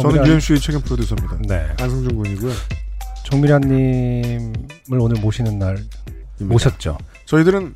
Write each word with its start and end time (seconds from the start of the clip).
저는 0.00 0.16
정미란- 0.22 0.26
UMC의 0.28 0.60
책임 0.60 0.80
프로듀서입니다. 0.82 1.36
네. 1.48 1.66
안승준 1.80 2.16
군이고요. 2.16 2.52
정미란님을 3.24 4.52
오늘 4.98 5.20
모시는 5.20 5.58
날 5.58 5.78
모셨죠. 6.38 6.98
저희들은 7.26 7.74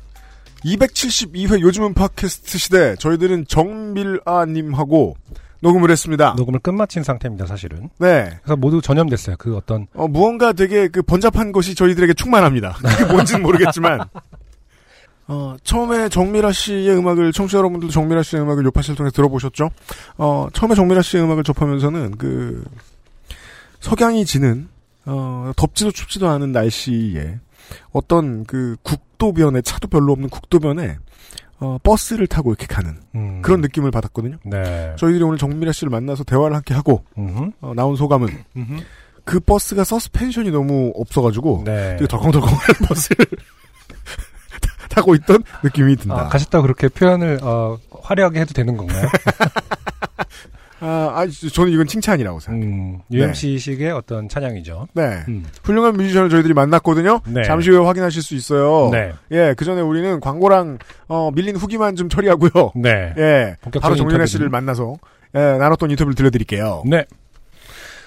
272회 0.65 1.61
요즘은 1.61 1.93
팟캐스트 1.93 2.57
시대 2.57 2.95
저희들은 2.95 3.45
정밀아님하고 3.47 5.15
녹음을 5.61 5.89
했습니다. 5.89 6.33
녹음을 6.37 6.59
끝마친 6.59 7.03
상태입니다, 7.03 7.45
사실은. 7.47 7.89
네. 7.99 8.29
그래서 8.43 8.55
모두 8.55 8.81
전염됐어요. 8.81 9.35
그 9.39 9.55
어떤 9.55 9.87
어, 9.93 10.07
무언가 10.07 10.53
되게 10.53 10.87
그 10.87 11.01
번잡한 11.01 11.51
것이 11.51 11.73
저희들에게 11.75 12.13
충만합니다. 12.15 12.73
그게 12.73 13.05
뭔지는 13.11 13.41
모르겠지만. 13.43 14.01
어, 15.27 15.55
처음에 15.63 16.09
정미라 16.09 16.51
씨의 16.51 16.97
음악을, 16.97 17.31
청취자 17.31 17.57
여러분들도 17.57 17.91
정미라 17.91 18.21
씨의 18.23 18.43
음악을 18.43 18.65
요파시를 18.65 18.95
통해 18.95 19.09
들어보셨죠? 19.11 19.69
어, 20.17 20.47
처음에 20.53 20.75
정미라 20.75 21.01
씨의 21.01 21.23
음악을 21.23 21.43
접하면서는 21.43 22.17
그, 22.17 22.63
석양이 23.79 24.25
지는, 24.25 24.67
어, 25.05 25.51
덥지도 25.55 25.91
춥지도 25.91 26.27
않은 26.29 26.51
날씨에 26.51 27.39
어떤 27.91 28.43
그 28.45 28.75
국도변에, 28.83 29.61
차도 29.61 29.87
별로 29.87 30.11
없는 30.13 30.29
국도변에, 30.29 30.97
어, 31.59 31.77
버스를 31.83 32.27
타고 32.27 32.51
이렇게 32.51 32.67
가는 32.67 32.97
음, 33.15 33.41
그런 33.41 33.61
느낌을 33.61 33.89
받았거든요. 33.89 34.37
네. 34.43 34.93
저희들이 34.97 35.23
오늘 35.23 35.37
정미라 35.37 35.71
씨를 35.71 35.89
만나서 35.89 36.23
대화를 36.23 36.55
함께 36.55 36.73
하고, 36.73 37.03
어, 37.61 37.73
나온 37.75 37.95
소감은 37.95 38.27
음흠. 38.57 38.81
그 39.23 39.39
버스가 39.39 39.83
서스펜션이 39.85 40.51
너무 40.51 40.91
없어가지고, 40.95 41.63
네. 41.65 41.95
되게 41.95 42.07
덜컹덜컹한 42.07 42.59
버스를 42.87 43.25
타고 44.95 45.13
있던 45.15 45.43
느낌이 45.63 45.97
든다. 45.97 46.15
아, 46.15 46.27
가셨다고 46.29 46.63
그렇게 46.63 46.87
표현을 46.87 47.39
어, 47.41 47.77
화려하게 48.03 48.39
해도 48.41 48.53
되는 48.53 48.77
건가요? 48.77 49.07
아, 50.81 51.11
아, 51.15 51.27
저는 51.53 51.71
이건 51.71 51.87
칭찬이라고 51.87 52.39
생각해요. 52.39 52.75
음, 52.75 52.99
UMC식의 53.11 53.91
어떤 53.91 54.29
찬양이죠. 54.29 54.87
네. 54.93 55.23
음. 55.29 55.45
훌륭한 55.63 55.95
뮤지션을 55.95 56.29
저희들이 56.29 56.53
만났거든요. 56.53 57.21
네. 57.27 57.43
잠시 57.43 57.71
후에 57.71 57.79
확인하실 57.79 58.21
수 58.21 58.35
있어요. 58.35 58.89
네. 58.91 59.13
예, 59.31 59.55
그 59.57 59.65
전에 59.65 59.81
우리는 59.81 60.19
광고랑, 60.19 60.77
어, 61.07 61.31
밀린 61.33 61.55
후기만 61.55 61.95
좀 61.95 62.09
처리하고요. 62.09 62.73
네. 62.75 63.13
예. 63.17 63.55
바로 63.81 63.95
정윤아? 63.95 64.25
씨를 64.25 64.49
만나서, 64.49 64.95
예, 65.33 65.39
나눴던 65.39 65.89
인터뷰를 65.91 66.13
들려드릴게요. 66.13 66.83
네. 66.85 67.05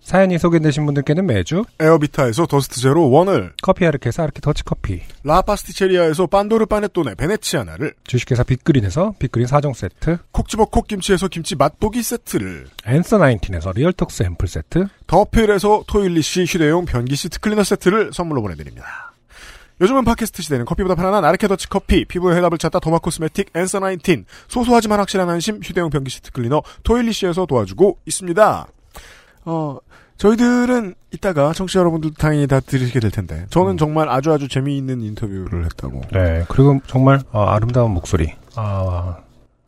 사연이 0.00 0.38
소개되신 0.38 0.86
분들께는 0.86 1.26
매주 1.26 1.64
에어비타에서 1.78 2.46
더스트 2.46 2.80
제로 2.80 3.10
원을, 3.10 3.52
커피 3.62 3.86
아르케사 3.86 4.24
아르케 4.24 4.40
더치커피 4.40 5.02
라파스티체리아에서 5.22 6.26
빤도르 6.26 6.66
파네토네 6.66 7.14
베네치아나를, 7.14 7.94
주식회사 8.04 8.42
빅그린에서 8.42 9.14
빅그린 9.18 9.46
4종 9.46 9.74
세트 9.74 10.18
콕 10.32 10.48
집어 10.48 10.64
콕김치에서 10.64 11.28
김치 11.28 11.54
맛보기 11.54 12.02
세트를, 12.02 12.66
앤서 12.86 13.18
나인틴에서 13.18 13.72
리얼톡스 13.72 14.24
앰플 14.24 14.48
세트 14.48 14.86
더필에서 15.06 15.84
토일리시 15.86 16.44
휴대용 16.44 16.86
변기 16.86 17.14
시트 17.14 17.38
클리너 17.38 17.62
세트를 17.62 18.12
선물로 18.12 18.42
보내드립니다. 18.42 19.12
요즘은 19.80 20.04
팟캐스트 20.04 20.42
시대는 20.42 20.66
커피보다 20.66 20.94
편안한 20.94 21.24
아르케 21.24 21.48
더치 21.48 21.68
커피, 21.68 22.04
피부의 22.04 22.36
해답을 22.36 22.58
찾다 22.58 22.80
도마 22.80 22.98
코스메틱 22.98 23.50
앤서 23.54 23.78
나인틴, 23.78 24.26
소소하지만 24.48 24.98
확실한 24.98 25.30
안심 25.30 25.60
휴대용 25.62 25.88
변기 25.88 26.10
시트 26.10 26.32
클리너 26.32 26.62
토일리시에서 26.82 27.46
도와주고 27.46 27.98
있습니다. 28.04 28.66
어, 29.46 29.78
저희들은 30.20 30.94
이따가 31.12 31.54
청취자 31.54 31.80
여러분들 31.80 32.10
당연히 32.18 32.46
다 32.46 32.60
들으시게 32.60 33.00
될 33.00 33.10
텐데, 33.10 33.46
저는 33.48 33.72
음. 33.72 33.76
정말 33.78 34.10
아주 34.10 34.30
아주 34.30 34.48
재미있는 34.48 35.00
인터뷰를 35.00 35.64
했다고. 35.64 36.02
네 36.12 36.44
그리고 36.48 36.78
정말 36.86 37.20
어, 37.32 37.44
아름다운 37.44 37.92
목소리 37.92 38.34
아, 38.54 39.16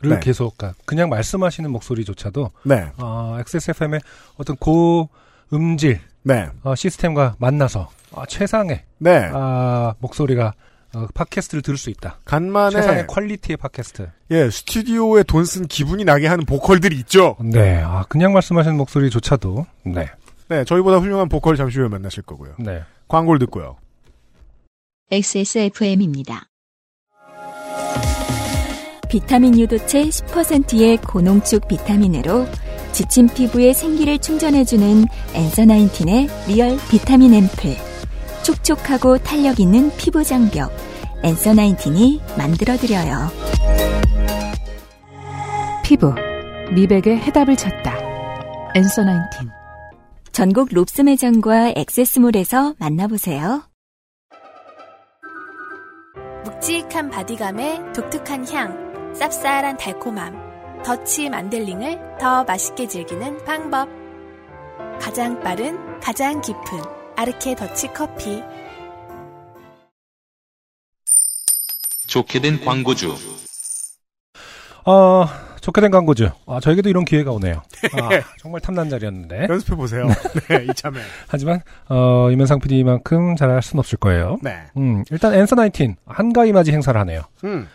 를 0.03 0.11
네. 0.11 0.21
계속 0.21 0.59
그러니까 0.59 0.79
그냥 0.85 1.09
말씀하시는 1.09 1.71
목소리조차도 1.71 2.51
네, 2.65 2.91
어, 2.99 3.37
XSFM의 3.41 4.01
어떤 4.37 4.57
고음질 4.57 6.01
네, 6.25 6.49
어, 6.65 6.75
시스템과 6.75 7.37
만나서 7.39 7.89
어, 8.11 8.27
최상의 8.27 8.83
네. 8.99 9.31
아, 9.33 9.95
목소리가 10.01 10.53
어, 10.95 11.07
팟캐스트를 11.15 11.62
들을 11.62 11.79
수 11.79 11.89
있다. 11.89 12.19
간만에, 12.27 12.73
최상의 12.73 13.07
퀄리티의 13.07 13.57
팟캐스트. 13.57 14.11
예, 14.33 14.51
스튜디오에 14.51 15.23
돈 15.23 15.45
쓴 15.47 15.67
기분이 15.67 16.05
나게 16.05 16.27
하는 16.27 16.45
보컬들이 16.45 16.97
있죠. 16.99 17.37
네, 17.41 17.81
아, 17.83 18.05
그냥 18.11 18.35
말씀하시는 18.35 18.77
목소리조차도 18.77 19.67
네, 19.85 20.11
네, 20.53 20.65
저희보다 20.65 20.99
훌륭한 20.99 21.31
보컬 21.31 21.57
잠시 21.57 21.79
후에 21.79 21.89
만나실 21.89 22.25
거고요. 22.25 22.57
네. 22.59 22.83
광고를 23.09 23.39
듣고요. 23.39 23.77
XSFM입니다. 25.11 26.45
비타민 29.09 29.59
유도체 29.59 30.05
10%의 30.05 30.99
고농축 30.99 31.69
비타민으로 31.69 32.47
지친 32.93 33.29
피부에 33.29 33.73
생기를 33.73 34.19
충전해주는 34.19 35.07
앤서 35.33 35.65
나인틴의 35.65 36.29
리얼 36.49 36.77
비타민 36.91 37.33
앰플. 37.33 37.75
촉촉하고 38.45 39.17
탄력 39.19 39.59
있는 39.59 39.91
피부 39.97 40.23
장벽. 40.23 40.71
앤서 41.23 41.55
나인틴이 41.55 42.21
만들어드려요. 42.37 43.31
피부, 45.83 46.15
미백의 46.75 47.21
해답을 47.21 47.57
찾다. 47.57 47.97
앤서 48.75 49.05
나인틴. 49.05 49.52
전국 50.32 50.70
롭스 50.72 51.03
매장과 51.03 51.75
XS몰에서 51.77 52.75
만나보세요. 52.78 53.65
묵직한 56.44 57.10
바디감에 57.10 57.93
독특한 57.93 58.48
향, 58.48 59.12
쌉쌀한 59.12 59.76
달콤함, 59.78 60.82
더치 60.82 61.28
만델링을 61.28 62.16
더 62.19 62.44
맛있게 62.44 62.88
즐기는 62.88 63.44
방법. 63.44 63.88
가장 64.98 65.38
빠른, 65.41 66.00
가장 66.00 66.41
깊은 66.41 66.81
아르케 67.14 67.54
더치 67.54 67.88
커피. 67.88 68.43
좋게 72.06 72.41
된 72.41 72.64
광고주. 72.64 73.14
어, 74.87 75.26
좋게 75.62 75.81
된 75.81 75.91
광고주. 75.93 76.29
아, 76.47 76.59
저에게도 76.61 76.88
이런 76.88 77.05
기회가 77.05 77.31
오네요. 77.31 77.62
아, 78.00 78.09
정말 78.38 78.61
탐난 78.61 78.91
자리였는데. 78.91 79.47
연습해 79.49 79.76
보세요. 79.76 80.09
네, 80.50 80.67
이참에. 80.69 80.99
하지만, 81.29 81.61
어, 81.88 82.29
이면상 82.32 82.59
PD만큼 82.59 83.37
잘할 83.37 83.62
순 83.62 83.79
없을 83.79 83.97
거예요. 83.99 84.38
네. 84.43 84.59
음, 84.76 85.05
일단 85.11 85.32
앤서 85.32 85.55
나인틴, 85.55 85.94
한가위 86.05 86.53
맞이 86.53 86.73
행사를 86.73 87.00
하네요. 87.00 87.23
음. 87.44 87.69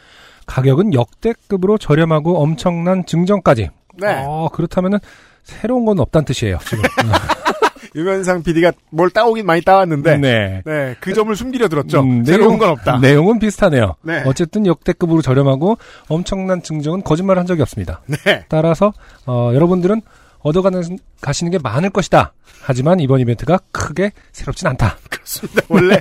가격은 0.46 0.94
역대급으로 0.94 1.78
저렴하고 1.78 2.42
엄청난 2.44 3.06
증정까지. 3.06 3.70
네. 4.00 4.24
어, 4.28 4.50
그렇다면은, 4.52 5.00
새로운 5.44 5.86
건 5.86 5.98
없다는 6.00 6.26
뜻이에요, 6.26 6.58
지금. 6.68 6.84
유면상 7.98 8.44
PD가 8.44 8.72
뭘 8.92 9.10
따오긴 9.10 9.46
많이 9.46 9.62
따왔는데, 9.62 10.18
네. 10.18 10.62
네. 10.66 10.96
그 11.02 11.14
점을 11.14 11.36
숨기려 11.36 11.68
들었죠. 11.68 12.02
음, 12.02 12.24
새로운 12.24 12.50
내용- 12.52 12.58
건 12.60 12.70
없다. 12.70 13.00
내용은 13.00 13.40
비슷하네요. 13.40 13.96
네. 14.04 14.22
어쨌든 14.26 14.66
역대급으로 14.68 15.22
저렴하고 15.24 15.78
엄청난 16.08 16.62
증정은 16.62 17.02
거짓말 17.04 17.40
한 17.40 17.46
적이 17.48 17.64
없습니다. 17.64 18.02
네. 18.06 18.46
따라서 18.50 18.94
어, 19.26 19.52
여러분들은 19.54 20.02
얻어가는 20.42 21.00
가시는 21.22 21.52
게 21.52 21.58
많을 21.58 21.90
것이다. 21.90 22.34
하지만 22.62 23.00
이번 23.00 23.20
이벤트가 23.20 23.60
크게 23.72 24.12
새롭진 24.32 24.68
않다. 24.68 24.98
그렇습니다. 25.10 25.62
원래 25.68 26.00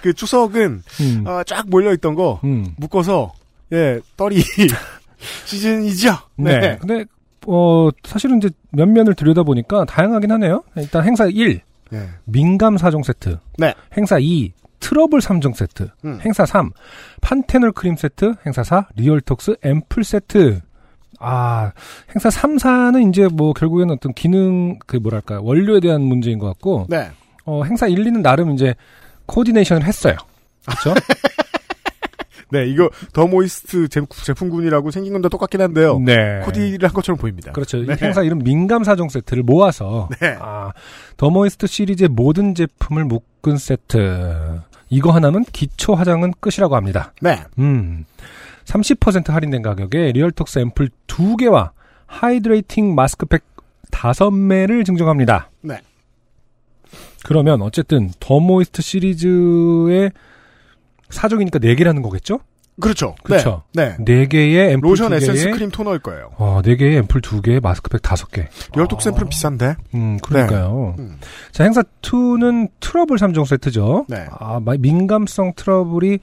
그 0.00 0.12
추석은 0.14 0.82
음, 1.00 1.24
어, 1.26 1.42
쫙 1.44 1.64
몰려 1.68 1.92
있던 1.94 2.14
거 2.14 2.38
음. 2.44 2.68
묶어서 2.76 3.32
예 3.72 3.98
떨이 4.16 4.42
시즌이죠. 5.46 6.16
네. 6.36 6.78
근데 6.80 7.04
어 7.46 7.88
사실은 8.04 8.38
이제 8.38 8.50
면면을 8.70 9.14
들여다 9.14 9.42
보니까 9.42 9.84
다양하긴 9.84 10.30
하네요. 10.32 10.62
일단 10.76 11.04
행사 11.04 11.26
1 11.26 11.60
네. 11.90 12.08
민감 12.24 12.76
4종 12.76 13.04
세트, 13.04 13.38
네. 13.58 13.74
행사 13.96 14.18
2 14.18 14.52
트러블 14.82 15.20
3종 15.20 15.54
세트. 15.54 15.88
음. 16.04 16.18
행사 16.24 16.44
3. 16.44 16.70
판테놀 17.20 17.72
크림 17.72 17.96
세트. 17.96 18.34
행사 18.44 18.62
4. 18.64 18.88
리얼톡스 18.96 19.56
앰플 19.62 20.04
세트. 20.04 20.60
아, 21.20 21.70
행사 22.10 22.30
3, 22.30 22.56
4는 22.56 23.08
이제 23.08 23.28
뭐 23.28 23.52
결국에는 23.52 23.94
어떤 23.94 24.12
기능, 24.12 24.78
그 24.86 24.96
뭐랄까, 24.96 25.40
원료에 25.40 25.78
대한 25.78 26.02
문제인 26.02 26.40
것 26.40 26.48
같고, 26.48 26.86
네. 26.88 27.10
어, 27.44 27.62
행사 27.62 27.86
1, 27.86 28.04
2는 28.04 28.22
나름 28.22 28.50
이제 28.50 28.74
코디네이션을 29.26 29.86
했어요. 29.86 30.16
그렇죠? 30.66 30.94
네, 32.52 32.66
이거 32.66 32.90
더 33.12 33.26
모이스트 33.26 33.88
제- 33.88 34.02
제품군이라고 34.24 34.90
생긴 34.90 35.14
건 35.14 35.22
다 35.22 35.28
똑같긴 35.28 35.60
한데요. 35.62 35.98
네. 35.98 36.40
코디를 36.44 36.86
한 36.88 36.94
것처럼 36.94 37.18
보입니다. 37.18 37.50
그렇죠. 37.52 37.78
이 37.78 37.86
네. 37.86 37.96
행사 38.00 38.22
이름 38.22 38.38
민감 38.40 38.82
4종 38.82 39.08
세트를 39.10 39.42
모아서 39.42 40.08
네. 40.20 40.36
아, 40.40 40.72
더 41.16 41.30
모이스트 41.30 41.66
시리즈의 41.66 42.08
모든 42.08 42.54
제품을 42.54 43.04
묶은 43.04 43.56
세트. 43.56 44.60
이거 44.90 45.10
하나면 45.12 45.44
기초 45.52 45.94
화장은 45.94 46.34
끝이라고 46.40 46.76
합니다. 46.76 47.14
네. 47.22 47.40
음. 47.58 48.04
30% 48.66 49.30
할인된 49.30 49.62
가격에 49.62 50.12
리얼톡스 50.12 50.58
앰플 50.58 50.90
2개와 51.06 51.70
hydrating 52.06 52.94
마스크팩 52.94 53.42
5매를 53.90 54.84
증정합니다. 54.84 55.50
네. 55.62 55.80
그러면 57.24 57.62
어쨌든 57.62 58.10
더 58.20 58.40
모이스트 58.40 58.82
시리즈의 58.82 60.10
4종이니까 61.12 61.58
4개라는 61.60 62.02
거겠죠? 62.02 62.40
그렇죠. 62.80 63.14
그렇죠. 63.22 63.64
네. 63.74 63.96
네. 63.98 64.26
4개의 64.26 64.70
앰플 64.72 64.80
로션 64.82 65.10
2개에 65.12 65.16
에센스 65.16 65.50
크림 65.50 65.70
토너일 65.70 65.98
거예요. 65.98 66.30
어, 66.38 66.62
4개의 66.64 66.96
앰플 67.02 67.20
2개에 67.20 67.62
마스크팩 67.62 68.00
5개. 68.00 68.46
열독 68.76 68.98
아. 68.98 69.02
앰플은 69.02 69.28
비싼데. 69.28 69.76
음, 69.94 70.16
그러니까요. 70.22 70.94
음. 70.98 71.18
자, 71.52 71.64
행사 71.64 71.82
2는 72.00 72.70
트러블 72.80 73.18
3종 73.18 73.44
세트죠. 73.46 74.06
네. 74.08 74.26
아, 74.30 74.58
마- 74.64 74.74
민감성 74.78 75.52
트러블이 75.54 76.18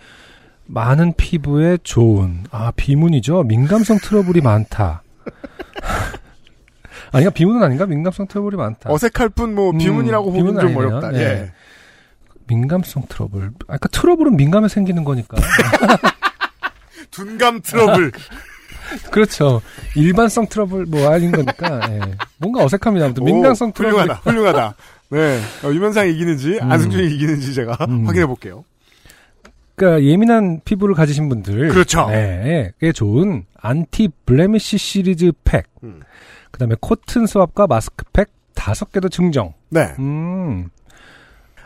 많은 0.66 1.14
피부에 1.18 1.78
좋은. 1.84 2.44
아, 2.52 2.72
비문이죠. 2.76 3.44
민감성 3.44 4.00
트러블이 4.00 4.42
많다. 4.42 5.04
아니가 7.12 7.32
비문은 7.32 7.64
아닌가? 7.64 7.86
민감성 7.86 8.28
트러블이 8.28 8.56
많다. 8.56 8.92
어색할 8.92 9.30
뿐뭐 9.30 9.72
음, 9.72 9.78
비문이라고 9.78 10.32
보면 10.32 10.46
비문은 10.46 10.60
좀 10.62 10.68
아니네요. 10.70 10.88
어렵다. 10.98 11.12
네. 11.12 11.20
예. 11.24 11.52
민감성 12.50 13.04
트러블. 13.08 13.44
아까 13.44 13.54
그러니까 13.66 13.88
트러블은 13.90 14.36
민감해 14.36 14.68
생기는 14.68 15.04
거니까. 15.04 15.38
둔감 17.12 17.62
트러블. 17.62 18.12
그렇죠. 19.12 19.62
일반성 19.96 20.48
트러블 20.48 20.86
뭐 20.86 21.12
아닌 21.12 21.32
거니까. 21.32 21.80
예. 21.92 22.00
뭔가 22.38 22.64
어색합니다. 22.64 23.06
아무튼 23.06 23.24
민감성 23.24 23.70
오, 23.70 23.72
트러블. 23.72 24.00
훌륭하다. 24.00 24.22
훌륭하다. 24.24 24.76
네. 25.12 25.40
어, 25.64 25.72
유면상이 25.72 26.12
이기는지 26.14 26.60
음. 26.62 26.72
안승준이 26.72 27.14
이기는지 27.16 27.54
제가 27.54 27.78
음. 27.88 28.06
확인해 28.08 28.26
볼게요. 28.26 28.64
그러니까 29.76 30.04
예민한 30.04 30.60
피부를 30.66 30.94
가지신 30.94 31.30
분들 31.30 31.70
그렇죠. 31.70 32.08
네, 32.10 32.72
꽤 32.82 32.92
좋은 32.92 33.46
anti 33.56 34.10
blemish 34.26 34.78
시리즈 34.78 35.32
팩. 35.46 35.66
음. 35.84 36.02
그다음에 36.52 36.76
cotton 36.82 37.26
swab과 37.26 37.68
마스크 37.68 38.04
팩 38.12 38.30
다섯 38.56 38.92
개도 38.92 39.08
증정. 39.08 39.54
네. 39.70 39.94
음. 40.00 40.70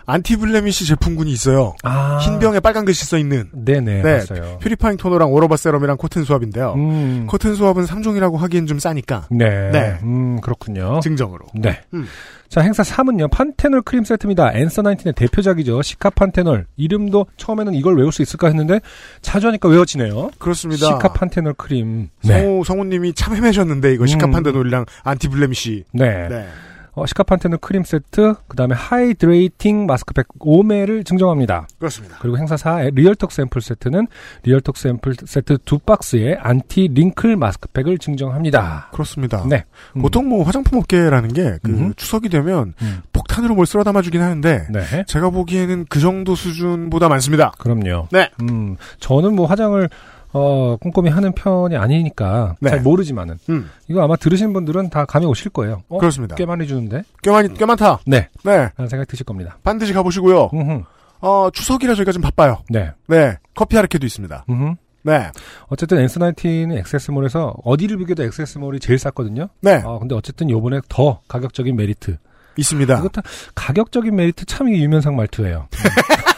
anti 0.06 0.35
blemish 0.35 0.86
제품군이 0.86 1.32
있어요. 1.32 1.76
아. 1.84 2.20
흰 2.20 2.40
병에 2.40 2.60
빨간 2.60 2.86
글씨 2.86 3.06
써 3.06 3.18
있는 3.18 3.50
네네, 3.54 4.02
네. 4.02 4.20
봤어요. 4.20 4.58
purifying 4.60 4.98
토너랑 4.98 5.32
오러바 5.32 5.58
세럼이랑 5.58 5.98
cotton 5.98 6.24
swab인데요. 6.24 6.74
음. 6.76 7.26
cotton 7.28 7.56
swab은 7.56 7.86
3종이라고 7.86 8.38
하기엔 8.38 8.68
좀 8.68 8.80
싸니까 8.80 9.28
네. 9.32 9.72
네. 9.72 9.98
음, 10.04 10.42
그렇군요. 10.42 11.00
증정으로. 11.02 11.46
네. 11.56 11.82
음. 11.94 12.06
자, 12.50 12.62
행사 12.62 12.84
3은요, 12.84 13.32
판테놀 13.32 13.82
크림 13.82 14.04
세트입니다. 14.04 14.54
앤서 14.54 14.84
나인틴의 14.84 15.14
대표작이죠. 15.16 15.82
시카 15.82 16.12
판테놀. 16.12 16.68
이름도 16.78 17.26
처음에는 17.36 17.74
이걸 17.74 17.98
외울 17.98 18.12
수 18.12 18.22
있을까 18.22 18.46
했는데, 18.46 18.80
자주 19.24 19.48
하니까 19.48 19.70
외워지네요. 19.70 20.30
그렇습니다. 20.38 20.86
시카 20.86 21.14
판테놀 21.14 21.56
크림. 21.56 22.10
네. 22.24 22.42
성우 22.42 22.64
성우님이 22.64 23.14
참 23.14 23.36
헤매셨는데 23.36 23.94
이거 23.94 24.04
음. 24.04 24.08
시카판테놀이랑 24.08 24.86
anti 25.04 25.31
blemish. 25.31 25.86
네. 25.94 26.28
네. 26.30 26.48
어, 26.96 27.06
시카판테놀 27.08 27.58
크림 27.58 27.84
세트, 27.84 28.36
그 28.48 28.56
다음에 28.56 28.76
hydrating 28.76 29.86
마스크팩 29.88 30.28
5매를 30.40 31.06
증정합니다. 31.06 31.68
그렇습니다. 31.80 32.18
그리고 32.20 32.38
행사 32.38 32.56
4의 32.56 32.94
리얼톡스 32.94 33.32
앰플 33.32 33.62
세트는 33.62 34.08
리얼톡 34.44 34.78
샘플 34.78 35.16
세트 35.26 35.58
두 35.66 35.80
박스에 35.80 36.36
anti 36.40 36.90
wrinkle 36.94 37.36
마스크팩을 37.36 37.98
증정합니다. 37.98 38.90
그렇습니다. 38.92 39.44
네. 39.50 39.66
음. 39.96 40.02
보통 40.04 40.30
뭐 40.30 40.44
화장품 40.44 40.78
업계라는 40.80 41.34
게그 41.34 41.72
음. 41.72 41.94
추석이 41.96 42.30
되면 42.30 42.74
음. 42.82 43.02
폭탄으로 43.12 43.56
뭘 43.56 43.66
쓸어 43.66 43.84
담아주긴 43.84 44.22
하는데 44.22 44.68
네. 44.70 45.06
제가 45.08 45.32
보기에는 45.32 45.86
그 45.90 46.00
정도 46.00 46.36
수준보다 46.36 47.10
많습니다. 47.10 47.54
그럼요. 47.58 48.08
네. 48.12 48.30
음, 48.42 48.78
저는 49.00 49.36
뭐 49.36 49.48
화장을 49.48 49.90
어, 50.34 50.76
꼼꼼히 50.82 51.10
하는 51.10 51.32
편이 51.32 51.78
아니니까 51.78 52.56
네. 52.60 52.72
잘 52.72 52.82
모르지만은 52.82 53.38
음, 53.50 53.70
이거 53.88 54.04
아마 54.04 54.16
들으신 54.16 54.52
분들은 54.54 54.90
다 54.90 55.06
감이 55.06 55.26
오실 55.26 55.52
거예요. 55.52 55.84
어? 55.90 55.98
그렇습니다. 56.00 56.36
꽤 56.36 56.46
많이 56.46 56.66
주는데. 56.68 57.04
꽤 57.22 57.32
많이 57.32 57.54
꽤 57.54 57.66
많다. 57.66 58.00
네. 58.08 58.30
네, 58.44 58.52
라는 58.76 58.90
생각이 58.90 59.06
드실 59.08 59.26
겁니다. 59.26 59.58
반드시 59.64 59.94
가보시고요. 59.94 60.50
음흠. 60.54 60.82
어 61.22 61.50
추석이라 61.54 61.96
저희가 61.96 62.12
좀 62.12 62.22
바빠요. 62.22 62.58
네. 62.70 62.92
네, 63.08 63.38
커피 63.56 63.78
아르케도 63.78 64.06
있습니다. 64.06 64.46
음흠. 64.50 64.76
네, 65.06 65.30
어쨌든 65.68 66.00
엔스나이틴은 66.00 66.78
엑세스몰에서 66.80 67.56
어디를 67.64 67.98
비교도 67.98 68.24
엑세스몰이 68.24 68.80
제일 68.80 68.98
쌌거든요. 69.00 69.50
네 69.62 69.82
아, 69.86 70.00
근데 70.00 70.16
어쨌든 70.16 70.50
요번에 70.50 70.80
더 70.90 71.20
가격적인 71.28 71.76
메리트. 71.76 72.18
있습니다. 72.58 73.00
이것도 73.00 73.22
가격적인 73.56 74.16
메리트 74.16 74.46
참 74.46 74.70
이게 74.70 74.84
유면상 74.84 75.16
말투예요. 75.16 75.68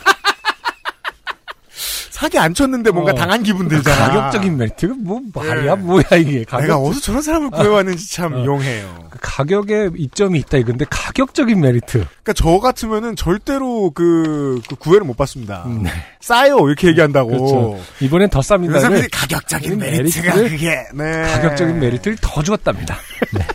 사기 2.16 2.40
안 2.40 2.54
쳤는데 2.54 2.92
뭔가 2.92 3.12
어. 3.12 3.14
당한 3.14 3.44
기분 3.44 3.68
들잖아. 3.68 4.08
가격적인 4.08 4.56
메리트가 4.56 4.94
뭐 5.00 5.20
말이야 5.34 5.76
네. 5.76 5.82
뭐야 5.82 6.04
이게 6.18 6.46
가격 6.46 6.62
내가 6.62 6.78
어디서 6.78 7.02
저런 7.02 7.22
사람을 7.22 7.50
구해왔는지 7.50 8.10
참 8.10 8.34
어. 8.34 8.46
용해요. 8.46 9.10
그 9.10 9.18
가격에 9.22 9.90
이점이 9.98 10.40
있다 10.40 10.58
이건데 10.60 10.86
가격적인 10.90 11.60
메리트. 11.60 11.92
그러니까 11.92 12.34
저 12.34 12.60
같으면은 12.60 13.18
절대로 13.18 13.92
그, 13.92 14.62
그 14.70 14.78
구애를 14.78 15.06
못 15.06 15.18
받습니다. 15.18 15.64
음, 15.66 15.84
네. 15.84 15.90
싸요 16.22 16.60
이렇게 16.66 16.88
얘기한다고. 16.88 17.32
그렇죠. 17.32 17.84
이번엔 18.00 18.30
더 18.30 18.40
쌉니다. 18.40 18.68
그래서 18.68 18.80
사람들이 18.80 19.10
가격적인 19.10 19.78
메리트가 19.78 20.34
그게 20.36 20.88
네. 20.94 21.22
가격적인 21.22 21.80
메리트를 21.82 22.18
더 22.22 22.42
주었답니다. 22.42 22.96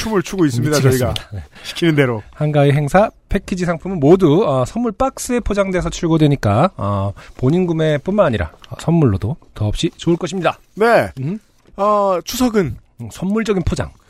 춤을 0.00 0.22
추고 0.22 0.46
있습니다 0.46 0.80
저희가 0.80 1.08
미치겠습니다. 1.08 1.30
네. 1.32 1.44
시키는 1.62 1.94
대로. 1.94 2.22
한가위 2.32 2.72
행사 2.72 3.10
패키지 3.28 3.64
상품은 3.64 4.00
모두 4.00 4.44
어, 4.48 4.64
선물 4.64 4.92
박스에 4.92 5.40
포장돼서 5.40 5.90
출고되니까 5.90 6.70
어, 6.76 7.12
본인 7.36 7.66
구매뿐만 7.66 8.26
아니라 8.26 8.52
어, 8.70 8.76
선물로도 8.80 9.36
더없이 9.54 9.90
좋을 9.96 10.16
것입니다. 10.16 10.58
네. 10.74 11.10
음, 11.20 11.38
어 11.76 12.18
추석은 12.24 12.76
음, 13.02 13.08
선물적인 13.12 13.62
포장. 13.64 13.90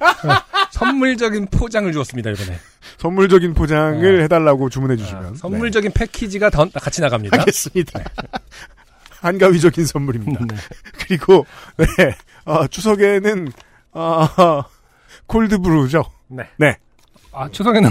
어, 0.00 0.08
선물적인 0.72 1.46
포장을 1.50 1.90
주었습니다 1.92 2.30
이번에. 2.30 2.58
선물적인 2.98 3.54
포장을 3.54 4.18
네. 4.18 4.24
해달라고 4.24 4.68
주문해 4.70 4.96
주시면 4.96 5.24
아, 5.24 5.30
네. 5.30 5.36
선물적인 5.36 5.92
패키지가 5.92 6.50
더 6.50 6.68
같이 6.70 7.00
나갑니다. 7.00 7.40
하겠습니다. 7.40 8.00
한가위적인 9.24 9.86
선물입니다. 9.86 10.44
네. 10.46 10.56
그리고 10.98 11.46
네 11.78 11.86
어, 12.44 12.66
추석에는 12.66 13.48
어, 13.92 14.62
콜드브루죠. 15.26 16.04
네. 16.28 16.44
네. 16.58 16.76
아 17.32 17.48
추석에는 17.48 17.90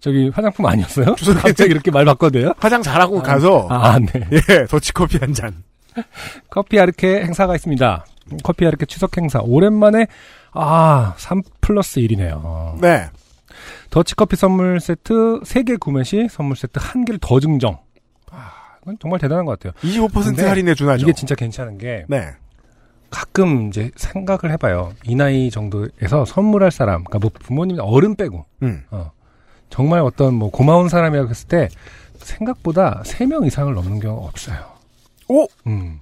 저기 0.00 0.28
화장품 0.30 0.66
아니었어요? 0.66 1.14
추석에는- 1.14 1.42
갑자기 1.42 1.70
이렇게 1.70 1.90
말 1.90 2.04
바꿔도요? 2.04 2.54
화장 2.58 2.82
잘하고 2.82 3.22
가서 3.22 3.68
아 3.70 3.98
네. 3.98 4.28
예 4.32 4.66
더치커피 4.66 5.18
한 5.18 5.32
잔. 5.32 5.62
커피 6.50 6.78
아르케 6.78 7.22
행사가 7.22 7.54
있습니다. 7.54 8.04
커피 8.42 8.66
아르케 8.66 8.84
추석 8.86 9.16
행사 9.16 9.38
오랜만에 9.40 10.06
아 10.52 11.14
3 11.16 11.42
플러스 11.60 12.00
1이네요. 12.00 12.80
네. 12.80 13.08
더치커피 13.90 14.36
선물 14.36 14.80
세트 14.80 15.40
3개 15.44 15.78
구매 15.80 16.02
시 16.04 16.26
선물 16.30 16.56
세트 16.56 16.78
1개를 16.80 17.18
더 17.20 17.40
증정. 17.40 17.78
정말 19.00 19.20
대단한 19.20 19.44
것 19.44 19.58
같아요. 19.58 19.72
25% 19.82 20.24
근데 20.24 20.46
할인해 20.46 20.74
준하죠. 20.74 21.02
이게 21.02 21.12
진짜 21.12 21.34
괜찮은 21.34 21.78
게 21.78 22.04
네. 22.08 22.30
가끔 23.10 23.68
이제 23.68 23.90
생각을 23.96 24.50
해봐요. 24.52 24.92
이 25.04 25.14
나이 25.14 25.50
정도에서 25.50 26.24
선물할 26.24 26.70
사람, 26.70 27.04
그러니까 27.04 27.18
뭐 27.18 27.30
부모님 27.32 27.78
어른 27.80 28.14
빼고 28.16 28.44
음. 28.62 28.84
어, 28.90 29.10
정말 29.70 30.00
어떤 30.00 30.34
뭐 30.34 30.50
고마운 30.50 30.88
사람이라고 30.88 31.30
했을 31.30 31.48
때 31.48 31.68
생각보다 32.18 33.02
3명 33.04 33.46
이상을 33.46 33.72
넘는 33.72 34.00
경우가 34.00 34.26
없어요. 34.26 34.58
오! 35.28 35.46
음. 35.66 36.00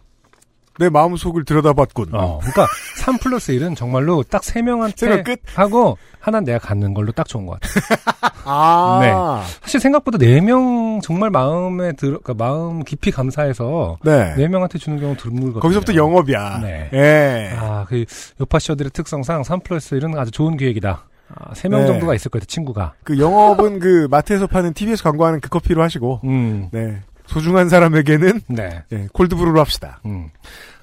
내 0.78 0.88
마음속을 0.88 1.44
들여다봤군. 1.44 2.08
어, 2.12 2.38
그러니까 2.38 2.66
3 2.96 3.18
플러스 3.18 3.52
1은 3.52 3.76
정말로 3.76 4.22
딱 4.24 4.42
3명한테 4.42 4.98
세명 4.98 5.22
끝? 5.24 5.40
하고 5.54 5.96
하나 6.18 6.40
내가 6.40 6.58
갖는 6.58 6.94
걸로 6.94 7.12
딱 7.12 7.28
좋은 7.28 7.46
것 7.46 7.60
같아요. 7.60 8.32
아. 8.44 9.44
사실 9.62 9.80
생각보다 9.80 10.18
4명 10.18 11.00
정말 11.02 11.30
마음에 11.30 11.92
들어, 11.92 12.18
그러니까 12.22 12.34
마음 12.34 12.82
깊이 12.82 13.10
감사해서 13.10 13.98
네. 14.04 14.34
4명한테 14.36 14.80
주는 14.80 14.98
경우 14.98 15.16
드물거든요. 15.16 15.60
거기서부터 15.60 15.94
영업이야. 15.94 16.58
네. 16.62 16.90
예. 16.92 17.56
아, 17.58 17.84
그 17.88 18.04
요파쇼들의 18.40 18.90
특성상 18.92 19.44
3 19.44 19.60
플러스 19.60 19.96
1은 19.96 20.18
아주 20.18 20.30
좋은 20.30 20.56
기획이다. 20.56 21.04
아, 21.36 21.54
세명 21.54 21.80
네. 21.80 21.86
정도가 21.86 22.14
있을 22.14 22.30
거예요, 22.30 22.44
친구가. 22.44 22.94
그 23.04 23.18
영업은 23.18 23.78
그 23.78 24.08
마트에서 24.10 24.46
파는 24.46 24.74
TBS 24.74 25.02
광고하는 25.02 25.40
그 25.40 25.48
커피로 25.48 25.82
하시고, 25.82 26.20
음, 26.24 26.68
네. 26.70 27.00
소중한 27.26 27.68
사람에게는 27.68 28.40
네. 28.48 28.82
예, 28.92 29.08
콜드브루로 29.12 29.58
합시다. 29.60 30.00
음. 30.06 30.28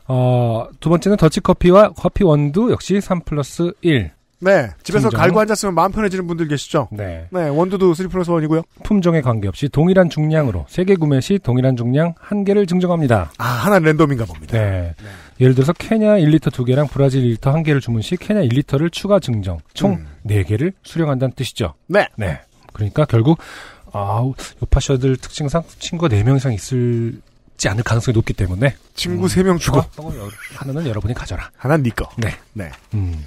어, 0.07 0.67
두 0.79 0.89
번째는 0.89 1.17
더치커피와 1.17 1.91
커피 1.95 2.23
원두 2.23 2.71
역시 2.71 2.99
3 2.99 3.21
플러스 3.21 3.71
1. 3.81 4.11
네. 4.43 4.69
집에서 4.81 5.09
진정. 5.09 5.19
갈고 5.19 5.39
앉았으면 5.39 5.75
마음 5.75 5.91
편해지는 5.91 6.25
분들 6.25 6.47
계시죠? 6.47 6.87
네. 6.91 7.27
네. 7.29 7.47
원두도 7.47 7.93
3 7.93 8.09
플러스 8.09 8.31
1이고요. 8.31 8.63
품종에 8.83 9.21
관계없이 9.21 9.69
동일한 9.69 10.09
중량으로 10.09 10.65
세개 10.67 10.95
구매 10.95 11.21
시 11.21 11.37
동일한 11.37 11.77
중량 11.77 12.15
한 12.19 12.43
개를 12.43 12.65
증정합니다. 12.65 13.31
아, 13.37 13.43
하나 13.45 13.77
랜덤인가 13.77 14.25
봅니다. 14.25 14.57
네. 14.57 14.95
예를 15.39 15.53
들어서 15.53 15.73
케냐 15.73 16.17
1리터 16.17 16.51
2개랑 16.51 16.89
브라질 16.89 17.21
1리터 17.21 17.53
1개를 17.63 17.79
주문 17.81 18.01
시 18.01 18.17
케냐 18.17 18.41
1리터를 18.41 18.91
추가 18.91 19.19
증정 19.19 19.59
총 19.75 19.91
음. 19.93 20.07
4개를 20.25 20.73
수령한다는 20.83 21.33
뜻이죠. 21.35 21.75
네. 21.85 22.07
네. 22.15 22.39
그러니까 22.73 23.05
결국 23.05 23.37
아우 23.93 24.33
요파셔들 24.61 25.17
특징상 25.17 25.63
친구가 25.79 26.09
4명 26.15 26.37
이상 26.37 26.53
있을지 26.53 27.67
않을 27.69 27.83
가능성이 27.83 28.13
높기 28.15 28.33
때문에 28.33 28.75
친구 28.95 29.27
세명 29.27 29.57
주고, 29.57 29.79
어, 29.79 29.85
어, 29.97 30.13
여- 30.17 30.29
하나는 30.55 30.87
여러분이 30.87 31.13
가져라. 31.13 31.49
하나는 31.57 31.83
니 31.83 31.89
거. 31.91 32.09
네. 32.17 32.35
네. 32.53 32.71
음. 32.93 33.25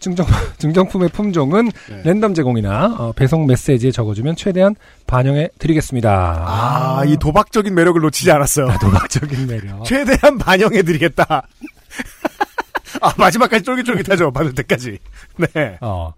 증정, 0.00 0.26
증정품의 0.58 1.08
품종은 1.08 1.70
네. 1.88 2.02
랜덤 2.04 2.32
제공이나 2.34 2.96
어, 2.98 3.12
배송 3.12 3.46
메시지에 3.46 3.90
적어주면 3.90 4.36
최대한 4.36 4.76
반영해 5.08 5.48
드리겠습니다. 5.58 6.44
아, 6.46 7.04
이 7.04 7.16
도박적인 7.16 7.74
매력을 7.74 8.00
놓치지 8.00 8.30
않았어요. 8.30 8.68
도박적인 8.80 9.46
매력. 9.48 9.82
최대한 9.86 10.38
반영해 10.38 10.82
드리겠다. 10.82 11.24
아, 13.02 13.12
마지막까지 13.16 13.64
쫄깃쫄깃하죠. 13.64 14.30
받을 14.32 14.54
때까지. 14.54 14.98
네. 15.36 15.78
어, 15.80 16.12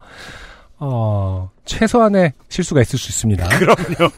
어, 0.81 1.51
최소한의 1.65 2.33
실수가 2.49 2.81
있을 2.83 2.99
수 2.99 3.11
있습니다. 3.11 3.49
그럼요. 3.59 4.11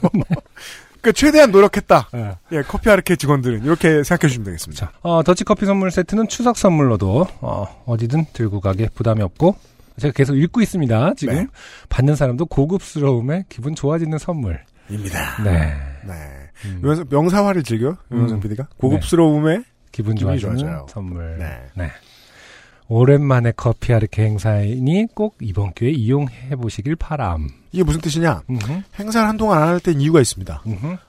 그 1.00 1.12
최대한 1.12 1.50
노력했다. 1.50 2.08
네. 2.12 2.30
예, 2.52 2.62
커피 2.62 2.88
아르케 2.88 3.16
직원들은 3.16 3.64
이렇게 3.64 4.04
생각해 4.04 4.28
주시면 4.28 4.44
되겠습니다. 4.46 4.86
자, 4.86 4.92
어, 5.02 5.22
더치 5.24 5.42
커피 5.44 5.66
선물 5.66 5.90
세트는 5.90 6.28
추석 6.28 6.56
선물로도, 6.56 7.26
어, 7.40 7.82
어디든 7.86 8.26
들고 8.32 8.60
가게 8.60 8.88
부담이 8.94 9.20
없고, 9.20 9.56
제가 9.98 10.12
계속 10.12 10.36
읽고 10.36 10.60
있습니다. 10.60 11.14
지금. 11.16 11.34
네. 11.34 11.46
받는 11.88 12.14
사람도 12.14 12.46
고급스러움에 12.46 13.44
기분 13.48 13.74
좋아지는 13.74 14.16
선물. 14.18 14.60
입니다. 14.88 15.42
네. 15.42 15.74
네. 16.06 16.14
음, 16.66 17.04
명사화를 17.10 17.64
즐겨, 17.64 17.96
유현상 18.12 18.38
음. 18.38 18.40
PD가. 18.40 18.68
고급스러움에, 18.78 19.62
기분 19.90 20.16
좋아지는 20.16 20.56
좋아져요. 20.56 20.86
선물. 20.88 21.36
네. 21.74 21.90
오랜만에 22.96 23.52
커피 23.56 23.94
아르케 23.94 24.22
행사이니 24.22 25.06
꼭 25.14 25.36
이번 25.40 25.72
기회에 25.72 25.92
이용해 25.92 26.56
보시길 26.56 26.94
바람. 26.96 27.48
이게 27.72 27.82
무슨 27.82 28.02
뜻이냐? 28.02 28.42
음흠, 28.50 28.82
행사를 28.98 29.26
한동안 29.26 29.62
안 29.62 29.68
할 29.68 29.80
땐 29.80 29.98
이유가 29.98 30.20
있습니다. 30.20 30.62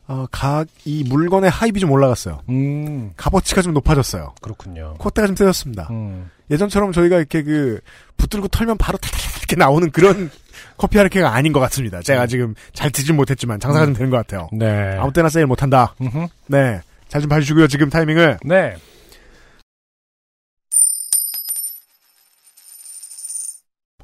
어, 0.08 0.26
각, 0.32 0.68
이 0.86 1.04
물건의 1.10 1.50
하입이 1.50 1.82
좀 1.82 1.92
올라갔어요. 1.92 2.40
음, 2.48 3.12
값어치가 3.18 3.62
좀 3.62 3.74
높아졌어요. 3.74 4.34
그렇군요. 4.42 4.94
콧대가 4.98 5.28
좀 5.28 5.36
세졌습니다. 5.36 5.90
음, 5.92 6.30
예전처럼 6.50 6.94
저희가 6.94 7.18
이렇게 7.18 7.44
그, 7.44 7.82
붙들고 8.16 8.48
털면 8.48 8.78
바로 8.78 8.98
탈탈탈 8.98 9.32
이렇게 9.40 9.56
나오는 9.58 9.92
그런 9.92 10.32
커피 10.78 10.98
아르케가 11.00 11.34
아닌 11.36 11.52
것 11.52 11.60
같습니다. 11.60 12.02
제가 12.02 12.28
지금 12.28 12.56
잘 12.72 12.92
듣진 12.92 13.18
못했지만 13.18 13.60
장사가 13.60 13.84
좀 13.86 13.94
되는 13.94 14.10
것 14.10 14.16
같아요. 14.16 14.48
네. 14.54 14.96
아무 14.98 15.12
때나 15.12 15.28
세일 15.28 15.48
못한다. 15.48 15.94
음흠, 16.00 16.28
네. 16.48 16.80
잘 17.10 17.22
좀 17.22 17.28
봐주시고요, 17.30 17.68
지금 17.68 17.90
타이밍을. 17.90 18.40
네. 18.46 18.76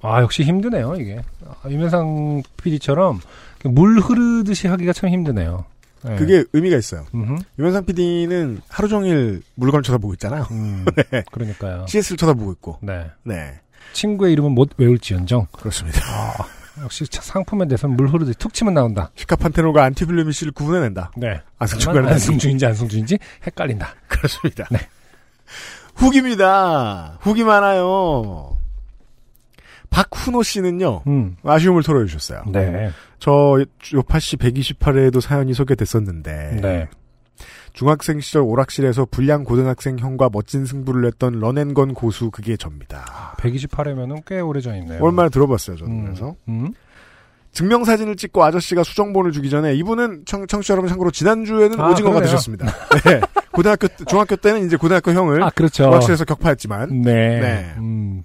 아, 0.01 0.22
역시 0.22 0.44
힘드네요, 0.44 0.96
이게. 0.96 1.22
아, 1.46 1.70
유면상 1.70 2.44
PD처럼 2.63 3.20
물 3.65 4.00
흐르듯이 4.00 4.68
하기가 4.68 4.94
참 4.94 5.10
힘드네요. 5.10 5.65
네. 6.03 6.15
그게 6.15 6.46
의미가 6.53 6.77
있어요. 6.77 7.06
음흠, 7.13 7.41
유면상 7.60 7.86
PD는 7.86 8.62
하루 8.70 8.88
종일 8.88 9.41
물건 9.56 9.84
쳐다보고 9.84 10.13
있잖아요. 10.13 10.48
음, 10.51 10.86
네. 11.12 11.24
그러니까요. 11.32 11.86
CS를 11.88 12.18
쳐다보고 12.18 12.51
있고. 12.53 12.77
네. 12.82 13.08
네. 13.24 13.60
친구의 13.91 14.32
이름은 14.34 14.51
못 14.53 14.70
외울지언정. 14.77 15.48
그렇습니다. 15.51 16.00
역시 16.82 17.06
차- 17.08 17.22
상품에 17.22 17.68
대해서는 17.68 17.98
물 17.98 18.08
흐르듯이 18.08 18.38
툭 18.38 18.53
치면 18.53 18.74
나온다. 18.74 19.12
시카판테놀과 19.15 19.84
안티블루미 19.84 20.32
씨를 20.32 20.53
구분해낸다. 20.53 21.12
네. 21.18 21.41
안승준과는 21.58 22.03
하지만 22.03 22.13
안승준인지 22.13 22.65
안승준인지 22.65 23.18
헷갈린다. 23.46 23.96
그렇습니다. 24.08 24.65
네. 24.72 24.79
후기입니다. 25.96 27.18
후기 27.20 27.44
많아요. 27.44 28.58
박훈호 29.89 30.43
씨는요, 30.43 31.03
음. 31.08 31.36
아쉬움을 31.43 31.84
토로해 31.84 32.05
주셨어요. 32.05 32.43
네. 32.51 32.91
저 33.19 33.63
요파씨 33.93 34.38
128회에도 34.38 35.19
사연이 35.22 35.53
소개됐었는데, 35.53 36.60
네. 36.62 36.88
중학생 37.74 38.19
시절 38.19 38.41
오락실에서 38.43 39.05
불량 39.12 39.43
고등학생 39.43 39.98
형과 40.00 40.29
멋진 40.31 40.65
승부를 40.65 41.01
냈던 41.03 41.39
런앤건 41.39 41.93
고수 41.93 42.31
그게 42.31 42.58
접니다. 42.58 43.36
128회면은 43.38 44.24
꽤 44.25 44.39
오래 44.39 44.60
전이네요. 44.62 45.01
얼마나 45.03 45.29
들어봤어요, 45.29 45.77
저는 45.77 45.91
음. 45.93 46.05
그래서. 46.05 46.36
음. 46.48 46.74
증명사진을 47.51 48.15
찍고 48.15 48.43
아저씨가 48.43 48.84
수정본을 48.84 49.31
주기 49.31 49.50
전에 49.50 49.74
이분은 49.74 50.24
청, 50.25 50.46
청취자 50.46 50.74
여러분 50.74 50.88
참고로 50.88 51.10
지난주에는 51.10 51.79
아, 51.79 51.89
오징어가 51.89 52.15
그러네요. 52.19 52.22
되셨습니다. 52.29 52.65
네. 53.05 53.22
고등학교, 53.51 53.88
때- 53.88 54.05
중학교 54.08 54.36
때는 54.36 54.65
이제 54.67 54.77
고등학교 54.77 55.12
형을 55.13 55.41
아, 55.43 55.50
그렇죠. 55.50 55.88
오락실에서 55.89 56.25
격파했지만 56.25 57.01
네. 57.01 57.39
네. 57.39 57.74
음. 57.77 58.22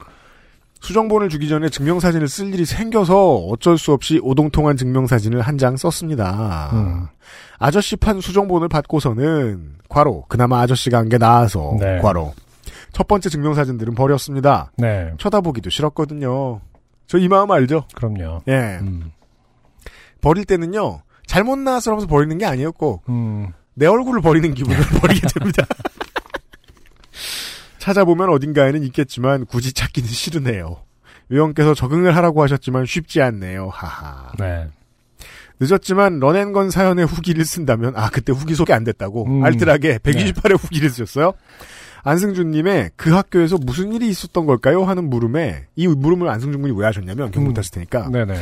수정본을 0.84 1.28
주기 1.30 1.48
전에 1.48 1.68
증명사진을 1.70 2.28
쓸 2.28 2.52
일이 2.54 2.64
생겨서 2.64 3.36
어쩔 3.36 3.78
수 3.78 3.92
없이 3.92 4.20
오동통한 4.22 4.76
증명사진을 4.76 5.40
한 5.40 5.56
장 5.58 5.76
썼습니다. 5.76 6.70
음. 6.72 7.06
아저씨 7.58 7.96
판 7.96 8.20
수정본을 8.20 8.68
받고서는 8.68 9.76
과로 9.88 10.24
그나마 10.28 10.60
아저씨가 10.60 10.98
한 10.98 11.08
게 11.08 11.16
나아서 11.18 11.76
네. 11.80 11.98
과로 12.00 12.34
첫 12.92 13.06
번째 13.08 13.28
증명사진들은 13.30 13.94
버렸습니다. 13.94 14.72
네. 14.76 15.12
쳐다보기도 15.18 15.70
싫었거든요. 15.70 16.60
저 17.06 17.18
이 17.18 17.28
마음 17.28 17.50
알죠? 17.50 17.84
그럼요. 17.94 18.42
예. 18.48 18.78
음. 18.80 19.12
버릴 20.20 20.44
때는요. 20.44 21.02
잘못 21.26 21.58
나왔어라면서 21.58 22.06
버리는 22.08 22.36
게 22.38 22.44
아니었고 22.46 23.02
음. 23.08 23.52
내 23.74 23.86
얼굴을 23.86 24.20
버리는 24.20 24.52
기분을 24.54 24.78
버리게 25.00 25.26
됩니다. 25.34 25.64
찾아보면 27.84 28.30
어딘가에는 28.30 28.82
있겠지만 28.84 29.44
굳이 29.44 29.74
찾기는 29.74 30.08
싫으네요. 30.08 30.78
요영께서 31.30 31.74
적응을 31.74 32.16
하라고 32.16 32.42
하셨지만 32.42 32.86
쉽지 32.86 33.20
않네요. 33.20 33.68
하하. 33.68 34.32
네. 34.38 34.68
늦었지만 35.60 36.18
런앤건 36.18 36.70
사연의 36.70 37.04
후기를 37.04 37.44
쓴다면 37.44 37.92
아 37.94 38.08
그때 38.08 38.32
후기 38.32 38.54
소개 38.54 38.72
안 38.72 38.84
됐다고 38.84 39.26
음. 39.26 39.44
알뜰하게 39.44 39.98
128회 39.98 40.58
후기를 40.58 40.88
쓰셨어요. 40.88 41.34
안승준님의 42.04 42.92
그 42.96 43.12
학교에서 43.12 43.58
무슨 43.58 43.92
일이 43.92 44.08
있었던 44.08 44.46
걸까요? 44.46 44.84
하는 44.84 45.10
물음에 45.10 45.66
이 45.76 45.86
물음을 45.86 46.26
안승준 46.26 46.62
군이 46.62 46.74
왜 46.78 46.86
하셨냐면 46.86 47.32
경북 47.32 47.50
음. 47.50 47.54
탔을 47.54 47.70
테니까 47.70 48.08
네네. 48.08 48.34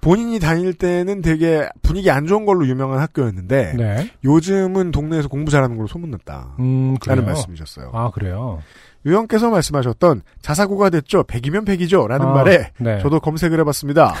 본인이 0.00 0.38
다닐 0.38 0.74
때는 0.74 1.22
되게 1.22 1.68
분위기 1.82 2.10
안 2.10 2.26
좋은 2.26 2.44
걸로 2.44 2.66
유명한 2.66 3.00
학교였는데 3.00 3.74
네. 3.76 4.10
요즘은 4.24 4.92
동네에서 4.92 5.28
공부 5.28 5.50
잘하는 5.50 5.76
걸로 5.76 5.88
소문났다. 5.88 6.56
음, 6.60 6.96
그래요. 6.98 7.16
라는 7.16 7.26
말씀이셨어요. 7.32 7.90
아, 7.92 8.10
그래요. 8.10 8.60
유형께서 9.06 9.50
말씀하셨던 9.50 10.22
자사고가 10.42 10.90
됐죠. 10.90 11.24
100이면 11.24 11.66
100이죠. 11.66 12.06
라는 12.06 12.26
아, 12.26 12.32
말에 12.32 12.70
네. 12.78 12.98
저도 13.00 13.20
검색을 13.20 13.58
해봤습니다. 13.60 14.14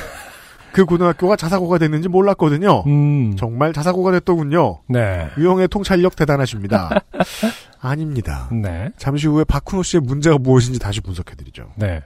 그 0.72 0.84
고등학교가 0.84 1.36
자사고가 1.36 1.78
됐는지 1.78 2.08
몰랐거든요. 2.08 2.84
음. 2.86 3.36
정말 3.36 3.72
자사고가 3.72 4.12
됐더군요. 4.12 4.80
네. 4.88 5.28
유형의 5.38 5.68
통찰력 5.68 6.14
대단하십니다. 6.16 6.90
아닙니다. 7.80 8.48
네. 8.52 8.90
잠시 8.96 9.28
후에 9.28 9.44
박훈호 9.44 9.82
씨의 9.82 10.02
문제가 10.02 10.36
무엇인지 10.38 10.78
다시 10.78 11.00
분석해드리죠. 11.00 11.72
네. 11.76 12.02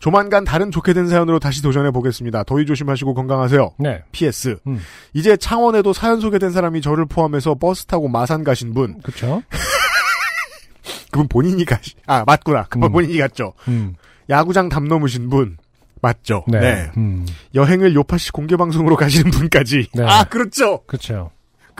조만간 0.00 0.44
다른 0.44 0.70
좋게 0.70 0.94
된 0.94 1.08
사연으로 1.08 1.38
다시 1.38 1.62
도전해 1.62 1.90
보겠습니다. 1.90 2.42
더위 2.44 2.66
조심하시고 2.66 3.14
건강하세요. 3.14 3.74
네. 3.78 4.02
PS. 4.12 4.58
음. 4.66 4.80
이제 5.12 5.36
창원에도 5.36 5.92
사연 5.92 6.20
소개된 6.20 6.50
사람이 6.50 6.80
저를 6.80 7.04
포함해서 7.04 7.54
버스 7.54 7.84
타고 7.84 8.08
마산 8.08 8.42
가신 8.42 8.74
분. 8.74 9.00
그쵸? 9.02 9.42
그분 11.12 11.28
본인이 11.28 11.64
가시, 11.64 11.94
아, 12.06 12.24
맞구나. 12.26 12.64
그분 12.64 12.88
음. 12.88 12.92
본인이 12.92 13.18
갔죠. 13.18 13.52
음. 13.68 13.94
야구장 14.28 14.68
담 14.68 14.88
넘으신 14.88 15.28
분. 15.28 15.56
맞죠. 16.00 16.44
네. 16.48 16.90
음. 16.96 17.26
여행을 17.54 17.94
요파시 17.94 18.32
공개 18.32 18.56
방송으로 18.56 18.96
가시는 18.96 19.30
분까지. 19.30 19.88
네. 19.92 20.02
아, 20.02 20.24
그렇죠. 20.24 20.82
그쵸. 20.86 21.30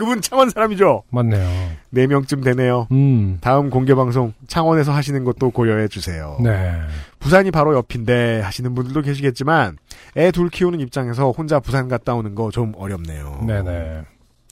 그분 0.01 0.19
창원 0.19 0.49
사람이죠. 0.49 1.03
맞네요. 1.11 1.47
네 1.91 2.07
명쯤 2.07 2.41
되네요. 2.41 2.87
음. 2.91 3.37
다음 3.39 3.69
공개 3.69 3.93
방송 3.93 4.33
창원에서 4.47 4.91
하시는 4.91 5.23
것도 5.23 5.51
고려해 5.51 5.87
주세요. 5.89 6.37
네. 6.41 6.73
부산이 7.19 7.51
바로 7.51 7.75
옆인데 7.75 8.41
하시는 8.41 8.73
분들도 8.73 9.01
계시겠지만 9.03 9.77
애 10.17 10.31
둘 10.31 10.49
키우는 10.49 10.79
입장에서 10.79 11.29
혼자 11.29 11.59
부산 11.59 11.87
갔다 11.87 12.15
오는 12.15 12.33
거 12.33 12.49
좀 12.49 12.73
어렵네요. 12.75 13.43
네네. 13.45 14.01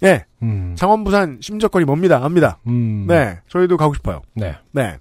예. 0.04 0.26
음. 0.44 0.76
창원 0.78 1.04
부산 1.04 1.40
심적거리 1.42 1.84
멉니다. 1.86 2.24
압니다. 2.24 2.60
음. 2.68 3.06
네. 3.08 3.40
저희도 3.50 3.76
가고 3.78 3.96
싶어요. 3.96 4.22
네. 4.36 4.56
네. 4.72 4.98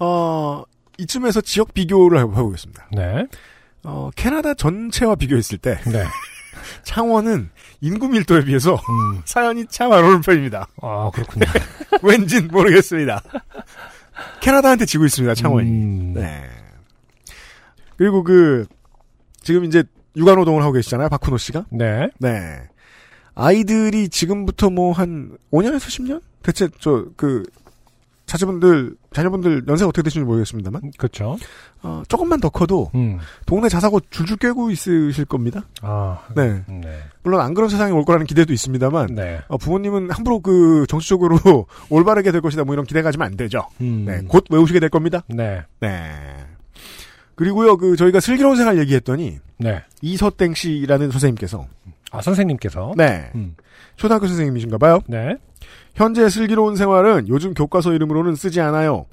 어, 0.00 0.64
이쯤에서 0.98 1.40
지역 1.40 1.72
비교를 1.72 2.18
해보겠습니다. 2.18 2.88
네. 2.92 3.26
어, 3.84 4.10
캐나다 4.16 4.54
전체와 4.54 5.14
비교했을 5.14 5.58
때 5.58 5.78
네. 5.86 6.04
창원은 6.84 7.50
인구 7.80 8.08
밀도에 8.08 8.44
비해서 8.44 8.74
음. 8.74 9.22
사연이 9.26 9.66
참 9.66 9.92
안 9.92 10.04
오는 10.04 10.20
편입니다. 10.20 10.68
아, 10.82 11.10
그렇군요. 11.12 11.46
왠진 12.02 12.48
모르겠습니다. 12.48 13.22
캐나다한테 14.40 14.86
지고 14.86 15.04
있습니다, 15.04 15.34
창원이. 15.34 15.68
음. 15.70 16.12
네. 16.14 16.42
그리고 17.96 18.22
그, 18.22 18.66
지금 19.42 19.64
이제 19.64 19.82
육아노동을 20.16 20.62
하고 20.62 20.72
계시잖아요, 20.72 21.08
박훈호 21.08 21.38
씨가. 21.38 21.66
네. 21.70 22.08
네. 22.18 22.60
아이들이 23.34 24.08
지금부터 24.08 24.70
뭐 24.70 24.92
한 24.92 25.36
5년에서 25.52 25.86
10년? 25.86 26.20
대체 26.42 26.68
저, 26.78 27.06
그, 27.16 27.42
자제분들, 28.30 28.94
자녀분들 29.12 29.64
연세가 29.66 29.88
어떻게 29.88 30.02
되시는지 30.04 30.24
모르겠습니다만, 30.24 30.92
그렇죠. 30.96 31.36
어, 31.82 32.04
조금만 32.06 32.38
더 32.38 32.48
커도 32.48 32.92
음. 32.94 33.18
동네 33.44 33.68
자사고 33.68 33.98
줄줄 34.08 34.36
꿰고 34.36 34.70
있으실 34.70 35.24
겁니다. 35.24 35.62
아. 35.82 36.20
네. 36.36 36.62
네. 36.68 37.00
물론 37.24 37.40
안 37.40 37.54
그런 37.54 37.68
세상이 37.68 37.90
올 37.90 38.04
거라는 38.04 38.26
기대도 38.26 38.52
있습니다만, 38.52 39.16
네. 39.16 39.40
어, 39.48 39.58
부모님은 39.58 40.10
함부로 40.12 40.38
그 40.38 40.86
정치적으로 40.88 41.66
올바르게 41.90 42.30
될 42.30 42.40
것이다 42.40 42.62
뭐 42.62 42.72
이런 42.74 42.86
기대 42.86 43.02
가 43.02 43.10
지면 43.10 43.26
안 43.26 43.36
되죠. 43.36 43.66
음. 43.80 44.04
네, 44.06 44.20
곧 44.28 44.44
외우시게 44.48 44.78
될 44.78 44.90
겁니다. 44.90 45.24
네. 45.26 45.62
네. 45.80 46.12
그리고요, 47.34 47.78
그 47.78 47.96
저희가 47.96 48.20
슬기로운 48.20 48.54
생활 48.56 48.78
얘기했더니 48.78 49.40
네. 49.58 49.82
이서땡 50.02 50.54
씨라는 50.54 51.10
선생님께서 51.10 51.66
아, 52.12 52.20
선생님께서. 52.20 52.92
네 52.96 53.30
음. 53.34 53.56
초등학교 53.96 54.26
선생님이신가 54.26 54.78
봐요. 54.78 55.00
네. 55.06 55.36
현재 55.94 56.28
슬기로운 56.28 56.76
생활은 56.76 57.28
요즘 57.28 57.54
교과서 57.54 57.92
이름으로는 57.92 58.34
쓰지 58.34 58.60
않아요. 58.60 59.06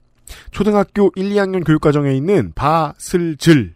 초등학교 0.52 1.12
1, 1.16 1.30
2학년 1.32 1.66
교육과정에 1.66 2.14
있는 2.14 2.52
바슬즐 2.56 3.74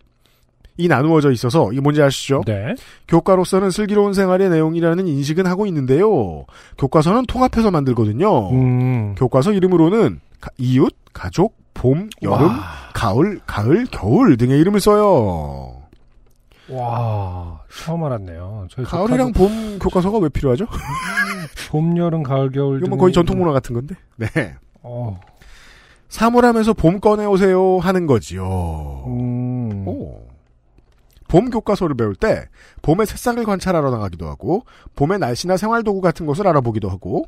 이 0.77 0.87
나누어져 0.87 1.31
있어서 1.31 1.71
이게 1.71 1.81
뭔지 1.81 2.01
아시죠? 2.01 2.41
네. 2.45 2.73
교과로서는 3.07 3.69
슬기로운 3.71 4.13
생활의 4.13 4.49
내용이라는 4.49 5.07
인식은 5.07 5.45
하고 5.45 5.65
있는데요. 5.67 6.45
교과서는 6.77 7.25
통합해서 7.27 7.71
만들거든요. 7.71 8.49
음. 8.51 9.15
교과서 9.15 9.51
이름으로는 9.53 10.19
가- 10.39 10.49
이웃, 10.57 10.93
가족, 11.13 11.55
봄, 11.73 12.09
여름, 12.23 12.47
와. 12.47 12.59
가을, 12.93 13.39
가을, 13.45 13.85
겨울 13.91 14.37
등의 14.37 14.59
이름을 14.59 14.79
써요. 14.79 15.80
와. 16.71 17.61
처음 17.83 18.03
알았네요. 18.03 18.67
저희 18.69 18.85
가을이랑 18.85 19.33
봄 19.33 19.79
교과서가 19.79 20.17
왜 20.19 20.29
필요하죠? 20.29 20.65
봄, 21.69 21.97
여름, 21.97 22.23
가을, 22.23 22.51
겨울. 22.51 22.77
이건 22.77 22.89
뭐 22.89 22.99
거의 22.99 23.13
전통 23.13 23.39
문화 23.39 23.51
같은 23.51 23.73
건데. 23.73 23.95
네. 24.17 24.27
어. 24.81 25.19
사물함에서 26.09 26.73
봄 26.73 26.99
꺼내 26.99 27.25
오세요 27.25 27.79
하는 27.79 28.05
거지요. 28.05 29.03
음. 29.07 29.87
오. 29.87 30.21
봄 31.27 31.49
교과서를 31.49 31.95
배울 31.95 32.13
때 32.13 32.49
봄의 32.81 33.05
새싹을 33.05 33.45
관찰하러 33.45 33.89
나가기도 33.89 34.27
하고 34.27 34.65
봄의 34.97 35.19
날씨나 35.19 35.55
생활 35.55 35.81
도구 35.81 36.01
같은 36.01 36.25
것을 36.25 36.45
알아보기도 36.45 36.89
하고 36.89 37.23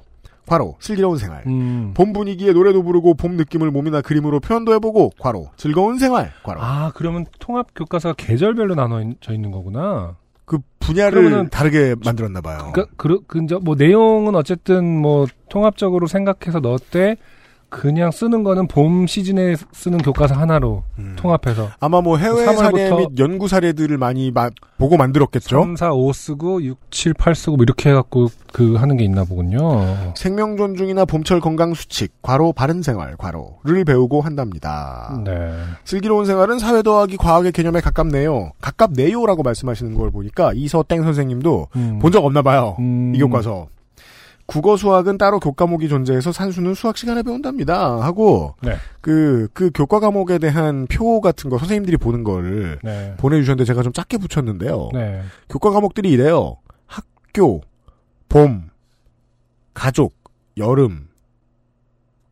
과로 0.45 0.75
슬기로운 0.79 1.17
생활. 1.17 1.43
음. 1.47 1.93
봄 1.93 2.13
분위기에 2.13 2.51
노래도 2.53 2.83
부르고 2.83 3.13
봄 3.15 3.37
느낌을 3.37 3.71
몸이나 3.71 4.01
그림으로 4.01 4.39
표현도 4.39 4.73
해보고 4.75 5.11
과로 5.19 5.49
즐거운 5.55 5.97
생활 5.97 6.31
과로 6.43 6.61
아, 6.61 6.91
그러면 6.95 7.25
통합 7.39 7.67
교과서가 7.75 8.15
계절별로 8.17 8.75
나눠져 8.75 9.33
있는 9.33 9.51
거구나. 9.51 10.15
그 10.45 10.59
분야를 10.79 11.49
다르게 11.49 11.95
만들었나 12.03 12.41
봐요. 12.41 12.71
그러니까 12.73 12.93
그, 12.97 13.21
그, 13.27 13.39
뭐 13.61 13.75
내용은 13.75 14.35
어쨌든 14.35 14.85
뭐 15.01 15.25
통합적으로 15.49 16.07
생각해서 16.07 16.59
넣었대. 16.59 17.15
그냥 17.73 18.11
쓰는 18.11 18.43
거는 18.43 18.67
봄 18.67 19.07
시즌에 19.07 19.55
쓰는 19.71 19.97
교과서 19.97 20.35
하나로 20.35 20.83
음. 20.99 21.15
통합해서 21.17 21.69
아마 21.79 22.01
뭐 22.01 22.17
해외 22.17 22.45
사례 22.45 22.89
3월부터 22.89 22.97
및 22.97 23.19
연구 23.19 23.47
사례들을 23.47 23.97
많이 23.97 24.31
마- 24.31 24.49
보고 24.77 24.95
만들었겠죠. 24.95 25.59
3, 25.59 25.75
4, 25.75 25.93
5 25.93 26.13
쓰고 26.13 26.63
6, 26.63 26.77
7, 26.91 27.13
8 27.13 27.33
쓰고 27.35 27.57
뭐 27.57 27.63
이렇게 27.63 27.89
해갖고 27.89 28.29
그 28.51 28.75
하는 28.75 28.95
게 28.97 29.03
있나 29.03 29.23
보군요. 29.23 30.13
생명 30.15 30.55
존중이나 30.57 31.05
봄철 31.05 31.39
건강 31.39 31.73
수칙, 31.73 32.11
과로 32.21 32.53
바른 32.53 32.81
생활, 32.83 33.15
과로를 33.17 33.83
배우고 33.85 34.21
한답니다. 34.21 35.19
네. 35.25 35.31
슬기로운 35.83 36.25
생활은 36.25 36.59
사회 36.59 36.83
더하기 36.83 37.17
과학의 37.17 37.51
개념에 37.51 37.81
가깝네요. 37.81 38.51
가깝네요라고 38.61 39.41
말씀하시는 39.43 39.95
걸 39.95 40.11
보니까 40.11 40.51
이서 40.53 40.83
땡 40.87 41.01
선생님도 41.03 41.67
음. 41.75 41.99
본적 41.99 42.23
없나 42.23 42.41
봐요. 42.41 42.75
음. 42.79 43.13
이 43.15 43.19
교과서. 43.19 43.67
국어 44.45 44.75
수학은 44.75 45.17
따로 45.17 45.39
교과목이 45.39 45.87
존재해서 45.87 46.31
산수는 46.31 46.73
수학 46.73 46.97
시간에 46.97 47.23
배운답니다. 47.23 48.01
하고 48.03 48.55
네. 48.61 48.75
그, 49.01 49.47
그 49.53 49.71
교과 49.73 49.99
과목에 49.99 50.37
대한 50.37 50.85
표 50.87 51.21
같은 51.21 51.49
거 51.49 51.57
선생님들이 51.57 51.97
보는 51.97 52.23
거를 52.23 52.77
네. 52.83 53.15
보내주셨는데 53.17 53.65
제가 53.65 53.83
좀 53.83 53.93
작게 53.93 54.17
붙였는데요. 54.17 54.89
네. 54.93 55.21
교과 55.49 55.71
과목들이 55.71 56.11
이래요. 56.11 56.57
학교, 56.87 57.61
봄, 58.27 58.69
가족, 59.73 60.13
여름, 60.57 61.07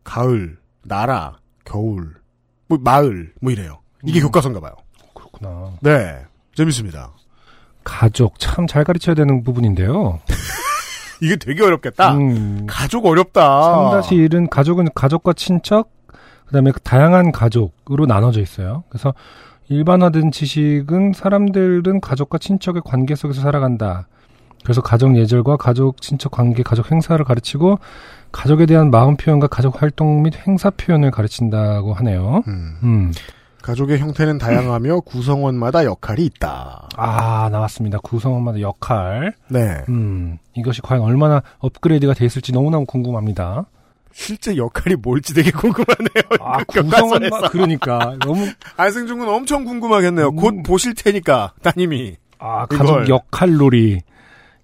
가을, 0.03 0.57
나라, 0.83 1.37
겨울, 1.63 2.15
뭐 2.67 2.77
마을, 2.81 3.33
뭐 3.41 3.51
이래요. 3.51 3.79
이게 4.03 4.19
음. 4.19 4.23
교과서인가 4.23 4.59
봐요. 4.59 4.73
그렇구나. 5.13 5.71
네. 5.81 6.19
재밌습니다. 6.55 7.11
가족 7.83 8.37
참 8.37 8.67
잘 8.67 8.83
가르쳐야 8.83 9.15
되는 9.15 9.43
부분인데요. 9.43 10.19
이게 11.21 11.35
되게 11.35 11.63
어렵겠다. 11.63 12.15
음. 12.15 12.65
가족 12.67 13.05
어렵다. 13.05 14.01
3-1은 14.01 14.49
가족은 14.49 14.89
가족과 14.93 15.33
친척, 15.33 15.89
그 16.45 16.53
다음에 16.53 16.71
다양한 16.83 17.31
가족으로 17.31 18.05
나눠져 18.07 18.41
있어요. 18.41 18.83
그래서 18.89 19.13
일반화된 19.69 20.31
지식은 20.31 21.13
사람들은 21.13 22.01
가족과 22.01 22.39
친척의 22.39 22.81
관계 22.83 23.15
속에서 23.15 23.41
살아간다. 23.41 24.07
그래서 24.63 24.81
가족 24.81 25.15
예절과 25.15 25.57
가족 25.57 26.01
친척 26.01 26.31
관계, 26.31 26.61
가족 26.61 26.91
행사를 26.91 27.23
가르치고 27.23 27.79
가족에 28.31 28.65
대한 28.65 28.91
마음 28.91 29.15
표현과 29.15 29.47
가족 29.47 29.81
활동 29.81 30.23
및 30.23 30.35
행사 30.45 30.69
표현을 30.71 31.11
가르친다고 31.11 31.93
하네요. 31.93 32.43
음. 32.47 32.77
음. 32.83 33.11
가족의 33.61 33.99
형태는 33.99 34.37
다양하며 34.37 35.01
구성원마다 35.05 35.85
역할이 35.85 36.25
있다. 36.25 36.89
아, 36.97 37.49
나왔습니다. 37.51 37.99
구성원마다 37.99 38.59
역할. 38.61 39.33
네. 39.49 39.83
음. 39.89 40.37
이것이 40.55 40.81
과연 40.81 41.03
얼마나 41.03 41.41
업그레이드가 41.59 42.13
돼 42.13 42.25
있을지 42.25 42.51
너무너무 42.51 42.85
궁금합니다. 42.85 43.65
실제 44.13 44.57
역할이 44.57 44.95
뭘지 44.97 45.33
되게 45.33 45.51
궁금하네요. 45.51 46.41
아, 46.41 46.63
그 46.67 46.83
구성원마. 46.83 47.49
그러니까. 47.49 48.15
너무, 48.25 48.45
안승준 48.77 49.19
군 49.19 49.29
엄청 49.29 49.63
궁금하겠네요. 49.63 50.29
음. 50.29 50.35
곧 50.35 50.63
보실 50.63 50.93
테니까 50.95 51.53
따님이. 51.61 52.17
아, 52.39 52.65
이걸. 52.71 52.77
가족 52.77 53.09
역할 53.09 53.53
놀이. 53.55 54.01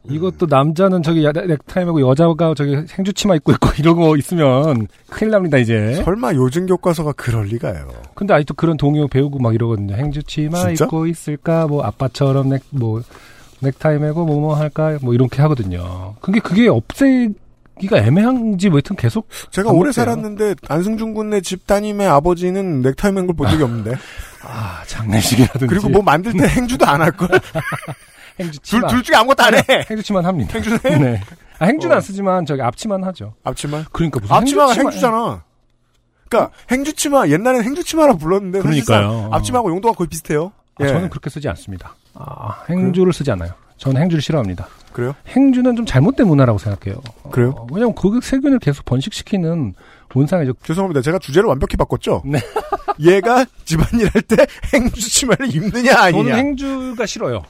이것도 0.09 0.45
남자는 0.49 1.03
저기 1.03 1.23
야- 1.25 1.31
넥타이 1.31 1.85
메고 1.85 2.01
여자가 2.01 2.53
저기 2.55 2.77
생주치마 2.87 3.35
입고 3.35 3.51
있고 3.53 3.69
이런 3.79 3.95
거 3.97 4.15
있으면 4.17 4.87
큰일 5.09 5.31
납니다, 5.31 5.57
이제. 5.57 6.01
설마 6.03 6.33
요즘 6.35 6.65
교과서가 6.65 7.13
그럴 7.13 7.45
리가요. 7.47 7.87
근데 8.15 8.33
아직도 8.33 8.53
그런 8.55 8.77
동요 8.77 9.07
배우고 9.07 9.39
막 9.39 9.53
이러거든요. 9.53 9.95
행주치마 9.95 10.67
진짜? 10.67 10.85
입고 10.85 11.07
있을까? 11.07 11.67
뭐 11.67 11.83
아빠처럼 11.83 12.49
넥, 12.49 12.61
뭐, 12.71 13.01
넥타이 13.59 13.97
메고 13.99 14.25
뭐 14.25 14.39
뭐 14.39 14.55
할까? 14.55 14.97
뭐 15.01 15.13
이렇게 15.13 15.41
하거든요. 15.41 16.15
그게, 16.21 16.39
그게 16.39 16.67
없애 16.67 17.29
기가 17.79 17.97
애매한지 17.99 18.69
뭐 18.69 18.77
하여튼 18.77 18.95
계속. 18.95 19.27
제가 19.51 19.71
오래. 19.71 19.91
살았는데 19.91 20.55
안승준 20.67 21.13
군네 21.13 21.41
집 21.41 21.67
따님의 21.67 22.07
아버지는 22.07 22.81
넥타이 22.81 23.11
맨 23.11 23.27
걸 23.27 23.35
본 23.35 23.49
적이 23.49 23.63
없는데. 23.63 23.93
아, 24.43 24.81
장례식이라든지. 24.87 25.67
그리고 25.67 25.89
뭐 25.89 26.01
만들 26.01 26.33
때 26.33 26.47
행주도 26.47 26.85
안할 26.87 27.11
걸. 27.11 27.27
둘, 27.29 27.39
행주치마. 28.39 28.87
둘 28.87 29.03
중에 29.03 29.15
아무것도 29.15 29.43
안 29.43 29.55
해. 29.55 29.61
행주치만 29.89 30.25
합니다. 30.25 30.53
행주는 30.53 30.79
해? 30.85 30.97
네. 30.99 31.21
아, 31.59 31.65
행주는 31.65 31.91
어. 31.93 31.95
안 31.97 32.01
쓰지만 32.01 32.45
저기 32.45 32.61
앞치만 32.61 33.03
하죠. 33.05 33.33
앞치마. 33.43 33.85
그러니까 33.91 34.19
무슨 34.19 34.35
앞치마가 34.35 34.73
행주치마- 34.73 34.83
행주잖아. 34.83 35.43
그러니까 36.29 36.53
행주치마 36.71 37.27
옛날엔 37.29 37.63
행주치마라 37.63 38.13
불렀는데 38.15 38.59
그러니까요. 38.59 39.29
앞치마하고 39.31 39.69
용도가 39.71 39.95
거의 39.95 40.07
비슷해요. 40.07 40.51
아, 40.79 40.83
예. 40.83 40.87
저는 40.89 41.09
그렇게 41.09 41.29
쓰지 41.29 41.47
않습니다. 41.49 41.95
아, 42.13 42.63
행주를 42.69 43.13
쓰지 43.13 43.31
않아요. 43.31 43.51
저는 43.77 44.01
행주를 44.01 44.21
싫어합니다. 44.21 44.67
그래요? 44.91 45.15
행주는 45.27 45.75
좀 45.75 45.85
잘못된 45.85 46.27
문화라고 46.27 46.57
생각해요. 46.59 46.99
그래요? 47.31 47.53
어, 47.55 47.67
왜냐면 47.71 47.93
고객 47.93 48.23
세균을 48.23 48.57
계속 48.59 48.83
번식시키는 48.85 49.75
온상이죠. 50.15 50.53
죄송합니다. 50.63 51.01
제가 51.01 51.19
주제를 51.19 51.47
완벽히 51.47 51.77
바꿨죠. 51.77 52.23
네. 52.25 52.39
얘가 52.99 53.45
집안일 53.65 54.09
할 54.11 54.21
때 54.23 54.47
행주 54.73 54.99
치마를 55.09 55.53
입느냐 55.55 55.93
저는 55.93 56.03
아니냐. 56.19 56.35
행주가 56.37 57.05
싫어요. 57.05 57.43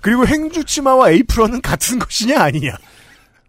그리고 0.00 0.26
행주 0.26 0.64
치마와 0.64 1.10
에이프런은 1.10 1.60
같은 1.62 1.98
것이냐 1.98 2.40
아니냐. 2.40 2.76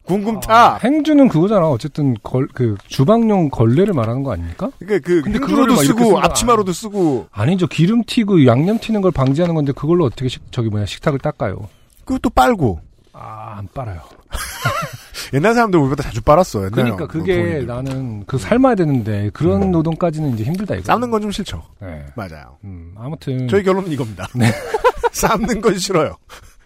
궁금타. 0.03 0.51
아, 0.51 0.79
행주는 0.83 1.27
그거잖아. 1.27 1.67
어쨌든 1.69 2.15
걸, 2.23 2.47
그 2.53 2.75
주방용 2.87 3.49
걸레를 3.49 3.93
말하는 3.93 4.23
거 4.23 4.33
아닙니까? 4.33 4.71
그러니까 4.79 5.07
그 5.07 5.21
근데 5.21 5.37
이렇게 5.37 5.85
쓰고 5.85 6.19
앞치마로도 6.19 6.73
쓰고 6.73 7.27
아니죠. 7.31 7.67
기름 7.67 8.03
튀고 8.03 8.47
양념 8.47 8.79
튀는 8.79 9.01
걸 9.01 9.11
방지하는 9.11 9.53
건데 9.53 9.71
그걸로 9.71 10.05
어떻게 10.05 10.27
식, 10.27 10.51
저기 10.51 10.69
뭐냐 10.69 10.87
식탁을 10.87 11.19
닦아요. 11.19 11.69
그것도 12.05 12.31
빨고 12.31 12.81
아, 13.13 13.55
안 13.57 13.67
빨아요. 13.71 14.01
옛날 15.33 15.53
사람들 15.53 15.79
우리보다 15.79 16.03
자주 16.03 16.21
빨았어. 16.21 16.59
옛날 16.59 16.71
그러니까 16.71 17.07
그게 17.07 17.63
나는 17.65 18.25
그 18.25 18.37
삶아야 18.37 18.75
되는데 18.75 19.29
그런 19.33 19.71
노동까지는 19.71 20.33
이제 20.33 20.43
힘들다 20.43 20.75
이거. 20.75 20.83
삶는 20.83 21.09
건 21.11 21.21
좀 21.21 21.31
싫죠. 21.31 21.61
네. 21.81 22.05
맞아요. 22.15 22.57
음, 22.63 22.93
아무튼 22.97 23.47
저희 23.47 23.61
결론은 23.63 23.91
이겁니다. 23.91 24.25
삶는 25.11 25.59
건 25.61 25.77
싫어요. 25.77 26.15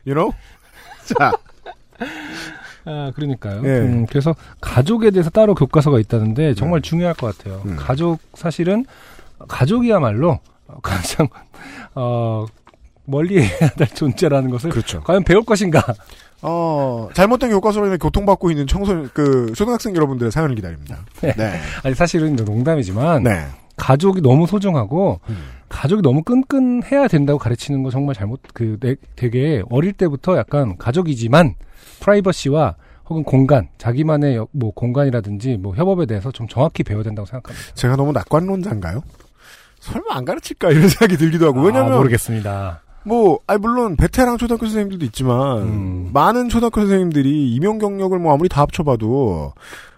You 0.06 0.14
know? 0.16 0.32
자, 1.06 1.32
아, 2.86 3.12
그러니까요. 3.16 3.62
예. 3.64 3.80
음, 3.80 4.06
그래서 4.08 4.36
가족에 4.62 5.10
대해서 5.12 5.30
따로 5.30 5.56
교과서가 5.56 6.00
있다는데 6.00 6.54
정말 6.54 6.82
중요할 6.82 7.14
것 7.16 7.36
같아요. 7.38 7.62
음. 7.66 7.76
가족 7.78 8.20
사실은 8.34 8.86
가족이야말로 9.48 10.40
가장 10.82 11.28
어 11.96 12.46
멀리 13.06 13.42
해야 13.42 13.70
될 13.72 13.88
존재라는 13.88 14.50
것을 14.50 14.70
그렇죠. 14.70 15.02
과연 15.02 15.24
배울 15.24 15.44
것인가? 15.44 15.82
어, 16.44 17.10
잘못된 17.14 17.50
교과서로 17.52 17.88
인해 17.88 17.98
고통받고 17.98 18.52
있는 18.52 18.68
청소년, 18.68 19.10
그, 19.14 19.52
초등학생 19.56 19.96
여러분들의 19.96 20.32
사연을 20.32 20.56
기다립니다. 20.56 21.00
네. 21.22 21.34
네. 21.38 21.60
아니 21.84 21.96
사실은 21.96 22.36
농담이지만 22.36 23.24
네. 23.24 23.46
가족이 23.78 24.22
너무 24.22 24.46
소중하고 24.46 25.20
음. 25.30 25.38
가족이 25.70 26.04
너무 26.04 26.22
끈끈해야 26.22 27.08
된다고 27.08 27.40
가르치는 27.40 27.82
거 27.82 27.90
정말 27.90 28.14
잘못 28.14 28.42
그 28.54 28.78
내- 28.80 28.96
되게 29.16 29.64
어릴 29.72 29.94
때부터 29.94 30.38
약간 30.38 30.78
가족이지만 30.78 31.56
프라이버시와 32.02 32.76
혹은 33.10 33.24
공간 33.24 33.70
자기만의 33.80 34.36
여- 34.36 34.48
뭐 34.52 34.72
공간이라든지 34.72 35.58
뭐 35.58 35.74
협업에 35.76 36.06
대해서 36.06 36.32
좀 36.32 36.48
정확히 36.48 36.84
배워야 36.84 37.04
된다고 37.04 37.26
생각합니다. 37.26 37.74
제가 37.74 37.96
너무 37.96 38.12
낙관론자인가요? 38.12 39.02
설마 39.80 40.06
안 40.12 40.24
가르칠까? 40.26 40.70
이런 40.72 40.88
생각이 40.88 41.18
들기도 41.18 41.48
하고. 41.48 41.62
왜냐면, 41.64 41.94
아, 41.94 41.98
모르겠습니다. 41.98 42.83
뭐, 43.06 43.40
아니, 43.48 43.60
물론, 43.60 43.96
베테랑 43.96 44.38
초등학교 44.38 44.66
선생님들도 44.66 45.06
있지만, 45.06 45.58
음. 45.62 46.10
많은 46.14 46.50
초등학교 46.50 46.82
선생님들이 46.82 47.54
임용 47.54 47.80
경력을 47.80 48.18
뭐 48.20 48.34
아무리 48.34 48.50
다 48.50 48.62
합쳐봐도, 48.62 49.54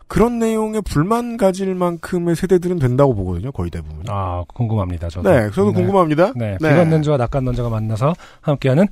그런 0.07 0.37
내용에 0.37 0.81
불만 0.81 1.35
가질 1.35 1.73
만큼의 1.73 2.35
세대들은 2.35 2.77
된다고 2.77 3.15
보거든요, 3.15 3.51
거의 3.51 3.71
대부분. 3.71 4.03
아 4.07 4.43
궁금합니다. 4.53 5.09
저도. 5.09 5.29
네, 5.29 5.49
저도 5.49 5.73
궁금합니다. 5.73 6.33
네, 6.35 6.57
비건넌저와 6.59 7.17
낙관넌저가 7.17 7.69
만나서 7.69 8.13
함께하는 8.41 8.87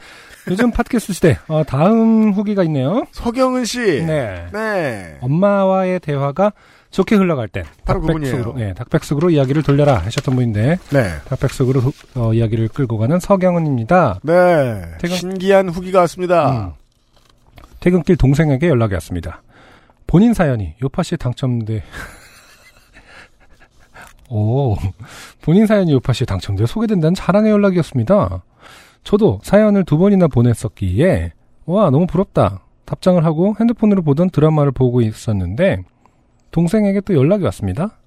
요즘 0.49 0.71
팟캐스트 0.71 1.13
시대. 1.13 1.38
어, 1.47 1.63
다음 1.65 2.32
후기가 2.32 2.63
있네요. 2.63 3.06
서경은 3.12 3.65
씨. 3.65 3.80
네. 3.80 4.47
네. 4.52 5.17
엄마와의 5.21 5.99
대화가 5.99 6.52
좋게 6.93 7.15
흘러갈 7.15 7.47
땐 7.47 7.63
바로 7.86 8.01
닭백숙으로, 8.01 8.43
그분이에요. 8.43 8.67
네, 8.69 8.73
닭백숙으로 8.75 9.29
이야기를 9.32 9.63
돌려라 9.63 9.97
하셨던 9.97 10.36
분인데 10.36 10.77
네. 10.91 11.03
닭백숙으로 11.25 11.79
후- 11.82 11.91
어, 12.15 12.34
이야기를 12.34 12.67
끌고 12.69 12.97
가는 12.99 13.19
서경은입니다. 13.19 14.19
네. 14.23 14.82
퇴근- 14.99 15.17
신기한 15.17 15.69
후기가 15.69 15.99
왔습니다. 16.01 16.67
음. 16.67 16.71
퇴근길 17.79 18.15
동생에게 18.15 18.67
연락이 18.69 18.93
왔습니다. 18.93 19.41
본인 20.06 20.34
사연이 20.36 20.75
요파 20.84 21.01
씨에 21.03 21.17
당첨돼. 21.17 21.84
오, 24.29 24.75
본인 25.41 25.65
사연이 25.67 25.91
요파 25.93 26.13
씨에 26.13 26.25
당첨돼 26.25 26.65
소개된다는 26.65 27.13
자랑의 27.13 27.51
연락이었습니다. 27.51 28.43
저도 29.03 29.39
사연을 29.43 29.84
두 29.84 29.97
번이나 29.97 30.27
보냈었기에 30.27 31.34
와 31.65 31.89
너무 31.89 32.08
부럽다. 32.08 32.62
답장을 32.86 33.23
하고 33.25 33.56
핸드폰으로 33.60 34.01
보던 34.01 34.29
드라마를 34.29 34.71
보고 34.71 35.01
있었는데 35.01 35.84
동생에게 36.53 37.01
또 37.01 37.15
연락이 37.15 37.43
왔습니다. 37.45 37.97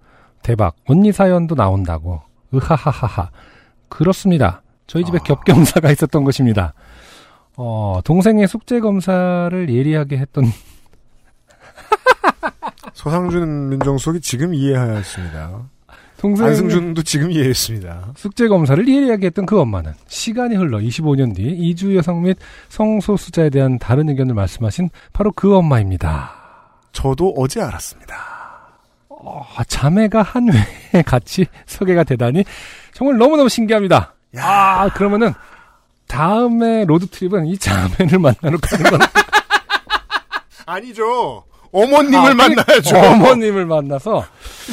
대박 0.43 0.77
언니 0.87 1.13
사연도 1.13 1.55
나온다고. 1.55 2.23
으하하하하. 2.55 3.31
그렇습니다. 3.89 4.63
저희 4.87 5.05
집에 5.05 5.19
아. 5.19 5.23
겹경사가 5.23 5.91
있었던 5.93 6.25
것입니다. 6.25 6.73
어, 7.57 8.01
동생의 8.05 8.47
숙제 8.47 8.81
검사를 8.81 9.69
예리하게 9.69 10.19
했던 10.19 10.45
소상준 12.95 13.71
민정수석이 13.71 14.21
지금 14.21 14.55
이해하였습니다. 14.55 15.69
동생 16.19 16.47
안승준도 16.47 17.03
지금 17.03 17.31
이해했습니다. 17.31 18.13
숙제 18.17 18.49
검사를 18.49 18.89
예리하게 18.89 19.27
했던 19.27 19.45
그 19.45 19.61
엄마는 19.61 19.93
시간이 20.07 20.55
흘러 20.55 20.79
25년 20.79 21.35
뒤 21.35 21.43
이주 21.43 21.95
여성 21.97 22.23
및 22.23 22.39
성소수자에 22.69 23.51
대한 23.51 23.79
다른 23.79 24.09
의견을 24.09 24.35
말씀하신 24.35 24.89
바로 25.13 25.33
그 25.33 25.55
엄마입니다. 25.55 26.33
저도 26.93 27.35
어제 27.37 27.61
알았습니다. 27.61 28.36
어, 29.19 29.45
자매가 29.67 30.23
한 30.23 30.49
회에 30.53 31.03
같이 31.07 31.47
소개가 31.67 32.05
되다니 32.05 32.45
정말 32.93 33.17
너무너무 33.19 33.49
신기합니다. 33.49 34.15
아 34.39 34.89
그러면은 34.95 35.33
다음에 36.07 36.85
로드트립은 36.85 37.47
이 37.47 37.59
자매를 37.59 38.19
만나러 38.19 38.59
가는 38.59 38.91
건 38.91 39.01
아니죠. 40.67 41.45
어머님을 41.73 42.17
아, 42.19 42.33
그러니까 42.33 42.65
만나야죠. 42.65 42.97
어머님을 42.97 43.67
만나서 43.67 44.25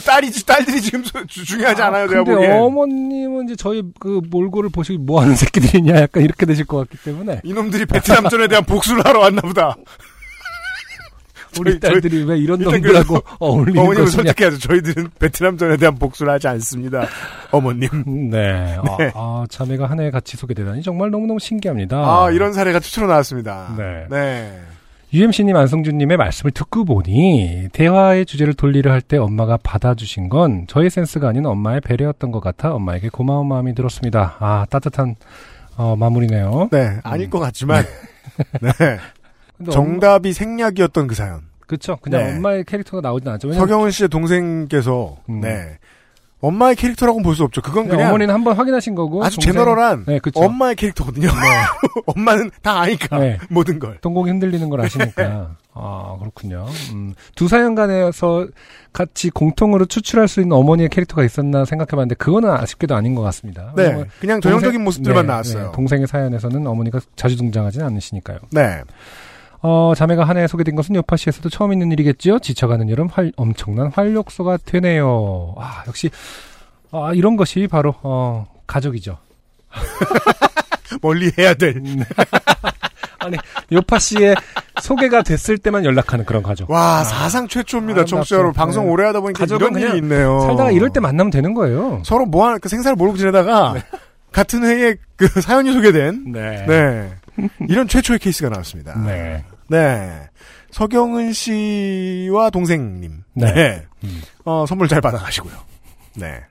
딸이지, 0.06 0.46
딸들이 0.46 0.82
지금 0.82 1.04
중요하지 1.28 1.82
않아요, 1.82 2.08
내가 2.08 2.24
보기엔. 2.24 2.52
어머님은 2.62 3.46
이제 3.46 3.56
저희 3.58 3.84
그 4.00 4.22
몰골을 4.30 4.70
보시고 4.70 5.04
뭐 5.04 5.22
하는 5.22 5.36
새끼들이냐 5.36 5.96
약간 6.02 6.24
이렇게 6.24 6.46
되실 6.46 6.66
것 6.66 6.78
같기 6.78 6.98
때문에 7.04 7.42
이놈들이 7.44 7.86
베트남전에 7.88 8.48
대한 8.48 8.64
복수를 8.64 9.06
하러 9.06 9.20
왔나 9.20 9.42
보다. 9.42 9.76
우리 11.60 11.80
저희- 11.80 11.80
딸들이 11.80 12.24
왜 12.24 12.38
이런 12.38 12.60
놈들하고 12.60 12.82
그래도 13.14 13.22
어울리는 13.40 13.80
어머님을 13.82 14.06
것이냐. 14.06 14.24
설득해야죠. 14.24 14.60
저희들은 14.60 15.10
베트남전에 15.20 15.78
대한 15.78 15.96
복수를 15.96 16.32
하지 16.34 16.48
않습니다. 16.48 17.06
어머님. 17.52 18.30
네. 18.30 18.78
아, 18.78 18.98
네. 18.98 19.12
아, 19.16 19.46
자매가 19.50 19.86
한 19.90 20.00
해 20.00 20.12
같이 20.12 20.38
소개되다니 20.38 20.82
정말 20.84 21.12
너무너무 21.12 21.40
신기합니다. 21.40 21.98
아, 21.98 22.32
이런 22.32 22.54
사례가 22.54 22.80
추천으로 22.80 23.12
나왔습니다. 23.12 23.76
네. 23.78 24.06
네. 24.10 24.60
UMC님, 25.14 25.56
안성준님의 25.56 26.18
말씀을 26.18 26.52
듣고 26.52 26.86
보니 26.86 27.68
대화의 27.72 28.26
주제를 28.26 28.56
돌리려 28.56 28.92
할 28.92 29.02
때 29.02 29.18
엄마가 29.18 29.58
받아주신 29.62 30.28
건 30.30 30.66
저의 30.68 30.90
센스가 30.90 31.28
아닌 31.30 31.46
엄마의 31.46 31.82
배려였던 31.82 32.32
것 32.32 32.40
같아 32.40 32.74
엄마에게 32.74 33.10
고마운 33.10 33.48
마음이 33.48 33.76
들었습니다. 33.76 34.36
아 34.40 34.66
따뜻한 34.72 35.16
어, 35.78 35.96
마무리네요. 35.96 36.70
네, 36.72 36.98
아닐 37.04 37.30
것 37.30 37.38
같지만. 37.40 37.84
네. 38.62 38.72
정답이 39.72 40.34
생략이었던 40.34 41.08
그 41.08 41.16
사연. 41.16 41.34
엄마- 41.36 41.44
그쵸. 41.68 41.98
그냥 42.02 42.24
네. 42.24 42.36
엄마의 42.36 42.64
캐릭터가 42.66 43.02
나오진 43.02 43.30
않죠. 43.30 43.52
서경은 43.54 43.90
씨의 43.92 44.10
동생께서, 44.10 45.18
음. 45.30 45.42
네. 45.42 45.78
엄마의 46.42 46.76
캐릭터라고는 46.76 47.24
볼 47.24 47.36
수 47.38 47.44
없죠. 47.46 47.62
그건 47.62 47.84
그냥 47.86 47.98
그냥 48.00 48.10
어머니는 48.10 48.34
한번 48.34 48.58
확인하신 48.58 48.96
거고 48.96 49.24
아주 49.24 49.38
동생- 49.38 49.54
제너럴한 49.54 50.04
네, 50.06 50.20
그쵸. 50.20 50.42
엄마의 50.42 50.76
캐릭터거든요. 50.76 51.30
엄마는 52.06 52.52
다 52.62 52.82
아니까 52.82 53.18
네. 53.18 53.38
모든 53.50 53.80
걸. 53.80 53.98
동공이 54.02 54.30
흔들리는 54.30 54.70
걸 54.70 54.82
아시니까. 54.82 55.56
아, 55.74 56.18
그렇군요. 56.20 56.66
음, 56.92 57.14
두 57.36 57.48
사연 57.48 57.76
간에서 57.76 58.46
같이 58.92 59.30
공통으로 59.30 59.86
추출할 59.86 60.28
수 60.28 60.42
있는 60.42 60.58
어머니의 60.58 60.90
캐릭터가 60.90 61.24
있었나 61.24 61.64
생각해봤는데, 61.64 62.16
그거는 62.16 62.52
아쉽게도 62.52 62.94
아닌 62.94 63.16
것 63.16 63.22
같습니다. 63.22 63.72
네, 63.78 64.04
그냥 64.20 64.42
전형적인 64.42 64.84
모습들만 64.84 65.26
네, 65.26 65.32
나왔어요. 65.32 65.68
네, 65.68 65.72
동생의 65.74 66.08
사연에서는 66.08 66.68
어머니가 66.68 67.00
자주 67.16 67.38
등장하지는 67.38 67.86
않으시니까요. 67.88 68.40
네, 68.52 68.82
어, 69.64 69.94
자매가 69.96 70.26
한 70.26 70.38
해 70.38 70.46
소개된 70.48 70.76
것은 70.76 70.94
요파시에서도 70.96 71.48
처음 71.50 71.72
있는 71.74 71.92
일이겠지요? 71.92 72.40
지쳐가는 72.40 72.90
여름 72.90 73.08
활, 73.08 73.32
엄청난 73.38 73.88
활력소가 73.94 74.58
되네요. 74.66 75.56
아, 75.58 75.84
역시, 75.88 76.10
아, 76.92 77.12
이런 77.16 77.38
것이 77.38 77.68
바로, 77.68 77.96
어, 78.04 78.46
가족이죠. 78.68 79.18
멀리 81.02 81.32
해야 81.38 81.54
될. 81.54 81.82
아니, 83.20 83.38
요파 83.72 84.00
씨의 84.00 84.36
소개가 84.82 85.24
됐을 85.24 85.58
때만 85.58 85.86
연락하는 85.86 86.26
그런 86.26 86.44
가족. 86.44 86.70
와 86.70 87.04
사상 87.06 87.48
최초입니다. 87.48 88.04
청취자 88.06 88.36
여러분 88.36 88.54
방송 88.54 88.86
네. 88.86 88.92
오래 88.92 89.06
하다 89.06 89.22
보니까 89.22 89.46
이런 89.46 89.76
일이 89.78 89.98
있네요. 90.00 90.42
살다가 90.42 90.72
이럴 90.72 90.90
때 90.90 91.00
만나면 91.00 91.32
되는 91.32 91.54
거예요. 91.54 92.02
서로 92.04 92.26
뭐 92.26 92.46
하나 92.48 92.58
그 92.58 92.68
생사를 92.68 92.96
모르고 92.98 93.18
지내다가 93.18 93.76
같은 94.34 94.64
회에 94.66 94.96
그 95.16 95.28
사연이 95.42 95.72
소개된 95.72 96.34
네. 96.34 96.66
네 96.68 97.12
이런 97.70 97.88
최초의 97.88 98.20
케이스가 98.20 98.50
나왔습니다. 98.50 99.00
네. 99.06 99.46
네. 99.68 100.30
서경은 100.72 101.34
씨와 101.34 102.50
동생님. 102.50 103.24
네. 103.34 103.54
네. 103.54 103.86
음. 104.04 104.22
어, 104.46 104.66
선물 104.68 104.88
잘 104.88 105.02
받아가시고요. 105.02 105.54
네. 106.16 106.42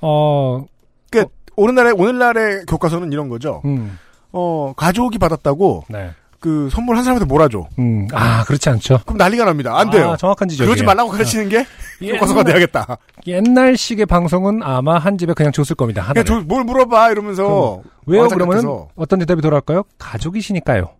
어, 0.00 0.64
그, 1.10 1.24
오늘날의, 1.56 1.92
오늘날의 1.92 2.64
교과서는 2.66 3.12
이런 3.12 3.28
거죠. 3.28 3.62
음, 3.64 3.98
어, 4.32 4.72
가족이 4.76 5.18
받았다고, 5.18 5.84
네. 5.88 6.10
그, 6.40 6.68
선물 6.72 6.96
한 6.96 7.04
사람한테 7.04 7.26
몰아줘. 7.26 7.68
음, 7.78 8.08
아, 8.12 8.42
그렇지 8.44 8.68
않죠. 8.70 9.00
그럼 9.04 9.18
난리가 9.18 9.44
납니다. 9.44 9.78
안 9.78 9.90
돼요. 9.90 10.10
아, 10.10 10.16
정확한 10.16 10.48
지적이에요. 10.48 10.68
그러지 10.70 10.84
말라고 10.84 11.10
가르치는 11.10 11.48
게 11.48 11.64
교과서가 12.00 12.42
돼야겠다. 12.42 12.98
옛날식의 13.28 14.06
방송은 14.06 14.62
아마 14.64 14.98
한 14.98 15.18
집에 15.18 15.34
그냥 15.34 15.52
줬을 15.52 15.76
겁니다. 15.76 16.02
하나를. 16.02 16.24
그냥 16.24 16.40
저, 16.40 16.46
뭘 16.46 16.64
물어봐, 16.64 17.12
이러면서. 17.12 17.82
왜요? 18.06 18.26
그러면. 18.28 18.86
어떤 18.96 19.20
대답이 19.20 19.40
돌아올까요? 19.40 19.84
가족이시니까요. 19.98 20.90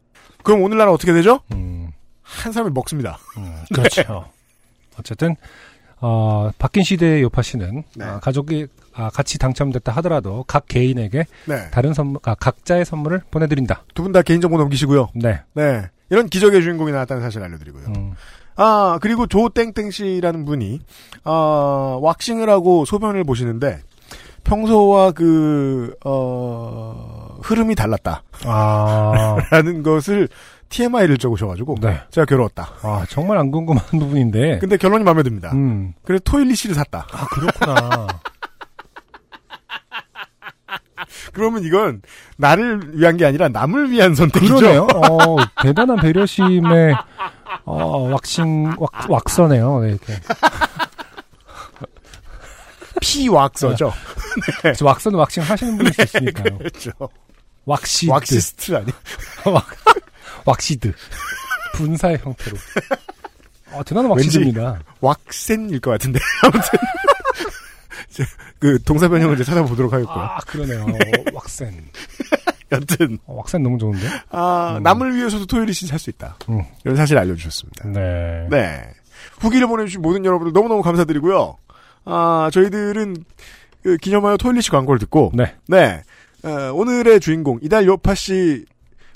그럼 0.43 0.63
오늘날은 0.63 0.93
어떻게 0.93 1.13
되죠? 1.13 1.41
음, 1.53 1.91
한 2.23 2.53
사람이 2.53 2.73
먹습니다. 2.75 3.19
음, 3.39 3.55
그렇죠. 3.75 4.27
어쨌든 4.99 5.37
어, 6.01 6.51
바뀐 6.59 6.83
시대의 6.83 7.23
요파 7.23 7.43
씨는 7.43 7.85
네. 7.97 8.05
아, 8.05 8.19
가족이 8.21 8.67
아, 8.95 9.09
같이 9.11 9.39
당첨됐다 9.39 9.93
하더라도 9.93 10.45
각 10.47 10.67
개인에게 10.67 11.25
네. 11.47 11.71
다른 11.71 11.95
선물, 11.95 12.21
아, 12.25 12.35
각자의 12.35 12.85
선물을 12.85 13.23
보내드린다. 13.31 13.85
두 13.95 14.03
분 14.03 14.13
다 14.13 14.23
개인정보 14.23 14.59
넘기시고요. 14.59 15.11
네. 15.15 15.41
네. 15.55 15.83
이런 16.11 16.29
기적의 16.29 16.61
주인공이 16.63 16.93
나왔다는 16.93 17.23
사실 17.23 17.43
알려드리고요. 17.43 17.85
음. 17.97 18.15
아 18.57 18.99
그리고 19.01 19.27
조 19.27 19.49
땡땡 19.49 19.91
씨라는 19.91 20.45
분이 20.45 20.81
어, 21.25 21.99
왁싱을 22.03 22.51
하고 22.51 22.85
소변을 22.85 23.25
보시는데 23.25 23.81
평소와 24.45 25.13
그 25.13 25.95
어, 26.05 27.32
흐름이 27.43 27.75
달랐다라는 27.75 28.23
아, 28.47 29.37
것을 29.85 30.29
TMI를 30.69 31.19
적으셔가지고 31.19 31.77
네. 31.81 32.01
제가 32.11 32.25
괴로웠다. 32.25 32.71
아, 32.83 33.05
정말 33.09 33.39
안 33.39 33.51
궁금한 33.51 33.85
부분인데. 33.91 34.59
근데 34.59 34.77
결론이 34.77 35.05
마음에 35.05 35.23
듭니다. 35.23 35.51
음. 35.53 35.93
그래서 36.03 36.23
토일리씨를 36.25 36.75
샀다. 36.75 37.07
아, 37.13 37.27
그렇구나. 37.27 38.07
그러면 41.33 41.63
이건 41.65 42.03
나를 42.37 42.99
위한 42.99 43.17
게 43.17 43.25
아니라 43.27 43.49
남을 43.49 43.91
위한 43.91 44.15
선택이죠. 44.15 44.57
그러네요. 44.57 44.83
어, 44.95 45.37
대단한 45.63 45.97
배려심의 45.99 46.95
어, 47.65 48.09
왁싱 48.11 48.73
왁, 48.79 49.11
왁서네요. 49.11 49.81
네, 49.81 49.89
이렇게. 49.91 50.15
피 53.01 53.29
왁서죠. 53.29 53.93
그래서 54.63 54.87
왁서는 54.87 55.19
왁싱 55.19 55.43
하시는 55.43 55.77
분일 55.77 55.93
수 55.93 56.03
있으니까요. 56.03 56.59
그렇죠. 56.59 56.91
왁시드. 57.65 58.11
왁시스트 58.11 58.75
아니? 58.77 58.87
왁, 59.47 59.67
왁시드. 60.45 60.93
분사의 61.75 62.19
형태로. 62.19 62.57
어, 63.73 63.83
대단한 63.85 64.11
왁시드입니다. 64.11 64.81
왁센일 65.01 65.81
것 65.81 65.93
같은데. 65.93 66.21
아무튼. 66.43 66.61
이제 68.11 68.25
그 68.59 68.83
동사 68.83 69.09
변형을 69.09 69.37
이제 69.37 69.45
찾아보도록 69.45 69.93
하겠고요. 69.93 70.19
아, 70.19 70.39
그러네요. 70.41 70.87
왁센. 71.33 71.89
여튼 72.71 73.19
어, 73.27 73.37
왁센 73.37 73.63
너무 73.63 73.79
좋은데? 73.79 74.07
아, 74.31 74.77
음. 74.79 74.83
남을 74.83 75.15
위해서도 75.17 75.47
토요일이 75.47 75.73
살수 75.73 76.11
있다. 76.11 76.37
음. 76.51 76.63
이런 76.85 76.97
사실 76.97 77.17
알려 77.17 77.35
주셨습니다. 77.35 77.89
네. 77.89 78.47
네. 78.51 78.83
후기를 79.41 79.67
보내 79.67 79.85
주신 79.85 80.03
모든 80.03 80.25
여러분들 80.25 80.53
너무너무 80.53 80.83
감사드리고요. 80.83 81.57
아, 82.05 82.51
저희들은 82.53 83.25
그 83.83 83.97
기념하여 83.97 84.37
토요일리시 84.37 84.71
광고를 84.71 84.99
듣고 84.99 85.33
네. 85.35 85.55
네. 85.67 86.03
어, 86.45 86.73
오늘의 86.73 87.21
주인공, 87.21 87.59
이달 87.63 87.87
요파시 87.87 88.65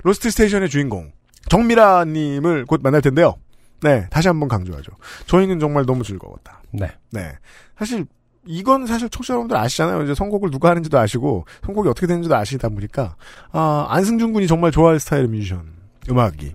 로스트 0.03 0.31
스테이션의 0.31 0.69
주인공, 0.69 1.13
정밀아님을 1.49 2.67
곧 2.67 2.81
만날 2.83 3.01
텐데요. 3.03 3.35
네. 3.83 4.07
다시 4.11 4.29
한번 4.29 4.49
강조하죠. 4.49 4.93
저희는 5.27 5.59
정말 5.59 5.85
너무 5.87 6.03
즐거웠다. 6.03 6.63
네. 6.73 6.91
네. 7.11 7.33
사실, 7.77 8.07
이건 8.47 8.87
사실 8.87 9.09
청취자 9.09 9.35
여러분들 9.35 9.57
아시잖아요. 9.57 10.05
이제 10.05 10.15
선곡을 10.15 10.51
누가 10.51 10.71
하는지도 10.71 10.99
아시고, 10.99 11.45
선곡이 11.65 11.89
어떻게 11.89 12.07
되는지도 12.07 12.37
아시다 12.37 12.69
보니까, 12.69 13.17
아, 13.51 13.87
안승준 13.91 14.33
군이 14.33 14.47
정말 14.47 14.71
좋아할 14.71 15.01
스타일의 15.01 15.29
뮤지션, 15.29 15.73
음악이, 16.09 16.55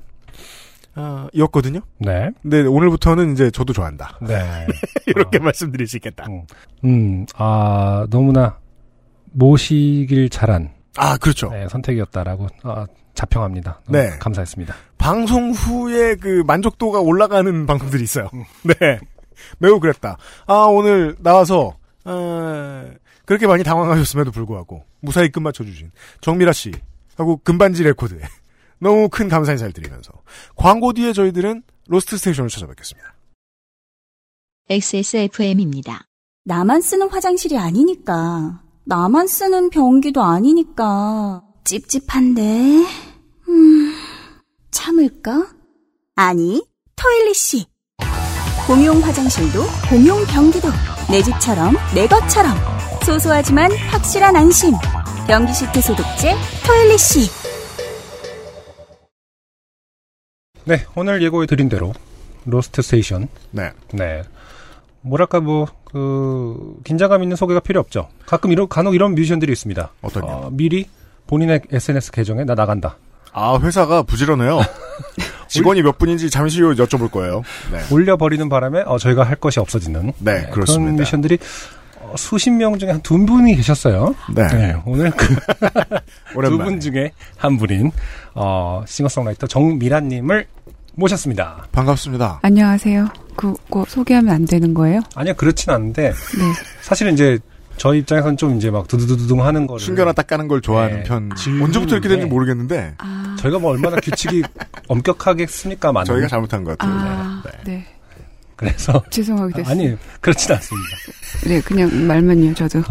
아, 0.95 1.27
이었거든요. 1.33 1.81
네. 1.99 2.31
근데 2.41 2.61
오늘부터는 2.61 3.33
이제 3.33 3.51
저도 3.51 3.73
좋아한다. 3.73 4.19
네. 4.21 4.67
이렇게 5.07 5.39
말씀드릴 5.39 5.87
수 5.87 5.97
있겠다. 5.97 6.25
음. 6.27 6.43
음, 6.83 7.25
아, 7.35 8.07
너무나 8.09 8.57
모시길 9.31 10.29
잘한 10.29 10.73
아, 10.97 11.17
그렇죠. 11.17 11.49
네, 11.49 11.67
선택이었다라고 11.69 12.47
아, 12.63 12.85
자평합니다. 13.13 13.81
네. 13.87 14.09
감사했습니다. 14.19 14.75
방송 14.97 15.51
후에 15.51 16.15
그 16.15 16.43
만족도가 16.45 16.99
올라가는 16.99 17.65
방송들이 17.65 18.03
있어요. 18.03 18.29
음. 18.33 18.43
네. 18.79 18.99
매우 19.57 19.79
그랬다. 19.79 20.17
아, 20.45 20.53
오늘 20.65 21.15
나와서, 21.19 21.77
어, 22.05 22.91
그렇게 23.25 23.47
많이 23.47 23.63
당황하셨음에도 23.63 24.31
불구하고, 24.31 24.83
무사히 24.99 25.29
끝마쳐주신 25.29 25.91
정밀아 26.21 26.53
씨, 26.53 26.71
하고 27.15 27.37
금반지 27.43 27.83
레코드에 27.83 28.21
너무 28.79 29.09
큰 29.09 29.29
감사 29.29 29.51
인사를 29.51 29.73
드리면서, 29.73 30.11
광고 30.55 30.93
뒤에 30.93 31.13
저희들은 31.13 31.63
로스트 31.87 32.17
스테이션을 32.17 32.49
찾아뵙겠습니다. 32.49 33.15
XSFM입니다. 34.69 36.05
나만 36.45 36.81
쓰는 36.81 37.09
화장실이 37.09 37.57
아니니까. 37.57 38.61
나만 38.83 39.27
쓰는 39.27 39.69
변기도 39.69 40.23
아니니까. 40.23 41.43
찝찝한데. 41.63 42.41
음, 43.49 43.93
참을까? 44.71 45.47
아니, 46.15 46.65
토일리 46.95 47.33
씨. 47.33 47.65
공용 48.67 48.99
화장실도 48.99 49.63
공용 49.89 50.23
변기도 50.25 50.69
내 51.09 51.21
집처럼 51.21 51.75
내 51.93 52.07
것처럼 52.07 52.53
소소하지만 53.05 53.71
확실한 53.71 54.35
안심. 54.35 54.73
변기 55.27 55.53
시트 55.53 55.81
소독제 55.81 56.35
토일리 56.65 56.97
씨. 56.97 57.29
네, 60.65 60.85
오늘 60.95 61.21
예고해 61.21 61.47
드린 61.47 61.69
대로 61.69 61.93
로스트 62.45 62.81
스테이션. 62.81 63.27
네. 63.51 63.71
네. 63.93 64.23
뭐랄까 65.01 65.39
뭐 65.39 65.67
그 65.91 66.77
긴장감 66.85 67.21
있는 67.21 67.35
소개가 67.35 67.59
필요 67.59 67.81
없죠. 67.81 68.07
가끔 68.25 68.51
이런 68.53 68.69
간혹 68.69 68.95
이런 68.95 69.13
뮤지션들이 69.13 69.51
있습니다. 69.51 69.91
어떤요? 70.01 70.25
어, 70.25 70.49
미리 70.53 70.87
본인의 71.27 71.63
SNS 71.69 72.11
계정에 72.13 72.45
나 72.45 72.55
나간다. 72.55 72.95
아, 73.33 73.57
회사가 73.61 74.03
부지런해요. 74.03 74.61
직원이 75.49 75.81
몇 75.81 75.97
분인지 75.97 76.29
잠시 76.29 76.61
후 76.61 76.73
여쭤볼 76.75 77.11
거예요. 77.11 77.43
네. 77.73 77.79
올려버리는 77.93 78.47
바람에 78.47 78.83
어, 78.85 78.97
저희가 78.97 79.23
할 79.23 79.35
것이 79.35 79.59
없어지는 79.59 80.13
네, 80.19 80.33
그런 80.43 80.51
그렇습니다. 80.51 80.93
뮤지션들이 80.93 81.37
어, 81.99 82.13
수십 82.17 82.49
명 82.51 82.77
중에 82.79 82.91
한 82.91 83.01
두 83.01 83.17
분이 83.25 83.55
계셨어요. 83.57 84.15
네. 84.33 84.47
네, 84.47 84.75
오늘 84.85 85.11
그 85.11 85.35
두. 86.49 86.57
분 86.57 86.79
중에 86.79 87.11
한 87.35 87.57
분인 87.57 87.91
어, 88.33 88.81
싱어송라이터 88.87 89.47
정미란님을 89.47 90.47
모셨습니다. 90.95 91.65
반갑습니다. 91.71 92.39
안녕하세요. 92.43 93.07
그 93.35 93.53
거 93.69 93.85
소개하면 93.87 94.33
안 94.33 94.45
되는 94.45 94.73
거예요? 94.73 94.99
아니요 95.15 95.33
그렇진 95.35 95.71
않은데 95.71 96.09
네. 96.11 96.13
사실은 96.81 97.13
이제 97.13 97.39
저희 97.77 97.99
입장에서는 97.99 98.37
좀 98.37 98.57
이제 98.57 98.69
막 98.69 98.87
두두두두둥 98.87 99.43
하는 99.43 99.65
거를 99.65 99.79
숨겨나 99.79 100.11
딱 100.11 100.27
까는 100.27 100.47
걸 100.47 100.61
좋아하는 100.61 100.97
네. 100.97 101.03
편. 101.03 101.31
질문인데. 101.35 101.65
언제부터 101.65 101.95
이렇게 101.95 102.09
됐는지 102.09 102.29
모르겠는데, 102.29 102.93
아, 102.99 103.35
저희가 103.39 103.57
뭐 103.57 103.71
얼마나 103.71 103.95
규칙이 103.95 104.43
엄격하겠습니까, 104.87 105.91
많은. 105.91 106.05
저희가 106.05 106.27
잘못한 106.27 106.63
것 106.63 106.77
같아요. 106.77 106.93
아, 106.99 107.43
네. 107.63 107.73
네. 107.73 107.85
그래서 108.55 109.01
죄송하게 109.09 109.53
됐어요. 109.55 109.71
아니 109.71 109.97
그렇진 110.19 110.51
않습니다. 110.53 110.87
네, 111.47 111.59
그냥 111.61 112.05
말만요, 112.05 112.53
저도. 112.53 112.79
어, 112.79 112.83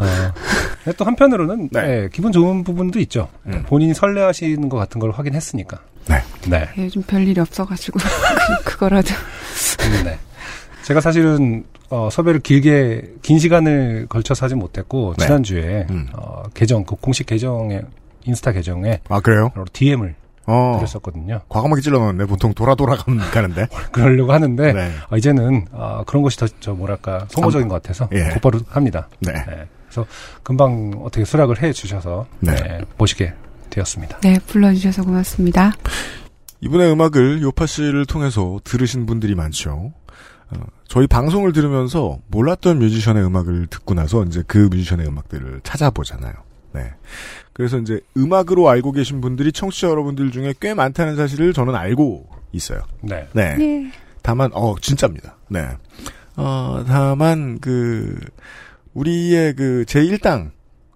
근데 0.82 0.96
또 0.96 1.04
한편으로는 1.04 1.68
네. 1.70 1.82
네, 1.82 2.08
기분 2.12 2.32
좋은 2.32 2.64
부분도 2.64 2.98
있죠. 3.00 3.28
음. 3.46 3.62
본인이 3.68 3.94
설레하시는 3.94 4.68
것 4.68 4.76
같은 4.78 4.98
걸 5.00 5.12
확인했으니까. 5.12 5.78
네. 6.08 6.22
네. 6.48 6.68
예, 6.78 6.84
요즘 6.84 7.02
별일이 7.02 7.40
없어가지고 7.40 7.98
그- 8.64 8.72
그거라도. 8.72 9.08
음, 9.82 10.04
네. 10.04 10.18
제가 10.82 11.00
사실은 11.00 11.64
어, 11.90 12.08
섭외를 12.10 12.40
길게 12.40 13.14
긴 13.22 13.38
시간을 13.38 14.06
걸쳐서 14.08 14.44
하지 14.46 14.54
못했고 14.54 15.14
네. 15.18 15.26
지난주에 15.26 15.86
음. 15.90 16.08
어, 16.14 16.42
계정 16.54 16.84
그 16.84 16.96
공식 16.96 17.26
계정에 17.26 17.82
인스타 18.24 18.52
계정에 18.52 19.00
아, 19.08 19.20
그래요? 19.20 19.50
DM을 19.72 20.14
어. 20.46 20.74
드렸었거든요. 20.78 21.40
과감하게 21.48 21.82
찔러넣었네. 21.82 22.24
보통 22.26 22.52
돌아 22.54 22.74
돌아 22.74 22.96
가는데. 23.32 23.66
그러려고 23.92 24.32
하는데 24.32 24.72
네. 24.72 24.90
어, 25.10 25.16
이제는 25.16 25.66
어, 25.72 26.02
그런 26.06 26.22
것이 26.22 26.36
더 26.38 26.46
저 26.60 26.72
뭐랄까 26.74 27.26
소모적인 27.30 27.68
것 27.68 27.74
같아서 27.82 28.08
예. 28.12 28.30
곧바로 28.34 28.60
합니다. 28.68 29.08
네. 29.20 29.32
네. 29.32 29.66
그래서 29.88 30.06
금방 30.42 30.92
어떻게 31.04 31.24
수락을 31.24 31.62
해 31.62 31.72
주셔서 31.72 32.26
네. 32.40 32.54
네, 32.54 32.80
모시게 32.96 33.32
되었습니다. 33.70 34.20
네, 34.20 34.38
불러주셔서 34.46 35.04
고맙습니다. 35.04 35.72
이분의 36.60 36.92
음악을 36.92 37.42
요파 37.42 37.66
씨를 37.66 38.06
통해서 38.06 38.60
들으신 38.64 39.06
분들이 39.06 39.34
많죠. 39.34 39.92
어, 40.50 40.60
저희 40.88 41.06
방송을 41.06 41.52
들으면서 41.52 42.18
몰랐던 42.28 42.78
뮤지션의 42.78 43.24
음악을 43.24 43.68
듣고 43.68 43.94
나서 43.94 44.24
이제 44.24 44.42
그 44.46 44.68
뮤지션의 44.70 45.06
음악들을 45.06 45.60
찾아보잖아요. 45.62 46.32
네. 46.72 46.92
그래서 47.52 47.78
이제 47.78 48.00
음악으로 48.16 48.68
알고 48.68 48.92
계신 48.92 49.20
분들이 49.20 49.52
청취자 49.52 49.88
여러분들 49.88 50.30
중에 50.30 50.54
꽤 50.60 50.74
많다는 50.74 51.16
사실을 51.16 51.52
저는 51.52 51.74
알고 51.74 52.28
있어요. 52.52 52.82
네. 53.02 53.26
네. 53.32 53.56
네. 53.56 53.92
다만 54.22 54.50
어 54.52 54.74
진짜입니다. 54.80 55.36
네. 55.48 55.68
어 56.36 56.84
다만 56.86 57.58
그 57.60 58.18
우리의 58.94 59.54
그 59.54 59.84
제1당 59.86 60.50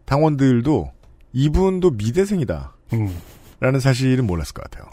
당원들도 0.05 0.94
이분도 1.35 1.91
미대생이다라는 1.91 2.71
음, 2.95 3.81
사실은 3.81 4.27
몰랐을 4.27 4.53
것 4.55 4.63
같아요. 4.71 4.89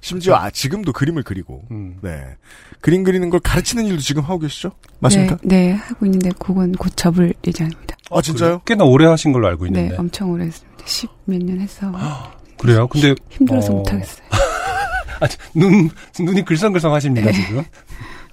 심지어 0.00 0.36
아 0.36 0.50
지금도 0.50 0.92
그림을 0.92 1.22
그리고 1.24 1.64
음. 1.70 1.98
네 2.02 2.36
그림 2.80 3.02
그리는 3.02 3.28
걸 3.28 3.40
가르치는 3.40 3.84
일도 3.86 4.00
지금 4.00 4.22
하고 4.22 4.38
계시죠? 4.38 4.72
맞습니까? 5.00 5.36
네, 5.42 5.68
네, 5.68 5.72
하고 5.72 6.06
있는데 6.06 6.30
그건 6.38 6.72
곧 6.72 6.92
접을 6.96 7.34
예정입니다. 7.46 7.96
아 8.10 8.22
진짜요? 8.22 8.60
꽤나 8.64 8.84
오래 8.84 9.06
하신 9.06 9.32
걸로 9.32 9.48
알고 9.48 9.66
있는데. 9.66 9.90
네, 9.90 9.96
엄청 9.98 10.30
오래 10.30 10.44
했습니다. 10.46 10.84
십 10.86 11.10
몇 11.26 11.42
년 11.42 11.60
해서 11.60 11.90
그래요? 12.58 12.86
근데 12.86 13.14
힘들어서 13.30 13.72
어, 13.72 13.76
못하겠어요. 13.78 14.26
아, 15.20 15.26
눈 15.54 15.90
눈이 16.20 16.44
글썽글썽하십니다 16.44 17.32
지금. 17.32 17.64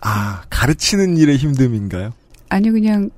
아 0.02 0.44
가르치는 0.50 1.18
일의 1.18 1.38
힘듦인가요? 1.40 2.12
아니 2.50 2.70
그냥 2.70 3.10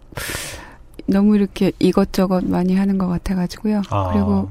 너무 1.07 1.35
이렇게 1.35 1.71
이것저것 1.79 2.43
많이 2.45 2.75
하는 2.75 2.97
것 2.97 3.07
같아가지고요. 3.07 3.81
아. 3.89 4.11
그리고 4.13 4.49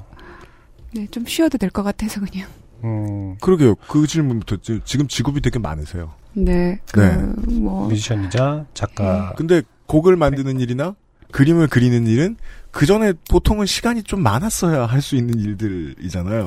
네, 0.95 1.07
좀 1.11 1.25
쉬어도 1.27 1.59
될 1.59 1.71
것 1.71 1.83
같아서 1.83 2.21
그냥 2.21 2.49
음, 2.85 3.37
그러게요. 3.40 3.75
그 3.88 4.07
질문부터 4.07 4.59
지- 4.59 4.81
지금 4.85 5.09
직업이 5.09 5.40
되게 5.40 5.59
많으세요. 5.59 6.12
네, 6.35 6.79
그, 6.93 7.01
네. 7.01 7.17
뭐, 7.61 7.88
뮤지션이자 7.88 8.67
작가. 8.75 9.33
근데 9.37 9.62
곡을 9.87 10.17
만드는 10.17 10.61
일이나 10.61 10.95
그림을 11.33 11.69
그리는 11.69 12.07
일은 12.07 12.37
그 12.71 12.87
전에 12.87 13.12
보통은 13.31 13.67
시간이 13.67 14.03
좀 14.03 14.23
많았어야 14.23 14.87
할 14.87 15.01
수 15.01 15.17
있는 15.17 15.38
일들이잖아요. 15.38 16.45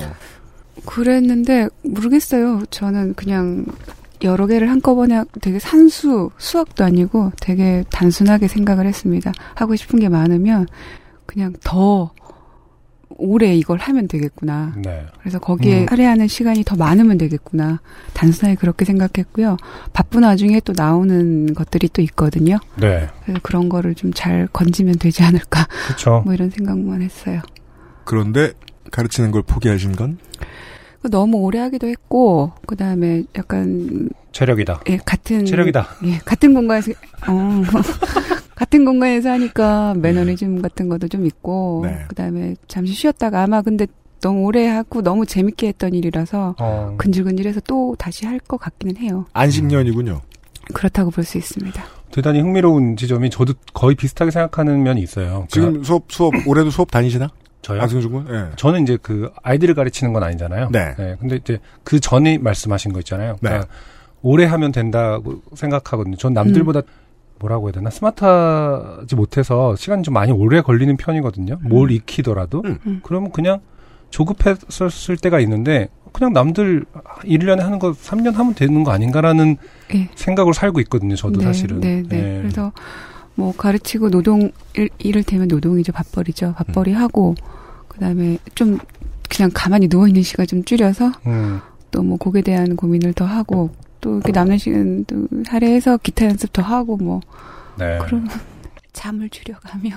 그랬는데, 0.86 1.68
모르겠어요. 1.82 2.62
저는 2.70 3.14
그냥, 3.14 3.66
여러 4.22 4.46
개를 4.46 4.70
한꺼번에 4.70 5.22
되게 5.40 5.58
산수, 5.58 6.30
수학도 6.38 6.84
아니고 6.84 7.32
되게 7.40 7.84
단순하게 7.90 8.48
생각을 8.48 8.86
했습니다. 8.86 9.32
하고 9.54 9.76
싶은 9.76 10.00
게 10.00 10.08
많으면, 10.08 10.66
그냥 11.26 11.54
더, 11.62 12.12
오래 13.20 13.54
이걸 13.54 13.78
하면 13.78 14.06
되겠구나. 14.06 14.74
네. 14.76 15.04
그래서 15.20 15.38
거기에 15.40 15.80
음. 15.80 15.86
할애하는 15.88 16.28
시간이 16.28 16.62
더 16.62 16.76
많으면 16.76 17.18
되겠구나. 17.18 17.80
단순하게 18.14 18.56
그렇게 18.56 18.84
생각했고요. 18.84 19.56
바쁜 19.92 20.22
와중에 20.22 20.60
또 20.60 20.72
나오는 20.76 21.52
것들이 21.52 21.88
또 21.88 22.00
있거든요. 22.02 22.58
네. 22.76 23.08
그래서 23.22 23.40
그런 23.42 23.68
거를 23.68 23.94
좀 23.94 24.12
잘 24.14 24.48
건지면 24.52 24.96
되지 24.98 25.22
않을까. 25.22 25.66
그렇죠. 25.86 26.22
뭐 26.24 26.32
이런 26.34 26.50
생각만 26.50 27.02
했어요. 27.02 27.40
그런데 28.04 28.52
가르치는 28.90 29.30
걸 29.32 29.42
포기하신 29.42 29.96
건 29.96 30.18
너무 31.10 31.38
오래 31.38 31.58
하기도 31.58 31.86
했고, 31.86 32.52
그 32.66 32.76
다음에 32.76 33.24
약간, 33.36 34.08
체력이다. 34.32 34.82
예, 34.88 34.98
같은. 35.04 35.44
체력이다. 35.44 35.86
예, 36.04 36.18
같은 36.24 36.54
공간에서, 36.54 36.92
어, 37.28 37.62
같은 38.54 38.84
공간에서 38.84 39.30
하니까 39.30 39.94
매너리즘 39.98 40.62
같은 40.62 40.88
것도 40.88 41.08
좀 41.08 41.26
있고, 41.26 41.82
네. 41.84 42.04
그 42.08 42.14
다음에 42.14 42.54
잠시 42.66 42.92
쉬었다가 42.92 43.42
아마 43.42 43.62
근데 43.62 43.86
너무 44.20 44.40
오래 44.46 44.66
하고 44.66 45.00
너무 45.02 45.26
재밌게 45.26 45.68
했던 45.68 45.94
일이라서 45.94 46.56
어, 46.58 46.94
근질근질해서 46.98 47.60
또 47.68 47.94
다시 47.98 48.26
할 48.26 48.40
것 48.40 48.56
같기는 48.58 48.96
해요. 48.96 49.26
안식년이군요. 49.32 50.20
그렇다고 50.74 51.10
볼 51.10 51.24
수 51.24 51.38
있습니다. 51.38 51.82
대단히 52.10 52.40
흥미로운 52.40 52.96
지점이 52.96 53.30
저도 53.30 53.52
거의 53.74 53.94
비슷하게 53.94 54.30
생각하는 54.32 54.82
면이 54.82 55.00
있어요. 55.02 55.46
그러니까 55.52 55.70
지금 55.72 55.84
수업 55.84 56.04
수업 56.10 56.32
올해도 56.46 56.70
수업 56.70 56.90
다니시나? 56.90 57.28
저요? 57.62 57.82
안승준 57.82 58.12
군? 58.12 58.26
예. 58.30 58.56
저는 58.56 58.82
이제 58.82 58.98
그 59.00 59.30
아이들을 59.42 59.74
가르치는 59.74 60.12
건 60.12 60.22
아니잖아요. 60.22 60.68
네. 60.70 60.94
근데 61.20 61.36
이제 61.36 61.58
그 61.84 62.00
전에 62.00 62.38
말씀하신 62.38 62.92
거 62.92 63.00
있잖아요. 63.00 63.32
네. 63.40 63.48
그러니까 63.50 63.68
오래 64.22 64.44
하면 64.46 64.72
된다고 64.72 65.42
생각하거든요. 65.54 66.16
전 66.16 66.32
남들보다 66.32 66.82
뭐라고 67.38 67.68
해야 67.68 67.72
되나 67.72 67.90
스마트하지 67.90 69.14
못해서 69.14 69.76
시간이 69.76 70.02
좀 70.02 70.14
많이 70.14 70.32
오래 70.32 70.60
걸리는 70.60 70.96
편이거든요. 70.96 71.58
뭘 71.62 71.90
익히더라도 71.90 72.62
음. 72.64 72.78
음. 72.86 73.00
그러면 73.02 73.30
그냥 73.30 73.60
조급했을 74.10 75.16
때가 75.18 75.38
있는데 75.40 75.88
그냥 76.12 76.32
남들 76.32 76.84
1년에 77.22 77.58
하는 77.60 77.78
거 77.78 77.92
3년 77.92 78.32
하면 78.34 78.54
되는 78.54 78.82
거 78.82 78.90
아닌가라는 78.90 79.56
예. 79.94 80.08
생각으로 80.14 80.52
살고 80.52 80.80
있거든요. 80.80 81.14
저도 81.14 81.40
네, 81.40 81.44
사실은. 81.44 81.80
네, 81.80 82.02
네. 82.08 82.16
예. 82.16 82.38
그래서 82.40 82.72
뭐 83.38 83.52
가르치고 83.52 84.10
노동 84.10 84.50
일, 84.74 84.88
이를테면 84.98 85.46
노동이죠. 85.46 85.92
밥벌이죠. 85.92 86.54
밥벌이 86.54 86.92
하고 86.92 87.36
그다음에 87.86 88.38
좀 88.56 88.78
그냥 89.28 89.52
가만히 89.54 89.86
누워 89.88 90.08
있는 90.08 90.22
시간 90.22 90.44
좀 90.44 90.64
줄여서 90.64 91.12
음, 91.26 91.60
또뭐 91.92 92.16
곡에 92.16 92.42
대한 92.42 92.74
고민을 92.74 93.12
더 93.12 93.24
하고 93.24 93.70
또 94.00 94.14
이렇게 94.16 94.32
남는 94.32 94.58
시간 94.58 95.04
또 95.04 95.28
할애해서 95.46 95.98
기타 95.98 96.24
연습 96.24 96.52
더 96.52 96.62
하고 96.62 96.96
뭐 96.96 97.20
네. 97.78 97.98
그럼 97.98 98.26
잠을 98.92 99.28
줄여가며 99.28 99.90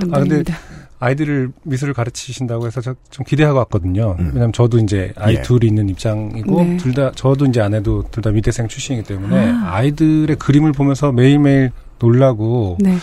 근데 0.00 0.04
농담입니다. 0.04 0.54
아이들을 1.00 1.52
미술을 1.64 1.94
가르치신다고 1.94 2.66
해서 2.66 2.80
저 2.80 2.94
좀 3.10 3.24
기대하고 3.24 3.58
왔거든요. 3.60 4.16
음. 4.18 4.26
왜냐면 4.34 4.52
저도 4.52 4.78
이제 4.78 5.12
아이 5.16 5.34
예. 5.36 5.42
둘이 5.42 5.66
있는 5.66 5.88
입장이고 5.88 6.62
네. 6.62 6.76
둘다 6.76 7.12
저도 7.12 7.46
이제 7.46 7.60
아내도 7.60 8.04
둘 8.10 8.22
다 8.22 8.30
미대생 8.30 8.68
출신이기 8.68 9.06
때문에 9.08 9.50
아. 9.50 9.76
아. 9.76 9.82
이들의 9.82 10.36
그림을 10.36 10.72
보면서 10.72 11.10
매일매일 11.10 11.72
놀라고 11.98 12.76
네. 12.80 12.96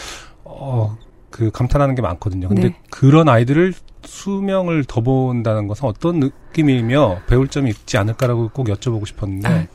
어, 0.43 0.95
그 1.31 1.49
감탄하는 1.51 1.95
게 1.95 2.01
많거든요. 2.01 2.47
근데 2.47 2.69
네. 2.69 2.75
그런 2.89 3.27
아이들을 3.29 3.73
수명을 4.05 4.85
더 4.85 5.01
본다는 5.01 5.67
것은 5.67 5.85
어떤 5.87 6.19
느낌이며 6.19 7.21
배울 7.27 7.47
점이 7.47 7.69
있지 7.71 7.97
않을까라고 7.97 8.49
꼭 8.53 8.67
여쭤보고 8.67 9.05
싶었는데 9.07 9.47
아, 9.47 9.51
네. 9.57 9.67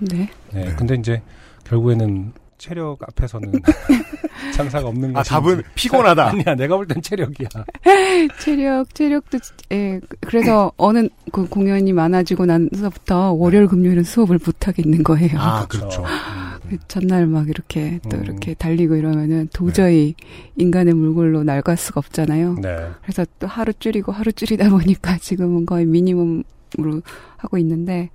네. 0.00 0.30
네. 0.52 0.74
근데 0.76 0.94
이제 0.96 1.22
결국에는 1.64 2.32
체력 2.58 2.98
앞에서는 3.02 3.52
장사가 4.54 4.88
없는 4.88 5.10
아 5.16 5.20
것이 5.20 5.30
답은 5.30 5.62
피곤하다. 5.74 6.26
아니야 6.28 6.54
내가 6.54 6.76
볼 6.76 6.86
땐 6.86 7.00
체력이야. 7.00 7.48
체력, 8.40 8.94
체력도, 8.94 9.38
예, 9.72 10.00
그래서 10.20 10.72
어느 10.76 11.08
그 11.32 11.46
공연이 11.48 11.92
많아지고 11.92 12.46
나서부터 12.46 13.32
월요일, 13.32 13.66
금요일은 13.68 14.02
수업을 14.04 14.38
못 14.44 14.66
하겠는 14.68 15.02
거예요. 15.02 15.38
아 15.38 15.66
그렇죠. 15.66 16.02
음. 16.04 16.78
전날 16.86 17.26
막 17.26 17.48
이렇게 17.48 17.98
또 18.10 18.16
음. 18.18 18.24
이렇게 18.24 18.52
달리고 18.54 18.96
이러면은 18.96 19.48
도저히 19.54 20.14
인간의 20.56 20.92
물골로 20.94 21.42
날갈 21.44 21.76
수가 21.78 22.00
없잖아요. 22.00 22.56
네. 22.60 22.90
그래서 23.02 23.24
또 23.38 23.46
하루 23.46 23.72
줄이고 23.72 24.12
하루 24.12 24.32
줄이다 24.32 24.68
보니까 24.68 25.16
지금은 25.18 25.64
거의 25.64 25.86
미니멈으로 25.86 27.00
하고 27.38 27.56
있는데, 27.58 28.10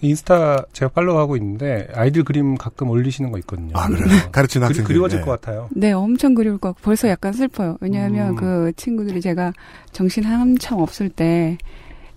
인스타 0.00 0.66
제가 0.72 0.90
팔로우하고 0.92 1.36
있는데 1.36 1.88
아이들 1.94 2.24
그림 2.24 2.56
가끔 2.56 2.90
올리시는 2.90 3.30
거 3.30 3.38
있거든요. 3.38 3.72
아 3.74 3.88
그래요. 3.88 4.06
가르치는 4.32 4.66
그리, 4.66 4.74
학생들. 4.74 4.84
그리워질 4.84 5.18
네. 5.20 5.24
것 5.24 5.30
같아요. 5.32 5.68
네, 5.72 5.92
엄청 5.92 6.34
그리울 6.34 6.58
것 6.58 6.68
같고 6.68 6.82
벌써 6.82 7.08
약간 7.08 7.32
슬퍼요. 7.32 7.76
왜냐하면 7.80 8.30
음. 8.30 8.36
그 8.36 8.72
친구들이 8.76 9.20
제가 9.20 9.52
정신 9.92 10.24
한참 10.24 10.78
없을 10.78 11.08
때 11.08 11.58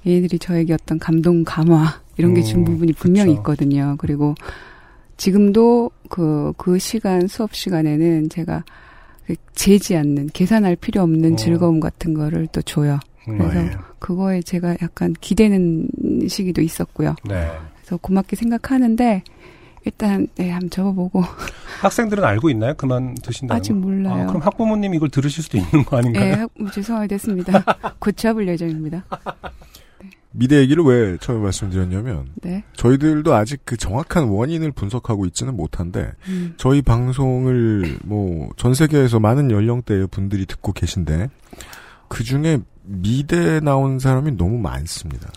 얘네들이 0.06 0.40
저에게 0.40 0.74
어떤 0.74 1.00
감동, 1.00 1.44
감화 1.44 2.02
이런 2.18 2.34
게준 2.34 2.62
음, 2.62 2.66
부분이 2.66 2.94
분명히 2.94 3.32
그쵸. 3.32 3.40
있거든요. 3.40 3.96
그리고 4.00 4.36
지금도 5.18 5.92
그, 6.10 6.54
그 6.58 6.80
시간, 6.80 7.28
수업 7.28 7.54
시간에는 7.54 8.30
제가 8.30 8.64
그 8.64 8.72
재지 9.56 9.96
않는, 9.96 10.28
계산할 10.34 10.76
필요 10.76 11.02
없는 11.02 11.34
어. 11.34 11.36
즐거움 11.36 11.80
같은 11.80 12.14
거를 12.14 12.48
또 12.52 12.62
줘요. 12.62 13.00
음, 13.28 13.38
그래서 13.38 13.62
네. 13.62 13.72
그거에 14.00 14.42
제가 14.42 14.76
약간 14.82 15.14
기대는 15.22 15.88
시기도 16.28 16.62
있었고요. 16.62 17.16
네. 17.26 17.48
그래서 17.78 17.98
고맙게 17.98 18.36
생각하는데, 18.36 19.24
일단, 19.86 20.28
네, 20.36 20.50
한번 20.52 20.70
접어보고. 20.70 21.24
학생들은 21.82 22.24
알고 22.24 22.50
있나요? 22.52 22.74
그만 22.76 23.16
두신다는 23.16 23.60
아직 23.60 23.74
거? 23.74 23.80
몰라요. 23.80 24.24
아, 24.24 24.26
그럼 24.28 24.42
학부모님 24.42 24.94
이걸 24.94 25.10
들으실 25.10 25.44
수도 25.44 25.58
있는 25.58 25.86
거 25.86 25.98
아닌가요? 25.98 26.26
예, 26.26 26.32
학- 26.34 26.52
죄송하게 26.74 27.08
됐습니다. 27.08 27.64
곧 28.00 28.16
잡을 28.18 28.48
예정입니다. 28.48 29.04
미대 30.34 30.58
얘기를 30.60 30.84
왜 30.84 31.18
처음에 31.20 31.42
말씀드렸냐면 31.42 32.28
네. 32.42 32.64
저희들도 32.74 33.34
아직 33.34 33.62
그 33.66 33.76
정확한 33.76 34.26
원인을 34.30 34.72
분석하고 34.72 35.26
있지는 35.26 35.56
못한데 35.56 36.12
음. 36.28 36.54
저희 36.58 36.82
방송을 36.82 37.98
뭐 38.04 38.50
전 38.58 38.74
세계에서 38.74 39.20
많은 39.20 39.52
연령대의 39.52 40.08
분들이 40.08 40.46
듣고 40.46 40.72
계신데 40.74 41.30
그 42.08 42.24
중에 42.24 42.60
미대 42.84 43.60
나온 43.60 44.00
사람이 44.00 44.34
너무 44.38 44.58
많습니다. 44.58 45.30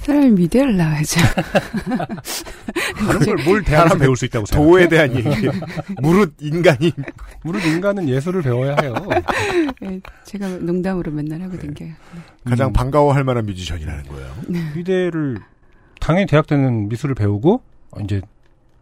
사람이 0.00 0.30
미대를 0.30 0.76
나와야죠. 0.76 1.20
다른 3.06 3.20
걸뭘 3.20 3.62
대학에서 3.64 3.98
배울 3.98 4.16
수 4.16 4.24
있다고 4.24 4.46
생각해요? 4.46 4.72
도에 4.72 4.88
대한 4.88 5.14
얘기. 5.14 5.48
무릇 6.00 6.34
인간이 6.40 6.92
무릇 7.44 7.64
인간은 7.64 8.08
예술을 8.08 8.42
배워야 8.42 8.76
해요. 8.80 8.94
예, 9.84 10.00
제가 10.24 10.48
농담으로 10.48 11.12
맨날 11.12 11.38
네. 11.38 11.44
하고 11.44 11.58
댕겨요. 11.58 11.92
가장 12.44 12.68
음. 12.68 12.72
반가워할 12.72 13.24
만한 13.24 13.46
뮤지션이라는 13.46 14.04
거예요. 14.04 14.34
미대를 14.74 15.38
당연히 16.00 16.26
대학 16.26 16.46
때는 16.46 16.88
미술을 16.88 17.14
배우고 17.14 17.62
어, 17.90 18.00
이제 18.00 18.22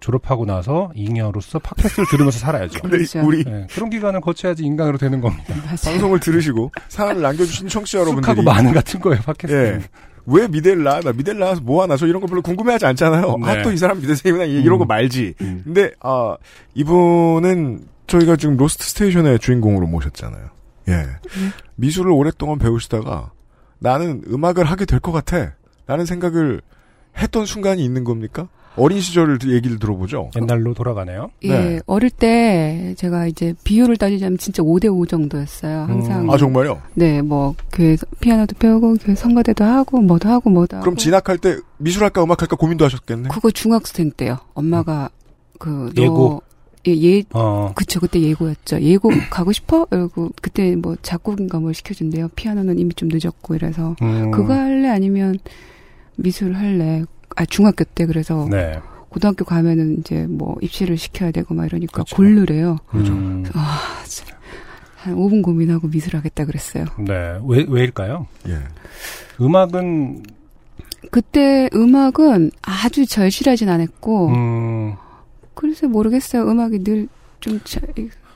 졸업하고 0.00 0.46
나서 0.46 0.92
잉여로서 0.94 1.59
팟캐스트를 1.59 2.07
들으면서 2.09 2.38
살아야죠. 2.38 2.81
근데 2.81 2.98
그렇죠. 2.98 3.20
우리 3.26 3.44
네, 3.44 3.66
그런 3.70 3.90
기간을 3.90 4.20
거쳐야지 4.20 4.62
인간으로 4.64 4.96
되는 4.98 5.20
겁니다. 5.20 5.54
맞아요. 5.64 5.76
방송을 5.85 6.20
들으시고 6.20 6.70
사연을 6.88 7.22
남겨주신 7.22 7.68
청취자 7.68 7.98
여러분들이 7.98 8.42
많은 8.42 8.72
같은 8.72 9.00
거예요, 9.00 9.20
팟캐스트. 9.22 9.52
예. 9.52 9.81
왜 10.31 10.47
미대를 10.47 10.83
나와? 10.85 11.01
나 11.01 11.12
미대를 11.12 11.41
나와서 11.41 11.61
뭐 11.62 11.83
하나? 11.83 11.97
저 11.97 12.07
이런 12.07 12.20
거 12.20 12.26
별로 12.26 12.43
궁금해하지 12.43 12.85
않잖아요. 12.87 13.39
네. 13.39 13.47
아, 13.51 13.62
또 13.62 13.72
이 13.72 13.76
사람 13.76 14.01
미대생이구나. 14.01 14.45
이- 14.45 14.61
이런 14.62 14.74
음. 14.74 14.79
거 14.81 14.85
말지. 14.85 15.35
음. 15.41 15.62
근데, 15.64 15.91
아, 16.01 16.37
이분은 16.74 17.87
저희가 18.07 18.37
지금 18.37 18.57
로스트 18.57 18.85
스테이션의 18.89 19.39
주인공으로 19.39 19.87
모셨잖아요. 19.87 20.49
예. 20.89 21.07
미술을 21.76 22.11
오랫동안 22.12 22.59
배우시다가 22.59 23.33
나는 23.79 24.22
음악을 24.29 24.64
하게 24.64 24.85
될 24.87 25.01
것 25.01 25.12
같아. 25.12 25.53
라는 25.87 26.07
생각을 26.07 26.61
했던 27.16 27.47
순간이 27.47 27.85
있는 27.85 28.05
겁니까? 28.05 28.49
어린 28.79 29.01
시절 29.01 29.39
얘기를 29.47 29.79
들어보죠. 29.79 30.31
옛날로 30.37 30.74
돌아가네요. 30.74 31.31
예, 31.43 31.49
네. 31.49 31.81
어릴 31.87 32.11
때 32.11 32.95
제가 32.97 33.26
이제 33.26 33.55
비율을 33.64 33.97
따지자면 33.97 34.39
진짜 34.39 34.62
5대5 34.62 35.09
정도였어요. 35.09 35.85
항상. 35.89 36.22
음. 36.22 36.31
아, 36.31 36.37
정말요? 36.37 36.81
네, 36.95 37.22
뭐, 37.22 37.55
교회 37.72 37.97
피아노도 38.20 38.57
배우고, 38.59 38.97
교회 38.97 39.14
성가대도 39.14 39.64
하고, 39.64 40.01
뭐도 40.01 40.29
하고, 40.29 40.51
뭐도 40.51 40.76
하고. 40.76 40.85
그럼 40.85 40.97
진학할 40.97 41.39
때 41.39 41.59
미술할까 41.79 42.22
음악할까 42.22 42.57
고민도 42.57 42.85
하셨겠네? 42.85 43.29
그거 43.29 43.51
중학생 43.51 44.11
때요. 44.11 44.39
엄마가 44.55 45.11
그, 45.59 45.91
너, 45.95 46.03
예고. 46.03 46.43
예, 46.87 46.93
예 46.93 47.22
어. 47.35 47.72
그쵸 47.74 48.01
그때 48.01 48.20
예고였죠. 48.20 48.81
예고 48.81 49.11
가고 49.31 49.53
싶어? 49.53 49.87
이러고 49.91 50.31
그때 50.41 50.76
뭐 50.76 50.97
작곡인가 51.03 51.59
뭘 51.59 51.74
시켜준대요. 51.74 52.29
피아노는 52.37 52.79
이미 52.79 52.95
좀 52.95 53.09
늦었고 53.12 53.57
이래서 53.57 53.97
음. 54.01 54.31
그거 54.31 54.55
할래 54.55 54.89
아니면 54.89 55.39
미술 56.16 56.55
할래? 56.55 57.05
아 57.37 57.45
중학교 57.47 57.85
때 57.85 58.07
그래서 58.07 58.47
네. 58.51 58.81
고등학교 59.09 59.45
가면은 59.45 59.99
이제 59.99 60.26
뭐 60.29 60.57
입시를 60.61 60.97
시켜야 60.99 61.31
되고 61.31 61.55
막 61.55 61.66
이러니까 61.66 62.03
그쵸. 62.03 62.16
고르래요. 62.16 62.79
음. 62.95 63.45
아, 63.55 64.03
진짜. 64.05 64.37
한 64.97 65.14
5분 65.14 65.43
고민하고 65.43 65.89
미술 65.89 66.16
하겠다 66.16 66.45
그랬어요. 66.45 66.85
네. 66.99 67.39
왜, 67.47 67.64
왜일까요? 67.68 68.26
예. 68.49 68.59
음악은, 69.41 70.24
그때 71.11 71.70
음악은 71.72 72.51
아주 72.61 73.07
절실하진 73.07 73.68
않았고, 73.68 74.29
음, 74.29 74.95
그래서 75.55 75.87
모르겠어요. 75.89 76.43
음악이 76.51 76.83
늘 76.83 77.09
좀, 77.41 77.61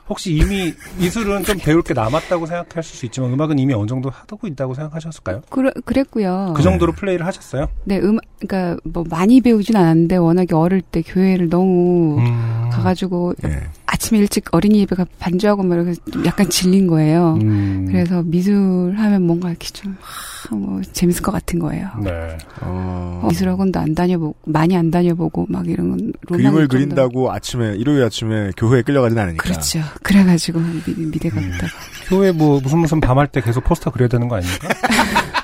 혹시 0.09 0.35
이미 0.35 0.73
미술은 0.99 1.43
좀 1.43 1.57
배울 1.57 1.81
게 1.81 1.93
남았다고 1.93 2.45
생각하실 2.45 2.97
수 2.97 3.05
있지만 3.05 3.31
음악은 3.31 3.57
이미 3.57 3.73
어느 3.73 3.87
정도 3.87 4.09
하고 4.09 4.47
있다고 4.47 4.73
생각하셨을까요? 4.73 5.41
그래, 5.49 5.71
그랬고요. 5.85 6.53
그 6.55 6.61
정도로 6.61 6.91
플레이를 6.93 7.25
하셨어요? 7.25 7.67
네, 7.85 7.99
음, 7.99 8.17
그러니까 8.39 8.79
뭐 8.83 9.03
많이 9.09 9.39
배우진 9.39 9.75
않았는데 9.75 10.17
워낙에 10.17 10.53
어릴 10.55 10.81
때 10.81 11.01
교회를 11.01 11.49
너무 11.49 12.17
음. 12.19 12.69
가가지고 12.71 13.35
예. 13.45 13.69
아침에 13.85 14.19
일찍 14.19 14.45
어린이 14.51 14.79
예배 14.79 14.95
가 14.95 15.05
반주하고 15.19 15.63
막 15.63 15.75
이렇게 15.75 15.93
좀 16.11 16.25
약간 16.25 16.49
질린 16.49 16.87
거예요. 16.87 17.37
음. 17.41 17.85
그래서 17.87 18.23
미술 18.23 18.93
하면 18.97 19.21
뭔가 19.21 19.49
이렇게 19.49 19.67
좀, 19.69 19.95
하, 20.01 20.55
뭐, 20.55 20.81
재밌을 20.81 21.21
것 21.21 21.31
같은 21.31 21.59
거예요. 21.59 21.89
네. 22.03 22.37
어, 22.61 23.27
미술학원도 23.29 23.79
안 23.79 23.93
다녀보고, 23.93 24.35
많이 24.45 24.75
안 24.75 24.89
다녀보고, 24.89 25.45
막 25.47 25.67
이런 25.67 25.91
건, 25.91 26.13
그림을 26.27 26.67
그린다고 26.67 27.31
아침에 27.31 27.75
일요일 27.75 28.03
아침에 28.03 28.51
교회에 28.57 28.81
끌려가진 28.81 29.17
않으니까. 29.19 29.43
그렇죠. 29.43 29.79
그래가지고, 30.01 30.59
미, 30.59 30.81
미대 31.05 31.29
음. 31.29 31.51
갔다가. 31.51 31.73
교회 32.07 32.31
뭐 32.31 32.59
무슨 32.61 32.79
무슨 32.79 32.99
밤할 32.99 33.27
때 33.27 33.41
계속 33.41 33.63
포스터 33.63 33.91
그려야 33.91 34.09
되는 34.09 34.27
거 34.27 34.35
아닙니까? 34.37 34.67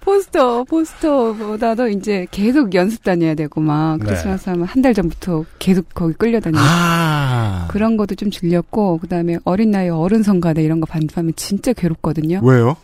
포스터, 0.00 0.62
포스터보다도 0.64 1.88
이제 1.88 2.26
계속 2.30 2.74
연습 2.74 3.02
다녀야 3.02 3.34
되고, 3.34 3.60
막, 3.60 3.98
네. 3.98 4.04
크리스마스 4.06 4.48
하면 4.50 4.64
한 4.66 4.80
달 4.82 4.94
전부터 4.94 5.44
계속 5.58 5.86
거기 5.94 6.14
끌려다니고. 6.14 6.60
아. 6.62 7.66
그런 7.70 7.96
것도 7.96 8.14
좀 8.14 8.30
질렸고, 8.30 8.98
그 8.98 9.08
다음에 9.08 9.38
어린 9.44 9.72
나이에 9.72 9.88
어른 9.88 10.22
성가대 10.22 10.62
이런 10.62 10.78
거 10.80 10.86
반주하면 10.86 11.32
진짜 11.34 11.72
괴롭거든요. 11.72 12.40
왜요? 12.44 12.76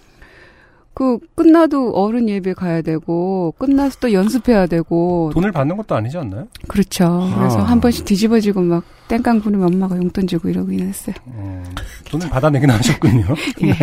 그, 0.94 1.18
끝나도 1.34 1.92
어른 1.92 2.28
예배 2.28 2.52
가야 2.54 2.82
되고, 2.82 3.54
끝나서 3.58 3.98
또 4.00 4.12
연습해야 4.12 4.66
되고, 4.66 5.30
돈을 5.32 5.50
받는 5.52 5.76
것도 5.78 5.94
아니지 5.94 6.18
않나요? 6.18 6.48
그렇죠. 6.68 7.30
그래서 7.34 7.60
아. 7.60 7.64
한 7.64 7.80
번씩 7.80 8.04
뒤집어지고 8.04 8.60
막, 8.60 8.84
땡깡 9.08 9.40
부르면 9.40 9.74
엄마가 9.74 9.96
용돈 9.96 10.26
주고 10.26 10.48
이러긴 10.48 10.80
했어요. 10.80 11.14
음, 11.28 11.64
돈을 12.10 12.28
받아내긴 12.30 12.70
하셨군요. 12.70 13.24
예. 13.64 13.74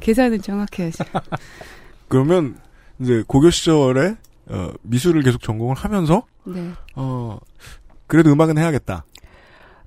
계산은 0.00 0.42
정확해야지. 0.42 0.98
그러면 2.08 2.56
이제 3.00 3.22
고교 3.26 3.50
시절에 3.50 4.16
어, 4.48 4.70
미술을 4.82 5.22
계속 5.22 5.42
전공을 5.42 5.74
하면서 5.74 6.22
네. 6.44 6.70
어 6.94 7.36
그래도 8.06 8.30
음악은 8.30 8.58
해야겠다. 8.58 9.04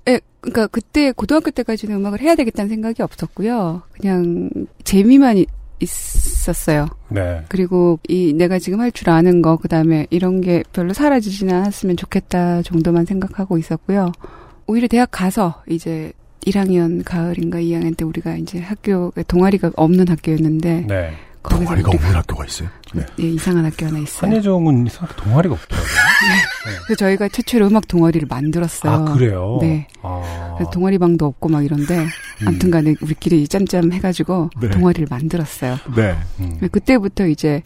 예, 0.10 0.20
그러니까 0.42 0.68
그때 0.68 1.14
고등학교 1.14 1.50
때까지는 1.52 1.96
음악을 1.96 2.20
해야 2.20 2.36
되겠다는 2.36 2.68
생각이 2.68 3.02
없었고요. 3.02 3.84
그냥 3.94 4.50
재미만 4.84 5.38
이- 5.38 5.46
있었어요. 5.80 6.88
네. 7.10 7.44
그리고 7.48 8.00
이 8.08 8.34
내가 8.34 8.60
지금 8.60 8.80
할 8.82 8.92
줄 8.92 9.10
아는 9.10 9.42
거 9.42 9.58
그 9.58 9.68
다음에 9.68 10.08
이런 10.10 10.42
게 10.42 10.64
별로 10.74 10.94
사라지지는 10.94 11.54
않았으면 11.54 11.98
좋겠다 11.98 12.62
정도만 12.64 13.06
생각하고 13.06 13.58
있었고요. 13.58 14.12
오히려 14.68 14.88
대학 14.88 15.10
가서 15.12 15.64
이제 15.68 16.12
1학년 16.46 17.04
가을인가 17.04 17.60
2학년 17.60 17.96
때 17.98 18.06
우리가 18.06 18.36
이제 18.36 18.60
학교 18.60 19.12
동아리가 19.28 19.72
없는 19.76 20.08
학교였는데 20.08 20.86
네. 20.88 21.12
동아리가 21.44 21.92
없는 21.92 22.16
학교가 22.16 22.46
있어요. 22.46 22.70
네. 22.94 23.06
예, 23.20 23.24
이상한 23.24 23.66
학교 23.66 23.86
하나 23.86 24.00
있어요. 24.00 24.30
한예종은 24.30 24.88
이상하게 24.88 25.16
동아리가 25.16 25.56
없더라고요. 25.56 25.90
그래서 26.86 27.00
저희가 27.00 27.30
최초로 27.30 27.68
음악 27.68 27.88
동아리를 27.88 28.28
만들었어요. 28.28 28.92
아, 28.92 29.14
그래요? 29.14 29.58
네. 29.62 29.88
아. 30.02 30.56
그래서 30.58 30.72
동아리방도 30.72 31.26
없고 31.26 31.50
막 31.50 31.64
이런데 31.64 32.00
음. 32.00 32.48
아무튼 32.48 32.72
간에 32.72 32.96
우리끼리 33.02 33.48
짬짬 33.48 33.92
해가지고 33.94 34.50
네. 34.60 34.70
동아리를 34.70 35.08
만들었어요. 35.10 35.78
네. 35.96 36.18
음. 36.40 36.60
그때부터 36.72 37.28
이제 37.28 37.62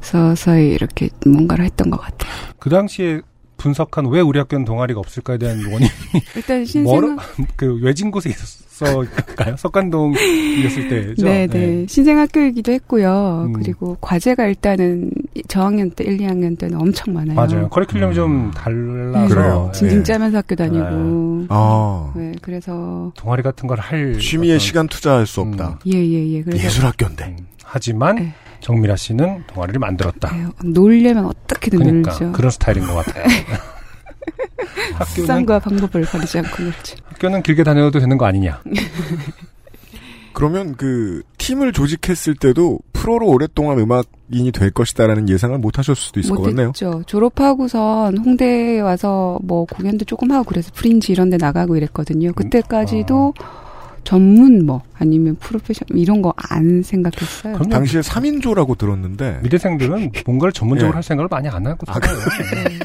서서히 0.00 0.68
이렇게 0.68 1.08
뭔가를 1.26 1.64
했던 1.64 1.90
것 1.90 1.98
같아요. 2.00 2.30
그 2.58 2.68
당시에 2.70 3.20
분석한 3.56 4.06
왜 4.06 4.20
우리 4.20 4.38
학교는 4.38 4.64
동아리가 4.64 5.00
없을까에 5.00 5.38
대한 5.38 5.58
원인 5.64 5.88
일단 6.36 6.64
멀어 6.84 7.16
신생 7.16 7.16
그 7.56 7.80
외진 7.82 8.10
곳에 8.10 8.30
있었 8.30 8.67
을까요? 8.86 9.56
석관동이었을 9.56 10.88
때죠. 10.88 11.24
네 11.24 11.46
네 11.46 11.86
신생학교이기도 11.88 12.72
했고요. 12.72 13.44
음. 13.46 13.52
그리고 13.52 13.96
과제가 14.00 14.46
일단은 14.46 15.10
저학년 15.48 15.90
때 15.90 16.04
1, 16.04 16.18
2학년 16.18 16.58
때는 16.58 16.80
엄청 16.80 17.14
많아요. 17.14 17.34
맞아요. 17.34 17.68
커리큘럼이 17.70 18.10
음. 18.10 18.14
좀 18.14 18.50
달라서 18.52 19.34
그래요. 19.34 19.70
징징 19.74 19.98
네. 19.98 20.04
짜면서 20.04 20.38
학교 20.38 20.54
다니고. 20.54 21.46
아 21.48 22.12
네, 22.16 22.32
그래서 22.42 23.12
동아리 23.16 23.42
같은 23.42 23.66
걸 23.66 23.78
할 23.78 24.18
취미에 24.18 24.52
어떤- 24.54 24.58
시간 24.58 24.88
투자할 24.88 25.26
수 25.26 25.40
없다. 25.40 25.78
예예 25.86 26.32
예. 26.34 26.42
그래서 26.42 26.64
예술 26.64 26.84
학교인데. 26.86 27.24
음, 27.38 27.46
하지만 27.64 28.16
네. 28.16 28.34
정미라 28.60 28.96
씨는 28.96 29.44
동아리를 29.46 29.78
만들었다. 29.78 30.34
네, 30.34 30.44
놀려면 30.64 31.26
어떻게든 31.26 31.78
그러니까 31.78 32.10
놀죠. 32.10 32.32
그런 32.32 32.50
스타일인 32.50 32.84
것 32.86 32.94
같아요. 32.94 33.24
학교는 34.94 35.06
수단과 35.06 35.58
방법을 35.60 36.04
가리지 36.04 36.38
않고 36.38 36.62
놀죠. 36.62 36.96
학교는 37.04 37.42
길게 37.42 37.64
다녀도 37.64 37.98
되는 37.98 38.16
거 38.18 38.26
아니냐? 38.26 38.62
그러면 40.32 40.76
그 40.76 41.22
팀을 41.38 41.72
조직했을 41.72 42.36
때도 42.36 42.78
프로로 42.92 43.26
오랫동안 43.26 43.78
음악인이 43.78 44.52
될 44.52 44.70
것이다라는 44.70 45.28
예상을 45.28 45.56
못 45.58 45.78
하셨을 45.78 46.00
수도 46.00 46.20
있을 46.20 46.34
것 46.36 46.42
같네요. 46.42 46.68
못했죠. 46.68 47.02
졸업하고선 47.06 48.18
홍대에 48.18 48.80
와서 48.80 49.38
뭐 49.42 49.64
공연도 49.64 50.04
조금 50.04 50.30
하고 50.30 50.44
그래서 50.44 50.70
프린지 50.74 51.10
이런 51.10 51.30
데 51.30 51.38
나가고 51.38 51.76
이랬거든요. 51.76 52.32
그때까지도 52.34 53.34
전문 54.08 54.64
뭐 54.64 54.82
아니면 54.98 55.36
프로페셔널 55.38 55.98
이런 55.98 56.22
거 56.22 56.32
안 56.50 56.82
생각했어요. 56.82 57.52
그럼요. 57.54 57.68
당시에 57.68 58.00
3인조라고 58.00 58.78
들었는데 58.78 59.40
미대생들은 59.42 60.12
뭔가를 60.24 60.50
전문적으로 60.52 60.92
예. 60.92 60.94
할 60.94 61.02
생각을 61.02 61.28
많이 61.30 61.46
안 61.46 61.66
하고 61.66 61.84
아, 61.88 61.92
살아요. 61.92 62.16
네, 62.16 62.78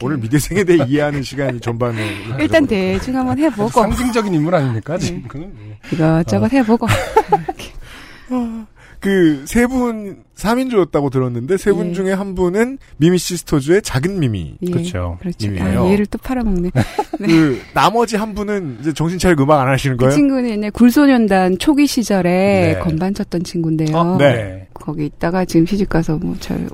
오늘 0.00 0.18
미대생에 0.18 0.62
대해 0.62 0.84
이해하는 0.86 1.22
시간이 1.24 1.58
전반에 1.58 1.98
일단 2.38 2.64
대충 2.64 3.16
한번 3.16 3.38
해보고 3.38 3.70
상징적인 3.70 4.32
인물 4.34 4.54
아닙니까? 4.54 4.96
네. 4.98 5.04
지금 5.06 5.52
이것저것 5.92 6.52
해보고 6.52 6.86
그 9.02 9.42
세 9.46 9.66
분 9.66 10.22
3인조였다고 10.36 11.10
들었는데 11.10 11.56
세분 11.56 11.88
예. 11.90 11.92
중에 11.92 12.12
한 12.12 12.34
분은 12.34 12.78
미미 12.98 13.18
시스터즈의 13.18 13.82
작은 13.82 14.18
미미. 14.20 14.56
예, 14.62 14.70
그렇죠. 14.70 15.18
그렇죠. 15.20 15.48
아, 15.60 15.90
얘를 15.90 16.06
또 16.06 16.18
팔아먹네. 16.18 16.70
그 17.18 17.60
나머지 17.74 18.16
한 18.16 18.32
분은 18.34 18.78
이제 18.80 18.92
정신 18.92 19.18
차리고 19.18 19.42
음악 19.44 19.60
안 19.60 19.68
하시는 19.68 19.96
그 19.96 20.02
거예요? 20.04 20.14
친구는 20.14 20.50
옛날 20.50 20.70
굴소년단 20.70 21.58
초기 21.58 21.86
시절에 21.86 22.74
네. 22.74 22.78
건반 22.80 23.12
쳤던 23.12 23.42
친구인데요. 23.44 23.96
어, 23.96 24.16
네. 24.18 24.68
거기 24.72 25.06
있다가 25.06 25.44
지금 25.44 25.66
시집 25.66 25.88
가서 25.88 26.16
뭐 26.16 26.34
잘 26.40 26.68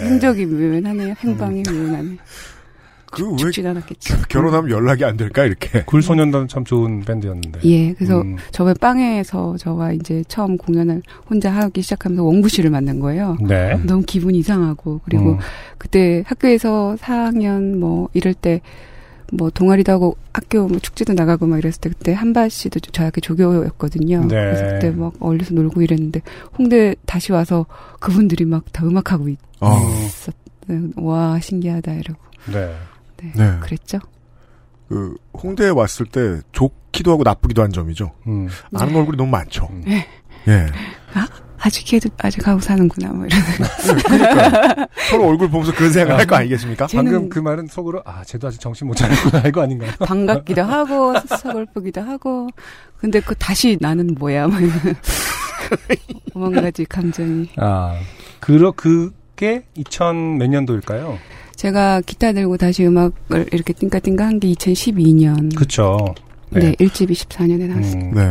행적이 0.00 0.46
묘연하네요. 0.46 1.14
행방이 1.20 1.62
묘연하네. 1.70 2.16
그왜 3.10 3.36
죽진 3.36 3.66
않았겠지. 3.66 4.14
결혼하면 4.28 4.70
연락이 4.70 5.04
안 5.04 5.16
될까 5.16 5.44
이렇게. 5.44 5.82
굴소년단 5.84 6.48
참 6.48 6.64
좋은 6.64 7.00
밴드였는데. 7.00 7.60
예, 7.64 7.92
그래서 7.94 8.20
음, 8.20 8.36
저번에 8.52 8.74
빵에서 8.80 9.56
저와 9.58 9.92
이제 9.92 10.22
처음 10.28 10.56
공연을 10.56 11.02
혼자 11.28 11.50
하기 11.50 11.82
시작하면서 11.82 12.22
원구 12.22 12.48
씨를 12.48 12.70
만난 12.70 13.00
거예요. 13.00 13.36
네. 13.40 13.74
너무 13.84 14.02
기분이 14.02 14.38
이상하고 14.38 15.00
그리고 15.04 15.32
음, 15.32 15.38
그때 15.78 16.22
학교에서 16.26 16.96
4학년 17.00 17.76
뭐 17.76 18.08
이럴 18.14 18.34
때 18.34 18.60
뭐 19.32 19.50
동아리도 19.50 19.92
하고 19.92 20.16
학교 20.32 20.66
뭐 20.66 20.78
축제도 20.78 21.12
나가고 21.12 21.46
막 21.46 21.58
이랬을 21.58 21.80
때 21.80 21.88
그때 21.90 22.12
한바 22.12 22.48
씨도 22.48 22.80
저 22.92 23.04
학교 23.04 23.20
조교였거든요. 23.20 24.22
네. 24.22 24.26
그래서 24.28 24.64
그때 24.64 24.90
막 24.90 25.12
어울려서 25.20 25.54
놀고 25.54 25.82
이랬는데 25.82 26.20
홍대 26.58 26.94
다시 27.06 27.32
와서 27.32 27.66
그분들이 28.00 28.44
막 28.44 28.64
다 28.72 28.84
음악하고 28.84 29.28
어. 29.60 29.76
있었. 30.06 30.34
와 30.96 31.40
신기하다 31.40 31.94
이러고 31.94 32.20
네. 32.52 32.72
네, 33.22 33.32
네. 33.50 33.58
그랬죠. 33.60 33.98
그 34.88 35.14
홍대에 35.34 35.68
왔을 35.68 36.06
때 36.06 36.40
좋기도 36.52 37.12
하고 37.12 37.22
나쁘기도 37.22 37.62
한 37.62 37.72
점이죠. 37.72 38.12
음, 38.26 38.48
아는 38.74 38.96
얼굴이 38.96 39.16
너무 39.16 39.30
많죠. 39.30 39.68
음. 39.70 39.84
예. 40.48 40.66
아직 41.62 41.84
걔도 41.84 42.08
아직 42.16 42.48
하고 42.48 42.58
사는구나 42.58 43.12
뭐 43.12 43.26
이런. 43.26 43.38
그러니까 44.06 44.88
서로 45.10 45.28
얼굴 45.28 45.50
보면서 45.50 45.72
그런 45.74 45.92
생각을 45.92 46.18
할 46.20 46.26
거 46.26 46.36
아니겠습니까? 46.36 46.86
쟤는- 46.86 46.94
방금 46.96 47.28
그 47.28 47.38
말은 47.38 47.66
속으로 47.66 48.02
아 48.06 48.24
쟤도 48.24 48.48
아직 48.48 48.58
정신 48.60 48.86
못 48.86 48.94
차렸구나 48.94 49.42
이거 49.46 49.60
아닌가요? 49.62 49.90
반갑기도 49.98 50.62
하고 50.62 51.12
서글프기도 51.20 52.00
하고 52.00 52.48
근데 52.96 53.20
그 53.20 53.34
다시 53.34 53.76
나는 53.78 54.14
뭐야 54.18 54.48
막 54.48 54.62
이런 54.62 54.72
오만 56.34 56.52
가지 56.62 56.84
감정이 56.86 57.50
아 57.58 57.94
그러 58.40 58.72
그게 58.72 59.64
2000 59.74 60.38
몇 60.38 60.48
년도일까요? 60.48 61.18
제가 61.64 62.00
기타 62.00 62.32
들고 62.32 62.56
다시 62.56 62.86
음악을 62.86 63.48
이렇게 63.52 63.74
띵까띵까 63.74 64.24
한 64.24 64.40
게 64.40 64.48
2012년. 64.52 65.54
그쵸. 65.54 66.14
네, 66.48 66.72
1집이 66.72 67.10
14년에 67.10 67.68
나왔어요. 67.68 68.02
음, 68.02 68.14
네. 68.14 68.30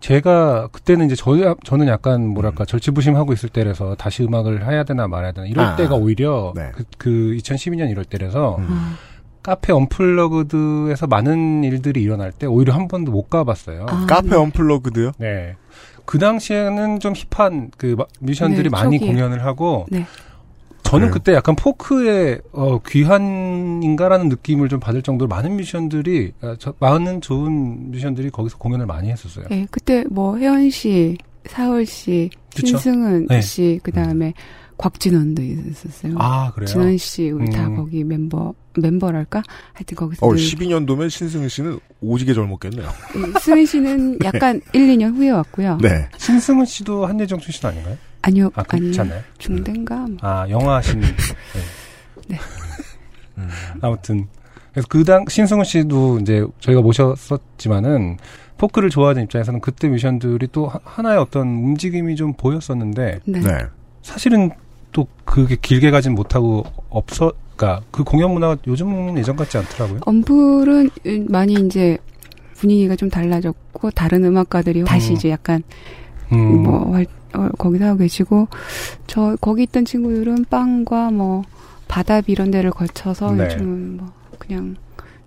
제가 0.00 0.68
그때는 0.72 1.06
이제 1.06 1.14
저, 1.14 1.54
저는 1.62 1.86
약간 1.86 2.26
뭐랄까 2.26 2.64
절치부심하고 2.64 3.32
있을 3.32 3.48
때라서 3.48 3.94
다시 3.94 4.24
음악을 4.24 4.66
해야 4.68 4.82
되나 4.82 5.06
말아야 5.06 5.30
되나 5.30 5.46
이럴 5.46 5.64
아. 5.64 5.76
때가 5.76 5.94
오히려 5.94 6.52
네. 6.56 6.72
그, 6.74 6.82
그 6.98 7.10
2012년 7.38 7.90
이럴 7.90 8.04
때라서 8.04 8.56
음. 8.58 8.66
아, 8.68 8.96
카페 9.44 9.72
언플러그드에서 9.72 11.06
많은 11.06 11.62
일들이 11.62 12.02
일어날 12.02 12.32
때 12.32 12.46
오히려 12.46 12.74
한 12.74 12.88
번도 12.88 13.12
못 13.12 13.30
가봤어요. 13.30 13.86
아, 13.88 14.04
카페 14.06 14.30
네. 14.30 14.36
언플러그드요? 14.36 15.12
네. 15.18 15.54
그 16.06 16.18
당시에는 16.18 16.98
좀 16.98 17.12
힙한 17.14 17.70
그 17.78 17.94
마- 17.96 18.04
뮤지션들이 18.18 18.64
네, 18.64 18.68
많이 18.70 18.98
초기에. 18.98 19.12
공연을 19.12 19.44
하고 19.44 19.86
네. 19.90 20.04
저는 20.84 21.06
그래요? 21.08 21.12
그때 21.14 21.32
약간 21.34 21.56
포크의 21.56 22.40
어, 22.52 22.78
귀한인가라는 22.86 24.28
느낌을 24.28 24.68
좀 24.68 24.78
받을 24.80 25.02
정도로 25.02 25.28
많은 25.28 25.56
뮤지션들이 25.56 26.32
어, 26.42 26.54
저, 26.58 26.74
많은 26.78 27.20
좋은 27.20 27.90
뮤지션들이 27.90 28.30
거기서 28.30 28.58
공연을 28.58 28.86
많이 28.86 29.10
했었어요. 29.10 29.46
네, 29.50 29.66
그때 29.70 30.04
뭐 30.10 30.36
혜연 30.36 30.70
씨, 30.70 31.16
사월 31.46 31.84
씨, 31.86 32.30
그쵸? 32.54 32.66
신승은 32.78 33.26
네. 33.28 33.40
씨, 33.40 33.80
그 33.82 33.90
다음에 33.92 34.32
곽진원도 34.76 35.42
있었어요. 35.42 36.14
아 36.18 36.50
그래요? 36.52 36.66
진원 36.66 36.96
씨, 36.98 37.30
우리 37.30 37.48
다 37.50 37.66
음. 37.66 37.76
거기 37.76 38.02
멤버, 38.04 38.54
멤버랄까? 38.76 39.42
하여튼 39.72 39.96
거기서. 39.96 40.26
어, 40.26 40.30
늘- 40.34 40.38
12년도면 40.38 41.10
신승은 41.10 41.48
씨는 41.48 41.78
오지게 42.00 42.34
젊었겠네요. 42.34 42.88
예, 42.88 43.40
승은 43.40 43.66
씨는 43.66 44.18
약간 44.24 44.60
1, 44.72 44.88
2년 44.96 45.16
후에 45.16 45.30
왔고요. 45.30 45.78
네. 45.80 46.08
신승은 46.18 46.64
씨도 46.66 47.06
한예정 47.06 47.38
출신 47.38 47.66
아닌가요? 47.68 47.96
아니요, 48.26 48.50
아 48.54 48.62
아니, 48.68 48.80
그렇지 48.82 49.00
않나요? 49.00 49.20
중대인가? 49.38 49.96
뭐. 49.96 50.16
아 50.20 50.46
영화 50.48 50.80
신. 50.82 51.00
네. 51.00 51.06
네. 52.28 52.38
음. 53.38 53.48
아무튼 53.80 54.28
그래서 54.72 54.88
그당 54.88 55.24
신승훈 55.28 55.64
씨도 55.64 56.20
이제 56.20 56.44
저희가 56.60 56.80
모셨었지만은 56.82 58.18
포크를 58.58 58.90
좋아하는 58.90 59.24
입장에서는 59.24 59.60
그때 59.60 59.88
뮤지션들이 59.88 60.48
또 60.52 60.68
하- 60.68 60.80
하나의 60.84 61.18
어떤 61.18 61.48
움직임이 61.48 62.16
좀 62.16 62.32
보였었는데 62.34 63.20
네. 63.24 63.40
네. 63.40 63.48
사실은 64.02 64.50
또 64.92 65.06
그게 65.24 65.56
길게 65.60 65.90
가진 65.90 66.14
못하고 66.14 66.64
없어. 66.88 67.32
그러니까 67.56 67.84
그 67.90 68.04
공연 68.04 68.32
문화가 68.32 68.56
요즘은 68.66 69.18
예전 69.18 69.36
같지 69.36 69.58
않더라고요. 69.58 70.00
엄플은 70.06 70.90
많이 71.28 71.54
이제 71.54 71.98
분위기가 72.54 72.94
좀 72.96 73.10
달라졌고, 73.10 73.90
다른 73.90 74.24
음악가들이 74.24 74.84
다시 74.84 75.10
음. 75.10 75.16
이제 75.16 75.30
약간 75.30 75.62
음, 76.32 76.62
뭐 76.62 76.92
활, 76.92 77.02
어, 77.02 77.06
거기서 77.58 77.84
하고 77.86 77.98
계시고 77.98 78.48
저 79.06 79.36
거기 79.40 79.62
있던 79.64 79.84
친구들은 79.84 80.46
빵과 80.50 81.10
뭐 81.10 81.42
바다비 81.88 82.32
이런 82.32 82.50
데를 82.50 82.70
거쳐서 82.70 83.32
네. 83.32 83.44
요즘은 83.44 83.96
뭐 83.98 84.12
그냥 84.38 84.76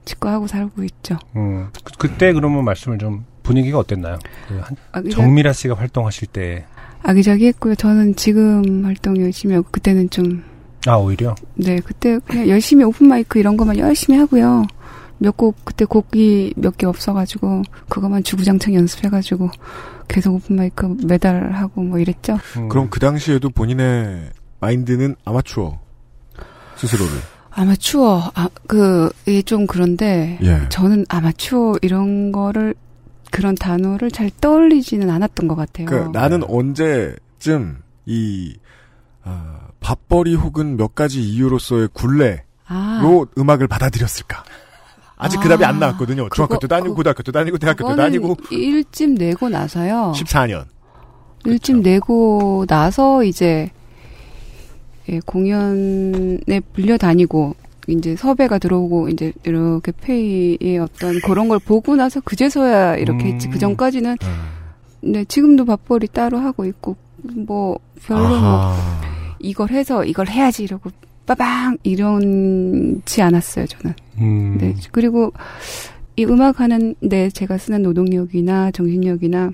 직구하고 0.06 0.48
살고 0.48 0.84
있죠. 0.84 1.18
음, 1.36 1.68
그, 1.98 2.10
때 2.12 2.32
그러면 2.34 2.64
말씀을 2.64 2.98
좀 2.98 3.26
분위기가 3.44 3.78
어땠나요? 3.80 4.18
그 4.48 4.58
한- 4.60 4.76
아기자, 4.92 5.16
정밀아 5.18 5.54
씨가 5.54 5.76
활동하실 5.76 6.28
때. 6.30 6.66
아기자기했고요. 7.04 7.76
저는 7.76 8.16
지금 8.16 8.84
활동 8.86 9.18
열심히 9.18 9.56
하고 9.56 9.68
그때는 9.72 10.10
좀 10.10 10.44
아 10.86 10.96
오히려. 10.96 11.36
네, 11.56 11.80
그때 11.84 12.18
그냥 12.26 12.48
열심히 12.48 12.84
open 12.86 13.08
mic 13.10 13.40
이런 13.40 13.58
것만 13.58 13.78
열심히 13.78 14.18
하고요. 14.20 14.66
몇 15.20 15.36
곡 15.36 15.56
그때 15.66 15.84
곡이 15.84 16.54
몇 16.56 16.78
개 16.78 16.86
없어가지고 16.86 17.64
그것만 17.90 18.24
주구장창 18.24 18.74
연습해가지고 18.76 19.50
계속 20.08 20.36
open 20.36 20.56
mic 20.56 20.86
매달 21.06 21.52
하고 21.54 21.82
뭐 21.82 22.00
이랬죠. 22.00 22.38
음, 22.58 22.70
그럼 22.70 22.90
그 22.90 23.00
당시에도 23.00 23.50
본인의 23.50 24.30
마인드는 24.60 25.16
아마추어 25.26 25.80
스스로를. 26.78 27.14
아마추어 27.52 28.32
아 28.36 28.48
그 28.68 29.10
이게 29.26 29.42
좀 29.42 29.66
그런데 29.66 30.38
예. 30.44 30.70
저는 30.70 31.06
아마추어 31.10 31.78
이런 31.82 32.32
거를 32.32 32.76
그런 33.32 33.56
단어를 33.56 34.12
잘 34.12 34.30
떠올리지는 34.42 35.10
않았던 35.10 35.48
것 35.48 35.56
같아요. 35.56 35.88
그러니까 35.88 36.20
나는 36.20 36.44
언제쯤 36.44 37.82
이 38.06 38.56
아, 39.24 39.60
밥벌이 39.80 40.36
혹은 40.36 40.78
몇 40.78 40.96
가지 40.96 41.22
이유로서의 41.22 41.90
굴레로 41.94 42.38
아, 42.68 43.26
음악을 43.38 43.68
받아들였을까? 43.68 44.44
아직 45.18 45.40
그 45.40 45.46
아, 45.48 45.50
답이 45.50 45.66
안 45.66 45.80
나왔거든요. 45.80 46.30
중학교 46.34 46.58
아니고 46.70 46.90
그- 46.94 46.96
고등학교 46.98 47.24
때도 47.24 47.40
아니고 47.40 47.58
대학교 47.58 47.78
그거는 47.84 48.04
아니고 48.04 48.36
일집 48.52 49.12
내고 49.12 49.50
나서요. 49.50 50.14
14년. 50.16 50.66
일집 51.46 51.78
내고 51.78 52.66
나서 52.68 53.24
이제 53.24 53.72
예, 55.10 55.20
공연에 55.26 56.60
불려 56.74 56.98
다니고 56.98 57.56
이제 57.88 58.16
섭외가 58.18 58.58
들어오고 58.60 59.08
이제 59.10 59.32
이렇게 59.46 59.92
페이의 59.94 60.78
어떤 60.80 61.20
그런 61.22 61.48
걸 61.48 61.60
보고 61.60 61.96
나서 61.96 62.20
그제서야 62.20 62.98
이렇게 62.98 63.26
음. 63.26 63.34
했지. 63.34 63.48
그 63.50 63.58
전까지는 63.58 64.18
음. 64.22 65.12
네, 65.12 65.24
지금도 65.26 65.66
밥벌이 65.66 66.08
따로 66.08 66.38
하고 66.40 66.66
있고 66.66 66.98
뭐 67.24 67.80
별로 68.06 68.28
뭐 68.28 68.38
아하. 68.38 69.00
이걸 69.40 69.70
해서 69.70 70.04
이걸 70.04 70.28
해야지 70.28 70.64
이러고 70.64 70.90
빠방 71.28 71.78
이런지 71.84 73.22
않았어요 73.22 73.66
저는. 73.68 73.94
음, 74.20 74.58
네 74.60 74.74
그리고 74.92 75.32
이 76.16 76.26
음악 76.26 76.60
하는 76.60 76.96
데 77.08 77.30
제가 77.30 77.58
쓰는 77.60 77.84
노동력이나 77.84 78.72
정신력이나 78.72 79.52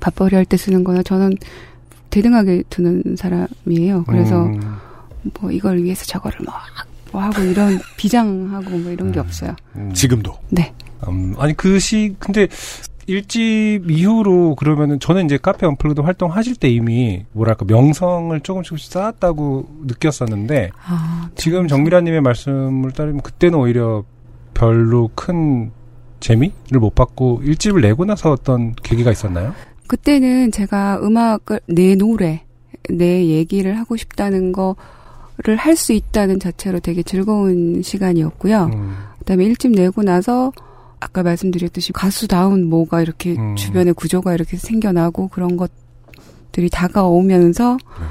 밥벌이 0.00 0.34
할 0.34 0.44
때 0.44 0.56
쓰는 0.56 0.82
거나 0.82 1.02
저는 1.04 1.34
대등하게 2.10 2.64
두는 2.70 3.16
사람이에요. 3.16 4.04
그래서 4.08 4.46
음, 4.46 4.60
뭐 5.40 5.52
이걸 5.52 5.82
위해서 5.82 6.04
저거를 6.04 6.38
막 6.44 6.54
뭐 7.10 7.22
하고 7.22 7.40
이런 7.42 7.78
비장하고 7.96 8.68
뭐 8.76 8.92
이런 8.92 9.10
게 9.12 9.18
없어요. 9.18 9.56
음. 9.76 9.90
지금도. 9.94 10.30
네. 10.50 10.74
음, 11.08 11.34
아니 11.38 11.54
그 11.54 11.78
시 11.80 12.14
근데 12.18 12.46
일집 13.08 13.90
이후로 13.90 14.54
그러면은 14.54 15.00
저는 15.00 15.24
이제 15.24 15.38
카페 15.38 15.66
언플러그도 15.66 16.02
활동하실 16.02 16.56
때 16.56 16.68
이미 16.68 17.24
뭐랄까 17.32 17.64
명성을 17.66 18.38
조금 18.40 18.62
조금씩 18.62 18.92
쌓았다고 18.92 19.66
느꼈었는데 19.86 20.70
아, 20.86 21.30
지금 21.34 21.68
정미라님의 21.68 22.20
말씀을 22.20 22.92
따르면 22.92 23.22
그때는 23.22 23.58
오히려 23.58 24.04
별로 24.52 25.08
큰 25.14 25.70
재미를 26.20 26.80
못 26.80 26.94
받고 26.94 27.40
일집을 27.44 27.80
내고 27.80 28.04
나서 28.04 28.30
어떤 28.30 28.74
계기가 28.74 29.10
있었나요? 29.10 29.54
그때는 29.86 30.52
제가 30.52 31.00
음악을 31.02 31.60
내 31.66 31.94
노래, 31.94 32.44
내 32.90 33.26
얘기를 33.26 33.78
하고 33.78 33.96
싶다는 33.96 34.52
거를 34.52 35.56
할 35.56 35.76
수 35.76 35.94
있다는 35.94 36.40
자체로 36.40 36.78
되게 36.80 37.02
즐거운 37.02 37.80
시간이었고요. 37.82 38.64
음, 38.74 38.96
그다음에 39.20 39.44
일집 39.46 39.70
내고 39.72 40.02
나서 40.02 40.52
아까 41.00 41.22
말씀드렸듯이 41.22 41.92
가수다운 41.92 42.68
뭐가 42.68 43.02
이렇게 43.02 43.34
음. 43.36 43.56
주변에 43.56 43.92
구조가 43.92 44.34
이렇게 44.34 44.56
생겨나고 44.56 45.28
그런 45.28 45.56
것들이 45.56 46.70
다가오면서 46.70 47.76
네. 47.76 48.06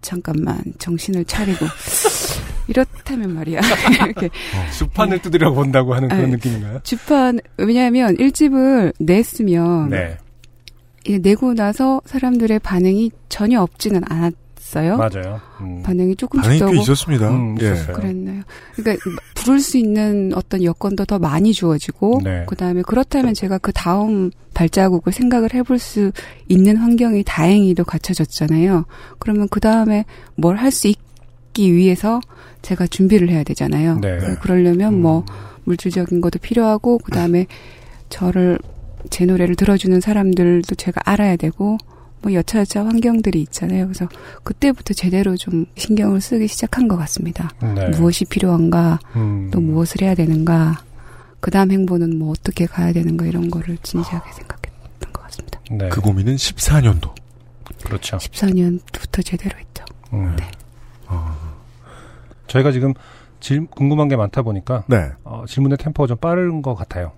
잠깐만 0.00 0.62
정신을 0.78 1.24
차리고 1.24 1.66
이렇다면 2.68 3.34
말이야 3.34 3.60
이렇게 4.06 4.30
수판을 4.70 5.20
뜯으려고 5.20 5.56
본다고 5.56 5.94
하는 5.94 6.08
그런 6.08 6.30
네. 6.30 6.36
느낌인가요? 6.36 6.80
주판 6.84 7.40
왜냐하면 7.56 8.16
일집을 8.18 8.92
냈으면 8.98 9.90
네, 9.90 10.16
이게 11.04 11.18
내고 11.18 11.54
나서 11.54 12.00
사람들의 12.04 12.60
반응이 12.60 13.10
전혀 13.28 13.60
없지는 13.60 14.02
않았 14.08 14.32
어요. 14.76 14.96
맞아요. 14.96 15.40
음. 15.60 15.82
반응이 15.82 16.16
조금씩 16.16 16.48
반응이 16.60 16.72
꽤 16.76 16.80
있었습니다. 16.82 17.30
음, 17.30 17.56
예. 17.60 17.72
있었어요. 17.72 17.96
그랬나요? 17.96 18.42
그러니까 18.76 19.04
부를 19.34 19.60
수 19.60 19.78
있는 19.78 20.32
어떤 20.34 20.62
여건도 20.62 21.04
더 21.06 21.18
많이 21.18 21.52
주어지고 21.52 22.20
네. 22.22 22.44
그다음에 22.46 22.82
그렇다면 22.82 23.34
제가 23.34 23.58
그 23.58 23.72
다음 23.72 24.30
발자국을 24.54 25.12
생각을 25.12 25.54
해볼 25.54 25.78
수 25.78 26.12
있는 26.48 26.76
환경이 26.76 27.24
다행히도 27.24 27.84
갖춰졌잖아요. 27.84 28.84
그러면 29.18 29.48
그 29.50 29.60
다음에 29.60 30.04
뭘 30.36 30.56
할 30.56 30.70
수 30.72 30.88
있기 30.88 31.72
위해서 31.74 32.20
제가 32.62 32.86
준비를 32.86 33.28
해야 33.30 33.42
되잖아요. 33.42 33.98
네. 34.00 34.18
그러려면 34.40 35.00
뭐 35.00 35.20
음. 35.20 35.24
물질적인 35.64 36.20
것도 36.20 36.38
필요하고 36.38 36.98
그다음에 36.98 37.46
저를 38.08 38.58
제 39.08 39.24
노래를 39.24 39.54
들어주는 39.56 39.98
사람들도 40.00 40.74
제가 40.74 41.00
알아야 41.04 41.36
되고 41.36 41.78
뭐 42.22 42.32
여차여차 42.32 42.84
환경들이 42.84 43.40
있잖아요. 43.42 43.86
그래서 43.86 44.08
그때부터 44.42 44.94
제대로 44.94 45.36
좀 45.36 45.66
신경을 45.76 46.20
쓰기 46.20 46.48
시작한 46.48 46.88
것 46.88 46.96
같습니다. 46.96 47.50
네. 47.60 47.88
무엇이 47.88 48.24
필요한가, 48.24 48.98
음. 49.16 49.50
또 49.52 49.60
무엇을 49.60 50.02
해야 50.02 50.14
되는가, 50.14 50.82
그 51.40 51.50
다음 51.50 51.70
행보는 51.70 52.18
뭐 52.18 52.30
어떻게 52.30 52.66
가야 52.66 52.92
되는가 52.92 53.26
이런 53.26 53.50
거를 53.50 53.78
진지하게 53.82 54.32
생각했던 54.32 55.12
것 55.12 55.22
같습니다. 55.24 55.60
네. 55.70 55.88
그 55.88 56.00
고민은 56.00 56.36
14년도. 56.36 57.14
그렇죠. 57.84 58.18
14년부터 58.18 59.24
제대로 59.24 59.58
했죠. 59.58 59.84
음. 60.12 60.36
네. 60.36 60.44
저희가 62.50 62.72
지금 62.72 62.94
질, 63.38 63.66
궁금한 63.66 64.08
게 64.08 64.16
많다 64.16 64.42
보니까 64.42 64.84
네. 64.86 65.10
어, 65.24 65.44
질문의 65.46 65.78
템포가 65.78 66.06
좀 66.08 66.16
빠른 66.18 66.62
것 66.62 66.74
같아요. 66.74 67.12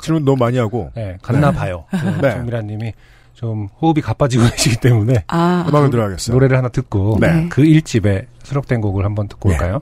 질문 0.00 0.24
너무 0.24 0.38
많이 0.38 0.58
하고 0.58 0.90
네, 0.94 1.18
갔나 1.22 1.50
네. 1.50 1.56
봐요. 1.56 1.84
네. 2.22 2.30
정미라님이 2.30 2.92
좀 3.38 3.68
호흡이 3.80 4.00
가빠지고 4.00 4.42
계시기 4.50 4.76
때문에 4.80 5.22
아, 5.28 5.64
음악을 5.68 5.90
들어야겠어요. 5.90 6.34
노래를 6.34 6.56
하나 6.56 6.68
듣고 6.68 7.18
네. 7.20 7.32
네. 7.32 7.48
그 7.48 7.62
1집에 7.62 8.26
수록된 8.42 8.80
곡을 8.80 9.04
한번 9.04 9.28
듣고 9.28 9.50
예. 9.50 9.54
올까요? 9.54 9.80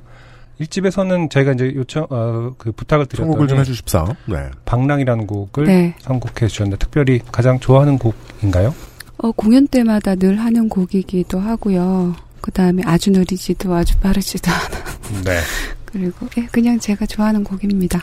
일집에서는 0.59 1.29
저희가 1.31 1.53
이제 1.53 1.73
요청 1.75 2.07
어, 2.11 2.53
그 2.57 2.73
부탁을 2.73 3.07
선곡을 3.15 3.41
좀 3.41 3.47
드렸더니 3.47 3.61
해주십사. 3.61 4.05
네. 4.27 4.51
방랑이라는 4.65 5.27
곡을 5.27 5.65
네. 5.65 5.95
선곡해 6.01 6.49
주셨는데 6.49 6.79
특별히 6.79 7.21
가장 7.33 7.59
좋아하는 7.59 7.99
곡인가요? 7.99 8.75
어, 9.19 9.33
공연 9.33 9.67
때마다 9.67 10.15
늘 10.15 10.39
하는 10.39 10.69
곡이기도 10.69 11.39
하고요. 11.39 12.15
그 12.41 12.51
다음에 12.51 12.83
아주 12.85 13.11
느리지도 13.11 13.75
아주 13.75 13.99
빠르지도 13.99 14.51
않은. 14.51 15.25
네. 15.25 15.41
그리고 15.85 16.27
예, 16.39 16.47
그냥 16.47 16.79
제가 16.79 17.07
좋아하는 17.07 17.43
곡입니다. 17.43 18.01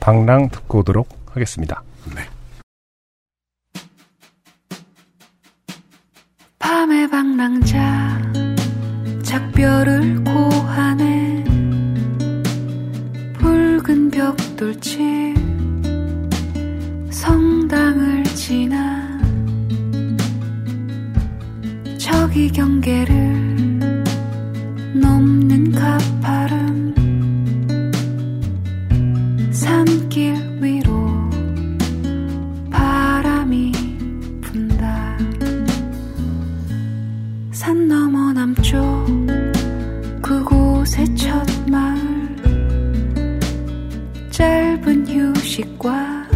방랑 0.00 0.50
듣고 0.50 0.80
오도록 0.80 1.08
하겠습니다. 1.30 1.82
밤의 6.74 7.08
방랑자 7.08 8.20
작별을 9.22 10.24
고하네. 10.24 11.44
붉은 13.34 14.10
벽돌집 14.10 14.98
성당을 17.10 18.24
지나 18.24 19.20
저기 21.96 22.50
경계를 22.50 24.02
넘 25.00 25.43
휴식과 45.54 46.26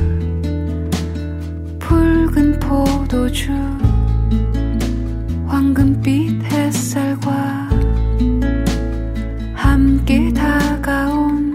붉은 1.81 2.61
포도주 2.61 3.51
황금빛 5.47 6.45
햇살과 6.45 7.69
함께 9.55 10.33
다가온 10.33 11.53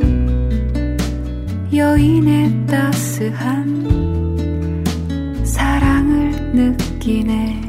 여인의 1.73 2.67
따스한 2.67 3.63
사랑을 5.45 6.31
느끼네. 6.53 7.61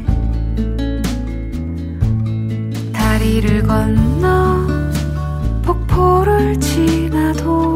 다리를 2.92 3.62
건너 3.62 4.66
폭포를 5.62 6.58
지나도 6.58 7.73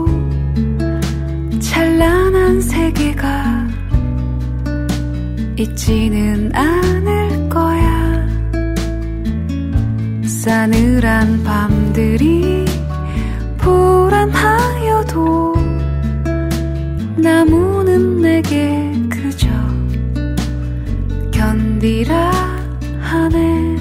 있지는 5.59 6.55
않을 6.55 7.49
거야. 7.49 8.29
싸늘한 10.25 11.43
밤들이 11.43 12.65
불안하여도 13.57 15.55
나무는 17.17 18.21
내게 18.23 18.93
그저 19.11 19.49
견디라 21.33 22.31
하네. 23.01 23.77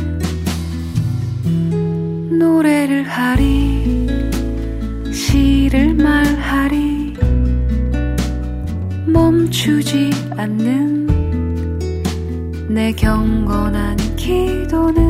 노래를 2.39 3.03
하리 3.03 4.07
시를 5.11 5.93
말하리 5.93 7.13
멈추지 9.05 10.09
않는 10.35 10.86
내 12.87 12.93
경건한 12.93 13.97
기도는 14.15 15.06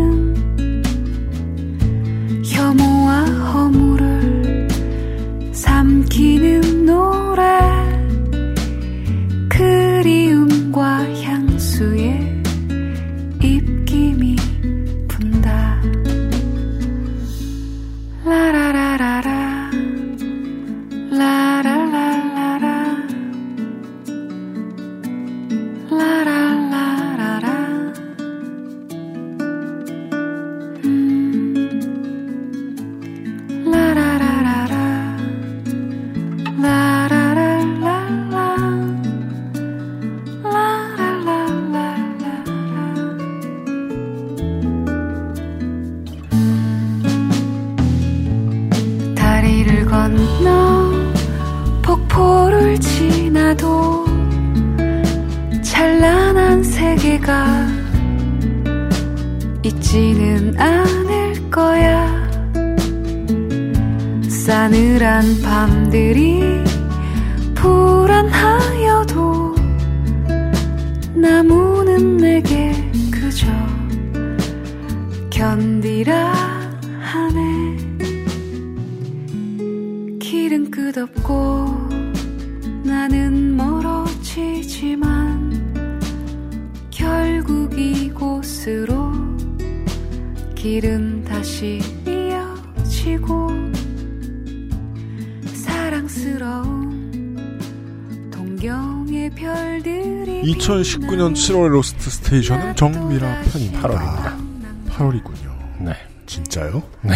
2019년 100.87 101.33
7월 101.33 101.69
로스트 101.69 102.09
스테이션은 102.09 102.75
정밀아 102.75 103.41
편입니다. 103.51 103.81
8월입니다. 103.81 104.89
8월이군요. 104.89 105.83
네. 105.83 105.93
진짜요? 106.25 106.81
네. 107.01 107.13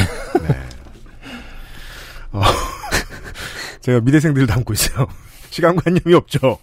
어, 2.32 2.42
제가 3.82 4.02
미대생들을 4.02 4.48
닮고 4.48 4.74
있어요. 4.74 5.08
시간관념이 5.50 6.14
없죠. 6.16 6.60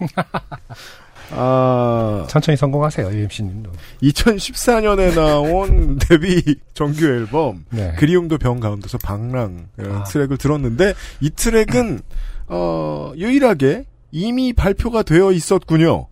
아, 1.30 2.26
천천히 2.28 2.56
성공하세요, 2.56 3.10
UMC님도. 3.10 3.70
2014년에 4.02 5.14
나온 5.14 5.98
데뷔 6.08 6.56
정규 6.72 7.06
앨범 7.06 7.64
네. 7.70 7.94
그리움도 7.98 8.38
병 8.38 8.60
가운데서 8.60 8.98
방랑이라는 8.98 9.66
아. 9.92 10.04
트랙을 10.04 10.38
들었는데 10.38 10.94
이 11.20 11.30
트랙은 11.30 12.00
어, 12.48 13.12
유일하게 13.16 13.84
이미 14.10 14.54
발표가 14.54 15.02
되어 15.02 15.32
있었군요. 15.32 16.06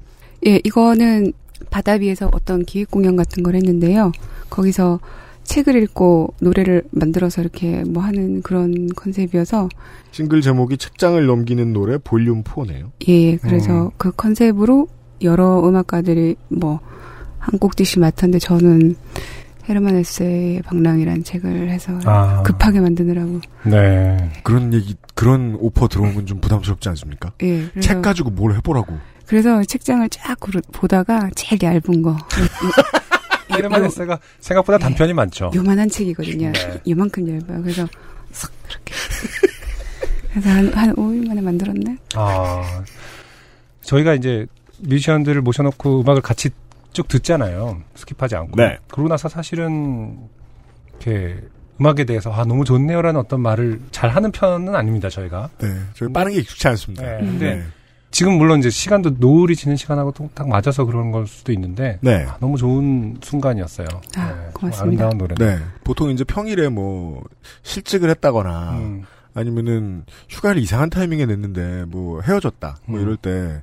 예, 0.47 0.61
이거는 0.65 1.33
바다 1.71 1.93
위에서 1.93 2.29
어떤 2.33 2.65
기획 2.65 2.91
공연 2.91 3.17
같은 3.17 3.43
걸 3.43 3.55
했는데요. 3.55 4.13
거기서 4.51 5.01
책을 5.45 5.81
읽고 5.83 6.35
노래를 6.41 6.83
만들어서 6.91 7.41
이렇게 7.41 7.85
뭐 7.85 8.03
하는 8.03 8.43
그런 8.43 8.89
컨셉이어서 8.89 9.69
싱글 10.11 10.41
제목이 10.41 10.77
책장을 10.77 11.25
넘기는 11.25 11.73
노래 11.73 11.99
볼륨 11.99 12.43
4네요. 12.43 12.91
예, 13.09 13.37
그래서 13.37 13.87
음. 13.87 13.91
그 13.97 14.11
컨셉으로 14.13 14.89
여러 15.23 15.67
음악가들이 15.67 16.37
뭐 16.49 16.81
한 17.47 17.59
곡씩 17.61 18.01
맡았는데 18.01 18.41
저는 18.41 18.97
헤르만 19.69 19.97
헤세의 19.97 20.63
방랑이라는 20.63 21.25
책을 21.25 21.71
해서 21.71 21.99
아. 22.05 22.43
급하게 22.43 22.81
만드느라고 22.81 23.41
네. 23.65 24.31
그런 24.43 24.73
얘기, 24.73 24.95
그런 25.15 25.57
오퍼 25.59 25.89
들어오면 25.89 26.27
좀 26.27 26.41
부담스럽지 26.41 26.89
않습니까? 26.91 27.33
예, 27.43 27.69
책 27.81 28.01
가지고 28.03 28.31
뭘 28.31 28.55
해보라고. 28.55 28.97
그래서 29.27 29.63
책장을 29.65 30.09
쫙 30.11 30.37
보다가 30.73 31.31
제일 31.35 31.61
얇은 31.63 32.03
거 32.03 32.17
헤르만 33.53 33.85
헤세가 33.85 34.19
생각보다 34.39 34.79
단편이 34.79 35.13
많죠. 35.15 35.51
요만한 35.55 35.89
책이거든요. 35.89 36.53
네. 36.53 36.81
요만큼 36.89 37.29
얇아요. 37.29 37.63
그래서 37.63 37.87
싹 38.31 38.53
이렇게 38.71 38.95
그래서 40.31 40.51
한, 40.51 40.73
한 40.75 40.95
5일 40.95 41.27
만에 41.27 41.41
만들었네. 41.41 41.97
아, 42.15 42.83
저희가 43.81 44.15
이제 44.15 44.47
뮤지션들을 44.81 45.41
모셔놓고 45.41 46.03
음악을 46.03 46.21
같이 46.23 46.51
쭉 46.97 47.09
듣잖아요. 47.09 47.83
skip하지 47.95 48.35
않고. 48.37 48.57
네. 48.57 48.79
그러고 48.89 49.11
나서 49.11 49.29
사실은 49.29 50.17
이렇게 50.89 51.39
음악에 51.79 52.05
대해서 52.07 52.33
아 52.33 52.47
너무 52.47 52.65
좋네요라는 52.65 53.21
어떤 53.21 53.43
말을 53.43 53.83
잘 53.91 54.09
하는 54.09 54.33
편은 54.33 54.75
아닙니다. 54.75 55.11
저희가. 55.11 55.51
네. 55.59 55.69
저희 55.93 56.11
빠른 56.11 56.33
게 56.33 56.39
익숙치 56.39 56.67
않습니다. 56.69 57.05
네. 57.05 57.19
음. 57.21 57.27
근데 57.27 57.57
네. 57.57 57.63
지금 58.11 58.39
물론 58.39 58.61
이제 58.61 58.71
시간도 58.71 59.17
노을이 59.19 59.57
지는 59.57 59.77
시간하고 59.77 60.13
또딱 60.13 60.49
맞아서 60.49 60.87
그런 60.87 61.11
걸 61.11 61.27
수도 61.27 61.53
있는데 61.53 61.99
네. 62.01 62.25
아, 62.25 62.39
너무 62.41 62.57
좋은 62.57 63.19
순간이었어요. 63.21 63.89
아, 63.93 64.01
정말 64.15 64.51
고맙습니다. 64.55 65.05
아름다운 65.05 65.19
노래. 65.19 65.35
네. 65.35 65.63
보통 65.85 66.09
이제 66.09 66.25
평일에 66.25 66.71
뭐 66.71 67.23
실직을 67.63 68.09
했다거나 68.09 68.71
음, 68.79 69.05
아니면은 69.35 70.07
휴가를 70.31 70.63
이상한 70.63 70.89
타이밍에 70.89 71.27
냈는데 71.27 71.85
뭐 71.89 72.23
헤어졌다 72.23 72.79
뭐 72.87 72.99
음. 72.99 73.03
이럴 73.03 73.17
때 73.19 73.63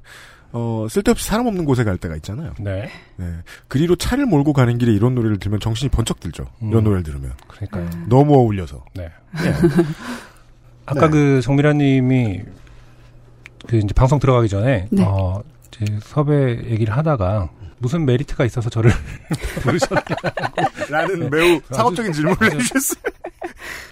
어, 0.53 0.85
쓸데없이 0.89 1.25
사람 1.27 1.47
없는 1.47 1.65
곳에 1.65 1.83
갈 1.83 1.97
때가 1.97 2.15
있잖아요. 2.17 2.53
네. 2.59 2.89
네. 3.17 3.25
그리로 3.67 3.95
차를 3.95 4.25
몰고 4.27 4.53
가는 4.53 4.77
길에 4.77 4.93
이런 4.93 5.15
노래를 5.15 5.39
들으면 5.39 5.59
정신이 5.59 5.89
번쩍 5.89 6.19
들죠. 6.19 6.45
음. 6.61 6.69
이런 6.69 6.83
노래를 6.83 7.03
들으면. 7.03 7.33
그러니까요. 7.47 7.89
너무 8.07 8.35
어울려서. 8.35 8.85
네. 8.93 9.09
네. 9.43 9.53
아까 10.85 11.07
네. 11.07 11.09
그 11.11 11.41
정미라 11.41 11.73
님이 11.73 12.41
그 13.67 13.77
이제 13.77 13.87
방송 13.95 14.19
들어가기 14.19 14.47
전에 14.49 14.87
네. 14.91 15.03
어 15.05 15.41
이제 15.71 15.85
섭외 16.01 16.51
얘기를 16.65 16.95
하다가 16.95 17.49
무슨 17.79 18.05
메리트가 18.05 18.45
있어서 18.45 18.69
저를 18.69 18.91
부르셨나 19.63 20.01
라는 20.89 21.29
매우 21.29 21.59
상업적인 21.71 22.11
질문을 22.13 22.37
아주- 22.43 22.55
해주셨어요. 22.57 23.01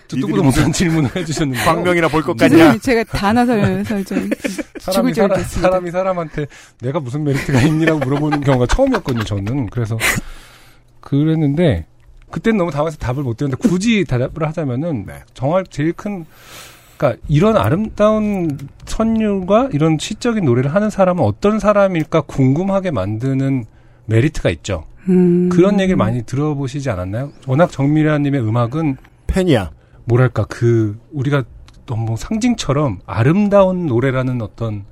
듣도 0.08 0.28
이들이 0.28 0.42
못한 0.42 0.72
질문을 0.72 1.16
해주셨는데 1.16 1.64
광명이나 1.64 2.08
볼것 2.08 2.38
같냐? 2.38 2.50
죄송해요. 2.50 2.80
제가 2.80 3.04
단어 3.06 3.46
설명해서 3.46 4.04
좀 4.04 4.30
사람이 4.80 5.14
사람. 5.14 5.44
사람이 5.44 5.92
사람한테 5.92 6.48
내가 6.82 7.00
무슨 7.00 7.24
메리트가 7.24 7.62
있니라고 7.62 8.00
물어보는 8.00 8.42
경우가 8.42 8.66
처음이었거든요. 8.68 9.24
저는 9.24 9.70
그래서 9.70 9.98
그랬는데 11.00 11.86
그때는 12.30 12.58
너무 12.58 12.72
당황해서 12.72 12.98
답을 12.98 13.24
못 13.24 13.38
드렸는데 13.38 13.68
굳이 13.68 14.04
대답을 14.06 14.48
하자면은 14.48 15.06
네. 15.06 15.14
정말 15.34 15.66
제일 15.70 15.94
큰 15.94 16.26
그러니까 16.98 17.20
이런 17.28 17.58
아름다운 17.58 18.58
선율과 18.86 19.70
이런 19.74 19.98
시적인 19.98 20.46
노래를 20.46 20.74
하는 20.76 20.90
사람은 20.90 21.24
어떤 21.24 21.60
사람일까 21.60 22.22
궁금하게 22.22 22.92
만드는 22.92 23.66
메리트가 24.06 24.50
있죠. 24.52 24.86
음. 25.10 25.50
그런 25.50 25.80
얘기를 25.80 25.98
많이 25.98 26.24
들어보시지 26.24 26.90
않았나요? 26.92 27.32
워낙 27.48 27.72
정미라님의 27.72 28.42
음악은 28.42 28.98
팬이야. 29.32 29.72
뭐랄까 30.06 30.46
그 30.46 31.00
우리가 31.12 31.44
너무 31.86 32.16
상징처럼 32.18 33.00
아름다운 33.06 33.86
노래라는 33.86 34.42
어떤 34.42 34.86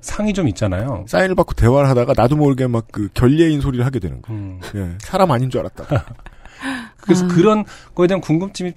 상이 0.00 0.32
좀 0.34 0.48
있잖아요. 0.48 1.04
사인을 1.08 1.34
받고 1.36 1.54
대화를 1.54 1.88
하다가 1.88 2.14
나도 2.16 2.36
모르게 2.36 2.66
막 2.66 2.86
그 2.90 3.08
결례인 3.14 3.60
소리를 3.60 3.84
하게 3.86 3.98
되는 4.00 4.20
거. 4.20 4.32
음. 4.32 4.60
예. 4.74 4.90
사람 4.98 5.30
아닌 5.30 5.48
줄 5.50 5.60
알았다. 5.60 5.84
그래서 7.02 7.24
아. 7.24 7.28
그런 7.28 7.64
거에 7.94 8.06
대한 8.06 8.20
궁금증이 8.20 8.72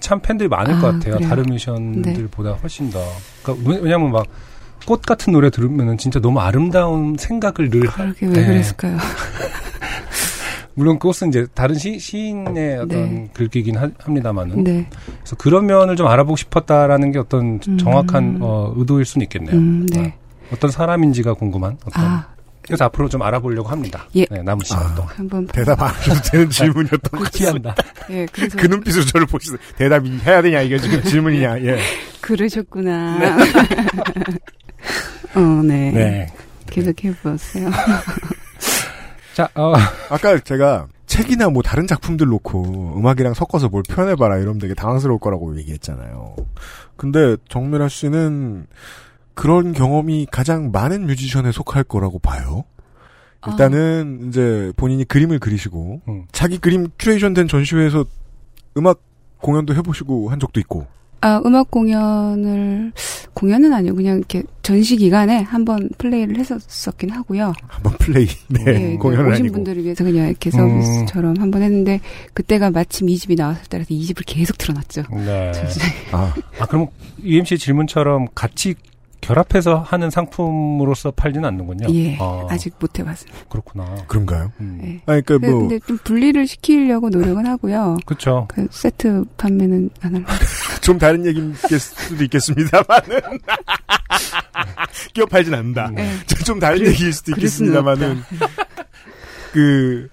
참 0.00 0.20
팬들이 0.20 0.48
많을 0.48 0.74
아, 0.74 0.80
것 0.80 0.86
같아요. 0.92 1.14
그래요? 1.14 1.28
다른 1.28 1.44
뮤지션들보다 1.44 2.52
훨씬 2.54 2.90
더. 2.90 2.98
그러니까 3.42 3.70
왜- 3.70 3.78
왜냐면 3.80 4.12
막 4.12 4.26
꽃 4.86 5.02
같은 5.02 5.34
노래 5.34 5.50
들으면은 5.50 5.98
진짜 5.98 6.20
너무 6.20 6.40
아름다운 6.40 7.14
생각을 7.18 7.68
늘 7.68 7.86
하- 7.86 7.96
그러게 7.96 8.26
왜 8.26 8.32
네. 8.32 8.46
그랬을까요? 8.46 8.96
물론 10.74 10.98
꽃은 10.98 11.28
이제 11.28 11.46
다른 11.54 11.74
시, 11.74 11.98
시인의 11.98 12.76
어떤 12.78 12.88
네. 12.88 13.30
글귀긴 13.34 13.76
하- 13.76 13.90
합니다만은 13.98 14.64
네. 14.64 14.88
그래서 15.20 15.36
그런 15.36 15.66
면을 15.66 15.96
좀 15.96 16.06
알아보고 16.06 16.36
싶었다라는 16.36 17.12
게 17.12 17.18
어떤 17.18 17.60
음. 17.66 17.78
정확한 17.78 18.38
어, 18.40 18.72
의도일 18.76 19.04
수는 19.04 19.24
있겠네요. 19.24 19.56
음, 19.56 19.86
네. 19.86 20.14
어떤 20.52 20.70
사람인지가 20.70 21.34
궁금한 21.34 21.76
어떤 21.84 22.04
아, 22.04 22.28
그래서 22.62 22.84
앞으로 22.84 23.08
좀 23.08 23.22
알아보려고 23.22 23.68
합니다. 23.68 24.06
예. 24.14 24.24
네, 24.30 24.42
남은 24.42 24.64
시간 24.64 24.84
아. 24.86 24.94
동안. 24.94 25.12
한번 25.16 25.46
대답 25.48 25.80
안 25.82 25.90
해도 25.94 26.14
되는 26.30 26.50
질문이었던 26.50 27.20
것. 27.20 27.30
티한다. 27.32 27.74
예, 28.10 28.26
그래서 28.32 28.56
그 28.58 28.66
눈빛으로 28.66 29.04
저를 29.06 29.26
보시서 29.26 29.56
대답이 29.76 30.18
해야 30.24 30.40
되냐 30.42 30.62
이게 30.62 30.78
지금 30.78 31.02
질문이냐. 31.02 31.60
예. 31.62 31.78
그러셨구나. 32.20 33.18
어, 35.34 35.40
네. 35.64 35.90
네. 35.92 36.26
계속 36.68 37.02
해보세요. 37.04 37.70
자, 39.40 39.48
어, 39.54 39.72
아까 40.10 40.38
제가 40.38 40.86
책이나 41.06 41.48
뭐 41.48 41.62
다른 41.62 41.86
작품들 41.86 42.26
놓고 42.26 42.98
음악이랑 42.98 43.32
섞어서 43.32 43.70
뭘 43.70 43.82
표현해봐라 43.88 44.36
이러면 44.36 44.58
되게 44.58 44.74
당황스러울 44.74 45.18
거라고 45.18 45.56
얘기했잖아요. 45.56 46.36
근데 46.96 47.38
정미라 47.48 47.88
씨는 47.88 48.66
그런 49.32 49.72
경험이 49.72 50.26
가장 50.30 50.70
많은 50.70 51.06
뮤지션에 51.06 51.52
속할 51.52 51.84
거라고 51.84 52.18
봐요. 52.18 52.64
일단은 53.48 54.28
이제 54.28 54.70
본인이 54.76 55.04
그림을 55.04 55.38
그리시고 55.38 56.02
음. 56.06 56.26
자기 56.32 56.58
그림 56.58 56.88
큐레이션된 56.98 57.48
전시회에서 57.48 58.04
음악 58.76 59.00
공연도 59.40 59.74
해보시고 59.74 60.28
한 60.28 60.38
적도 60.38 60.60
있고 60.60 60.86
아, 61.22 61.42
음악 61.44 61.70
공연을, 61.70 62.92
공연은 63.34 63.72
아니고 63.72 63.96
그냥 63.96 64.18
이렇게 64.18 64.42
전시 64.62 64.96
기간에 64.96 65.42
한번 65.42 65.90
플레이를 65.98 66.36
했었었긴 66.38 67.10
하고요. 67.10 67.52
한번 67.68 67.92
플레이 67.98 68.26
네 68.48 68.64
예, 68.66 68.96
공연을 68.96 69.32
오신 69.32 69.44
아니고 69.44 69.54
분들을 69.54 69.84
위해서 69.84 70.02
그냥 70.04 70.28
이렇게 70.28 70.50
음. 70.54 70.82
서비스처럼 70.82 71.36
한번 71.38 71.62
했는데, 71.62 72.00
그때가 72.32 72.70
마침 72.70 73.08
이 73.08 73.18
집이 73.18 73.34
나왔을 73.34 73.64
때라서 73.68 73.88
이 73.92 74.02
집을 74.04 74.22
계속 74.24 74.56
틀어놨죠. 74.56 75.02
네. 75.12 75.52
아 76.12 76.34
아, 76.58 76.66
그럼 76.66 76.86
UMC 77.22 77.58
질문처럼 77.58 78.28
같이 78.34 78.74
결합해서 79.20 79.78
하는 79.80 80.10
상품으로서 80.10 81.10
팔지는 81.10 81.46
않는군요. 81.48 81.86
예, 81.94 82.16
아, 82.20 82.46
아직 82.48 82.74
못 82.78 82.98
해봤습니다. 82.98 83.38
그렇구나. 83.48 83.94
그런가요? 84.08 84.52
음. 84.60 84.80
예. 84.82 84.86
아니 85.12 85.22
그러니까 85.22 85.38
그- 85.38 85.46
뭐 85.50 85.58
근데 85.60 85.78
좀 85.86 85.98
분리를 86.04 86.46
시키려고 86.46 87.08
노력은 87.10 87.46
하고요. 87.46 87.98
그쵸. 88.06 88.46
그 88.48 88.66
세트 88.70 89.24
판매는 89.36 89.90
안 90.00 90.14
하려고. 90.14 90.32
좀 90.82 90.98
다른 90.98 91.24
얘기일 91.26 91.54
수도 91.78 92.24
있겠습니다만은 92.24 93.20
기업하진 95.14 95.54
않는다. 95.54 95.92
예. 95.98 96.10
좀 96.44 96.58
다른 96.58 96.86
얘기일 96.86 97.12
수도 97.12 97.32
있겠습니다만은 97.32 98.22
그 99.52 100.08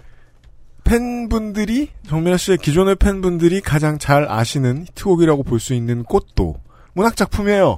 팬분들이 0.83 1.89
정민아 2.07 2.37
씨의 2.37 2.57
기존의 2.59 2.95
팬분들이 2.95 3.61
가장 3.61 3.97
잘 3.99 4.25
아시는 4.29 4.85
히트곡이라고 4.87 5.43
볼 5.43 5.59
수 5.59 5.73
있는 5.73 6.03
꽃도 6.03 6.55
문학 6.93 7.15
작품이에요. 7.15 7.77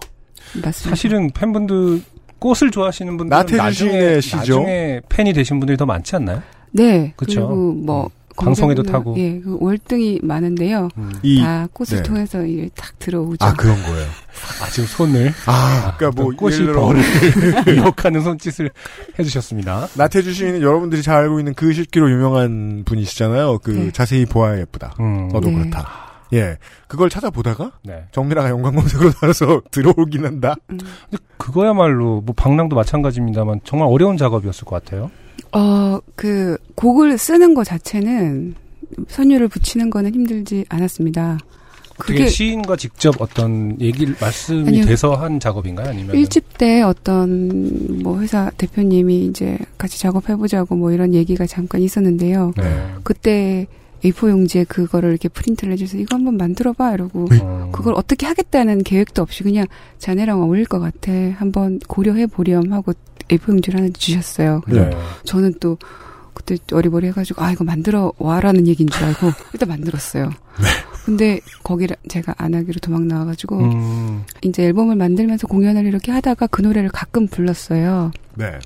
맞습니다. 0.55 0.89
사실은 0.89 1.29
팬분들 1.31 2.01
꽃을 2.39 2.71
좋아하시는 2.71 3.17
분들은 3.17 3.29
나태주 3.37 3.57
나중에, 3.57 4.21
시죠. 4.21 4.37
나중에 4.37 5.01
팬이 5.09 5.33
되신 5.33 5.59
분들이 5.59 5.77
더 5.77 5.85
많지 5.85 6.15
않나요? 6.15 6.41
네. 6.71 7.13
그쵸. 7.15 7.47
그리고 7.47 7.73
뭐 7.73 8.05
음. 8.05 8.09
방송에도 8.45 8.83
타고. 8.83 9.15
예, 9.17 9.37
그 9.41 9.57
월등히 9.59 10.19
많은데요. 10.23 10.87
음. 10.97 11.11
이 11.23 11.41
다 11.41 11.67
꽃을 11.73 11.97
네. 11.97 12.03
통해서 12.03 12.45
이게 12.45 12.69
딱 12.73 12.97
들어오죠. 12.97 13.45
아 13.45 13.51
그런 13.53 13.75
거예요. 13.83 14.05
아, 14.63 14.69
지금 14.69 14.85
손을. 14.87 15.33
아 15.45 15.95
그러니까 15.97 16.21
뭐 16.23 16.31
꽃이 16.33 16.53
예를 16.55 16.67
들어 16.67 16.81
벌을 16.85 17.03
유혹하는 17.75 18.21
손짓을 18.21 18.69
해주셨습니다. 19.19 19.89
나태주 19.95 20.31
시인은 20.33 20.61
여러분들이 20.61 21.01
잘 21.03 21.17
알고 21.17 21.39
있는 21.39 21.53
그 21.53 21.73
실기로 21.73 22.09
유명한 22.09 22.83
분이시잖아요. 22.85 23.59
그 23.61 23.71
네. 23.71 23.91
자세히 23.91 24.25
보아야 24.25 24.57
예쁘다. 24.59 24.95
음. 25.01 25.27
너도 25.33 25.49
네. 25.49 25.55
그렇다. 25.55 26.08
예, 26.33 26.57
그걸 26.87 27.09
찾아보다가 27.09 27.71
네. 27.83 28.05
정민아가 28.11 28.49
연관 28.49 28.75
검색으로 28.75 29.11
나와서 29.13 29.61
들어오긴 29.71 30.25
한다. 30.25 30.55
음. 30.69 30.77
근데 31.09 31.23
그거야말로 31.37 32.21
뭐 32.21 32.33
방랑도 32.35 32.75
마찬가지입니다만 32.75 33.61
정말 33.63 33.87
어려운 33.89 34.17
작업이었을 34.17 34.65
것 34.65 34.83
같아요. 34.83 35.09
어, 35.51 35.99
그 36.15 36.57
곡을 36.75 37.17
쓰는 37.17 37.53
것 37.53 37.63
자체는 37.63 38.55
선율을 39.07 39.47
붙이는 39.47 39.89
거는 39.89 40.13
힘들지 40.13 40.65
않았습니다. 40.69 41.39
그게 41.97 42.27
시인과 42.27 42.77
직접 42.77 43.19
어떤 43.19 43.79
얘기를 43.81 44.15
말씀이 44.21 44.67
아니요. 44.69 44.85
돼서 44.85 45.15
한 45.15 45.37
작업인가요? 45.39 45.89
아니면 45.89 46.15
1집 46.15 46.43
때 46.57 46.81
어떤 46.81 48.01
뭐 48.01 48.21
회사 48.21 48.49
대표님이 48.57 49.25
이제 49.25 49.57
같이 49.77 49.99
작업해 49.99 50.37
보자고 50.37 50.75
뭐 50.75 50.93
이런 50.93 51.13
얘기가 51.13 51.45
잠깐 51.45 51.81
있었는데요. 51.81 52.53
네. 52.55 52.93
그때 53.03 53.67
A4 54.03 54.29
용지에 54.29 54.63
그거를 54.63 55.09
이렇게 55.09 55.29
프린트를 55.29 55.73
해줘서 55.73 55.97
이거 55.97 56.15
한번 56.15 56.37
만들어봐 56.37 56.93
이러고 56.93 57.27
음. 57.31 57.71
그걸 57.71 57.93
어떻게 57.95 58.25
하겠다는 58.25 58.83
계획도 58.83 59.21
없이 59.21 59.43
그냥 59.43 59.65
자네랑 59.97 60.41
어울릴 60.41 60.65
것 60.65 60.79
같아 60.79 61.11
한번 61.37 61.79
고려해 61.79 62.27
보렴 62.27 62.71
하고 62.71 62.93
A4 63.27 63.49
용지를 63.49 63.79
하나 63.79 63.89
주셨어요. 63.93 64.61
그래서 64.65 64.89
네. 64.89 64.97
저는 65.23 65.55
또 65.59 65.77
그때 66.33 66.57
어리버리 66.71 67.07
해가지고 67.07 67.43
아 67.43 67.51
이거 67.51 67.63
만들어 67.63 68.13
와라는 68.17 68.67
얘기인 68.67 68.89
줄 68.89 69.03
알고 69.03 69.31
일단 69.53 69.69
만들었어요. 69.69 70.29
근데 71.05 71.39
거기를 71.63 71.95
제가 72.07 72.35
안 72.37 72.53
하기로 72.53 72.79
도망 72.81 73.07
나와가지고 73.07 73.59
음. 73.59 74.23
이제 74.43 74.63
앨범을 74.63 74.95
만들면서 74.95 75.47
공연을 75.47 75.85
이렇게 75.85 76.11
하다가 76.11 76.47
그 76.47 76.61
노래를 76.61 76.89
가끔 76.89 77.27
불렀어요. 77.27 78.11
네. 78.35 78.59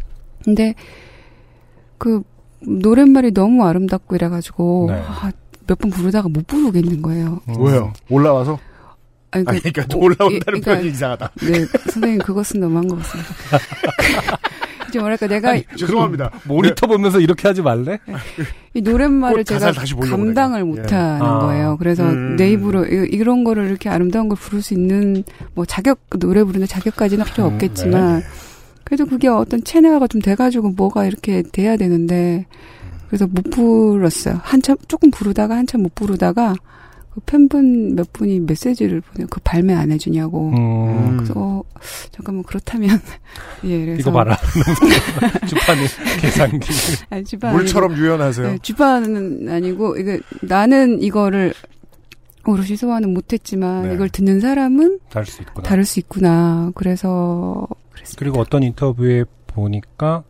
근데 0.44 0.76
그 1.98 2.22
노랫말이 2.66 3.32
너무 3.34 3.66
아름답고 3.66 4.16
이래가지고 4.16 4.88
네. 4.92 5.02
몇번 5.68 5.92
부르다가 5.92 6.28
못 6.30 6.46
부르겠는 6.48 7.02
거예요. 7.02 7.40
음. 7.50 7.56
왜요? 7.62 7.94
올라와서 8.10 8.60
아니, 9.32 9.44
아니, 9.48 9.60
그러니까 9.62 9.98
오- 9.98 10.02
올라온다는 10.04 10.36
예, 10.36 10.40
그러니까 10.46 10.72
표현이 10.74 10.90
이상하다. 10.90 11.32
네, 11.42 11.66
선생님 11.92 12.20
그것은 12.20 12.60
너무한 12.60 12.88
것 12.88 12.98
같습니다. 13.00 13.30
이제 14.90 15.00
뭐랄까 15.00 15.26
내가 15.26 15.56
죄송합니다. 15.76 16.30
모니터 16.44 16.86
보면서 16.86 17.20
이렇게 17.20 17.48
하지 17.48 17.64
말래? 17.64 17.98
이 18.76 18.82
노랫말을 18.82 19.38
곧 19.38 19.44
제가 19.46 19.72
감당을. 19.72 20.64
못하는 20.66 21.20
예. 21.20 21.26
아. 21.26 21.40
거예요. 21.40 21.78
그래서 21.80 22.04
음. 22.08 22.36
내 22.36 22.52
입으로 22.52 22.86
이- 22.86 23.10
이런 23.12 23.44
거를 23.44 23.66
이렇게 23.70 23.90
아름다운 23.90 24.30
걸 24.30 24.38
부를 24.38 24.62
수 24.62 24.76
있는 24.76 25.24
뭐 25.56 25.66
자격 25.66 26.00
노래 26.20 26.44
부르는 26.44 26.68
자격까지는 26.68 27.26
필요 27.26 27.48
음, 27.48 27.54
없겠지만 27.54 28.20
네. 28.20 28.26
그래도 28.94 29.08
그게 29.08 29.28
어떤 29.28 29.64
체내화가 29.64 30.06
좀 30.06 30.22
돼가지고 30.22 30.70
뭐가 30.70 31.08
이렇게 31.08 31.42
돼야 31.42 31.78
되는데 31.78 32.46
그래서 33.08 33.26
못 33.26 33.50
불렀어요. 33.50 34.40
한참 34.44 34.78
조금 34.88 35.10
부르다가 35.10 35.56
한참 35.58 35.82
못 35.82 35.96
부르다가 35.96 36.54
그 37.10 37.20
팬분 37.26 37.96
몇 37.96 38.14
분이 38.14 38.42
메시지를 38.42 39.02
보내요. 39.02 39.26
그 39.32 39.40
발매 39.44 39.74
안 39.74 39.92
해주냐고. 39.92 40.50
음, 40.50 41.18
그래서 41.18 41.34
어, 41.36 41.64
잠깐만 42.12 42.44
그렇다면 42.44 43.02
예 43.66 43.80
그래서 43.84 44.02
이거 44.02 44.12
봐라. 44.12 44.38
주판이 45.50 45.88
계산기. 46.22 46.70
아니, 47.10 47.24
주반 47.24 47.56
물처럼 47.56 47.98
유연하세요. 47.98 48.48
네, 48.48 48.58
주반은 48.62 49.50
아니고 49.50 49.98
이게 49.98 50.20
나는 50.44 51.02
이거를 51.02 51.56
오롯이 52.46 52.76
소화는 52.76 53.14
못했지만 53.14 53.88
네. 53.88 53.94
이걸 53.96 54.10
듣는 54.10 54.40
사람은 54.42 55.00
다를 55.10 55.26
수 55.26 55.42
있구나. 55.42 55.68
다를 55.68 55.86
수 55.86 56.00
있구나. 56.00 56.72
그래서 56.76 57.68
그랬습니다. 57.94 58.20
그리고 58.20 58.40
어떤 58.42 58.64
인터뷰에 58.64 59.24
보니까 59.48 60.24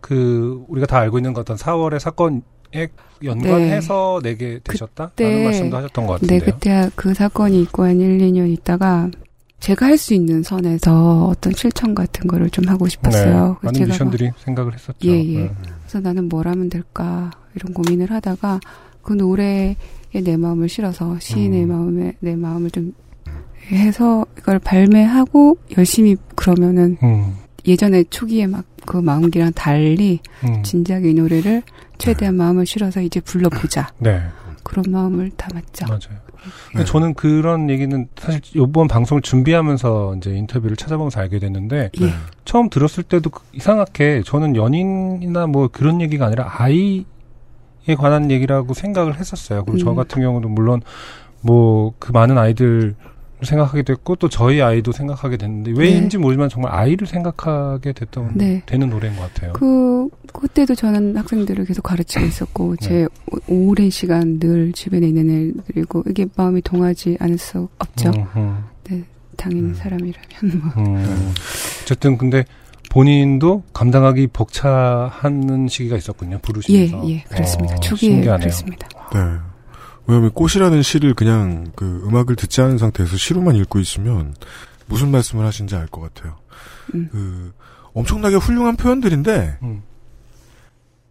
그 0.00 0.64
우리가 0.68 0.86
다 0.86 0.98
알고 0.98 1.18
있는 1.18 1.32
그 1.32 1.40
어떤 1.40 1.56
4월의 1.56 1.98
사건에 1.98 2.88
연관해서 3.24 4.20
내게 4.22 4.60
되셨다? 4.62 5.08
그때- 5.08 5.28
라는 5.28 5.44
말씀도 5.44 5.76
하셨던 5.78 6.06
것 6.06 6.20
네, 6.20 6.38
같은데요. 6.38 6.54
그때 6.54 6.90
그 6.94 7.14
사건이 7.14 7.60
있고 7.62 7.84
한 7.84 8.00
1, 8.00 8.18
2년 8.18 8.52
있다가 8.52 9.10
제가 9.58 9.86
할 9.86 9.96
수 9.98 10.12
있는 10.14 10.42
선에서 10.42 11.26
어떤 11.28 11.52
실천 11.54 11.94
같은 11.94 12.26
거를 12.28 12.50
좀 12.50 12.68
하고 12.68 12.86
싶었어요. 12.86 13.56
네, 13.62 13.66
많은 13.66 13.86
제가 13.96 14.04
막 14.04 14.14
생각을 14.38 14.74
했었죠. 14.74 14.98
예, 15.08 15.24
예. 15.24 15.38
네. 15.44 15.50
그래서 15.80 16.00
나는 16.00 16.28
뭘 16.28 16.46
하면 16.46 16.68
될까 16.68 17.30
이런 17.56 17.72
고민을 17.72 18.10
하다가 18.12 18.60
그 19.02 19.14
노래에 19.14 19.76
내 20.22 20.36
마음을 20.36 20.68
실어서 20.68 21.18
시인의 21.20 21.64
음. 21.64 21.68
마음에 21.68 22.12
내 22.20 22.36
마음을 22.36 22.70
좀 22.70 22.92
해서 23.70 24.24
이걸 24.38 24.58
발매하고 24.58 25.58
열심히 25.76 26.16
그러면은 26.36 26.96
음, 27.02 27.34
예전에 27.66 28.04
초기에 28.10 28.46
막 28.46 28.64
그 28.86 28.98
마음기랑 28.98 29.52
달리 29.54 30.20
음. 30.44 30.62
진작에 30.62 31.10
이 31.10 31.14
노래를 31.14 31.60
최대한 31.98 32.36
마음을 32.36 32.64
실어서 32.66 33.00
이제 33.00 33.18
불러보자 33.18 33.88
네, 33.98 34.22
그런 34.62 34.84
마음을 34.92 35.28
담았죠. 35.36 35.86
맞아요. 35.88 36.20
근데 36.70 36.84
저는 36.84 37.14
그런 37.14 37.68
얘기는 37.68 38.06
사실 38.16 38.40
이번 38.54 38.86
방송을 38.86 39.22
준비하면서 39.22 40.14
이제 40.18 40.30
인터뷰를 40.36 40.76
찾아보면서 40.76 41.18
알게 41.18 41.40
됐는데 41.40 41.90
예. 42.00 42.10
처음 42.44 42.70
들었을 42.70 43.02
때도 43.02 43.30
그- 43.30 43.42
이상하게 43.54 44.22
저는 44.24 44.54
연인이나 44.54 45.48
뭐 45.48 45.66
그런 45.66 46.00
얘기가 46.00 46.26
아니라 46.26 46.48
아이에 46.56 47.02
관한 47.94 48.30
얘기라고 48.30 48.74
생각을 48.74 49.18
했었어요. 49.18 49.64
그리고 49.64 49.78
저 49.78 49.90
음. 49.90 49.96
같은 49.96 50.20
경우도 50.22 50.48
물론 50.48 50.82
뭐 51.42 51.92
그 51.98 52.12
많은 52.12 52.36
아이들 52.38 52.94
생각하게 53.42 53.82
됐고 53.82 54.16
또 54.16 54.28
저희 54.30 54.62
아이도 54.62 54.92
생각하게 54.92 55.36
됐는데 55.36 55.72
왜인지 55.76 56.16
모르지만 56.16 56.48
정말 56.48 56.72
아이를 56.74 57.06
생각하게 57.06 57.92
됐던 57.92 58.30
네. 58.34 58.62
되는 58.64 58.88
노래인 58.88 59.14
것 59.14 59.32
같아요. 59.32 59.52
그 59.52 60.08
그때도 60.32 60.74
저는 60.74 61.16
학생들을 61.18 61.66
계속 61.66 61.82
가르치고 61.82 62.24
있었고 62.26 62.76
제 62.76 63.06
오- 63.48 63.68
오랜 63.70 63.90
시간 63.90 64.38
늘 64.40 64.72
주변에 64.72 65.06
있는 65.08 65.52
애들이고 65.68 66.04
이게 66.08 66.26
마음이 66.34 66.62
동하지 66.62 67.18
않을 67.20 67.36
수 67.36 67.68
없죠. 67.78 68.10
음, 68.36 68.64
당연히 69.36 69.74
사람이라면 69.74 70.60
뭐. 70.74 70.84
음, 70.84 70.96
음. 70.96 71.34
어쨌든 71.82 72.16
근데 72.16 72.44
본인도 72.96 73.62
감당하기 73.74 74.28
벅차하는 74.28 75.68
시기가 75.68 75.98
있었군요. 75.98 76.36
예, 76.36 76.40
부르시면서. 76.40 77.10
예, 77.10 77.20
그렇습니다. 77.24 77.74
어, 77.74 77.80
초기에 77.80 78.10
신기하네요. 78.10 78.38
그랬습니다. 78.38 78.88
네. 79.12 79.20
왜냐하면 80.06 80.30
꽃이라는 80.32 80.80
시를 80.82 81.12
그냥 81.12 81.72
그 81.76 82.02
음악을 82.06 82.36
듣지 82.36 82.62
않은 82.62 82.78
상태에서 82.78 83.18
시로만 83.18 83.54
읽고 83.56 83.80
있으면 83.80 84.34
무슨 84.86 85.10
말씀을 85.10 85.44
하신지 85.44 85.76
알 85.76 85.88
것 85.88 86.00
같아요. 86.00 86.36
음. 86.94 87.08
그 87.12 87.52
엄청나게 87.92 88.36
훌륭한 88.36 88.76
표현들인데 88.76 89.58
음. 89.62 89.82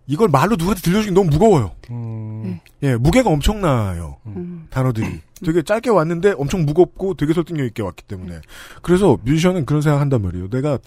이걸 0.07 0.29
말로 0.29 0.55
누구한테 0.55 0.81
들려주기 0.81 1.13
너무 1.13 1.29
무거워요. 1.29 1.71
음, 1.89 2.59
네. 2.79 2.89
예, 2.89 2.95
무게가 2.95 3.29
엄청나요. 3.29 4.17
음. 4.27 4.67
단어들이 4.69 5.21
되게 5.43 5.63
짧게 5.63 5.89
왔는데 5.89 6.35
엄청 6.37 6.65
무겁고 6.65 7.15
되게 7.15 7.33
설득력 7.33 7.65
있게 7.65 7.81
왔기 7.81 8.03
때문에 8.03 8.39
그래서 8.81 9.17
뮤지션은 9.23 9.65
그런 9.65 9.81
생각 9.81 9.99
한단 10.01 10.21
말이에요. 10.21 10.49
내가 10.49 10.77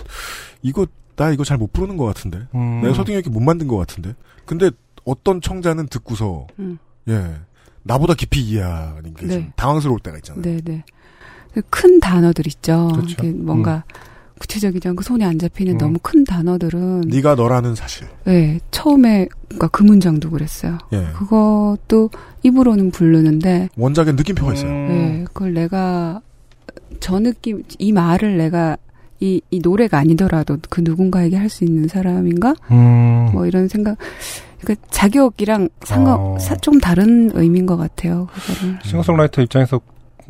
이거 0.63 0.87
나 1.17 1.33
이거 1.33 1.43
잘 1.43 1.59
못 1.59 1.73
부르는 1.73 1.97
것 1.97 2.05
같은데 2.05 2.47
음. 2.55 2.81
내가 2.83 2.95
설득력 2.95 3.19
있게 3.19 3.31
못 3.31 3.41
만든 3.41 3.67
것 3.67 3.77
같은데 3.77 4.15
근데 4.45 4.71
어떤 5.05 5.41
청자는 5.41 5.89
듣고서 5.89 6.47
음. 6.61 6.79
예 7.09 7.35
나보다 7.83 8.15
깊이 8.15 8.41
이해하는 8.41 9.15
게좀 9.15 9.29
네. 9.29 9.53
당황스러울 9.57 9.99
때가 10.01 10.19
있잖아요. 10.19 10.43
네, 10.43 10.61
네. 10.63 10.85
그큰 11.55 11.99
단어들 12.01 12.47
있죠. 12.47 12.89
그렇죠. 12.95 13.25
뭔가 13.25 13.83
구체적이지 14.39 14.89
않고 14.89 15.03
손에 15.03 15.25
안 15.25 15.39
잡히는 15.39 15.75
음. 15.75 15.79
너무 15.79 15.99
큰 16.03 16.25
단어들은 16.25 17.03
네가 17.09 17.35
너라는 17.35 17.75
사실. 17.75 18.07
네, 18.25 18.59
처음에 18.71 19.29
그러니까 19.49 19.69
그 19.69 19.83
문장도 19.83 20.31
그랬어요. 20.31 20.79
예. 20.93 21.07
그것도 21.17 22.11
입으로는 22.43 22.91
부르는데 22.91 23.69
원작엔 23.77 24.17
느낌표가 24.17 24.55
있어요. 24.55 24.71
음. 24.71 24.89
네, 24.89 25.25
그걸 25.25 25.55
내가 25.55 26.21
저 27.01 27.19
느낌 27.19 27.63
이 27.79 27.93
말을 27.93 28.39
내가 28.39 28.77
이, 29.21 29.41
이 29.51 29.59
노래가 29.61 29.99
아니더라도 29.99 30.59
그 30.71 30.81
누군가에게 30.81 31.37
할 31.37 31.49
수 31.51 31.65
있는 31.65 31.89
사람인가? 31.89 32.55
음. 32.71 33.31
뭐 33.33 33.47
이런 33.47 33.67
생각. 33.69 33.97
그러니까 34.61 34.87
자격이랑 34.91 35.69
상관 35.83 36.15
어. 36.19 36.39
사- 36.39 36.57
좀 36.57 36.79
다른 36.81 37.31
의미인 37.35 37.67
것 37.67 37.77
같아요. 37.77 38.27
그거를. 38.33 38.79
싱어송라이터 38.85 39.43
입장에서 39.43 39.81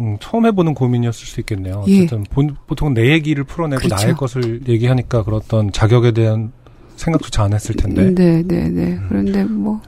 음, 0.01 0.17
처음 0.21 0.47
해보는 0.47 0.75
고민이었을 0.75 1.27
수 1.27 1.41
있겠네요. 1.41 1.85
예. 1.89 2.05
어쨌든 2.05 2.23
본, 2.25 2.57
보통 2.67 2.95
내 2.95 3.11
얘기를 3.11 3.45
풀어내고 3.45 3.81
그렇죠. 3.81 3.95
나의 3.97 4.15
것을 4.15 4.61
얘기하니까 4.69 5.25
어떤 5.27 5.73
자격에 5.73 6.13
대한 6.13 6.53
생각조차 6.97 7.45
안 7.45 7.53
했을 7.53 7.75
텐데. 7.75 8.11
네, 8.15 8.43
네, 8.43 8.69
네. 8.69 8.93
음. 8.93 9.07
그런데 9.09 9.45
뭐 9.45 9.81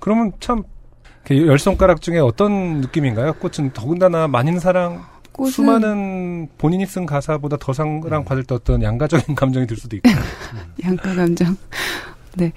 그러면 0.00 0.32
참, 0.40 0.62
그열 1.24 1.58
손가락 1.58 2.00
중에 2.00 2.18
어떤 2.18 2.80
느낌인가요? 2.80 3.34
꽃은 3.34 3.72
더군다나 3.72 4.28
많은 4.28 4.58
사랑, 4.58 5.04
꽃은 5.32 5.50
수많은 5.50 6.48
본인이 6.56 6.86
쓴 6.86 7.04
가사보다 7.04 7.58
더 7.58 7.72
사랑 7.72 8.24
받을 8.24 8.44
때 8.44 8.54
어떤 8.54 8.82
양가적인 8.82 9.34
감정이 9.36 9.66
들 9.66 9.76
수도 9.76 9.96
있고. 9.96 10.08
양가 10.84 11.14
감정. 11.14 11.56
네. 12.36 12.52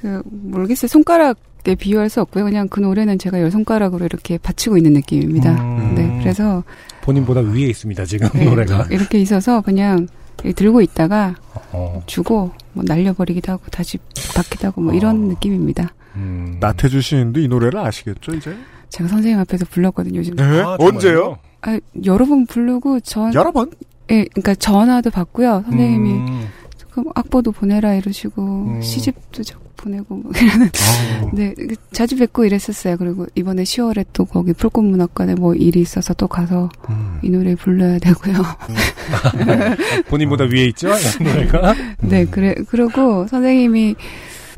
그 0.00 0.22
모르겠어요. 0.24 0.88
손가락 0.88 1.38
에 1.66 1.74
비유할 1.74 2.08
수 2.08 2.20
없고요. 2.22 2.44
그냥 2.44 2.68
그 2.68 2.80
노래는 2.80 3.18
제가 3.18 3.40
열 3.40 3.50
손가락으로 3.50 4.06
이렇게 4.06 4.38
받치고 4.38 4.76
있는 4.78 4.94
느낌입니다. 4.94 5.52
음. 5.62 5.94
네. 5.94 6.18
그래서 6.20 6.64
본인보다 7.02 7.40
위에 7.40 7.66
있습니다, 7.66 8.04
지금 8.06 8.28
네, 8.32 8.44
노래가. 8.44 8.86
이렇게 8.90 9.18
있어서 9.18 9.60
그냥 9.60 10.08
들고 10.56 10.80
있다가 10.80 11.34
어, 11.72 12.02
주고 12.06 12.50
뭐 12.72 12.82
날려버리기도 12.86 13.52
하고 13.52 13.62
다시 13.70 13.98
받기도 14.34 14.68
하고 14.68 14.80
뭐 14.80 14.94
이런 14.94 15.24
어. 15.24 15.28
느낌입니다. 15.28 15.92
음. 16.16 16.56
나태주 16.60 17.00
씨도 17.02 17.40
이 17.40 17.48
노래를 17.48 17.78
아시겠죠 17.80 18.32
이제? 18.34 18.56
제가 18.88 19.08
선생님 19.08 19.38
앞에서 19.40 19.66
불렀거든요. 19.66 20.18
요즘. 20.18 20.36
네? 20.36 20.44
아, 20.60 20.76
언제요? 20.80 21.38
아, 21.62 21.78
여러 22.04 22.24
번 22.24 22.46
부르고 22.46 23.00
전 23.00 23.32
여러 23.34 23.52
번? 23.52 23.70
예, 24.10 24.24
그러니까 24.24 24.54
전화도 24.54 25.10
받고요. 25.10 25.62
선생님이 25.68 26.10
음. 26.10 26.48
조금 26.90 27.04
악보도 27.14 27.52
보내라 27.52 27.94
이러시고 27.94 28.42
음. 28.42 28.82
시집도 28.82 29.44
적 29.44 29.60
보내고 29.76 30.16
뭐 30.16 30.32
이러는 30.34 30.66
아, 30.66 31.30
네, 31.32 31.54
그 31.54 31.74
자주 31.92 32.16
뵙고 32.18 32.44
이랬었어요. 32.44 32.96
그리고 32.96 33.26
이번에 33.34 33.62
10월에 33.62 34.06
또 34.12 34.24
거기 34.24 34.52
불꽃문학관에 34.52 35.36
뭐 35.36 35.54
일이 35.54 35.80
있어서 35.80 36.12
또 36.14 36.26
가서 36.26 36.68
음. 36.90 37.18
이 37.22 37.30
노래 37.30 37.54
불러야 37.54 37.98
되고요. 37.98 38.34
본인보다 40.08 40.44
위에 40.44 40.66
있죠? 40.66 40.88
이 41.20 41.22
노래가? 41.22 41.74
네, 42.02 42.26
그래, 42.26 42.54
그러고 42.68 43.26
선생님이 43.28 43.94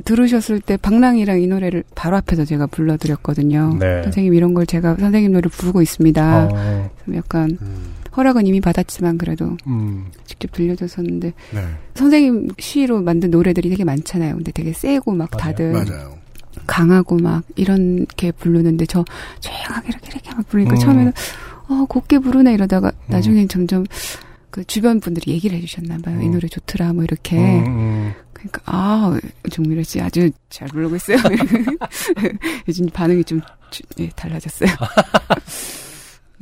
들으셨을 0.05 0.61
때 0.61 0.79
방랑이랑 0.79 1.43
이 1.43 1.47
노래를 1.47 1.85
바로 1.95 2.17
앞에서 2.17 2.47
제가 2.47 2.67
불러드렸거든요. 2.67 3.77
네. 3.79 4.03
선생님 4.05 4.35
이런 4.35 4.55
걸 4.55 4.67
제가 4.67 4.97
선생님 4.99 5.33
노래 5.33 5.49
부르고 5.49 5.83
있습니다. 5.83 6.49
어, 6.51 6.91
좀 7.05 7.15
약간 7.15 7.59
음. 7.61 8.02
허락은 8.17 8.47
이미 8.47 8.61
받았지만 8.61 9.19
그래도 9.19 9.57
음. 9.67 10.07
직접 10.27 10.53
들려줬었는데 10.53 11.33
네, 11.53 11.61
선생님 11.95 12.49
시로 12.59 13.01
만든 13.01 13.31
노래들이 13.31 13.71
되게 13.71 13.85
많잖아요. 13.85 14.35
근데 14.37 14.53
되게 14.53 14.73
세고 14.73 15.13
막 15.13 15.31
맞아요. 15.33 15.41
다들 15.55 15.73
맞아요. 15.73 16.19
강하고 16.67 17.17
막 17.17 17.43
이렇게 17.57 18.31
부르는데 18.33 18.85
저 18.87 19.05
조용하게 19.41 19.89
이렇게 19.89 20.07
이렇게 20.13 20.31
막 20.35 20.47
부르니까 20.49 20.75
음. 20.75 20.79
처음에는 20.79 21.13
어 21.69 21.85
곱게 21.89 22.19
부르네 22.19 22.53
이러다가 22.53 22.89
음. 22.89 22.93
나중엔 23.09 23.49
점점 23.49 23.85
그 24.51 24.63
주변 24.65 25.01
분들이 25.01 25.33
얘기를 25.33 25.57
해주셨나 25.57 25.99
봐요. 26.05 26.21
이 26.21 26.27
음. 26.27 26.33
노래 26.33 26.47
좋더라 26.49 26.93
뭐 26.93 27.05
이렇게. 27.05 27.37
음, 27.39 27.65
음. 27.67 28.13
그러니까 28.35 28.61
아 28.67 29.19
정미래 29.51 29.83
씨 29.85 30.01
아주 30.01 30.31
잘 30.51 30.69
부르고 30.69 30.97
있어요. 30.97 31.17
요즘 32.69 32.87
반응이 32.87 33.25
좀 33.25 33.41
주- 33.71 33.83
예, 34.01 34.09
달라졌어요. 34.11 34.69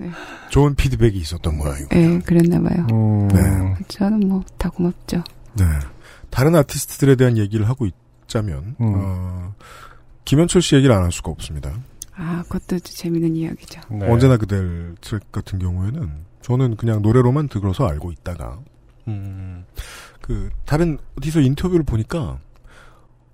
네. 0.01 0.11
좋은 0.51 0.75
피드백이 0.75 1.19
있었던 1.19 1.57
모양이고. 1.57 1.89
예, 1.95 2.19
그랬나 2.21 2.61
봐요. 2.61 2.87
음, 2.93 3.29
네. 3.29 3.85
저는 3.89 4.21
뭐 4.29 4.43
다 4.59 4.69
고맙죠. 4.71 5.23
네. 5.55 5.65
다른 6.31 6.55
아티스트들에 6.55 7.17
대한 7.17 7.37
얘기를 7.37 7.69
하고 7.69 7.87
있자면 7.87 8.77
음. 8.81 8.93
어, 8.97 9.55
김현철 10.25 10.63
씨 10.63 10.77
얘기를 10.77 10.95
안 10.95 11.03
할 11.03 11.13
수가 11.13 11.31
없습니다. 11.31 11.73
아, 12.15 12.43
그것도 12.49 12.79
재밌는 12.81 13.35
이야기죠. 13.37 13.81
네. 13.91 14.07
언제나 14.11 14.37
그댈 14.37 14.95
트랙 15.01 15.33
같은 15.33 15.59
경우에는 15.59 16.11
저는 16.43 16.77
그냥 16.77 17.03
노래로만 17.03 17.49
들어서 17.49 17.87
알고 17.87 18.13
있다가 18.13 18.59
음, 19.09 19.65
그 20.21 20.51
다른 20.67 20.99
어디서 21.19 21.41
인터뷰를 21.41 21.85
보니까 21.85 22.39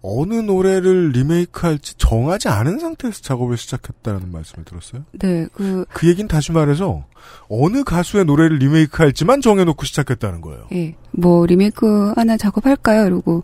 어느 0.06 0.34
노래를 0.34 1.10
리메이크할지 1.10 1.94
정하지 1.98 2.48
않은 2.48 2.78
상태에서 2.78 3.22
작업을 3.22 3.56
시작했다는 3.56 4.30
말씀을 4.30 4.64
들었어요. 4.64 5.04
네, 5.18 5.48
그, 5.52 5.84
그 5.92 6.06
얘기는 6.08 6.28
다시 6.28 6.52
말해서 6.52 7.04
어느 7.48 7.82
가수의 7.82 8.24
노래를 8.24 8.58
리메이크할지만 8.58 9.40
정해놓고 9.40 9.84
시작했다는 9.84 10.42
거예요. 10.42 10.68
예, 10.72 10.94
뭐 11.10 11.44
리메이크 11.44 12.12
하나 12.14 12.36
작업할까요? 12.36 13.06
이러고 13.06 13.42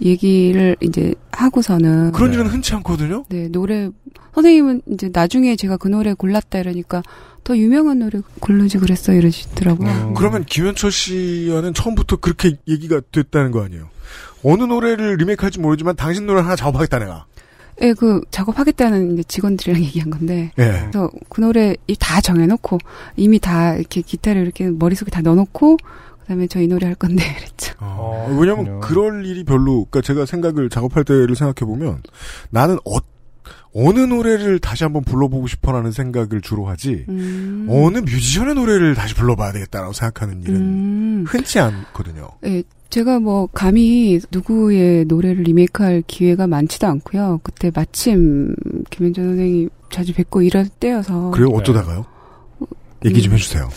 얘기를 0.00 0.74
이제 0.80 1.14
하고서는 1.32 2.12
그런 2.12 2.30
네. 2.30 2.36
일은 2.36 2.46
흔치 2.46 2.74
않거든요. 2.76 3.24
네, 3.28 3.48
노래 3.48 3.90
선생님은 4.34 4.82
이제 4.90 5.10
나중에 5.12 5.54
제가 5.54 5.76
그 5.76 5.88
노래 5.88 6.14
골랐다 6.14 6.58
이러니까 6.58 7.02
더 7.44 7.56
유명한 7.56 7.98
노래 7.98 8.20
고르지 8.40 8.78
그랬어 8.78 9.12
이러시더라고요. 9.12 9.90
음. 9.90 10.14
그러면 10.14 10.44
김현철 10.44 10.90
씨와는 10.90 11.74
처음부터 11.74 12.16
그렇게 12.16 12.56
얘기가 12.66 13.02
됐다는 13.12 13.50
거 13.50 13.62
아니에요? 13.62 13.93
어느 14.44 14.62
노래를 14.62 15.16
리메이크할지 15.16 15.58
모르지만 15.60 15.96
당신 15.96 16.26
노래 16.26 16.40
하나 16.42 16.54
작업하겠다 16.56 16.98
내가. 16.98 17.26
예, 17.82 17.92
그 17.92 18.20
작업하겠다는 18.30 19.14
이제 19.14 19.22
직원들이랑 19.24 19.82
얘기한 19.84 20.10
건데 20.10 20.52
예. 20.58 20.86
그래서 20.90 21.10
그 21.28 21.40
노래 21.40 21.74
다 21.98 22.20
정해놓고 22.20 22.78
이미 23.16 23.40
다 23.40 23.74
이렇게 23.74 24.00
기타를 24.00 24.42
이렇게 24.42 24.70
머릿속에 24.70 25.10
다 25.10 25.20
넣어놓고 25.22 25.76
그다음에 26.20 26.46
저 26.46 26.60
이 26.60 26.68
노래 26.68 26.86
할 26.86 26.94
건데 26.94 27.22
그랬죠. 27.36 27.74
어, 27.80 28.26
어, 28.30 28.36
왜냐면. 28.38 28.80
그럴 28.80 29.26
일이 29.26 29.44
별로, 29.44 29.84
그러니까 29.90 30.00
제가 30.00 30.24
생각을 30.24 30.70
작업할 30.70 31.04
때를 31.04 31.34
생각해 31.36 31.68
보면 31.68 32.02
나는 32.50 32.76
어, 32.86 32.96
어느 33.74 33.98
노래를 33.98 34.58
다시 34.60 34.84
한번 34.84 35.02
불러보고 35.04 35.48
싶어라는 35.48 35.90
생각을 35.90 36.40
주로 36.42 36.66
하지 36.66 37.04
음. 37.08 37.66
어느 37.68 37.98
뮤지션의 37.98 38.54
노래를 38.54 38.94
다시 38.94 39.14
불러봐야 39.14 39.52
되겠다라고 39.52 39.92
생각하는 39.92 40.42
일은 40.42 40.54
음. 40.54 41.24
흔치 41.26 41.58
않거든요. 41.58 42.28
예, 42.46 42.62
제가 42.94 43.18
뭐 43.18 43.48
감히 43.52 44.20
누구의 44.30 45.06
노래를 45.06 45.42
리메이크할 45.42 46.04
기회가 46.06 46.46
많지도 46.46 46.86
않고요. 46.86 47.40
그때 47.42 47.72
마침 47.74 48.54
김현준 48.90 49.24
선생님 49.30 49.68
자주 49.90 50.14
뵙고 50.14 50.42
이럴 50.42 50.68
때여서 50.68 51.32
그래요? 51.32 51.48
네. 51.48 51.56
어쩌다가요? 51.56 52.04
얘기 53.04 53.20
좀 53.20 53.32
해주세요. 53.32 53.68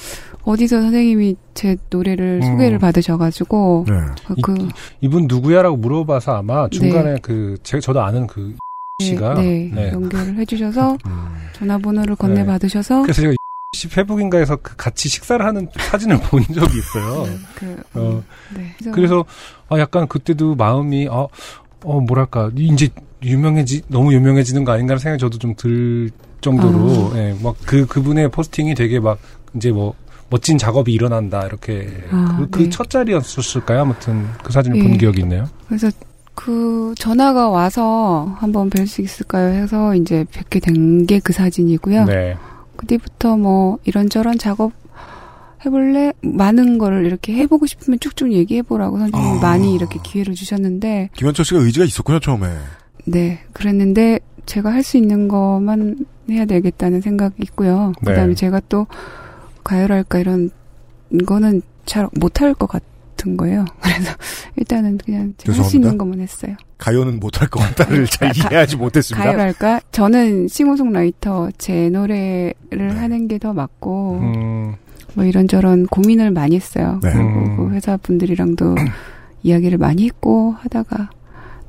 어디서 0.43 0.81
선생님이 0.81 1.35
제 1.55 1.77
노래를 1.89 2.41
음. 2.43 2.47
소개를 2.47 2.77
받으셔가지고 2.77 3.87
네. 3.89 3.95
그 4.43 4.53
이- 4.59 4.69
이분 5.01 5.25
누구야라고 5.27 5.77
물어봐서 5.77 6.35
아마 6.35 6.69
중간에 6.69 7.17
그 7.23 7.57
제, 7.63 7.79
저도 7.79 8.01
아는 8.01 8.27
그 8.27 8.55
씨가 9.01 9.33
네, 9.33 9.71
네. 9.73 9.91
연결을 9.93 10.35
해주셔서 10.37 10.95
음. 11.07 11.27
전화번호를 11.53 12.15
건네 12.17 12.45
받으셔서 12.45 13.01
그래서 13.01 13.21
제가 13.23 13.33
씨 13.73 13.87
페북인가에서 13.89 14.55
그 14.57 14.75
같이 14.77 15.09
식사를 15.09 15.45
하는 15.45 15.67
사진을 15.77 16.19
본 16.29 16.41
적이 16.43 16.77
있어요. 16.77 17.25
네, 17.25 17.37
그, 17.55 17.83
어, 17.93 18.23
네. 18.55 18.91
그래서 18.91 19.25
아 19.69 19.77
약간 19.77 20.07
그때도 20.07 20.55
마음이 20.55 21.07
어, 21.07 21.27
어 21.83 21.99
뭐랄까 22.01 22.49
이제 22.55 22.89
유명해지 23.23 23.81
너무 23.87 24.13
유명해지는 24.13 24.63
거 24.63 24.71
아닌가라는 24.71 24.99
생각이 24.99 25.19
저도 25.19 25.37
좀 25.37 25.55
들 25.55 26.11
정도로 26.39 27.11
아. 27.13 27.17
예, 27.17 27.35
막그 27.41 27.87
그분의 27.87 28.29
포스팅이 28.29 28.75
되게 28.75 28.99
막 28.99 29.17
이제 29.55 29.71
뭐 29.71 29.95
멋진 30.29 30.57
작업이 30.57 30.93
일어난다 30.93 31.41
이렇게 31.45 31.89
아, 32.11 32.45
그 32.51 32.59
네. 32.63 32.69
첫 32.69 32.89
자리였을까요? 32.91 33.81
아무튼 33.81 34.27
그 34.43 34.51
사진을 34.53 34.77
예. 34.77 34.83
본 34.83 34.97
기억이 34.99 35.21
있네요. 35.21 35.49
그래서 35.67 35.89
그 36.35 36.93
전화가 36.95 37.49
와서 37.49 38.35
한번 38.37 38.69
뵐 38.69 38.85
수 38.85 39.01
있을까요 39.01 39.49
해서 39.51 39.95
이제 39.95 40.25
뵙게 40.31 40.59
된 40.59 41.05
게 41.07 41.19
그 41.19 41.33
사진이고요. 41.33 42.05
네. 42.05 42.37
그때부터 42.77 43.37
뭐 43.37 43.79
이런저런 43.83 44.37
작업 44.37 44.71
해볼래? 45.65 46.13
많은 46.21 46.77
거를 46.77 47.05
이렇게 47.05 47.33
해보고 47.33 47.65
싶으면 47.65 47.99
쭉쭉 47.99 48.31
얘기해보라고 48.31 48.99
선생님이 48.99 49.37
아. 49.39 49.41
많이 49.41 49.73
이렇게 49.73 49.99
기회를 50.03 50.35
주셨는데, 50.35 51.09
김현철 51.13 51.45
씨가 51.45 51.59
의지가 51.61 51.85
있었군요 51.85 52.19
처음에. 52.19 52.47
네, 53.05 53.39
그랬는데 53.53 54.19
제가 54.45 54.71
할 54.71 54.83
수 54.83 54.97
있는 54.97 55.27
것만 55.27 56.05
해야 56.29 56.45
되겠다는 56.45 57.01
생각이 57.01 57.35
있고요. 57.39 57.91
네. 58.01 58.11
그 58.11 58.15
다음에 58.15 58.33
제가 58.35 58.61
또 58.69 58.85
가열할까 59.63 60.19
이런 60.19 60.51
거는 61.25 61.61
잘 61.85 62.07
못할 62.13 62.53
것 62.53 62.67
같 62.67 62.83
은 63.25 63.37
거예요. 63.37 63.65
그래서 63.81 64.11
일단은 64.57 64.97
그냥 64.97 65.33
할 65.45 65.55
수. 65.65 65.75
있는 65.77 65.97
것만 65.97 66.19
했어요. 66.19 66.55
가요는 66.77 67.19
못할 67.19 67.47
것 67.47 67.59
같다를 67.59 68.05
잘 68.11 68.31
이해하지 68.35 68.75
못했습니다. 68.75 69.23
가열할까? 69.25 69.81
저는 69.91 70.47
싱어송라이터 70.47 71.49
제 71.57 71.89
노래를 71.89 72.53
네. 72.71 72.87
하는 72.89 73.27
게 73.27 73.37
더 73.39 73.53
맞고, 73.53 74.19
음, 74.21 74.75
뭐 75.13 75.23
이런저런 75.25 75.85
고민을 75.87 76.31
많이 76.31 76.55
했어요. 76.55 76.99
네. 77.03 77.11
그리고 77.13 77.27
음. 77.29 77.57
그 77.57 77.73
회사 77.75 77.97
분들이랑도 77.97 78.75
이야기를 79.43 79.77
많이 79.77 80.05
했고 80.05 80.55
하다가 80.59 81.09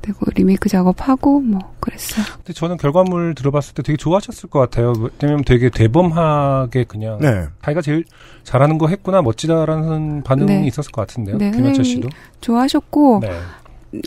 되고 0.01 0.19
리메이크 0.35 0.69
작업하고 0.69 1.39
뭐 1.41 1.59
그랬어요. 1.79 2.25
근데 2.37 2.53
저는 2.53 2.77
결과물 2.77 3.35
들어봤을 3.35 3.73
때 3.73 3.83
되게 3.83 3.97
좋아하셨을 3.97 4.49
것 4.49 4.59
같아요. 4.59 4.93
왜냐면 5.21 5.43
되게 5.43 5.69
대범하게 5.69 6.85
그냥 6.85 7.19
네. 7.19 7.47
자기가 7.63 7.81
제일 7.81 8.05
잘하는 8.43 8.77
거 8.77 8.87
했구나 8.87 9.21
멋지다라는 9.21 10.23
반응이 10.23 10.45
네. 10.47 10.67
있었을 10.67 10.91
것 10.91 11.01
같은데요. 11.07 11.37
네, 11.37 11.51
김현철 11.51 11.85
씨도. 11.85 12.09
좋아하셨고 12.41 13.19
네. 13.21 13.31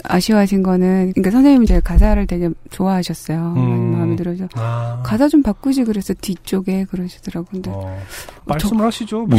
아쉬워하신 0.05 0.63
거는 0.63 1.13
그러니까 1.13 1.31
선생님이 1.33 1.67
제 1.67 1.81
가사를 1.81 2.27
되게 2.27 2.49
좋아하셨어요. 2.71 3.55
음. 3.57 3.93
마음에 3.97 4.17
들어서 4.17 4.47
아. 4.55 5.03
가사 5.05 5.29
좀 5.29 5.43
바꾸지 5.43 5.85
그래서 5.85 6.15
뒤쪽에 6.15 6.85
그러시더라고요. 6.91 7.49
근데 7.51 7.71
어, 7.73 7.99
말씀을 8.45 8.87
하시죠. 8.87 9.27
뭐. 9.27 9.39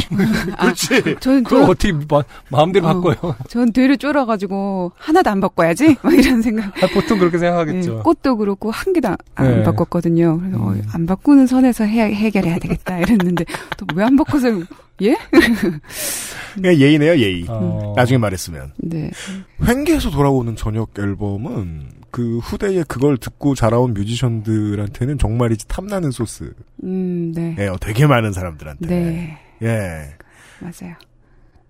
그렇지. 0.60 1.16
저는 1.20 1.44
그걸 1.44 1.66
저, 1.66 1.72
어떻게 1.72 1.92
마, 1.94 2.24
마음대로 2.50 2.88
어. 2.88 2.94
바꿔요. 3.02 3.36
전 3.48 3.72
되를 3.72 3.98
쫄아가지고 3.98 4.92
하나도 4.98 5.30
안 5.30 5.40
바꿔야지 5.40 5.96
막 6.04 6.14
이런 6.14 6.42
생각. 6.42 6.66
아, 6.84 6.88
보통 6.94 7.20
그렇게 7.20 7.38
생각하겠죠. 7.38 7.96
네, 7.96 8.02
꽃도 8.04 8.38
그렇고 8.38 8.70
한 8.72 8.94
개도 8.94 9.16
안 9.36 9.48
네. 9.48 9.64
바꿨거든요. 9.64 10.40
그래서 10.40 10.58
어, 10.58 10.70
음. 10.72 10.82
안 10.92 11.06
바꾸는 11.06 11.48
선에서 11.48 11.86
해, 11.86 12.14
해결해야 12.14 12.60
되겠다 12.60 13.00
이랬는데 13.00 13.46
또 13.78 13.86
왜 13.96 14.04
안 14.04 14.16
바꿔서 14.18 14.48
예? 15.02 15.18
그냥 16.54 16.76
예의네요 16.76 17.18
예의. 17.18 17.46
어. 17.48 17.94
나중에 17.96 18.18
말했으면. 18.18 18.74
네. 18.78 19.10
횡계에서 19.66 20.12
돌아오는 20.12 20.56
저녁 20.56 20.92
앨범은 20.98 21.90
그 22.12 22.38
후대에 22.40 22.84
그걸 22.88 23.18
듣고 23.18 23.56
자라온 23.56 23.94
뮤지션들한테는 23.96 25.18
정말이지 25.18 25.68
탐나는 25.68 26.12
소스예요. 26.12 26.52
음, 26.84 27.32
네. 27.36 27.56
되게 27.82 28.06
많은 28.06 28.34
사람들한테. 28.34 28.88
네. 28.88 29.38
예. 29.64 30.14
맞아요. 30.60 30.96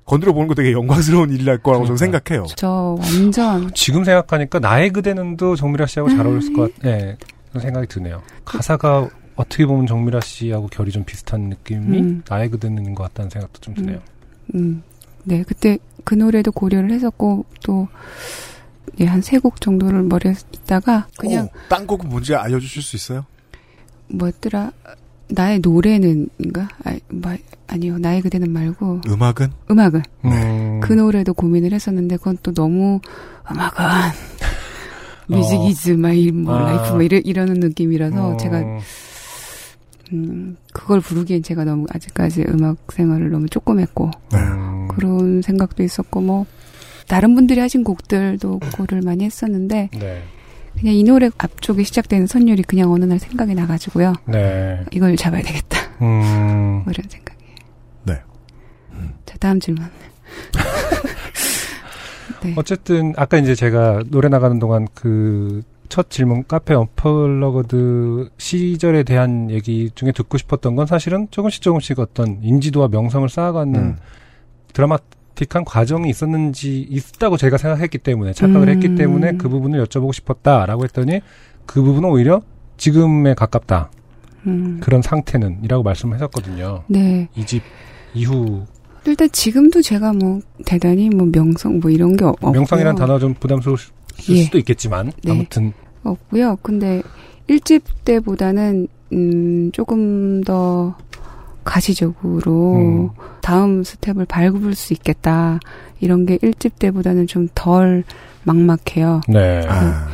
건드려 0.05 0.33
보는 0.33 0.47
거 0.49 0.53
되게 0.53 0.73
영광스러운 0.73 1.31
일이랄 1.31 1.59
거라고 1.59 1.85
저는 1.85 1.95
그러니까. 1.95 2.19
생각해요. 2.19 2.45
저 2.57 2.97
완전 2.99 3.73
지금 3.73 4.03
생각하니까 4.03 4.59
나의 4.59 4.89
그대는도 4.89 5.55
정미라 5.55 5.85
씨하고 5.85 6.09
잘 6.09 6.27
어울렸을 6.27 6.51
것 6.53 6.73
같, 6.75 6.81
네, 6.83 7.15
그런 7.49 7.61
생각이 7.61 7.87
드네요. 7.87 8.21
가사가 8.43 9.07
어떻게 9.45 9.65
보면 9.65 9.87
정미라 9.87 10.21
씨하고 10.21 10.67
결이 10.67 10.91
좀 10.91 11.03
비슷한 11.03 11.41
느낌이 11.49 11.99
음. 11.99 12.23
나의 12.27 12.49
그대는인 12.49 12.95
것 12.95 13.03
같다는 13.03 13.29
생각도 13.29 13.59
좀 13.61 13.73
드네요. 13.73 13.99
음. 14.55 14.83
네, 15.23 15.43
그때 15.43 15.77
그 16.03 16.15
노래도 16.15 16.51
고려를 16.51 16.91
했었고 16.91 17.45
또 17.63 17.87
예, 18.99 19.05
한 19.05 19.21
세 19.21 19.39
곡 19.39 19.59
정도를 19.61 20.03
머리에 20.03 20.33
있다가 20.53 21.07
그냥 21.17 21.45
어, 21.45 21.49
딴 21.69 21.87
곡은 21.87 22.09
뭔지 22.09 22.35
알려주실 22.35 22.83
수 22.83 22.95
있어요? 22.95 23.25
뭐였더라? 24.09 24.71
나의 25.29 25.59
노래는인가? 25.59 26.67
아, 26.83 26.95
뭐, 27.09 27.31
아니요. 27.67 27.97
나의 27.97 28.21
그대는 28.21 28.51
말고 28.51 29.01
음악은? 29.07 29.47
음악은 29.71 30.03
음. 30.25 30.79
그 30.81 30.93
노래도 30.93 31.33
고민을 31.33 31.71
했었는데 31.73 32.17
그건 32.17 32.37
또 32.43 32.53
너무 32.53 32.99
음악은 33.49 34.11
music 35.27 35.55
어. 35.57 35.67
is 35.67 35.91
my 35.91 36.29
뭐. 36.31 36.59
life 36.59 36.91
뭐 36.93 37.01
이러, 37.01 37.17
이러는 37.17 37.61
느낌이라서 37.61 38.33
어. 38.33 38.37
제가 38.37 38.61
음, 40.11 40.57
그걸 40.73 40.99
부르기엔 40.99 41.43
제가 41.43 41.63
너무 41.63 41.85
아직까지 41.89 42.45
음악 42.49 42.91
생활을 42.91 43.31
너무 43.31 43.47
조금 43.47 43.79
했고 43.79 44.11
음. 44.33 44.87
그런 44.89 45.41
생각도 45.41 45.83
있었고 45.83 46.21
뭐 46.21 46.45
다른 47.07 47.35
분들이 47.35 47.59
하신 47.59 47.83
곡들도 47.83 48.59
고를 48.75 49.01
많이 49.01 49.23
했었는데 49.23 49.89
네. 49.93 50.23
그냥 50.79 50.95
이 50.95 51.03
노래 51.03 51.29
앞쪽에 51.37 51.83
시작되는 51.83 52.27
선율이 52.27 52.63
그냥 52.63 52.91
어느 52.91 53.05
날 53.05 53.19
생각이 53.19 53.53
나가지고요 53.55 54.13
네. 54.27 54.83
이걸 54.91 55.15
잡아야 55.15 55.41
되겠다 55.41 55.79
음. 56.01 56.81
뭐 56.83 56.91
이런 56.91 57.09
생각이 57.09 57.43
네. 58.03 58.19
자 59.25 59.37
다음 59.39 59.59
질문 59.59 59.85
네. 62.43 62.53
어쨌든 62.57 63.13
아까 63.15 63.37
이제 63.37 63.55
제가 63.55 64.03
노래 64.07 64.27
나가는 64.27 64.59
동안 64.59 64.87
그 64.93 65.61
첫 65.93 66.09
질문 66.09 66.43
카페 66.47 66.73
언플러그드 66.73 68.31
시절에 68.39 69.03
대한 69.03 69.51
얘기 69.51 69.91
중에 69.93 70.11
듣고 70.11 70.39
싶었던 70.39 70.75
건 70.75 70.87
사실은 70.87 71.27
조금씩 71.29 71.61
조금씩 71.61 71.99
어떤 71.99 72.39
인지도와 72.41 72.87
명성을 72.87 73.29
쌓아가는 73.29 73.75
음. 73.79 73.95
드라마틱한 74.73 75.63
과정이 75.65 76.09
있었는지 76.09 76.81
있다고 76.89 77.37
제가 77.37 77.57
생각했기 77.57 77.99
때문에 77.99 78.33
착각을 78.33 78.69
음. 78.69 78.73
했기 78.73 78.95
때문에 78.95 79.33
그 79.33 79.47
부분을 79.49 79.85
여쭤보고 79.85 80.13
싶었다라고 80.13 80.83
했더니 80.85 81.21
그 81.67 81.83
부분은 81.83 82.09
오히려 82.09 82.41
지금에 82.77 83.35
가깝다 83.35 83.91
음. 84.47 84.79
그런 84.81 85.03
상태는이라고 85.03 85.83
말씀하셨거든요. 85.83 86.85
네. 86.87 87.27
이 87.35 87.45
집 87.45 87.61
이후 88.15 88.65
일단 89.05 89.29
지금도 89.31 89.83
제가 89.83 90.11
뭐 90.13 90.39
대단히 90.65 91.09
뭐 91.11 91.27
명성 91.31 91.79
뭐 91.79 91.91
이런 91.91 92.17
게 92.17 92.25
없- 92.25 92.31
없고요. 92.37 92.51
명성이라는 92.53 92.95
단어 92.97 93.19
좀 93.19 93.35
부담스러울 93.35 93.77
수- 93.77 93.91
예. 94.29 94.43
수도 94.43 94.57
있겠지만 94.57 95.11
네. 95.23 95.31
아무튼 95.31 95.71
없고요. 96.03 96.57
근데 96.61 97.01
일집 97.47 97.83
때보다는 98.05 98.87
음 99.11 99.71
조금 99.71 100.43
더 100.43 100.95
가시적으로 101.63 102.75
음. 102.75 103.09
다음 103.41 103.83
스텝을 103.83 104.25
밟을 104.25 104.75
수 104.75 104.93
있겠다. 104.93 105.59
이런 105.99 106.25
게 106.25 106.37
일집 106.41 106.79
때보다는 106.79 107.27
좀 107.27 107.47
덜 107.55 108.03
막막해요. 108.43 109.21
네. 109.29 109.65
아, 109.67 110.07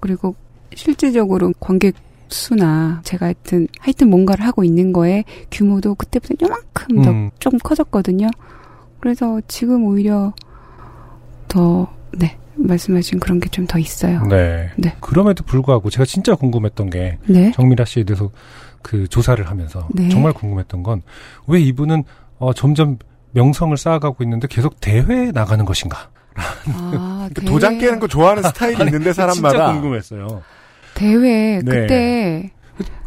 그리고 0.00 0.34
실제적으로 0.74 1.52
관객 1.58 1.94
수나 2.28 3.00
제가 3.04 3.26
하여튼 3.26 3.68
하여튼 3.78 4.10
뭔가를 4.10 4.44
하고 4.44 4.64
있는 4.64 4.92
거에 4.92 5.24
규모도 5.50 5.94
그때보다 5.94 6.34
요만큼 6.42 7.02
더 7.02 7.10
음. 7.10 7.30
좀 7.38 7.52
커졌거든요. 7.62 8.28
그래서 9.00 9.40
지금 9.46 9.84
오히려 9.84 10.32
더, 11.46 11.88
네, 12.18 12.36
말씀하신 12.56 13.20
그런 13.20 13.40
게 13.40 13.48
좀 13.50 13.66
더 13.66 13.78
있어요. 13.78 14.22
네. 14.26 14.70
네. 14.76 14.94
그럼에도 15.00 15.44
불구하고 15.44 15.90
제가 15.90 16.04
진짜 16.04 16.34
궁금했던 16.34 16.90
게 16.90 17.18
네. 17.26 17.52
정미라 17.52 17.84
씨에 17.84 18.04
대해서 18.04 18.30
그 18.82 19.06
조사를 19.08 19.44
하면서 19.48 19.88
네. 19.92 20.08
정말 20.08 20.32
궁금했던 20.32 20.82
건 20.82 21.02
왜 21.46 21.60
이분은 21.60 22.04
어, 22.38 22.52
점점 22.52 22.98
명성을 23.32 23.76
쌓아가고 23.76 24.22
있는데 24.24 24.46
계속 24.48 24.80
대회에 24.80 25.30
나가는 25.32 25.64
것인가? 25.64 26.10
아, 26.36 27.28
그 27.34 27.44
도장 27.44 27.78
깨는 27.78 27.98
거 28.00 28.06
좋아하는 28.08 28.42
스타일이 28.48 28.74
있는데 28.84 29.12
진짜 29.12 29.26
사람마다 29.26 29.72
궁금했어요. 29.72 30.42
대회, 30.94 31.60
네. 31.64 31.80
그때, 31.80 32.50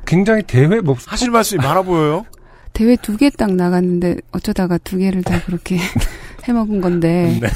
굉장히 0.05 0.43
대회 0.43 0.79
뭐 0.81 0.95
하실 1.05 1.29
말씀이 1.31 1.63
많아 1.63 1.81
보여요. 1.83 2.25
대회 2.73 2.95
두 2.95 3.17
개 3.17 3.29
딱 3.31 3.51
나갔는데, 3.53 4.17
어쩌다가 4.31 4.77
두 4.79 4.97
개를 4.97 5.23
다 5.23 5.41
그렇게 5.45 5.77
해먹은 6.45 6.81
건데, 6.81 7.37
네. 7.41 7.47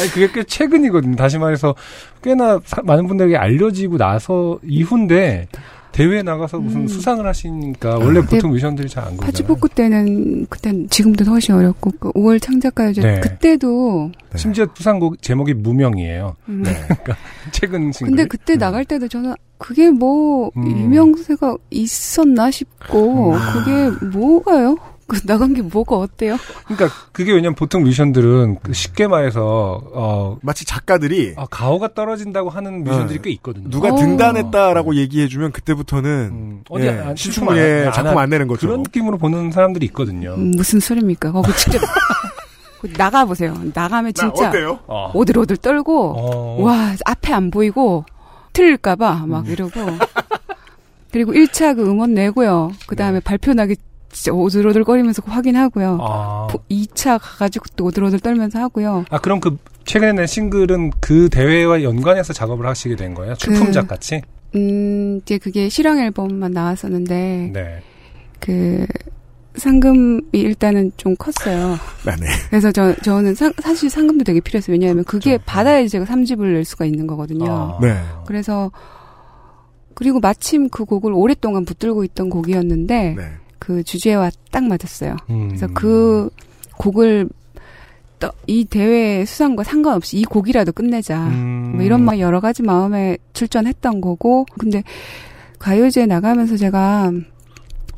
아니, 0.00 0.10
그게 0.10 0.28
꽤 0.32 0.44
최근이거든요. 0.44 1.16
다시 1.16 1.38
말해서 1.38 1.74
꽤나 2.22 2.60
사- 2.64 2.82
많은 2.82 3.06
분들에게 3.06 3.36
알려지고 3.36 3.96
나서 3.98 4.58
이후인데 4.64 5.48
대회에 5.92 6.22
나가서 6.22 6.58
무슨 6.58 6.82
음. 6.82 6.86
수상을 6.86 7.26
하시니까 7.26 7.96
원래 7.98 8.20
그때 8.20 8.36
보통 8.36 8.50
뮤지션들이 8.52 8.88
잘 8.88 9.02
안 9.02 9.16
그러잖아요. 9.16 9.26
파주포크 9.26 9.68
때는, 9.70 10.46
그땐 10.46 10.86
지금도 10.88 11.24
훨씬 11.24 11.56
어렵고, 11.56 11.90
그 11.98 12.12
5월 12.12 12.40
창작가요제, 12.40 13.02
네. 13.02 13.18
그때도, 13.20 14.12
네. 14.30 14.38
심지어 14.38 14.68
수상곡 14.72 15.20
제목이 15.20 15.52
무명이에요. 15.54 16.36
음, 16.48 16.62
네. 16.64 16.70
최근 17.50 17.90
싱글. 17.90 18.06
근데 18.14 18.24
그때 18.28 18.52
음. 18.54 18.58
나갈 18.58 18.84
때도 18.84 19.08
저는 19.08 19.34
그게 19.58 19.90
뭐 19.90 20.52
음. 20.56 20.64
유명세가 20.70 21.56
있었나 21.70 22.52
싶고 22.52 23.32
음. 23.32 23.38
그게 23.52 24.06
뭐가요? 24.06 24.76
그 25.10 25.20
나간 25.26 25.52
게 25.54 25.60
뭐가 25.60 25.96
어때요? 25.96 26.36
그러니까 26.66 26.88
그게 27.10 27.32
왜냐면 27.32 27.56
보통 27.56 27.82
뮤지션들은 27.82 28.58
그 28.62 28.72
쉽게 28.72 29.08
말해서 29.08 29.82
어 29.92 30.38
마치 30.40 30.64
작가들이 30.64 31.34
아, 31.36 31.46
가오가 31.50 31.92
떨어진다고 31.94 32.48
하는 32.48 32.84
뮤지션들이 32.84 33.18
네. 33.18 33.22
꽤 33.24 33.30
있거든요. 33.32 33.68
누가 33.70 33.88
어. 33.88 33.96
등단했다고 33.96 34.94
얘기해주면 34.94 35.50
그때부터는 35.50 36.10
음, 36.32 36.62
어디 36.70 36.86
예, 36.86 36.90
안- 36.90 37.16
신춘문예 37.16 37.86
안- 37.86 37.92
작품 37.92 38.12
안- 38.18 38.24
안 38.24 38.30
내는 38.30 38.46
거죠. 38.46 38.68
그런 38.68 38.82
느낌으로 38.84 39.18
보는 39.18 39.50
사람들이 39.50 39.84
있거든요. 39.86 40.34
음, 40.34 40.52
무슨 40.52 40.78
소리입니까? 40.78 41.32
거기 41.32 41.52
직접 41.56 41.80
나가 42.96 43.24
보세요. 43.24 43.52
나가면 43.74 44.12
나 44.12 44.22
진짜 44.22 44.48
어때요? 44.48 44.78
어. 44.86 45.10
오들오들 45.12 45.56
떨고 45.56 46.14
어. 46.16 46.62
와 46.62 46.94
앞에 47.04 47.32
안 47.32 47.50
보이고 47.50 48.04
틀릴까봐 48.52 49.24
막 49.26 49.46
음. 49.46 49.50
이러고 49.50 49.72
그리고 51.12 51.32
1차 51.32 51.74
그 51.74 51.82
음원 51.84 52.14
내고요. 52.14 52.70
그 52.86 52.94
다음에 52.94 53.18
네. 53.18 53.20
발표 53.20 53.52
나기 53.52 53.74
진짜 54.12 54.32
오들오들거리면서 54.32 55.22
확인하고요. 55.24 55.98
아. 56.00 56.48
2차 56.70 57.18
가가지고 57.20 57.66
또 57.76 57.84
오들오들 57.86 58.20
떨면서 58.20 58.58
하고요. 58.58 59.04
아, 59.10 59.18
그럼 59.18 59.40
그 59.40 59.56
최근에 59.84 60.12
낸 60.12 60.26
싱글은 60.26 60.90
그 61.00 61.28
대회와 61.30 61.82
연관해서 61.82 62.32
작업을 62.32 62.66
하시게 62.66 62.96
된 62.96 63.14
거예요? 63.14 63.34
출품작 63.34 63.88
같이? 63.88 64.22
음, 64.56 65.20
이제 65.22 65.38
그게 65.38 65.68
실황 65.68 65.98
앨범만 65.98 66.50
나왔었는데, 66.52 67.50
네. 67.52 67.82
그, 68.40 68.86
상금이 69.56 70.22
일단은 70.32 70.92
좀 70.96 71.14
컸어요. 71.16 71.76
네, 72.06 72.12
네. 72.20 72.26
그래서 72.50 72.70
저, 72.72 72.94
저는 72.96 73.34
상- 73.34 73.52
사실 73.62 73.90
상금도 73.90 74.24
되게 74.24 74.40
필요했어요. 74.40 74.72
왜냐하면 74.74 75.04
그게 75.04 75.32
그렇죠. 75.32 75.44
받아야지 75.46 75.88
제가 75.88 76.04
3집을 76.04 76.52
낼 76.52 76.64
수가 76.64 76.84
있는 76.84 77.06
거거든요. 77.06 77.46
아. 77.50 77.78
네. 77.80 77.96
그래서, 78.26 78.70
그리고 79.94 80.18
마침 80.20 80.68
그 80.68 80.84
곡을 80.84 81.12
오랫동안 81.12 81.64
붙들고 81.64 82.04
있던 82.04 82.30
곡이었는데, 82.30 83.14
네. 83.16 83.24
그 83.60 83.84
주제와 83.84 84.30
딱 84.50 84.64
맞았어요. 84.64 85.16
음. 85.30 85.48
그래서 85.48 85.68
그 85.72 86.28
곡을, 86.78 87.28
또이 88.18 88.64
대회 88.64 89.24
수상과 89.24 89.62
상관없이 89.62 90.18
이 90.18 90.24
곡이라도 90.24 90.72
끝내자. 90.72 91.28
음. 91.28 91.72
뭐 91.76 91.84
이런 91.84 92.04
막 92.04 92.18
여러 92.18 92.40
가지 92.40 92.62
마음에 92.62 93.16
출전했던 93.32 94.00
거고 94.00 94.44
근데 94.58 94.82
가요제 95.58 96.06
나가면서 96.06 96.56
제가 96.56 97.12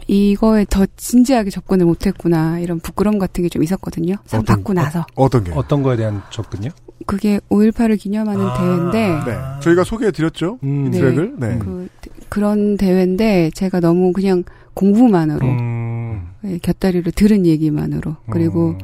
이거에 0.09 0.66
더 0.68 0.86
진지하게 0.96 1.50
접근을 1.50 1.86
못했구나 1.86 2.59
이런 2.59 2.80
부끄럼 2.80 3.18
같은 3.18 3.42
게 3.44 3.48
좀 3.48 3.62
있었거든요. 3.62 4.16
상 4.26 4.40
어떤- 4.40 4.57
받고 4.57 4.72
나서 4.72 5.05
어 5.14 5.28
떤 5.28 5.44
게? 5.44 5.53
어떤 5.55 5.82
거에 5.82 5.96
대한 5.96 6.22
접근요? 6.30 6.70
그게 7.07 7.40
5.18을 7.50 7.98
기념하는 7.98 8.46
아. 8.46 8.55
대회인데 8.59 9.30
네. 9.30 9.38
저희가 9.61 9.84
소개해드렸죠. 9.84 10.59
음. 10.62 10.90
네. 10.90 10.98
트랙을. 10.98 11.34
네. 11.38 11.59
그 11.59 11.88
그런 12.28 12.76
대회인데 12.76 13.50
제가 13.55 13.80
너무 13.80 14.12
그냥 14.12 14.44
공부만으로 14.74 15.46
음. 15.46 16.28
예, 16.44 16.59
곁다리로 16.59 17.11
들은 17.11 17.44
얘기만으로 17.46 18.16
그리고 18.30 18.70
음. 18.70 18.78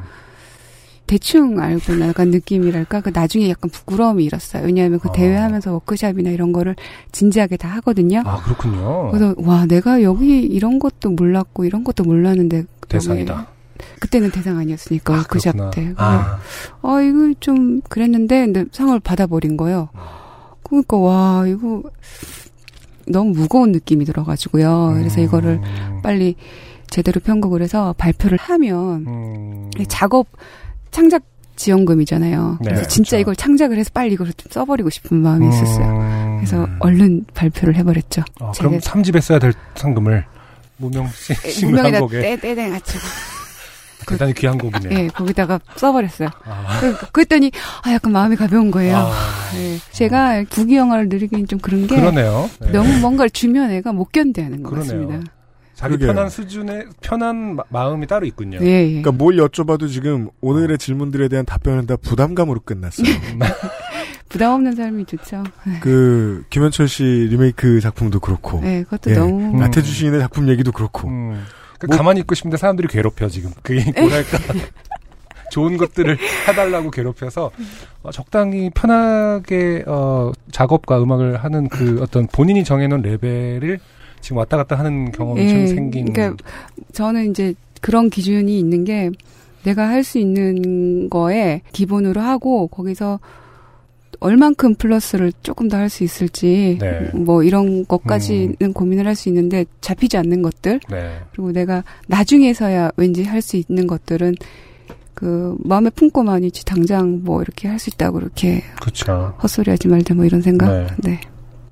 대충 1.09 1.59
알고 1.59 1.95
나간 1.95 2.29
느낌이랄까 2.29 3.01
그 3.01 3.09
나중에 3.11 3.49
약간 3.49 3.71
부끄러움이 3.71 4.23
일었어요. 4.25 4.63
왜냐하면 4.63 4.99
그 4.99 5.09
아. 5.09 5.11
대회하면서 5.11 5.73
워크샵이나 5.73 6.29
이런 6.29 6.53
거를 6.53 6.75
진지하게 7.11 7.57
다 7.57 7.67
하거든요. 7.77 8.21
아, 8.23 8.39
그렇군요. 8.43 9.09
그래서 9.09 9.33
와 9.39 9.65
내가 9.65 10.03
여기 10.03 10.39
이런 10.39 10.77
것도 10.77 11.09
몰랐고 11.09 11.65
이런 11.65 11.83
것도 11.83 12.03
몰랐는데 12.03 12.65
대상이다. 12.87 13.47
그때는 13.99 14.29
대상 14.29 14.59
아니었으니까 14.59 15.15
아, 15.15 15.17
워크샵 15.17 15.53
그렇구나. 15.53 15.71
때. 15.71 15.93
아. 15.97 16.37
아 16.83 17.01
이거 17.01 17.33
좀 17.39 17.81
그랬는데 17.89 18.45
근데 18.45 18.65
상을 18.71 18.99
받아버린 18.99 19.57
거예요. 19.57 19.89
그러니까 20.61 20.97
와 20.97 21.43
이거 21.47 21.81
너무 23.07 23.31
무거운 23.31 23.71
느낌이 23.71 24.05
들어가지고요. 24.05 24.93
그래서 24.95 25.21
이거를 25.21 25.59
음. 25.63 26.01
빨리 26.03 26.35
제대로 26.87 27.19
편곡을 27.19 27.63
해서 27.63 27.95
발표를 27.97 28.37
하면 28.39 29.05
음. 29.07 29.71
이 29.79 29.87
작업 29.87 30.27
창작 30.91 31.23
지원금이잖아요. 31.55 32.57
네, 32.61 32.69
그래서 32.69 32.87
진짜 32.87 33.11
그렇죠. 33.11 33.21
이걸 33.21 33.35
창작을 33.35 33.77
해서 33.77 33.89
빨리 33.93 34.13
이걸 34.13 34.27
좀 34.33 34.49
써버리고 34.49 34.89
싶은 34.89 35.17
마음이 35.17 35.49
있었어요. 35.49 35.85
음. 35.87 36.37
그래서 36.37 36.67
얼른 36.79 37.25
발표를 37.33 37.75
해버렸죠. 37.75 38.23
아, 38.39 38.51
그럼 38.57 38.79
3집에 38.79 39.19
써야 39.21 39.39
될 39.39 39.53
상금을 39.75 40.25
무명 40.77 41.07
씨 41.09 41.33
싱글 41.51 41.79
한 41.79 41.91
무명에다 41.91 41.99
곡에 41.99 42.37
떼떼 42.39 42.69
맞추고 42.69 43.03
대단히 44.07 44.33
귀한 44.33 44.57
곡이네요. 44.57 44.97
예 44.97 45.07
거기다가 45.09 45.59
써버렸어요. 45.75 46.29
아. 46.45 46.77
그- 46.79 46.97
그랬더니 47.11 47.51
아 47.83 47.91
약간 47.91 48.11
마음이 48.13 48.37
가벼운 48.37 48.71
거예요. 48.71 48.95
아. 48.95 49.11
예, 49.57 49.77
제가 49.91 50.45
부귀 50.49 50.77
영화를 50.77 51.09
누리긴 51.09 51.45
좀 51.47 51.59
그런 51.59 51.85
게 51.87 51.95
그러네요. 51.97 52.49
네. 52.61 52.71
너무 52.71 52.97
뭔가를 52.99 53.29
주면 53.29 53.69
애가 53.71 53.91
못 53.91 54.11
견뎌하는 54.13 54.63
것 54.63 54.69
그러네요. 54.69 55.07
같습니다. 55.09 55.31
자기 55.79 55.95
그러게요. 55.95 56.13
편한 56.13 56.29
수준의 56.29 56.87
편한 57.01 57.55
마, 57.55 57.63
마음이 57.69 58.05
따로 58.05 58.25
있군요. 58.25 58.57
예, 58.61 58.65
예. 58.65 58.87
그러니까 59.01 59.11
뭘 59.13 59.37
여쭤봐도 59.37 59.89
지금 59.89 60.27
오늘의 60.41 60.77
질문들에 60.77 61.29
대한 61.29 61.45
답변은 61.45 61.85
다 61.85 61.95
부담감으로 61.95 62.59
끝났어요. 62.65 63.07
부담 64.27 64.51
없는 64.55 64.75
삶이 64.75 65.05
좋죠. 65.05 65.43
그 65.79 66.43
김현철 66.49 66.89
씨 66.89 67.03
리메이크 67.03 67.79
작품도 67.79 68.19
그렇고 68.19 68.61
예, 68.65 68.83
그것도 68.83 69.11
예. 69.11 69.15
너무 69.15 69.53
음. 69.53 69.57
나태주 69.57 69.89
시인의 69.89 70.19
작품 70.19 70.49
얘기도 70.49 70.73
그렇고 70.73 71.07
음. 71.07 71.45
그 71.79 71.85
뭐- 71.87 71.95
가만히 71.95 72.19
있고 72.19 72.35
싶은데 72.35 72.57
사람들이 72.57 72.89
괴롭혀 72.89 73.29
지금. 73.29 73.51
그게 73.63 73.89
뭐랄까. 73.99 74.37
좋은 75.51 75.77
것들을 75.77 76.15
해달라고 76.47 76.91
괴롭혀서 76.91 77.49
어, 78.03 78.11
적당히 78.11 78.69
편하게 78.69 79.83
어, 79.87 80.31
작업과 80.51 81.01
음악을 81.01 81.37
하는 81.37 81.69
그 81.69 81.99
어떤 82.03 82.27
본인이 82.27 82.63
정해놓은 82.65 83.01
레벨을 83.01 83.79
지금 84.21 84.37
왔다 84.37 84.57
갔다 84.57 84.75
하는 84.77 85.11
경험이 85.11 85.47
좀 85.49 85.59
예, 85.59 85.67
생긴. 85.67 86.11
그러니까 86.13 86.43
저는 86.93 87.31
이제 87.31 87.53
그런 87.81 88.09
기준이 88.09 88.59
있는 88.59 88.83
게 88.83 89.09
내가 89.63 89.87
할 89.89 90.03
수 90.03 90.19
있는 90.19 91.09
거에 91.09 91.61
기본으로 91.73 92.21
하고 92.21 92.67
거기서 92.67 93.19
얼만큼 94.21 94.75
플러스를 94.75 95.31
조금 95.43 95.69
더 95.69 95.77
할 95.77 95.89
수 95.89 96.03
있을지 96.03 96.77
네. 96.81 97.09
뭐 97.13 97.41
이런 97.43 97.85
것까지는 97.87 98.73
고민을 98.73 99.07
할 99.07 99.15
수 99.15 99.29
있는데 99.29 99.65
잡히지 99.81 100.17
않는 100.17 100.41
것들 100.41 100.81
네. 100.89 101.19
그리고 101.31 101.51
내가 101.53 101.83
나중에서야 102.07 102.91
왠지 102.97 103.23
할 103.23 103.41
수 103.41 103.55
있는 103.57 103.87
것들은 103.87 104.35
그 105.13 105.55
마음에 105.63 105.89
품고만 105.89 106.43
있지 106.45 106.65
당장 106.65 107.21
뭐 107.23 107.41
이렇게 107.41 107.67
할 107.69 107.79
수 107.79 107.89
있다고 107.93 108.19
이렇게 108.19 108.61
그렇죠. 108.81 109.35
헛소리하지 109.41 109.87
말자 109.87 110.13
뭐 110.15 110.25
이런 110.25 110.41
생각. 110.41 110.69
네. 110.69 110.87
네. 111.03 111.21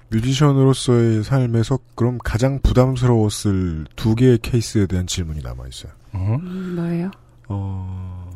뮤지션으로서의 0.09 1.23
삶에서 1.23 1.79
그럼 1.95 2.17
가장 2.23 2.59
부담스러웠을 2.61 3.85
두 3.95 4.15
개의 4.15 4.37
케이스에 4.41 4.85
대한 4.87 5.05
질문이 5.07 5.41
남아 5.41 5.67
있어요. 5.67 5.91
음. 6.15 6.35
음, 6.41 6.75
뭐예요? 6.75 7.11
어, 7.49 8.29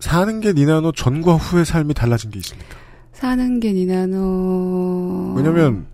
사는 0.00 0.40
게 0.40 0.52
니나노 0.52 0.92
전과 0.92 1.34
후의 1.36 1.64
삶이 1.64 1.94
달라진 1.94 2.30
게 2.30 2.38
있습니까? 2.38 2.76
사는 3.12 3.60
게 3.60 3.72
니나노. 3.72 5.34
왜냐면 5.36 5.86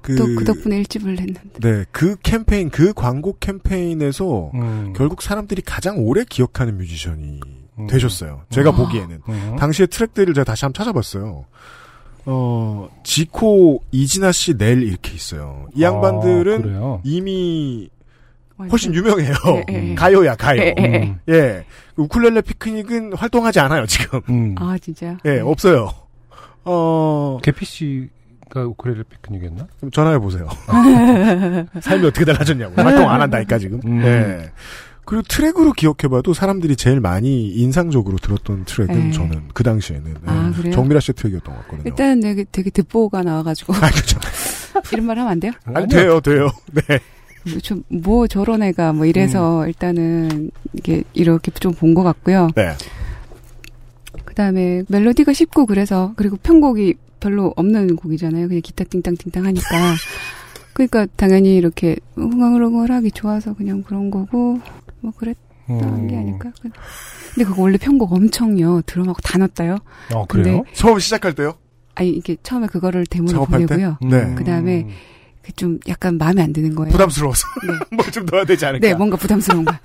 그, 0.00 0.16
또 0.16 0.24
그 0.26 0.44
덕분에 0.44 0.78
일집을 0.78 1.14
냈는데. 1.14 1.60
네, 1.60 1.84
그 1.92 2.16
캠페인, 2.22 2.70
그 2.70 2.92
광고 2.92 3.36
캠페인에서 3.38 4.50
음. 4.54 4.92
결국 4.96 5.22
사람들이 5.22 5.62
가장 5.62 5.98
오래 5.98 6.24
기억하는 6.28 6.76
뮤지션이 6.76 7.40
음. 7.78 7.86
되셨어요. 7.86 8.42
제가 8.50 8.70
아. 8.70 8.72
보기에는. 8.72 9.20
음. 9.28 9.56
당시의 9.58 9.88
트랙들을 9.88 10.34
제가 10.34 10.44
다시 10.44 10.64
한번 10.64 10.78
찾아봤어요. 10.78 11.46
어, 12.26 12.88
지코, 13.02 13.82
이진아 13.90 14.32
씨, 14.32 14.56
넬 14.56 14.82
이렇게 14.82 15.12
있어요. 15.12 15.68
이 15.74 15.82
양반들은 15.82 16.76
아? 16.82 16.98
이미 17.04 17.88
훨씬 18.70 18.94
유명해요. 18.94 19.34
예, 19.46 19.64
예, 19.72 19.90
예. 19.90 19.94
가요야, 19.94 20.36
가요. 20.36 20.60
예, 20.62 20.74
예, 20.78 20.82
예. 20.82 20.98
음. 21.02 21.18
예. 21.28 21.64
우쿨렐레 21.96 22.42
피크닉은 22.42 23.14
활동하지 23.14 23.60
않아요, 23.60 23.86
지금. 23.86 24.20
음. 24.28 24.54
아 24.58 24.76
진짜. 24.80 25.16
예, 25.24 25.40
없어요. 25.40 25.90
어, 26.64 27.38
개피 27.42 27.64
씨가 27.64 28.64
우크렐레 28.66 29.02
피크닉이었나? 29.04 29.66
좀 29.80 29.90
전화해 29.90 30.18
보세요. 30.18 30.48
삶이 31.80 32.06
어떻게 32.06 32.24
달라졌냐고. 32.24 32.80
활동 32.80 33.10
안 33.10 33.20
한다니까, 33.20 33.58
지금. 33.58 33.80
음. 33.84 34.02
예. 34.04 34.52
그리고 35.04 35.22
트랙으로 35.28 35.72
기억해봐도 35.72 36.32
사람들이 36.32 36.76
제일 36.76 37.00
많이 37.00 37.48
인상적으로 37.48 38.18
들었던 38.18 38.64
트랙은 38.64 39.08
예. 39.08 39.12
저는 39.12 39.42
그 39.52 39.62
당시에는 39.64 40.10
예, 40.10 40.14
아, 40.26 40.52
그래요? 40.56 40.72
정미라 40.74 41.00
씨 41.00 41.12
트랙이었던 41.12 41.54
것 41.54 41.60
같거든요. 41.62 41.82
일단 41.86 42.20
되게 42.20 42.44
되게 42.52 42.70
듣보가 42.70 43.22
나와가지고 43.22 43.74
아, 43.74 43.90
그죠. 43.90 44.20
이런 44.92 45.06
말 45.06 45.18
하면 45.18 45.32
안 45.32 45.40
돼요? 45.40 45.52
안 45.64 45.88
돼요, 45.88 46.20
돼요. 46.20 46.48
네. 46.72 47.00
뭐 47.50 47.58
좀, 47.58 47.82
뭐 47.88 48.26
저런 48.28 48.62
애가 48.62 48.92
뭐 48.92 49.04
이래서 49.04 49.62
음. 49.62 49.68
일단은 49.68 50.50
이게 50.74 51.02
이렇게 51.14 51.50
좀 51.50 51.74
본 51.74 51.94
것 51.94 52.04
같고요. 52.04 52.50
네. 52.54 52.72
그 54.24 54.34
다음에 54.34 54.84
멜로디가 54.88 55.32
쉽고 55.32 55.66
그래서 55.66 56.12
그리고 56.16 56.36
편곡이 56.36 56.94
별로 57.20 57.52
없는 57.56 57.96
곡이잖아요. 57.96 58.48
그냥 58.48 58.62
기타 58.62 58.84
띵땅띵땅 58.84 59.44
하니까. 59.46 59.66
그러니까 60.72 61.06
당연히 61.16 61.56
이렇게 61.56 61.96
흥얼흥얼하기 62.14 63.10
좋아서 63.10 63.52
그냥 63.54 63.82
그런 63.82 64.10
거고 64.10 64.58
뭐 65.02 65.12
그랬던 65.16 66.06
게 66.08 66.16
아닐까. 66.16 66.50
그- 66.62 66.70
근데 67.34 67.48
그거 67.48 67.62
원래 67.62 67.76
편곡 67.78 68.12
엄청요. 68.12 68.82
드럼하고 68.82 69.20
다 69.22 69.38
넣었다요. 69.38 69.78
어, 70.14 70.26
그래요? 70.26 70.64
처음 70.74 70.98
시작할 70.98 71.34
때요? 71.34 71.54
아니 71.94 72.10
이게 72.10 72.36
처음에 72.42 72.66
그거를 72.68 73.04
때? 73.06 73.20
보내고요. 73.20 73.98
네. 74.02 74.34
그 74.36 74.44
다음에 74.44 74.86
좀 75.56 75.78
약간 75.88 76.18
마음에 76.18 76.42
안 76.42 76.52
드는 76.52 76.74
거예요. 76.74 76.92
부담스러워서. 76.92 77.42
네. 77.66 77.72
뭘좀 77.96 78.26
넣어야 78.30 78.44
되지 78.44 78.64
않을까? 78.64 78.86
네, 78.86 78.94
뭔가 78.94 79.16
부담스러운 79.16 79.64
거야. 79.64 79.78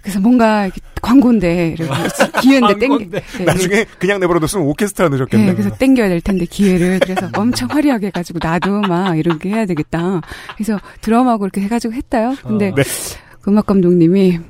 그래서 0.00 0.20
뭔가 0.20 0.70
광고인데 1.02 1.74
기회인데 2.40 2.78
땡. 2.78 2.88
광고인데. 2.88 3.20
네, 3.38 3.44
나중에 3.44 3.84
그냥 3.98 4.20
내버려뒀으면 4.20 4.64
오케스트라 4.66 5.08
넣으셨겠네. 5.08 5.46
네, 5.46 5.52
그래서 5.54 5.76
땡겨야 5.76 6.08
될 6.08 6.20
텐데 6.20 6.44
기회를 6.46 7.00
그래서 7.00 7.28
엄청 7.34 7.68
화려하게 7.70 8.06
해가지고 8.08 8.38
나도 8.40 8.80
막 8.82 9.18
이렇게 9.18 9.48
해야 9.50 9.66
되겠다. 9.66 10.20
그래서 10.56 10.78
드럼하고 11.00 11.44
이렇게 11.46 11.60
해가지고 11.62 11.94
했다요. 11.94 12.36
근데 12.42 12.72
네. 12.74 12.82
그 13.46 13.52
음악 13.52 13.66
감독님이 13.66 14.40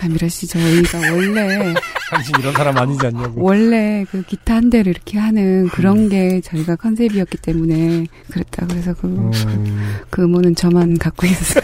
아 0.00 0.08
미라 0.08 0.26
씨 0.26 0.46
저희가 0.46 0.98
원래 1.12 1.74
당신 2.10 2.34
이런 2.38 2.54
사람 2.54 2.78
아니지 2.78 3.06
않냐고. 3.06 3.42
원래 3.44 4.06
그 4.10 4.22
기타 4.22 4.54
한 4.54 4.70
대를 4.70 4.92
이렇게 4.92 5.18
하는 5.18 5.68
그런 5.68 6.08
게 6.08 6.40
저희가 6.40 6.76
컨셉이었기 6.76 7.36
때문에 7.42 8.06
그랬다. 8.30 8.66
그래서 8.66 8.94
그, 8.94 9.06
음. 9.06 10.00
그 10.08 10.22
음원은 10.22 10.54
저만 10.54 10.96
갖고 10.96 11.26
있어요. 11.26 11.62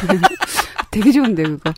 되게 0.93 1.11
좋은데 1.11 1.45
그거. 1.45 1.73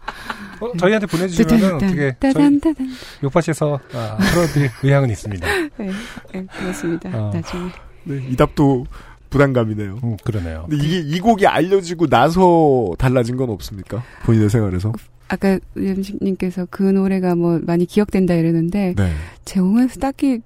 어, 0.59 0.77
저희한테 0.77 1.07
보내주시면 1.07 1.75
어떻게 1.77 1.95
저희 1.95 2.15
따단 2.19 2.61
따단. 2.61 2.91
요파시에서 3.23 3.79
아, 3.95 4.17
풀어드릴 4.17 4.71
의향은 4.83 5.11
있습니다. 5.11 5.47
네, 5.79 5.91
네, 6.33 6.47
그렇습니다. 6.59 7.11
어. 7.17 7.31
나중에. 7.33 7.71
네, 8.03 8.27
이 8.29 8.35
답도 8.35 8.87
부담감이네요. 9.37 9.99
음, 10.03 10.17
그러네요. 10.25 10.67
근데 10.69 10.85
이게 10.85 10.99
이 10.99 11.21
곡이 11.21 11.47
알려지고 11.47 12.07
나서 12.07 12.93
달라진 12.99 13.37
건 13.37 13.51
없습니까? 13.51 14.03
본인의 14.25 14.49
생활에서? 14.49 14.93
아까 15.29 15.59
음식님께서 15.77 16.67
그 16.71 16.83
노래가 16.83 17.35
뭐 17.35 17.61
많이 17.63 17.85
기억된다 17.85 18.35
이러는데 18.35 18.95
네. 18.97 19.13
제공에서 19.45 20.01
딱히 20.01 20.41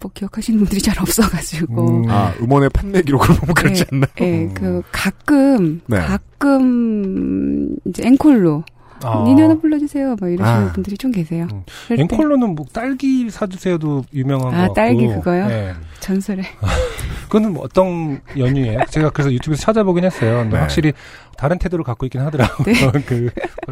뭐 0.00 0.10
기억하시는 0.12 0.58
분들이 0.58 0.80
잘 0.80 0.98
없어가지고. 1.00 2.02
음. 2.02 2.10
아, 2.10 2.34
음원의 2.40 2.70
판매 2.70 3.02
기록을 3.02 3.34
보면 3.36 3.54
그렇지 3.54 3.84
네, 3.84 3.88
않나요? 3.92 4.10
예, 4.20 4.44
음. 4.44 4.54
그 4.54 4.82
가끔 4.92 5.80
네. 5.86 5.98
가끔 5.98 7.76
이제 7.86 8.06
앵콜로 8.06 8.64
아. 9.02 9.24
니네 9.26 9.42
하나 9.42 9.54
불러주세요. 9.54 10.16
뭐 10.18 10.28
이러시는 10.28 10.68
아. 10.68 10.72
분들이 10.72 10.96
좀 10.96 11.10
계세요. 11.12 11.46
음. 11.52 11.64
앵콜로는 11.90 12.54
뭐 12.54 12.66
딸기 12.72 13.28
사주세요도 13.30 14.04
유명한 14.14 14.48
아, 14.48 14.50
거 14.50 14.56
같고. 14.62 14.74
딸기 14.74 15.06
그거요? 15.08 15.46
네. 15.48 15.72
전설의 16.00 16.44
그거는 17.24 17.54
뭐 17.54 17.64
어떤 17.64 18.20
연유예요? 18.36 18.80
제가 18.90 19.10
그래서 19.10 19.32
유튜브에서 19.32 19.62
찾아보긴 19.62 20.04
했어요. 20.04 20.38
근데 20.38 20.56
네. 20.56 20.60
확실히 20.60 20.92
다른 21.36 21.58
태도를 21.58 21.84
갖고 21.84 22.06
있긴 22.06 22.20
하더라고요. 22.20 22.64
네. 22.64 22.72
그 23.06 23.30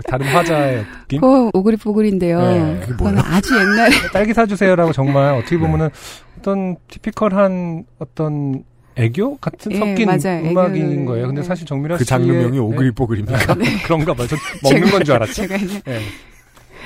다른 0.08 0.26
화자의 0.26 0.84
느낌. 1.02 1.20
그 1.20 1.50
오그리뽀글인데요. 1.54 2.40
네, 2.40 2.80
뭐예요? 2.98 3.20
아주 3.24 3.54
옛날에 3.54 3.90
딸기 4.12 4.34
사주세요라고 4.34 4.92
정말 4.92 5.34
어떻게 5.34 5.56
보면은 5.56 5.90
어떤 6.38 6.76
티피컬한 6.88 7.84
어떤 7.98 8.64
애교 8.96 9.36
같은 9.38 9.72
예, 9.72 9.76
섞인 9.78 10.06
맞아요. 10.06 10.48
음악인 10.50 10.84
애교를, 10.86 11.04
거예요. 11.06 11.26
근데 11.26 11.40
네. 11.42 11.46
사실 11.46 11.66
정미라 11.66 11.96
그 11.96 12.04
장르명이 12.04 12.58
오그리뽀글입니까? 12.58 13.54
네. 13.54 13.64
그런가 13.84 14.14
봐요. 14.14 14.26
전 14.28 14.38
먹는 14.62 14.90
건 14.90 15.04
줄 15.04 15.14
알았죠. 15.14 15.32
제가 15.34 15.56
이제 15.56 15.82
예. 15.88 16.00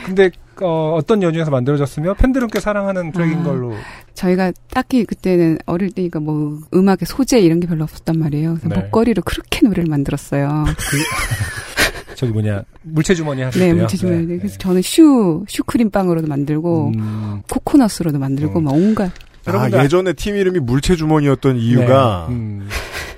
근데 0.07 0.31
어, 0.63 0.95
어떤 0.97 1.23
연유에서 1.23 1.51
만들어졌으며 1.51 2.15
팬들은 2.15 2.49
꽤 2.49 2.61
사랑하는 2.61 3.13
트랙인 3.13 3.41
아. 3.41 3.43
걸로. 3.43 3.75
저희가 4.15 4.53
딱히 4.71 5.05
그때는 5.05 5.59
어릴 5.67 5.91
때니까 5.91 6.19
뭐 6.21 6.59
음악의 6.73 6.99
소재 7.05 7.39
이런 7.41 7.61
게 7.61 7.67
별로 7.67 7.85
없었단 7.85 8.19
말이에요. 8.19 8.55
그래서 8.55 8.69
네. 8.69 8.81
목걸이로 8.81 9.23
그렇게 9.23 9.61
노래를 9.67 9.85
만들었어요. 9.89 10.65
저기 12.17 12.33
뭐냐 12.33 12.65
물체 12.83 13.15
주머니 13.15 13.43
하실 13.43 13.61
네, 13.61 13.67
때요. 13.69 13.77
물체주머니. 13.77 14.39
그래서 14.39 14.59
저는 14.59 14.83
슈 14.83 15.45
슈크림 15.47 15.91
빵으로도 15.91 16.27
만들고 16.27 16.93
음, 16.97 17.43
코코넛으로도 17.49 18.19
만들고 18.19 18.59
음. 18.59 18.65
막 18.65 18.75
온갖 18.75 19.13
아, 19.49 19.53
여러분들 19.55 19.85
예전에 19.85 20.13
팀 20.15 20.37
이름이 20.37 20.61
물체 20.61 20.97
주머니였던 20.97 21.57
이유가 21.57 22.27
네. 22.29 22.35
음. 22.37 22.69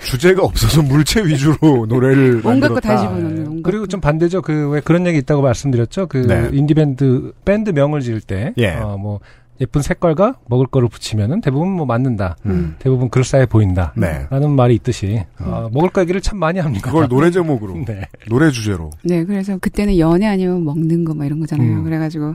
주제가 0.05 0.43
없어서 0.43 0.83
물체 0.83 1.23
위주로 1.25 1.85
노래를 1.89 2.41
온갖 2.45 2.69
거다 2.69 2.89
만들었다. 2.95 2.97
집어넣는 2.99 3.47
온갖 3.47 3.63
그리고 3.63 3.83
거. 3.85 3.87
좀 3.89 4.01
반대죠. 4.01 4.43
그 4.43 4.71
왜 4.71 4.81
그런 4.81 5.07
얘기 5.07 5.19
있다고 5.19 5.43
말씀드렸죠. 5.43 6.07
그 6.07 6.19
네. 6.27 6.49
인디 6.53 6.75
밴드 6.75 7.33
밴드 7.45 7.71
명을 7.71 8.01
지을 8.01 8.21
때, 8.21 8.53
예. 8.59 8.75
어, 8.77 8.97
뭐 8.99 9.21
예쁜 9.61 9.83
색깔과 9.83 10.37
먹을 10.49 10.67
거를 10.67 10.89
붙이면은 10.89 11.43
대부분 11.43 11.69
뭐 11.73 11.85
맞는다. 11.85 12.37
음. 12.47 12.77
대부분 12.79 13.11
그럴싸해 13.11 13.45
보인다. 13.47 13.93
네. 13.95 14.27
라는 14.31 14.51
말이 14.53 14.75
있듯이 14.77 15.23
어, 15.39 15.69
먹을 15.73 15.91
거 15.91 16.01
얘기를 16.01 16.21
참 16.23 16.39
많이 16.39 16.59
합니다. 16.59 16.87
그걸 16.91 17.09
노래 17.09 17.31
제목으로, 17.33 17.75
네. 17.87 18.03
노래 18.29 18.51
주제로. 18.51 18.89
네, 19.05 19.23
그래서 19.25 19.59
그때는 19.59 19.99
연애 19.99 20.27
아니면 20.27 20.65
먹는 20.65 21.05
거 21.05 21.13
막 21.13 21.27
이런 21.27 21.41
거잖아요. 21.41 21.69
음. 21.81 21.85
그래가지고 21.85 22.35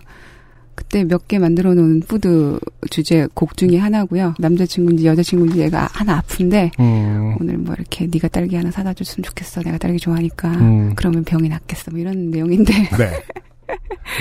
그때 0.76 1.03
몇 1.06 1.27
개 1.27 1.39
만들어 1.39 1.73
놓은 1.73 2.02
food 2.02 2.60
주제 2.91 3.27
곡 3.34 3.56
중에 3.57 3.77
하나고요. 3.77 4.35
남자친구인지 4.39 5.07
여자친구인지 5.07 5.60
얘가 5.61 5.88
하나 5.93 6.18
아픈데 6.18 6.72
음, 6.80 7.35
오늘 7.39 7.57
뭐 7.57 7.73
이렇게 7.76 8.07
네가 8.11 8.27
딸기 8.27 8.56
하나 8.56 8.69
사다 8.72 8.93
줬으면 8.93 9.23
좋겠어. 9.23 9.61
내가 9.61 9.77
딸기 9.77 9.97
좋아하니까. 9.99 10.49
음, 10.52 10.93
그러면 10.95 11.23
병이 11.23 11.47
낫겠어. 11.49 11.91
뭐 11.91 11.99
이런 11.99 12.30
내용인데. 12.30 12.73
네. 12.97 13.23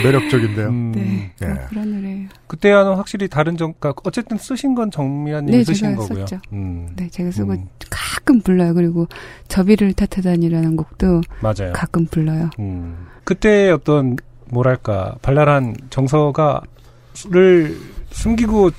매력적인데요. 0.02 0.68
음, 0.68 0.92
네, 0.92 1.32
예. 1.42 1.46
뭐 1.46 1.56
그런 1.68 1.92
노래예요. 1.94 2.28
그때와는 2.46 2.94
확실히 2.94 3.28
다른 3.28 3.56
점, 3.56 3.74
그러니까 3.78 4.00
어쨌든 4.04 4.38
쓰신 4.38 4.74
건 4.74 4.90
정밀아님이 4.90 5.58
네, 5.58 5.64
쓰신 5.64 5.90
제가 5.90 5.96
거고요. 6.02 6.26
썼죠. 6.26 6.40
음, 6.52 6.88
네, 6.96 7.08
제가 7.10 7.30
쓰고 7.30 7.52
음, 7.52 7.66
가끔 7.90 8.40
불러요. 8.40 8.72
그리고 8.74 9.06
저비를 9.48 9.92
탓하다니라는 9.92 10.76
곡도 10.76 11.20
맞아요. 11.42 11.72
가끔 11.74 12.06
불러요. 12.06 12.48
음. 12.58 13.06
그때 13.24 13.70
어떤 13.70 14.16
뭐랄까 14.54 15.16
발랄한 15.20 15.76
정서가를 15.90 17.76
숨기고 18.10 18.70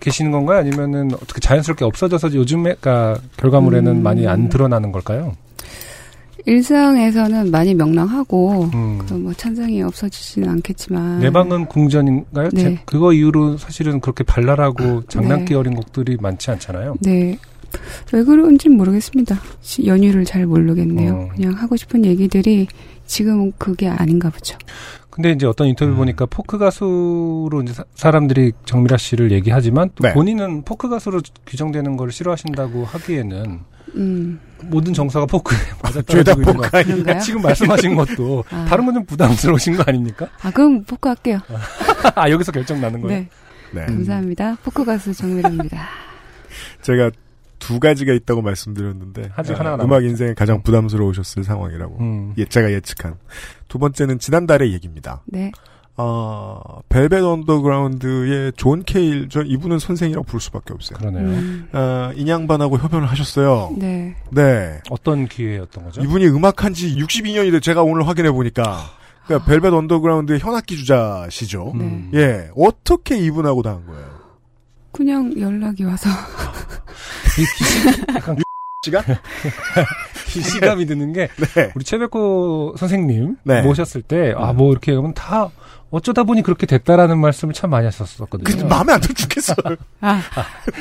계시는 0.00 0.32
건가요? 0.32 0.58
아니면은 0.58 1.12
어떻게 1.14 1.40
자연스럽게 1.40 1.84
없어져서 1.84 2.34
요즘에 2.34 2.74
가 2.80 3.16
결과물에는 3.36 3.90
음. 3.98 4.02
많이 4.02 4.26
안 4.26 4.48
드러나는 4.48 4.90
걸까요? 4.92 5.32
일상에서는 6.44 7.52
많이 7.52 7.72
명랑하고 7.74 8.64
음. 8.74 8.98
그뭐 9.06 9.32
찬성이 9.34 9.80
없어지지는 9.82 10.48
않겠지만 10.48 11.20
내 11.20 11.30
방은 11.30 11.66
궁전인가요? 11.66 12.48
네. 12.50 12.60
제- 12.62 12.78
그거 12.84 13.12
이후로 13.12 13.58
사실은 13.58 14.00
그렇게 14.00 14.24
발랄하고 14.24 15.04
장난기 15.06 15.52
네. 15.52 15.54
어린 15.54 15.74
곡들이 15.74 16.16
많지 16.20 16.50
않잖아요. 16.50 16.96
네. 17.00 17.38
왜 18.12 18.24
그런지는 18.24 18.76
모르겠습니다. 18.76 19.38
시- 19.60 19.86
연유를 19.86 20.24
잘 20.24 20.44
모르겠네요. 20.46 21.14
어. 21.14 21.28
그냥 21.34 21.52
하고 21.52 21.76
싶은 21.76 22.04
얘기들이 22.04 22.66
지금은 23.16 23.52
그게 23.58 23.88
아닌가 23.88 24.30
보죠. 24.30 24.56
근데 25.10 25.32
이제 25.32 25.44
어떤 25.46 25.66
인터뷰 25.68 25.94
보니까 25.94 26.24
포크 26.24 26.56
가수로 26.56 27.60
이제 27.62 27.74
사- 27.74 27.84
사람들이 27.94 28.52
정밀아 28.64 28.96
씨를 28.96 29.30
얘기하지만 29.32 29.90
또 29.94 30.04
네. 30.04 30.14
본인은 30.14 30.62
포크 30.64 30.88
가수로 30.88 31.20
규정되는 31.46 31.98
걸 31.98 32.10
싫어하신다고 32.10 32.86
하기에는 32.86 33.60
음. 33.96 34.40
모든 34.62 34.94
정서가 34.94 35.26
포크에 35.26 35.58
맞아 35.84 36.00
죄다 36.00 36.32
떨어지고 36.34 36.80
있는 36.80 37.04
것? 37.04 37.20
지금 37.20 37.42
말씀하신 37.42 37.94
것도 37.96 38.44
아. 38.50 38.64
다른 38.66 38.86
건 38.86 38.94
좀 38.94 39.04
부담스러우신 39.04 39.76
거 39.76 39.84
아닙니까? 39.86 40.28
아, 40.40 40.50
그럼 40.50 40.82
포크 40.84 41.06
할게요. 41.10 41.38
아 42.14 42.28
여기서 42.32 42.50
결정 42.52 42.80
나는 42.80 43.02
거예요. 43.02 43.18
네. 43.20 43.28
네. 43.72 43.84
감사합니다. 43.84 44.56
포크 44.64 44.82
가수 44.86 45.12
정밀아입니다. 45.12 45.86
제가 46.80 47.10
두 47.62 47.78
가지가 47.80 48.12
있다고 48.12 48.42
말씀드렸는데 48.42 49.30
아직 49.36 49.54
아, 49.54 49.60
하나가 49.60 49.84
음악. 49.84 50.04
인생에 50.04 50.34
가장 50.34 50.62
부담스러우셨을 50.62 51.44
상황이라고 51.44 51.96
음. 52.00 52.34
예, 52.38 52.44
제가 52.44 52.72
예측한 52.72 53.14
두 53.68 53.78
번째는 53.78 54.18
지난달의 54.18 54.72
얘기입니다. 54.72 55.22
네. 55.26 55.52
어, 55.96 56.80
벨벳 56.88 57.22
언더그라운드의 57.22 58.52
존 58.56 58.82
케일 58.82 59.28
저 59.28 59.42
이분은 59.42 59.78
선생이라고 59.78 60.24
부를 60.24 60.40
수밖에 60.40 60.72
없어요. 60.72 60.98
그러네요. 60.98 61.24
음. 61.28 61.68
어, 61.72 62.10
이 62.16 62.21
양반하고 62.21 62.78
협연을 62.78 63.06
하셨어요. 63.08 63.74
네. 63.78 64.16
네. 64.30 64.80
어떤 64.90 65.28
기회였던 65.28 65.84
거죠? 65.84 66.00
이분이 66.00 66.26
음악한 66.28 66.72
지 66.74 66.96
62년이 66.96 67.52
돼 67.52 67.60
제가 67.60 67.82
오늘 67.82 68.08
확인해 68.08 68.30
보니까 68.32 68.78
그러니까 69.26 69.46
벨벳 69.48 69.72
언더그라운드의 69.72 70.40
현악기 70.40 70.76
주자시죠. 70.78 71.72
음. 71.74 72.10
예. 72.14 72.48
어떻게 72.56 73.18
이분하고 73.18 73.62
다 73.62 73.70
한 73.72 73.86
거예요? 73.86 74.10
그냥 74.92 75.32
연락이 75.38 75.84
와서 75.84 76.08
약간 78.14 78.36
시간? 78.84 79.04
기시감이 80.26 80.86
드는 80.86 81.12
게 81.12 81.28
네. 81.54 81.72
우리 81.74 81.84
최백호 81.84 82.74
선생님 82.76 83.36
네. 83.44 83.62
모셨을 83.62 84.02
때 84.02 84.32
아 84.36 84.52
뭐 84.52 84.72
이렇게 84.72 84.92
하면 84.94 85.14
다 85.14 85.50
어쩌다 85.90 86.24
보니 86.24 86.42
그렇게 86.42 86.66
됐다라는 86.66 87.18
말씀을 87.18 87.52
참 87.54 87.70
많이 87.70 87.84
하셨었거든요. 87.84 88.44
그 88.44 88.64
마음에 88.64 88.94
안 88.94 89.00
들어 89.00 89.12
죽겠어요. 89.14 89.76
아, 90.00 90.22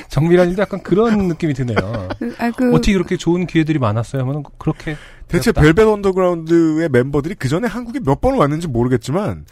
정밀아님도 0.09 0.61
약간 0.61 0.81
그런 0.81 1.27
느낌이 1.27 1.53
드네요. 1.53 2.07
그, 2.17 2.35
아, 2.39 2.49
그 2.51 2.73
어떻게 2.73 2.93
그렇게 2.93 3.17
좋은 3.17 3.45
기회들이 3.45 3.77
많았어요? 3.77 4.21
하면 4.21 4.43
그렇게 4.57 4.95
대체 5.27 5.51
그렇다. 5.51 5.61
벨벳 5.61 5.85
언더그라운드의 5.87 6.89
멤버들이 6.89 7.35
그 7.35 7.49
전에 7.49 7.67
한국에 7.67 7.99
몇번 7.99 8.35
왔는지 8.35 8.67
모르겠지만 8.67 9.45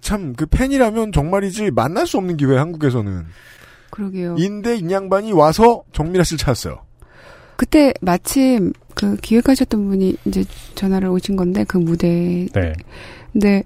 참 0.00 0.34
그 0.36 0.46
팬이라면 0.46 1.10
정말이지 1.12 1.70
만날 1.72 2.06
수 2.06 2.16
없는 2.18 2.36
기회 2.36 2.56
한국에서는 2.56 3.26
그러게요. 3.94 4.34
인데 4.38 4.76
이 4.76 4.82
양반이 4.82 5.32
와서 5.32 5.84
정밀아 5.92 6.24
씨를 6.24 6.38
찾았어요. 6.38 6.80
그때 7.56 7.94
마침 8.00 8.72
그 8.94 9.16
기획하셨던 9.16 9.88
분이 9.88 10.16
이제 10.24 10.44
전화를 10.74 11.08
오신 11.08 11.36
건데 11.36 11.64
그 11.66 11.78
무대 11.78 12.46
네. 12.52 12.72
근데 13.32 13.62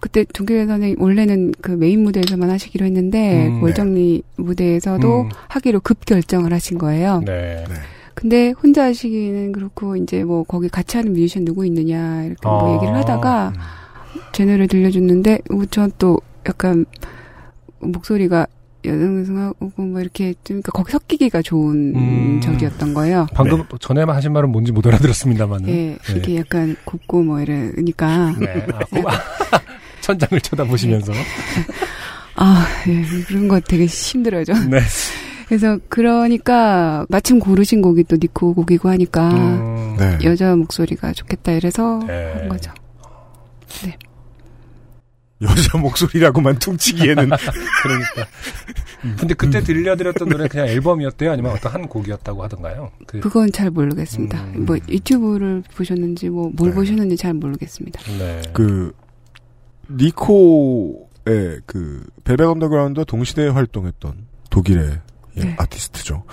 그때 0.00 0.24
선생님 0.34 1.00
원래는 1.00 1.52
그 1.60 1.70
메인 1.70 2.02
무대에서만 2.02 2.50
하시기로 2.50 2.86
했는데 2.86 3.46
음, 3.46 3.60
그 3.60 3.66
월정리 3.66 4.22
무대에서도 4.36 5.22
음. 5.22 5.28
하기로 5.48 5.80
급 5.80 6.04
결정을 6.04 6.52
하신 6.52 6.78
거예요. 6.78 7.22
네. 7.24 7.64
네. 7.68 7.74
근데 8.14 8.50
혼자 8.50 8.84
하시기는 8.84 9.52
그렇고 9.52 9.94
이제 9.94 10.24
뭐 10.24 10.42
거기 10.42 10.68
같이 10.68 10.96
하는 10.96 11.12
뮤지션 11.12 11.44
누구 11.44 11.64
있느냐 11.66 12.24
이렇게 12.24 12.40
뭐 12.42 12.72
아. 12.72 12.74
얘기를 12.74 12.94
하다가 12.96 13.52
음. 13.54 14.20
제 14.32 14.44
노래 14.44 14.66
들려줬는데 14.66 15.42
전 15.70 15.92
또 15.98 16.20
약간 16.48 16.84
목소리가 17.80 18.46
여성스하고 18.84 19.82
뭐 19.82 20.00
이렇게 20.00 20.32
좀 20.44 20.60
그러니까 20.62 20.72
거기 20.72 20.92
섞이기가 20.92 21.42
좋은 21.42 21.94
음. 21.96 22.40
적이었던 22.40 22.94
거예요. 22.94 23.26
방금 23.34 23.64
전에 23.80 24.02
하신 24.02 24.32
말은 24.32 24.50
뭔지 24.50 24.72
못 24.72 24.86
알아들었습니다만은. 24.86 25.68
예, 25.68 25.98
이게 26.16 26.36
약간 26.38 26.76
곱고 26.84 27.22
뭐 27.22 27.40
이러니까 27.40 28.34
네. 28.38 28.66
아, 28.72 28.78
고- 28.84 29.02
천장을 30.00 30.40
쳐다보시면서. 30.40 31.12
아, 32.36 32.66
예, 32.86 33.02
그런 33.26 33.48
거 33.48 33.58
되게 33.60 33.84
힘들어요, 33.86 34.44
저. 34.44 34.52
네. 34.54 34.80
그래서 35.48 35.78
그러니까 35.88 37.04
마침 37.08 37.38
고르신 37.40 37.80
곡이 37.82 38.04
또 38.04 38.16
니코 38.20 38.54
곡이고 38.54 38.88
하니까 38.90 39.30
음, 39.30 39.96
네. 39.98 40.18
여자 40.22 40.54
목소리가 40.54 41.12
좋겠다 41.14 41.52
이래서 41.52 42.00
네. 42.06 42.32
한 42.34 42.48
거죠. 42.48 42.70
여자 45.42 45.78
목소리라고만 45.78 46.58
퉁치기에는 46.58 47.30
그러니까. 47.82 48.26
근데 49.16 49.34
그때 49.34 49.60
들려드렸던 49.62 50.28
노래 50.28 50.48
그냥 50.48 50.66
앨범이었대요? 50.66 51.30
아니면 51.30 51.52
어떤 51.52 51.72
한 51.72 51.86
곡이었다고 51.88 52.42
하던가요? 52.42 52.90
그, 53.06 53.20
그건 53.20 53.52
잘 53.52 53.70
모르겠습니다. 53.70 54.42
음. 54.42 54.66
뭐 54.66 54.76
유튜브를 54.88 55.62
보셨는지 55.76 56.28
뭐뭘 56.28 56.70
네. 56.70 56.74
보셨는지 56.74 57.16
잘 57.16 57.34
모르겠습니다. 57.34 58.00
네. 58.18 58.42
그 58.52 58.92
니코의 59.90 61.60
그 61.66 62.04
벨벳 62.24 62.46
언더그라운드와 62.46 63.04
동시대에 63.04 63.48
활동했던 63.48 64.26
독일의 64.50 65.00
예, 65.36 65.40
네. 65.40 65.54
아티스트죠. 65.58 66.24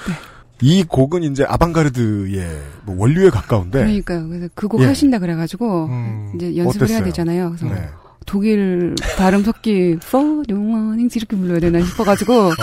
이 0.61 0.83
곡은 0.83 1.23
이제 1.23 1.43
아방가르드의 1.43 2.61
뭐 2.85 2.95
원류에 2.97 3.29
가까운데 3.29 3.79
그러니까요. 3.79 4.27
그래서 4.27 4.47
그곡 4.55 4.81
예. 4.81 4.85
하신다 4.85 5.19
그래가지고 5.19 5.85
음, 5.85 6.31
이제 6.35 6.55
연습을 6.57 6.87
해야 6.89 6.97
어땠어요? 6.97 7.11
되잖아요. 7.11 7.49
그래서 7.49 7.67
네. 7.67 7.89
독일 8.25 8.95
발음 9.17 9.43
섞기 9.43 9.97
for 10.03 10.43
new 10.49 10.65
morning 10.67 11.15
이렇게 11.17 11.35
불러야 11.37 11.59
되나 11.59 11.83
싶어가지고 11.83 12.33
어, 12.47 12.53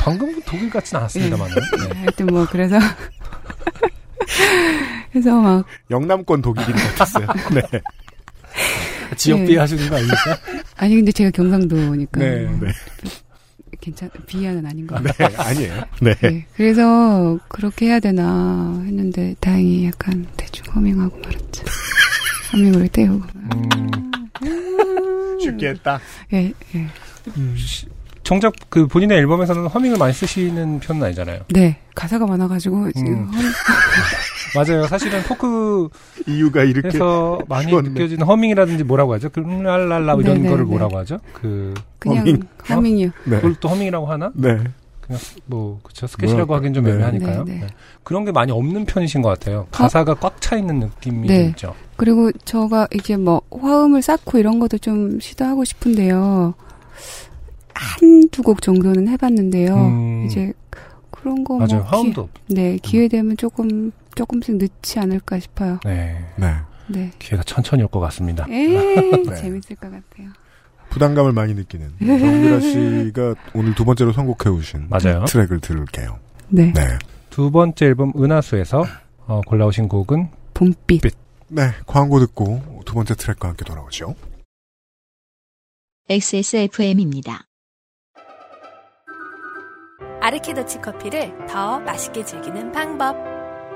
방금 0.00 0.40
독일 0.44 0.70
같진 0.70 0.96
않았습니다만은. 0.96 1.54
네. 1.54 1.98
하여튼 1.98 2.26
뭐 2.26 2.46
그래서 2.50 2.78
그래서 5.12 5.40
막 5.40 5.64
영남권 5.90 6.42
독일인 6.42 6.74
것 6.74 6.82
같았어요. 6.96 7.26
네. 7.54 7.62
지역 9.16 9.40
네. 9.40 9.46
비하 9.46 9.62
하시는 9.62 9.88
거 9.88 9.96
아닙니까? 9.96 10.36
아니 10.76 10.96
근데 10.96 11.12
제가 11.12 11.30
경상도니까 11.30 12.20
네. 12.20 12.44
뭐 12.46 12.66
네. 12.68 12.72
괜찮 13.80 14.10
비하는 14.26 14.64
아닌 14.66 14.86
것 14.86 15.00
네, 15.02 15.10
같아요. 15.12 15.38
아니에요. 15.38 15.82
네. 16.00 16.14
네. 16.14 16.46
그래서 16.56 17.38
그렇게 17.48 17.86
해야 17.86 18.00
되나 18.00 18.80
했는데 18.84 19.34
다행히 19.40 19.86
약간 19.86 20.26
대충 20.36 20.64
허밍하고 20.74 21.16
말았죠. 21.18 21.64
허밍을 22.54 22.88
떼우고. 22.88 23.24
음, 23.34 24.10
쉽게 25.40 25.68
했다. 25.68 26.00
예, 26.32 26.52
예. 26.74 26.86
시- 27.56 27.86
정작 28.22 28.54
그 28.70 28.86
본인의 28.86 29.18
앨범에서는 29.18 29.66
허밍을 29.66 29.98
많이 29.98 30.12
쓰시는 30.14 30.80
편은 30.80 31.02
아니잖아요. 31.02 31.40
네, 31.50 31.76
가사가 31.94 32.26
많아가지고 32.26 32.90
지금 32.92 33.12
음. 33.12 33.28
허밍, 33.34 33.50
맞아요. 34.54 34.86
사실은 34.86 35.22
포크에서 35.24 35.90
이유가 36.26 36.62
이렇게 36.64 36.98
많이 37.48 37.68
쉬웠네. 37.68 37.90
느껴지는 37.90 38.26
허밍이라든지 38.26 38.84
뭐라고 38.84 39.12
하죠? 39.14 39.28
그 39.28 39.40
랄랄라 39.40 40.14
이런 40.14 40.22
네네네. 40.24 40.48
거를 40.48 40.64
뭐라고 40.64 40.96
하죠? 40.98 41.18
그 41.34 41.74
그냥 41.98 42.18
허밍. 42.20 42.40
허밍. 42.70 42.98
이요 42.98 43.10
네. 43.24 43.36
그걸 43.36 43.54
또 43.60 43.68
허밍이라고 43.68 44.06
하나? 44.06 44.30
네. 44.34 44.56
그냥 45.02 45.20
뭐 45.44 45.80
그쵸 45.82 46.06
스케치라고 46.06 46.46
뭐랄까. 46.46 46.56
하긴 46.60 46.72
좀 46.74 46.84
네. 46.84 46.92
애매하니까요. 46.92 47.44
네, 47.44 47.52
네. 47.52 47.60
네. 47.60 47.66
그런 48.04 48.24
게 48.24 48.32
많이 48.32 48.52
없는 48.52 48.86
편이신 48.86 49.20
것 49.20 49.28
같아요. 49.28 49.66
가사가 49.70 50.14
꽉 50.14 50.40
차 50.40 50.56
있는 50.56 50.80
느낌이 50.80 51.28
네. 51.28 51.44
있죠. 51.48 51.74
그리고 51.96 52.32
저가 52.44 52.88
이제 52.94 53.16
뭐 53.16 53.42
화음을 53.50 54.02
쌓고 54.02 54.38
이런 54.38 54.58
것도 54.58 54.78
좀 54.78 55.20
시도하고 55.20 55.64
싶은데요. 55.64 56.54
한두 57.74 58.42
곡 58.42 58.62
정도는 58.62 59.08
해봤는데요. 59.08 59.74
음. 59.76 60.24
이제 60.26 60.52
그런 61.10 61.44
거 61.44 61.58
맞아요. 61.58 61.76
뭐 61.76 61.82
화음도 61.82 62.28
기, 62.46 62.54
네 62.54 62.78
기회 62.82 63.08
되면 63.08 63.36
조금 63.36 63.90
조금씩 64.14 64.56
늦지 64.56 64.98
않을까 64.98 65.38
싶어요. 65.40 65.78
네 65.84 66.24
네. 66.36 66.54
네. 66.86 67.10
기회가 67.18 67.42
천천히 67.44 67.82
올 67.82 67.88
것 67.88 67.98
같습니다. 68.00 68.46
에이, 68.50 68.68
네. 69.26 69.34
재밌을 69.36 69.76
것 69.76 69.90
같아요. 69.90 70.28
부담감을 70.90 71.32
많이 71.32 71.54
느끼는 71.54 71.90
정미라 71.98 72.60
씨가 72.60 73.34
오늘 73.54 73.74
두 73.74 73.84
번째로 73.84 74.12
선곡해 74.12 74.54
오신 74.54 74.86
맞아요. 74.88 75.24
트랙을 75.26 75.60
들을게요. 75.60 76.18
네. 76.48 76.72
네. 76.72 76.82
두 77.30 77.50
번째 77.50 77.86
앨범 77.86 78.12
은하수에서 78.16 78.84
어, 79.26 79.40
골라오신 79.46 79.88
곡은 79.88 80.28
봄빛. 80.52 81.02
네. 81.48 81.70
광고 81.86 82.18
듣고 82.20 82.82
두 82.84 82.94
번째 82.94 83.14
트랙과 83.14 83.48
함께 83.48 83.64
돌아오죠. 83.64 84.14
XSFM입니다. 86.08 87.46
아르케더치 90.20 90.80
커피를 90.80 91.46
더 91.46 91.80
맛있게 91.80 92.24
즐기는 92.24 92.72
방법. 92.72 93.16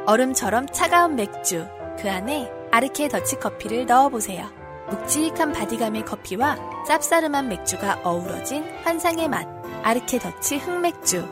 얼음처럼 0.07 0.66
차가운 0.69 1.16
맥주. 1.16 1.66
그 1.99 2.11
안에 2.11 2.51
아르케 2.70 3.09
더치 3.09 3.36
커피를 3.36 3.86
넣어보세요. 3.86 4.49
묵직한 4.90 5.53
body감의 5.53 6.05
커피와 6.05 6.57
쌉싸름한 6.89 7.49
맥주가 7.49 8.01
어우러진 8.03 8.65
환상의 8.85 9.28
맛. 9.28 9.47
아르케 9.82 10.19
더치 10.19 10.57
흑맥주. 10.59 11.27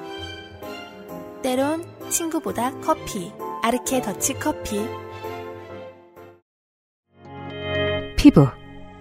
때론 1.43 1.85
친구보다 2.11 2.79
커피. 2.81 3.33
아르케 3.63 4.03
더치 4.03 4.35
커피. 4.35 5.06
피부, 8.27 8.49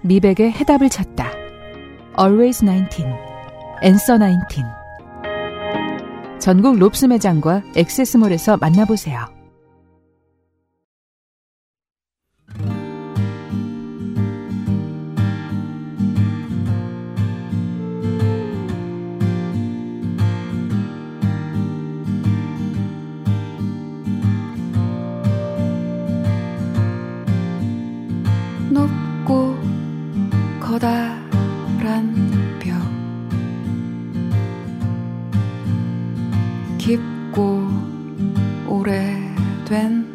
미백의 0.04 0.52
해답을 0.52 0.88
찾다. 0.88 1.32
Always 2.20 2.64
19, 2.64 3.06
Answer 3.84 4.20
19. 4.20 4.64
전국 6.38 6.78
롭스 6.78 7.06
매장과 7.06 7.64
액세스몰에서 7.76 8.58
만나보세요. 8.58 9.35
커다란 30.76 32.60
벽. 32.60 32.76
깊고 36.78 37.62
오래된 38.68 40.15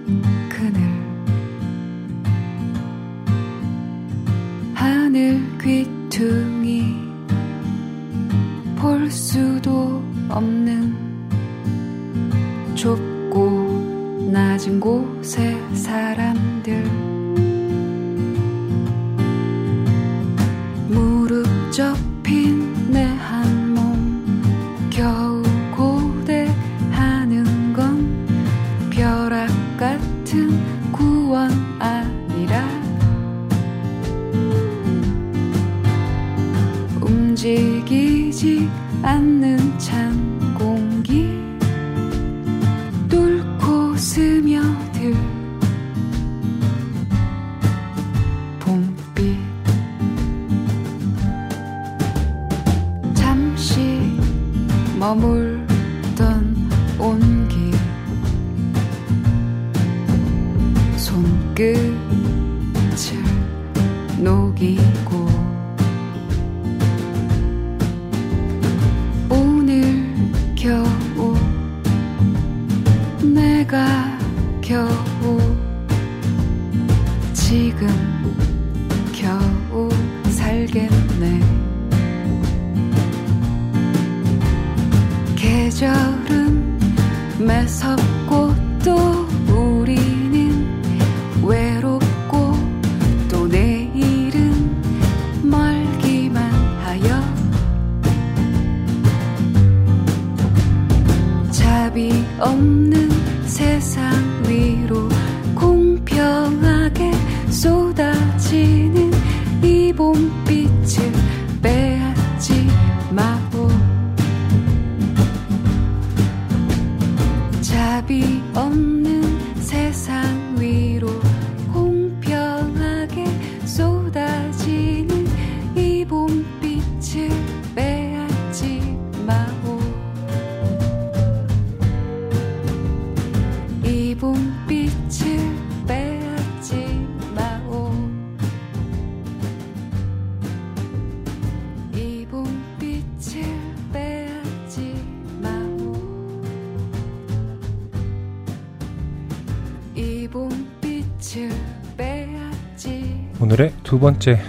번째 154.00 154.42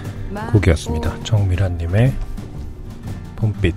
곡이었습니다. 0.52 1.22
정미란님의 1.24 2.14
봄빛. 3.36 3.74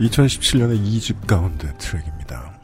2017년의 0.00 0.84
2집 0.84 1.26
가운데 1.26 1.72
트랙입니다. 1.78 2.58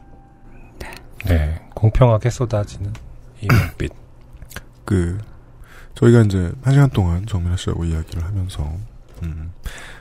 네, 1.25 1.59
공평하게 1.73 2.29
쏟아지는 2.29 2.93
이 3.41 3.47
봄빛. 3.47 3.91
그 4.85 5.17
저희가 5.95 6.21
이제 6.21 6.51
한 6.61 6.73
시간 6.73 6.89
동안 6.89 7.25
정민아 7.25 7.55
씨하고 7.55 7.85
이야기를 7.85 8.23
하면서 8.23 8.71
음, 9.23 9.51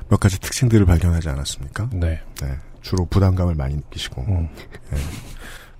몇 0.09 0.21
가지 0.21 0.39
특징들을 0.41 0.85
발견하지 0.85 1.29
않았습니까? 1.29 1.89
네. 1.93 2.21
네, 2.41 2.59
주로 2.83 3.07
부담감을 3.07 3.55
많이 3.55 3.77
느끼시고 3.77 4.23
음, 4.23 4.49
네, 4.91 4.99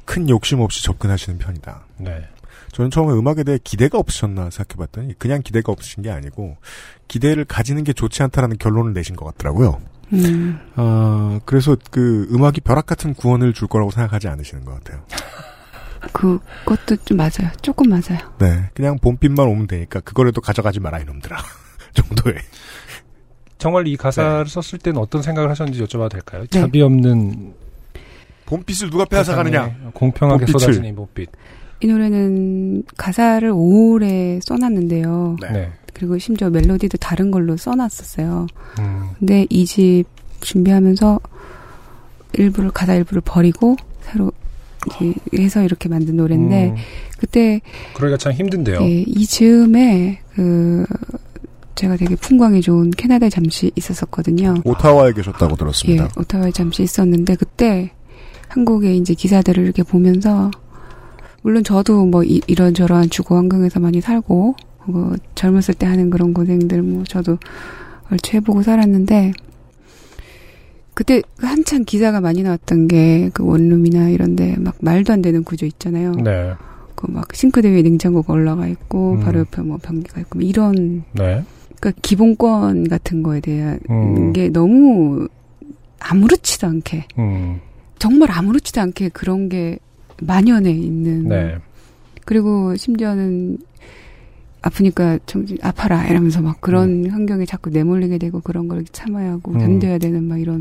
큰 0.05 0.29
욕심 0.31 0.61
없이 0.61 0.83
접근하시는 0.83 1.39
편이다. 1.39 1.87
네. 1.99 2.29
저는 2.73 2.91
처음에 2.91 3.13
음악에 3.13 3.45
대해 3.45 3.59
기대가 3.63 3.99
없으셨나 3.99 4.51
생각해봤더니 4.51 5.19
그냥 5.19 5.43
기대가 5.43 5.73
없으신 5.73 6.03
게 6.03 6.11
아니고 6.11 6.57
기대를 7.07 7.45
가지는 7.45 7.85
게 7.85 7.93
좋지 7.93 8.23
않다라는 8.23 8.57
결론을 8.59 8.93
내신 8.95 9.15
것 9.15 9.25
같더라고요. 9.27 9.81
음, 10.15 10.59
아 10.75 11.41
그래서 11.45 11.77
그 11.91 12.27
음악이 12.33 12.61
벼락 12.63 12.87
같은 12.87 13.15
구원을 13.15 13.53
줄 13.53 13.69
거라고 13.69 13.91
생각하지 13.91 14.29
않으시는 14.29 14.65
것 14.65 14.75
같아요. 14.83 15.03
그것도 16.13 16.97
좀 17.05 17.17
맞아요. 17.19 17.51
조금 17.61 17.89
맞아요. 17.91 18.19
네, 18.39 18.71
그냥 18.75 18.99
봄빛만 18.99 19.47
오면 19.47 19.67
되니까 19.69 20.01
그거라도 20.01 20.41
가져가지 20.41 20.81
마라 20.81 20.99
이놈들아 21.01 21.37
정도의. 21.95 22.37
정말 23.59 23.87
이 23.87 23.97
가사를 23.97 24.47
썼을 24.47 24.81
때는 24.81 25.01
어떤 25.01 25.23
생각을 25.23 25.49
하셨는지 25.51 25.81
여쭤봐도 25.85 26.11
될까요? 26.11 26.43
네. 26.43 26.61
자비 26.61 26.83
없는 26.83 27.55
봄빛을 28.47 28.91
누가 28.91 29.05
빼앗아 29.05 29.37
가느냐? 29.37 29.65
세상에 29.67 29.91
공평하게 29.95 30.47
봄빛을. 30.47 30.61
쏟아지는 30.61 30.89
이 30.89 30.95
봄빛. 30.95 31.31
이 31.83 31.87
노래는 31.87 32.85
가사를 32.97 33.51
오래 33.55 34.39
써놨는데요. 34.43 35.37
네. 35.43 35.51
네. 35.53 35.73
그리고 35.93 36.17
심지어 36.19 36.49
멜로디도 36.51 36.99
다른 36.99 37.31
걸로 37.31 37.57
써놨었어요. 37.57 38.47
음, 38.81 39.03
근데 39.19 39.47
이 39.51 39.65
집 39.67 40.05
준비하면서 40.41 41.21
일부를 42.35 42.71
가사 42.71 42.95
일부를 42.95 43.23
버리고 43.25 43.77
새로 44.03 44.33
해서 45.39 45.63
이렇게 45.63 45.89
만든 45.89 46.17
노래인데 46.17 46.71
음, 46.71 46.77
그때 47.19 47.61
그러기가 47.95 48.17
참 48.17 48.33
힘든데요. 48.33 48.81
예, 48.83 49.05
이 49.07 49.27
즈음에 49.27 50.21
그 50.35 50.85
제가 51.77 51.97
되게 51.97 52.17
풍광이 52.17 52.61
좋은 52.63 52.91
캐나다에 52.91 53.29
잠시 53.31 53.71
있었었거든요. 53.77 54.55
오타와에 54.65 55.13
계셨다고 55.13 55.55
들었습니다. 55.57 56.05
예, 56.05 56.09
오타와에 56.21 56.51
잠시 56.51 56.83
있었는데 56.83 57.37
그때 57.37 57.93
한국의 58.49 58.97
이제 58.99 59.15
기사들을 59.15 59.63
이렇게 59.63 59.83
보면서 59.85 60.51
물론 61.43 61.65
저도 61.65 62.07
뭐 62.07 62.23
이, 62.25 62.41
이런저런 62.47 63.11
주거 63.11 63.37
환경에서 63.37 63.81
많이 63.81 64.01
살고 64.01 64.55
뭐 64.87 65.17
젊었을 65.35 65.75
때 65.75 65.87
하는 65.87 66.11
그런 66.11 66.33
고생들 66.35 66.83
뭐 66.83 67.05
저도 67.05 67.39
얼추 68.11 68.37
해보고 68.37 68.63
살았는데 68.63 69.33
그때 70.95 71.23
한참 71.39 71.85
기사가 71.85 72.21
많이 72.21 72.43
나왔던 72.43 72.89
게 72.89 73.31
그 73.33 73.45
원룸이나 73.45 74.11
이런데 74.11 74.57
막 74.59 74.77
말도 74.81 75.13
안 75.13 75.23
되는 75.23 75.43
구조 75.45 75.67
있잖아요. 75.67 76.13
네. 76.13 76.53
그 76.95 77.11
막 77.11 77.35
싱크대 77.35 77.71
위에 77.71 77.83
냉장고가 77.83 78.33
올라가 78.33 78.67
있고 78.69 79.13
음. 79.15 79.21
바로 79.21 79.41
옆에 79.41 79.63
뭐 79.63 79.79
변기가 79.83 80.21
있고 80.21 80.39
뭐 80.39 80.49
이런 80.49 81.03
네. 81.13 81.43
그러니까 81.81 81.93
기본권 82.03 82.89
같은 82.89 83.23
거에 83.23 83.41
대한 83.41 83.81
음. 83.91 84.33
게 84.33 84.49
너무 84.51 85.27
아무렇지도 85.99 86.67
않게 86.67 87.07
음. 87.19 87.61
정말 87.99 88.31
아무렇지도 88.31 88.81
않게 88.81 89.09
그런 89.11 89.49
게 89.49 89.79
만연해 90.27 90.71
있는 90.71 91.29
네. 91.29 91.59
그리고 92.25 92.75
심지어는 92.77 93.59
아프니까 94.63 95.19
정신 95.27 95.59
아파라 95.61 96.07
이러면서 96.07 96.41
막 96.41 96.61
그런 96.61 97.11
환경에 97.11 97.45
자꾸 97.45 97.71
내몰리게 97.71 98.19
되고 98.19 98.41
그런 98.41 98.69
걸 98.69 98.85
참아야 98.85 99.33
하고 99.33 99.53
음. 99.53 99.59
견뎌야 99.59 99.99
되는 99.99 100.23
막 100.25 100.41
이런 100.41 100.61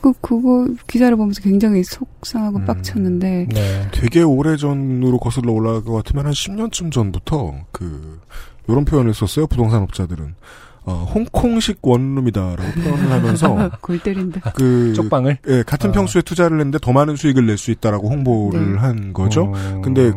그 0.00 0.12
그거 0.20 0.68
기사를 0.86 1.14
보면서 1.16 1.42
굉장히 1.42 1.82
속상하고 1.82 2.64
빡쳤는데 2.64 3.48
네. 3.50 3.88
되게 3.92 4.22
오래 4.22 4.56
전으로 4.56 5.18
거슬러 5.18 5.52
올라갈 5.52 5.82
것 5.82 5.92
같으면 5.92 6.26
한 6.26 6.32
10년쯤 6.32 6.92
전부터 6.92 7.54
그 7.72 8.20
요런 8.68 8.84
표현을 8.84 9.12
썼어요. 9.12 9.46
부동산 9.46 9.82
업자들은 9.82 10.34
어, 10.88 11.04
홍콩식 11.14 11.78
원룸이다라고 11.82 12.80
표현을 12.80 13.10
하면서 13.10 13.70
골 13.82 13.98
때린다. 13.98 14.52
그 14.52 14.94
쪽방을 14.94 15.38
예, 15.48 15.62
같은 15.64 15.90
아. 15.90 15.92
평수에 15.92 16.22
투자를 16.22 16.58
했는데 16.58 16.78
더 16.80 16.92
많은 16.92 17.16
수익을 17.16 17.44
낼 17.46 17.58
수 17.58 17.70
있다라고 17.72 18.08
홍보를 18.08 18.72
네. 18.74 18.78
한 18.78 19.12
거죠. 19.12 19.52
음. 19.52 19.82
근데 19.82 20.12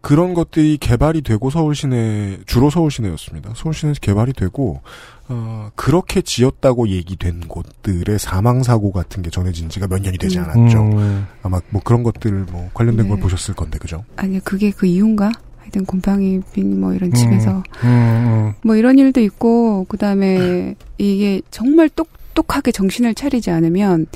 그런 0.00 0.32
것들이 0.32 0.78
개발이 0.78 1.20
되고 1.22 1.50
서울 1.50 1.74
시내 1.74 2.38
주로 2.46 2.70
서울 2.70 2.90
시내였습니다. 2.90 3.50
서울 3.54 3.74
시내에서 3.74 4.00
개발이 4.00 4.32
되고 4.32 4.80
어, 5.28 5.70
그렇게 5.76 6.22
지었다고 6.22 6.88
얘기된 6.88 7.40
곳들의 7.48 8.18
사망 8.18 8.62
사고 8.62 8.90
같은 8.92 9.22
게 9.22 9.28
전해진 9.28 9.68
지가 9.68 9.86
몇 9.86 10.00
년이 10.00 10.16
되지 10.18 10.38
음. 10.38 10.44
않았죠. 10.44 10.80
음. 10.80 11.26
아마 11.42 11.60
뭐 11.68 11.82
그런 11.84 12.02
것들 12.02 12.46
뭐 12.50 12.70
관련된 12.74 13.04
네. 13.04 13.10
걸 13.10 13.20
보셨을 13.20 13.54
건데 13.54 13.78
그죠? 13.78 14.04
아니 14.16 14.40
그게 14.40 14.70
그 14.70 14.86
이유인가? 14.86 15.30
하여튼 15.68 15.84
곰팡이 15.84 16.40
빈뭐 16.52 16.94
이런 16.94 17.12
집에서 17.12 17.62
음, 17.84 17.88
음. 17.88 18.52
뭐 18.62 18.74
이런 18.76 18.98
일도 18.98 19.20
있고 19.20 19.84
그다음에 19.88 20.74
이게 20.96 21.42
정말 21.50 21.90
똑똑하게 21.90 22.72
정신을 22.72 23.14
차리지 23.14 23.50
않으면 23.50 24.06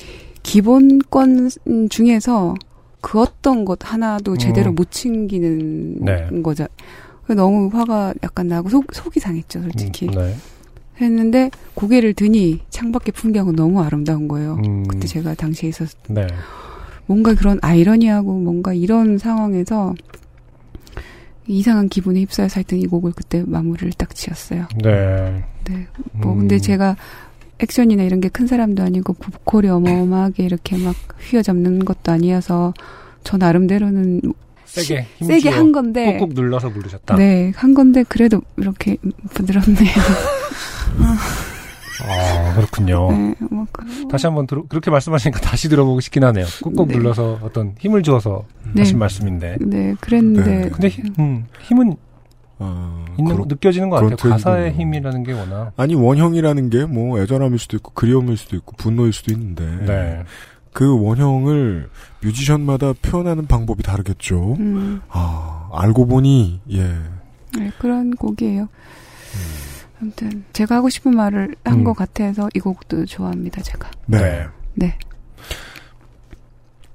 기본권 0.42 1.50
중에서 1.90 2.54
그 3.02 3.20
어떤 3.20 3.64
것 3.64 3.78
하나도 3.82 4.38
제대로 4.38 4.70
음. 4.70 4.76
못 4.76 4.90
챙기는 4.90 6.00
네. 6.00 6.42
거죠. 6.42 6.66
너무 7.28 7.68
화가 7.72 8.14
약간 8.22 8.48
나고 8.48 8.68
속, 8.68 8.86
속이 8.92 9.20
상했죠, 9.20 9.62
솔직히. 9.62 10.06
음, 10.06 10.12
네. 10.12 10.34
했는데 11.00 11.50
고개를 11.74 12.14
드니 12.14 12.60
창밖의 12.70 13.12
풍경은 13.12 13.56
너무 13.56 13.82
아름다운 13.82 14.28
거예요. 14.28 14.58
음. 14.64 14.86
그때 14.86 15.06
제가 15.06 15.34
당시에 15.34 15.68
있었 15.68 15.88
네. 16.08 16.26
뭔가 17.06 17.34
그런 17.34 17.58
아이러니하고 17.60 18.32
뭔가 18.38 18.72
이런 18.72 19.18
상황에서 19.18 19.94
이상한 21.46 21.88
기분에 21.88 22.20
휩싸여서 22.20 22.56
하여튼 22.56 22.78
이 22.78 22.86
곡을 22.86 23.12
그때 23.16 23.42
마무리를 23.46 23.92
딱 23.98 24.14
지었어요. 24.14 24.66
네. 24.82 25.44
네. 25.64 25.86
뭐 26.12 26.32
음. 26.32 26.40
근데 26.40 26.58
제가 26.58 26.96
액션이나 27.58 28.02
이런 28.02 28.20
게 28.20 28.28
큰 28.28 28.46
사람도 28.46 28.82
아니고 28.82 29.12
보컬이 29.14 29.68
어마어마하게 29.68 30.44
이렇게 30.44 30.76
막 30.78 30.94
휘어잡는 31.20 31.84
것도 31.84 32.10
아니어서 32.12 32.72
저 33.24 33.36
나름대로는 33.36 34.20
세게 34.64 35.06
힘 35.18 35.26
세게 35.28 35.48
한 35.50 35.70
건데 35.70 36.16
꾹꾹 36.16 36.32
눌러서 36.34 36.70
부르셨다. 36.70 37.16
네, 37.16 37.52
한 37.54 37.74
건데 37.74 38.04
그래도 38.08 38.40
이렇게 38.56 38.96
부드럽네요. 39.34 39.92
아 42.04 42.54
그렇군요. 42.54 43.12
네, 43.12 43.34
뭐 43.50 43.66
그, 43.70 43.84
다시 44.10 44.26
한번 44.26 44.46
들어, 44.46 44.64
그렇게 44.68 44.90
말씀하시니까 44.90 45.40
다시 45.40 45.68
들어보고 45.68 46.00
싶긴 46.00 46.24
하네요. 46.24 46.46
꾹꾹 46.62 46.86
네. 46.88 46.96
눌러서 46.96 47.38
어떤 47.42 47.74
힘을 47.78 48.02
주어서 48.02 48.44
네. 48.74 48.80
하신 48.82 48.98
말씀인데. 48.98 49.56
네, 49.60 49.94
그랬는데 50.00 50.44
네. 50.64 50.68
근데 50.70 50.88
힘, 50.88 51.14
음, 51.18 51.46
힘은 51.60 51.96
어, 52.58 53.04
있는 53.18 53.34
그렇- 53.34 53.46
느껴지는 53.48 53.90
것 53.90 53.96
같아요. 53.96 54.30
가사의. 54.32 54.72
힘이라는 54.74 55.22
게 55.24 55.32
워낙. 55.32 55.72
아니 55.76 55.94
원형이라는 55.94 56.70
게 56.70 56.84
뭐 56.86 57.18
애절함일 57.20 57.58
수도 57.58 57.76
있고 57.76 57.92
그리움일 57.92 58.36
수도 58.36 58.56
있고 58.56 58.76
분노일 58.76 59.12
수도 59.12 59.32
있는데 59.32 59.64
네. 59.86 60.22
그 60.72 60.98
원형을 61.02 61.90
뮤지션마다 62.22 62.92
표현하는 63.02 63.46
방법이 63.46 63.82
다르겠죠. 63.82 64.54
음, 64.60 65.00
아 65.08 65.68
알고 65.72 66.06
보니 66.06 66.60
예 66.70 66.82
네, 67.58 67.70
그런 67.78 68.12
곡이에요. 68.12 68.68
아무튼 70.00 70.44
제가 70.52 70.76
하고 70.76 70.88
싶은 70.88 71.14
말을 71.14 71.54
한 71.64 71.80
음. 71.80 71.84
것 71.84 71.92
같아서 71.94 72.48
이 72.54 72.58
곡도 72.60 73.06
좋아합니다. 73.06 73.60
제가. 73.62 73.90
네. 74.06 74.46
네. 74.74 74.96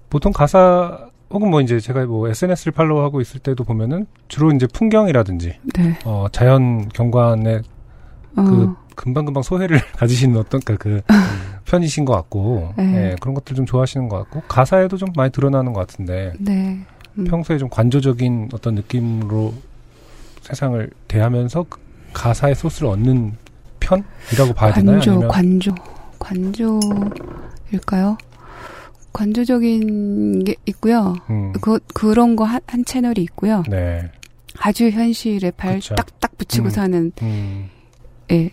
보통 0.10 0.32
가사 0.32 1.10
혹은 1.30 1.49
뭐 1.49 1.62
이제 1.62 1.80
제가 1.80 2.06
뭐 2.06 2.28
SNS를 2.30 2.72
팔로우하고 2.72 3.22
있을 3.22 3.40
때도 3.40 3.64
보면은 3.64 4.08
주로 4.28 4.52
이제 4.52 4.66
풍경이라든지 4.68 5.56
네. 5.76 5.99
어 6.06 6.28
자연 6.32 6.88
경관의 6.90 7.62
어, 8.38 8.44
그 8.44 8.76
금방금방 8.95 9.44
소회를 9.44 9.80
가지시는 9.98 10.38
어떤 10.38 10.62
그, 10.62 10.78
그 10.78 11.02
편이신 11.66 12.06
것 12.06 12.14
같고 12.14 12.74
네. 12.78 13.12
예, 13.12 13.16
그런 13.20 13.36
것들 13.36 13.56
좀 13.56 13.66
좋아하시는 13.66 14.08
것 14.10 14.18
같고 14.18 14.41
가사에도 14.48 14.98
좀 14.98 15.10
많이 15.16 15.32
드러나는 15.32 15.74
것 15.74 15.82
같은데 15.82 16.34
네. 16.40 16.80
음. 17.18 17.26
평소에 17.26 17.58
좀 17.58 17.70
관조적인 17.70 18.49
어떤 18.54 18.76
느낌으로 18.76 19.54
세상을 20.41 20.90
대하면서 21.08 21.66
그 21.70 21.80
가사의 22.14 22.56
소스를 22.56 22.90
얻는 22.90 23.34
편이라고 23.80 24.54
봐야 24.56 24.74
되나요? 24.74 24.98
관조, 24.98 25.12
아니면 25.12 25.28
관조, 25.30 25.76
관조일까요? 26.20 28.18
관조적인 29.18 30.44
게 30.44 30.56
있고요. 30.68 31.15
음, 31.31 31.52
그 31.60 31.80
그런 31.94 32.35
거 32.35 32.45
한 32.45 32.61
한 32.68 32.85
채널이 32.85 33.22
있고요. 33.23 33.64
네, 33.69 34.11
아주 34.60 34.89
현실에 34.89 35.49
발. 35.52 35.80
딱딱 35.81 36.38
붙이고 36.38 36.65
음. 36.65 36.69
사는 36.69 37.11
음, 37.23 37.69
예, 38.31 38.52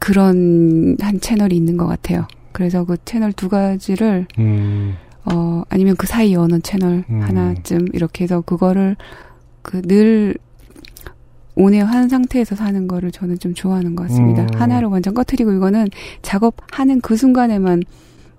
그런 0.00 0.96
한 1.00 1.20
채널이 1.20 1.54
있는 1.56 1.76
것 1.76 1.86
같아요. 1.86 2.26
그래서 2.52 2.84
그 2.84 2.96
채널 3.04 3.32
두 3.32 3.48
가지를 3.48 4.26
음, 4.38 4.94
어 5.24 5.62
아니면 5.68 5.94
그 5.96 6.06
사이 6.08 6.34
어느 6.34 6.58
채널 6.60 7.04
음. 7.08 7.20
하나쯤 7.22 7.86
이렇게 7.92 8.24
해서 8.24 8.40
그거를 8.40 8.96
그늘 9.62 10.34
온에한 11.54 12.08
상태에서 12.08 12.56
사는 12.56 12.88
거를 12.88 13.10
저는 13.12 13.38
좀 13.38 13.54
좋아하는 13.54 13.94
것 13.94 14.08
같습니다. 14.08 14.42
음. 14.42 14.48
하나를 14.54 14.88
완전 14.88 15.14
꺼트리고 15.14 15.52
이거는 15.52 15.86
작업하는 16.22 17.00
그 17.00 17.16
순간에만 17.16 17.82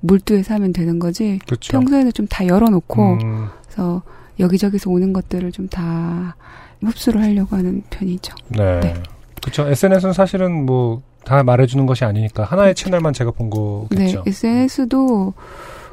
몰두해서 0.02 0.56
하면 0.56 0.74
되는 0.74 1.00
거지. 1.00 1.40
그렇죠. 1.46 1.72
평소에는 1.72 2.12
좀 2.14 2.28
다 2.28 2.46
열어놓고 2.48 3.14
음, 3.24 3.48
그래서 3.64 4.02
여기저기서 4.40 4.90
오는 4.90 5.14
것들을 5.14 5.52
좀 5.52 5.68
다 5.70 6.36
흡수를 6.84 7.22
하려고 7.22 7.56
하는 7.56 7.84
편이죠. 7.90 8.34
네. 8.50 8.80
네. 8.80 8.94
그렇죠. 9.42 9.68
SNS는 9.68 10.14
사실은 10.14 10.66
뭐 10.66 11.02
다 11.24 11.44
말해주는 11.44 11.86
것이 11.86 12.04
아니니까 12.04 12.44
하나의 12.44 12.74
채널만 12.76 13.14
제가 13.14 13.32
본 13.32 13.50
거겠죠. 13.50 14.24
네, 14.24 14.30
SNS도 14.30 15.34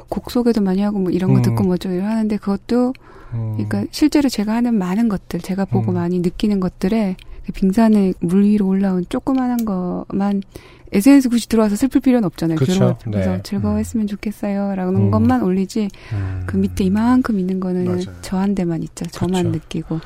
곡 0.09 0.31
소개도 0.31 0.61
많이 0.61 0.81
하고 0.81 0.97
뭐 0.99 1.11
이런 1.11 1.33
거 1.33 1.39
음. 1.39 1.41
듣고 1.43 1.63
뭐죠 1.63 1.89
하는데 1.89 2.35
그것도 2.37 2.93
음, 3.33 3.53
그러니까 3.53 3.85
실제로 3.91 4.27
제가 4.27 4.53
하는 4.55 4.73
많은 4.73 5.07
것들, 5.07 5.39
제가 5.41 5.65
보고 5.65 5.91
음. 5.91 5.95
많이 5.95 6.17
느끼는 6.19 6.59
것들에 6.59 7.15
그 7.19 7.28
빙산에 7.53 8.13
물 8.19 8.43
위로 8.43 8.67
올라온 8.67 9.05
조그만한 9.09 9.65
거만 9.65 10.41
SNS 10.91 11.29
굳이 11.29 11.47
들어와서 11.47 11.75
슬플 11.75 12.01
필요는 12.01 12.25
없잖아요. 12.25 12.57
그쵸, 12.57 12.97
들어와서 12.99 13.31
네. 13.31 13.41
즐거워했으면 13.43 14.07
좋겠어요. 14.07 14.75
라는 14.75 14.95
음. 14.95 15.11
것만 15.11 15.43
올리지 15.43 15.89
음. 16.13 16.43
그 16.45 16.57
밑에 16.57 16.83
이만큼 16.83 17.39
있는 17.39 17.59
거는 17.59 17.85
맞아요. 17.85 18.21
저한테만 18.21 18.83
있죠. 18.83 19.05
저만 19.05 19.51
그쵸. 19.51 19.57
느끼고. 19.57 19.99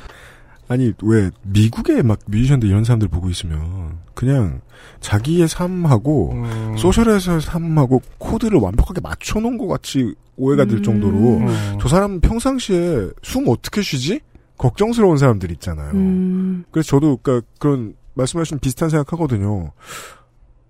아니 0.67 0.93
왜 1.03 1.29
미국의 1.43 2.03
막 2.03 2.19
뮤지션들 2.25 2.69
이런 2.69 2.83
사람들 2.83 3.07
보고 3.09 3.29
있으면 3.29 3.99
그냥 4.13 4.61
자기의 5.01 5.47
삶하고 5.47 6.31
음, 6.33 6.75
소셜에서의 6.77 7.41
삶하고 7.41 8.01
코드를 8.17 8.59
완벽하게 8.59 9.01
맞춰놓은 9.01 9.57
것 9.57 9.67
같이 9.67 10.15
오해가 10.37 10.65
들 10.65 10.77
음. 10.77 10.83
정도로 10.83 11.17
음, 11.37 11.77
저 11.79 11.87
사람 11.87 12.19
평상시에 12.19 13.09
숨 13.21 13.47
어떻게 13.47 13.81
쉬지? 13.81 14.21
걱정스러운 14.63 15.17
사람들 15.17 15.51
있잖아요. 15.51 15.91
음, 15.93 16.63
그래서 16.71 16.87
저도 16.87 17.17
그러니까 17.21 17.45
그런 17.59 17.95
말씀하신 18.13 18.59
비슷한 18.59 18.89
생각하거든요. 18.89 19.71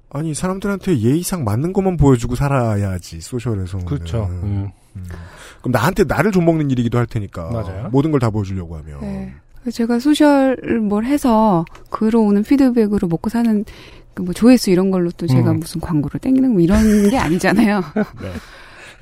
아니 0.09 0.33
사람들한테 0.33 0.99
예의상 0.99 1.43
맞는 1.43 1.73
것만 1.73 1.97
보여주고 1.97 2.35
살아야지 2.35 3.21
소셜에서는. 3.21 3.85
그렇죠. 3.85 4.25
음. 4.31 4.69
음. 4.95 5.05
그럼 5.59 5.71
나한테 5.71 6.03
나를 6.05 6.31
좀 6.31 6.45
먹는 6.45 6.69
일이기도 6.71 6.97
할 6.97 7.05
테니까 7.07 7.49
맞아요. 7.51 7.89
모든 7.91 8.11
걸 8.11 8.19
다 8.19 8.29
보여주려고 8.29 8.77
하면. 8.77 8.99
네. 9.01 9.33
제가 9.71 9.99
소셜 9.99 10.57
뭘 10.81 11.05
해서 11.05 11.63
그로 11.89 12.21
오는 12.23 12.43
피드백으로 12.43 13.07
먹고 13.07 13.29
사는 13.29 13.63
그뭐 14.13 14.33
조회수 14.33 14.69
이런 14.71 14.91
걸로 14.91 15.09
또 15.17 15.25
제가 15.25 15.51
음. 15.51 15.59
무슨 15.59 15.79
광고를 15.81 16.19
땡기는 16.19 16.51
뭐 16.51 16.59
이런 16.61 17.09
게 17.09 17.17
아니잖아요. 17.17 17.81
네. 18.21 18.31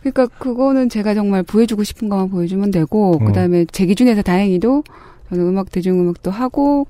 그러니까 0.01 0.27
그거는 0.39 0.89
제가 0.89 1.13
정말 1.13 1.43
보여주고 1.43 1.83
싶은 1.83 2.09
것만 2.09 2.29
보여주면 2.29 2.71
되고 2.71 3.17
음. 3.19 3.25
그다음에 3.25 3.65
제 3.71 3.85
기준에서 3.85 4.21
다행히도 4.21 4.83
저는 5.29 5.47
음악 5.47 5.71
대중음악도 5.71 6.31
하고 6.31 6.87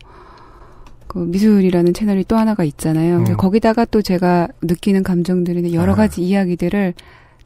그 1.07 1.19
미술이라는 1.19 1.93
채널이 1.93 2.23
또 2.23 2.37
하나가 2.37 2.63
있잖아요. 2.63 3.17
음. 3.17 3.37
거기다가 3.37 3.85
또 3.85 4.01
제가 4.01 4.47
느끼는 4.61 5.03
감정들이나 5.03 5.73
여러 5.73 5.91
아. 5.91 5.95
가지 5.95 6.21
이야기들을 6.21 6.93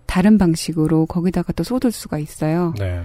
다른 0.06 0.38
방식으로 0.38 1.08
거기다가 1.08 1.52
또 1.54 1.64
쏟을 1.64 1.92
수가 1.92 2.20
있어요. 2.20 2.74
네. 2.78 3.04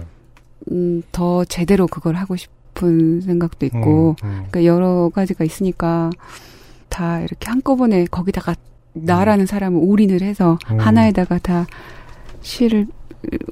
음, 0.69 1.01
더 1.11 1.43
제대로 1.45 1.87
그걸 1.87 2.15
하고 2.15 2.35
싶은 2.35 3.21
생각도 3.21 3.65
있고 3.65 4.15
음, 4.23 4.27
음. 4.27 4.45
그러니까 4.49 4.65
여러 4.65 5.09
가지가 5.09 5.43
있으니까 5.43 6.11
다 6.89 7.21
이렇게 7.21 7.49
한꺼번에 7.49 8.05
거기다가 8.05 8.53
나라는 8.93 9.47
사람을 9.47 9.79
올인을 9.83 10.21
해서 10.21 10.59
음. 10.69 10.79
하나에다가 10.79 11.39
다 11.39 11.65
시를 12.41 12.87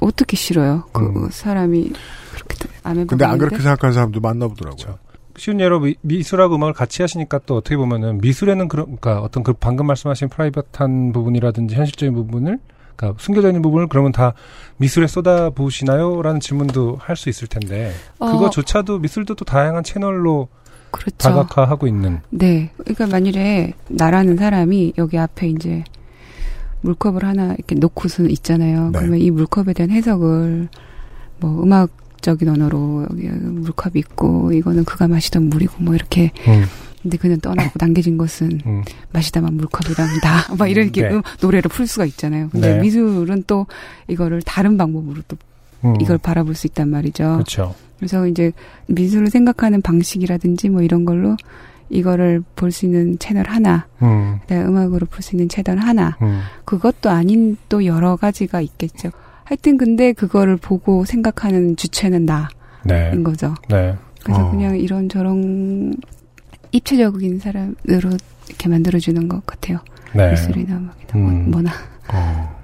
어떻게 0.02 0.36
실어요? 0.36 0.84
그 0.92 1.06
음. 1.06 1.30
사람이 1.30 1.92
그렇게 2.34 2.56
안 2.84 2.92
해보는데. 2.92 3.06
근데 3.08 3.26
안 3.26 3.38
그렇게 3.38 3.58
생각하는 3.58 3.94
사람도 3.94 4.20
만나보더라고요. 4.20 4.76
그렇죠. 4.84 5.00
쉬운 5.38 5.60
예로 5.62 5.80
미, 5.80 5.96
미술하고 6.02 6.56
음악을 6.56 6.74
같이 6.74 7.02
하시니까 7.02 7.40
또 7.46 7.56
어떻게 7.58 7.78
보면은 7.78 8.20
미술에는 8.20 8.68
그런 8.68 8.86
그러니까 8.88 9.22
어떤 9.22 9.44
그 9.44 9.54
방금 9.54 9.86
말씀하신 9.88 10.30
프라이빗한 10.30 11.14
부분이라든지 11.14 11.76
현실적인 11.76 12.14
부분을 12.14 12.60
그러니까 12.96 13.22
숨겨져 13.22 13.48
있는 13.48 13.62
부분을 13.62 13.88
그러면 13.88 14.12
다 14.12 14.34
미술에 14.78 15.08
쏟아 15.08 15.50
부으시나요?라는 15.52 16.42
질문도 16.42 16.98
할 17.00 17.16
수 17.16 17.30
있을 17.30 17.48
텐데 17.48 17.94
어. 18.18 18.32
그거조차도 18.32 19.00
미술도 19.00 19.36
또 19.36 19.46
다양한 19.46 19.84
채널로 19.84 20.50
그렇죠. 20.92 21.16
다각화하고 21.18 21.88
있는 21.88 22.20
네. 22.32 22.72
그러니까 22.80 23.08
만일에 23.08 23.74
나라는 23.88 24.36
사람이 24.36 24.94
여기 24.98 25.18
앞에 25.18 25.48
이제 25.48 25.84
물컵을 26.82 27.24
하나 27.24 27.54
이렇게 27.54 27.76
놓고서는 27.76 28.32
있잖아요. 28.32 28.92
네. 28.92 29.00
그러면 29.00 29.20
이 29.20 29.32
물컵에 29.32 29.74
대한 29.74 29.92
해석을 29.92 30.70
뭐 31.40 31.64
음악적인 31.64 32.48
언어로 32.48 33.08
여기 33.12 33.28
물컵이 33.28 33.94
있고 33.96 34.52
이거는 34.54 34.86
그가 34.86 35.08
마시던 35.08 35.50
물이고 35.50 35.84
뭐 35.84 35.96
이렇게 35.96 36.32
음, 36.48 36.66
근데 37.02 37.18
그는 37.18 37.40
떠나고 37.40 37.72
남겨진 37.76 38.18
것은 38.18 38.62
음, 38.66 38.84
마시다만 39.12 39.56
물컵이랍니다. 39.56 40.56
막 40.58 40.68
이렇게 40.68 41.02
네. 41.02 41.16
음, 41.16 41.22
노래를 41.42 41.70
풀 41.70 41.88
수가 41.88 42.06
있잖아요. 42.06 42.50
근데 42.50 42.76
네. 42.76 42.82
미술은 42.82 43.44
또 43.48 43.68
이거를 44.08 44.42
다른 44.42 44.78
방법으로 44.78 45.22
또 45.28 45.38
음. 45.86 45.96
이걸 46.02 46.18
바라볼 46.18 46.56
수 46.56 46.68
있단 46.68 46.90
말이죠. 46.90 47.24
그렇죠. 47.34 47.76
그래서 47.98 48.28
이제 48.28 48.52
미술을 48.88 49.28
생각하는 49.30 49.82
방식이라든지 49.82 50.70
뭐 50.70 50.82
이런 50.82 51.06
걸로 51.06 51.36
이거를 51.90 52.44
볼 52.56 52.72
수 52.72 52.86
있는 52.86 53.18
채널 53.20 53.48
하나, 53.50 53.88
음, 54.02 54.40
그다음에 54.42 54.66
음악으로 54.66 55.08
볼 55.08 55.22
수 55.22 55.36
있는 55.36 55.50
채널 55.50 55.78
하나, 55.78 56.18
음, 56.22 56.42
그것도 56.66 57.10
아닌 57.10 57.58
또 57.68 57.86
여러 57.86 58.16
가지가 58.16 58.62
있겠죠. 58.62 59.10
하여튼 59.44 59.78
근데 59.78 60.14
그거를 60.14 60.58
보고 60.58 61.06
생각하는 61.06 61.76
주체는 61.76 62.26
나인 62.26 62.48
네, 62.86 63.24
거죠. 63.24 63.56
네, 63.70 63.98
그래서 64.24 64.46
어. 64.48 64.52
그냥 64.52 64.78
이런 64.78 65.10
저런 65.10 65.94
입체적인 66.72 67.40
사람으로 67.40 67.76
이렇게 68.48 68.70
만들어주는 68.70 69.28
것 69.28 69.46
같아요. 69.48 69.80
네. 70.14 70.32
미술이나 70.32 70.76
음악이나 70.78 71.14
뭐- 71.14 71.30
음. 71.32 71.52
뭐나. 71.52 71.72
어. 72.14 72.60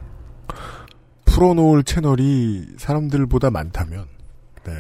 풀어놓을 1.25 1.83
채널이 1.83 2.65
사람들보다 2.77 3.49
많다면, 3.49 4.05
네. 4.65 4.71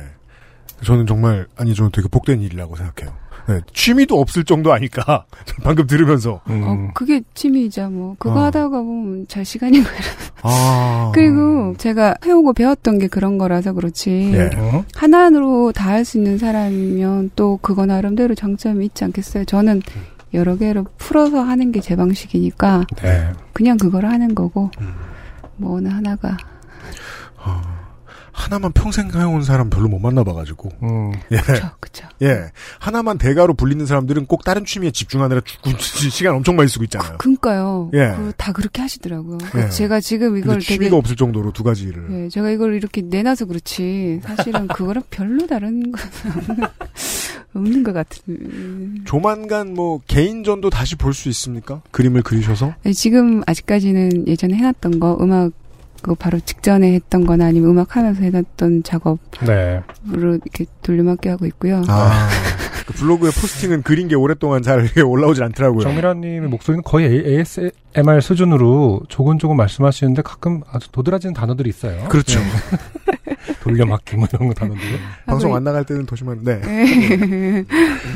저는 0.83 1.05
정말, 1.07 1.47
아니, 1.57 1.73
저는 1.73 1.91
되게 1.91 2.07
복된 2.07 2.41
일이라고 2.41 2.75
생각해요. 2.75 3.15
네. 3.47 3.61
취미도 3.73 4.19
없을 4.19 4.43
정도 4.43 4.73
아니까, 4.73 5.25
방금 5.63 5.85
들으면서. 5.87 6.41
음, 6.49 6.63
어, 6.63 6.91
그게 6.93 7.21
취미이자 7.33 7.89
뭐 7.89 8.15
그거 8.17 8.39
어. 8.39 8.43
하다가 8.45 8.81
보면 8.81 9.27
잘 9.27 9.45
시간이 9.45 9.81
가요. 9.83 9.95
아. 10.41 11.11
그리고 11.13 11.75
제가 11.77 12.15
해오고 12.25 12.53
배웠던 12.53 12.99
게 12.99 13.07
그런 13.07 13.37
거라서 13.37 13.73
그렇지. 13.73 14.31
예. 14.33 14.49
음, 14.57 14.83
하나로 14.95 15.71
다 15.71 15.89
할 15.91 16.05
수 16.05 16.17
있는 16.17 16.37
사람이면 16.37 17.31
또 17.35 17.57
그거 17.61 17.85
나름대로 17.85 18.35
장점이 18.35 18.85
있지 18.87 19.03
않겠어요? 19.05 19.45
저는 19.45 19.81
여러 20.33 20.57
개로 20.57 20.85
풀어서 20.97 21.41
하는 21.41 21.71
게 21.71 21.79
제 21.79 21.95
방식이니까 21.95 22.85
네. 23.01 23.31
그냥 23.53 23.77
그걸 23.77 24.05
하는 24.05 24.35
거고 24.35 24.69
음. 24.81 24.93
뭐 25.57 25.77
어느 25.77 25.87
하나가 25.87 26.35
어, 27.37 27.61
하나만 28.35 28.73
평생 28.73 29.09
해온 29.15 29.43
사람 29.43 29.69
별로 29.69 29.87
못 29.87 29.97
만나봐가지고. 29.99 30.69
음, 30.83 31.11
예. 31.31 31.37
그쵸 31.37 31.69
그쵸. 31.79 32.07
예. 32.21 32.51
하나만 32.79 33.17
대가로 33.17 33.53
불리는 33.53 33.85
사람들은 33.85 34.25
꼭 34.25 34.43
다른 34.43 34.65
취미에 34.65 34.91
집중하느라 34.91 35.41
죽고 35.43 35.71
시간 36.11 36.35
엄청 36.35 36.55
많이 36.57 36.67
쓰고 36.69 36.83
있잖아요. 36.83 37.17
그니까요. 37.17 37.89
예. 37.93 38.13
그, 38.15 38.33
다 38.37 38.51
그렇게 38.51 38.81
하시더라고요. 38.81 39.37
예. 39.55 39.69
제가 39.69 40.01
지금 40.01 40.37
이걸 40.37 40.59
취미가 40.59 40.83
되게 40.83 40.95
없을 40.95 41.15
정도로 41.15 41.53
두 41.53 41.63
가지를. 41.63 42.25
예, 42.25 42.29
제가 42.29 42.49
이걸 42.51 42.75
이렇게 42.75 43.01
내놔서 43.01 43.45
그렇지 43.45 44.19
사실은 44.23 44.67
그거랑 44.67 45.03
별로 45.09 45.47
다른 45.47 45.91
거 45.93 45.97
없는 47.55 47.83
것 47.83 47.93
같은. 47.93 49.01
조만간 49.05 49.73
뭐 49.73 50.01
개인전도 50.07 50.69
다시 50.69 50.95
볼 50.97 51.13
수 51.13 51.29
있습니까? 51.29 51.81
그림을 51.91 52.21
그리셔서? 52.23 52.73
네, 52.83 52.91
지금 52.91 53.41
아직까지는 53.47 54.27
예전에 54.27 54.55
해놨던 54.57 54.99
거 54.99 55.17
음악 55.21 55.51
그 56.05 56.13
바로 56.13 56.39
직전에 56.39 56.93
했던 56.93 57.25
거나 57.25 57.47
아니면 57.47 57.71
음악 57.71 57.95
하면서 57.97 58.21
해놨던 58.21 58.83
작업으로 58.83 59.17
네. 59.47 59.81
이렇게 60.13 60.65
돌려막기 60.83 61.29
하고 61.29 61.47
있고요. 61.47 61.81
아. 61.87 62.29
그 62.85 62.93
블로그에 62.93 63.31
포스팅은 63.31 63.81
그린 63.81 64.07
게 64.07 64.13
오랫동안 64.13 64.61
잘 64.61 64.83
이렇게 64.83 65.01
올라오질 65.01 65.43
않더라고요. 65.45 65.81
정미라님의 65.81 66.47
목소리는 66.47 66.83
거의 66.83 67.07
ASMR 67.25 68.21
수준으로 68.21 69.01
조곤조곤 69.09 69.57
말씀하시는데 69.57 70.21
가끔 70.21 70.61
아주 70.71 70.91
도드라지는 70.91 71.33
단어들이 71.33 71.69
있어요. 71.69 72.07
그렇죠. 72.07 72.39
네. 72.39 72.45
돌려막기 73.61 74.15
뭐 74.17 74.27
이런 74.31 74.47
거 74.49 74.53
단어들이. 74.53 74.99
방송 75.25 75.55
안 75.55 75.63
나갈 75.63 75.85
때는 75.85 76.05
더 76.05 76.15
심한, 76.15 76.43
네. 76.43 76.61
예. 76.63 77.65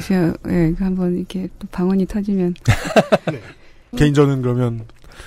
제가 0.07 0.33
예, 0.47 0.75
한번 0.77 1.17
이렇게 1.17 1.47
또 1.57 1.67
방언이 1.71 2.05
터지면 2.05 2.53
개인전은 3.97 4.43
그러면, 4.43 4.81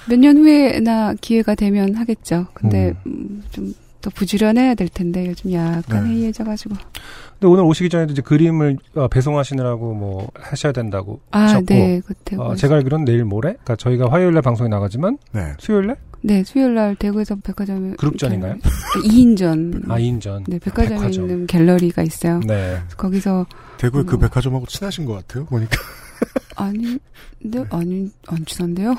몇 0.09 0.19
년 0.19 0.37
후에나 0.39 1.15
기회가 1.21 1.55
되면 1.55 1.95
하겠죠. 1.95 2.47
근데 2.55 2.95
음. 3.07 3.13
음, 3.13 3.43
좀더 3.51 4.11
부지런해야 4.15 4.75
될 4.75 4.89
텐데 4.89 5.27
요즘 5.29 5.53
약간 5.53 6.05
네. 6.05 6.11
해이해져가지고 6.11 6.75
근데 6.75 7.47
오늘 7.47 7.65
오시기 7.65 7.89
전에도 7.89 8.13
이제 8.13 8.23
그림을 8.23 8.79
어, 8.95 9.09
배송하시느라고 9.09 9.95
뭐 9.95 10.29
하셔야 10.35 10.73
된다고 10.73 11.21
아, 11.33 11.41
하셨고 11.41 11.65
네, 11.67 12.01
그때 12.07 12.37
어, 12.37 12.55
제가 12.55 12.77
알기로는 12.77 13.05
내일 13.05 13.25
모레, 13.25 13.51
그러니까 13.53 13.77
저희가 13.77 14.11
화요일 14.11 14.33
날 14.35 14.43
방송이 14.43 14.69
나가지만 14.69 15.19
네. 15.33 15.55
수요일 15.59 15.87
날 15.89 15.97
네 16.25 16.45
수요일 16.45 16.75
날 16.75 16.95
대구에서 16.95 17.35
백화점에 17.35 17.97
그룹전인가요? 17.97 18.55
2인전 19.05 19.91
아 19.91 19.99
2인전. 19.99 20.45
네 20.47 20.59
백화점에 20.61 20.97
백화점. 21.01 21.25
있는 21.25 21.47
갤러리가 21.49 22.03
있어요. 22.03 22.39
네. 22.47 22.79
거기서 22.97 23.45
대구의 23.79 24.05
그 24.07 24.15
뭐. 24.15 24.21
백화점하고 24.21 24.67
친하신 24.67 25.05
것 25.05 25.15
같아요, 25.15 25.45
보니까. 25.47 25.77
아니 26.57 26.99
근데 27.41 27.65
아니 27.71 28.09
안 28.29 28.45
친한데요? 28.47 28.95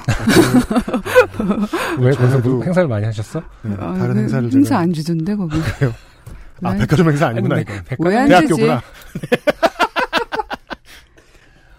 왜 1.99 2.11
거기서 2.11 2.39
뭐 2.39 2.63
행사를 2.63 2.87
많이 2.87 3.05
하셨어? 3.05 3.41
네, 3.63 3.75
아, 3.79 3.93
다른 3.93 4.13
그 4.15 4.19
행사를 4.21 4.43
행사 4.51 4.69
제가. 4.69 4.79
안 4.79 4.93
주던데 4.93 5.35
거기. 5.35 5.57
아, 6.63 6.73
네. 6.73 6.79
백화점 6.79 7.09
행사 7.09 7.27
아니구나, 7.27 7.55
아니, 7.55 7.61
이거. 7.63 7.73
백화점? 7.85 8.27
대학교구나. 8.27 8.81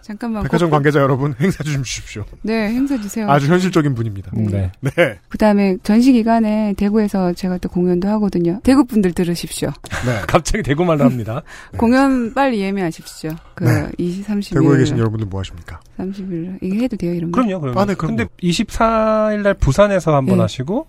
잠깐만. 0.05 0.43
백화점 0.43 0.69
꼭- 0.69 0.75
관계자 0.75 0.99
여러분, 0.99 1.33
행사 1.41 1.63
좀 1.63 1.81
주십시오. 1.81 2.23
네 2.43 2.67
행사 2.69 2.95
주세요. 3.01 3.27
아주 3.27 3.47
현실적인 3.47 3.95
분입니다. 3.95 4.29
네. 4.35 4.71
네. 4.81 5.19
그다음에 5.29 5.77
전시 5.81 6.11
기간에 6.13 6.75
대구에서 6.77 7.33
제가 7.33 7.57
또 7.57 7.69
공연도 7.69 8.07
하거든요. 8.09 8.59
대구 8.63 8.85
분들 8.85 9.13
들으십시오. 9.13 9.69
네. 10.05 10.21
갑자기 10.27 10.61
대구 10.61 10.85
말을 10.85 11.03
합니다. 11.05 11.41
공연 11.77 12.33
빨리 12.35 12.59
예매하십시오. 12.59 13.31
그 13.55 13.63
네. 13.63 13.89
20, 13.97 14.27
30일. 14.27 14.53
대구에 14.53 14.77
계신 14.77 14.97
여러분들 14.99 15.25
뭐 15.27 15.39
하십니까? 15.39 15.79
30일. 15.97 16.59
이게 16.61 16.83
해도 16.83 16.97
돼요, 16.97 17.13
이런 17.15 17.31
거? 17.31 17.41
그럼요, 17.41 17.61
그럼요. 17.61 17.79
아, 17.79 17.85
네, 17.85 17.95
그럼요. 17.95 18.15
근데 18.17 18.29
24일 18.43 19.41
날 19.41 19.55
부산에서 19.55 20.15
한번 20.15 20.35
네. 20.37 20.41
하시고 20.43 20.85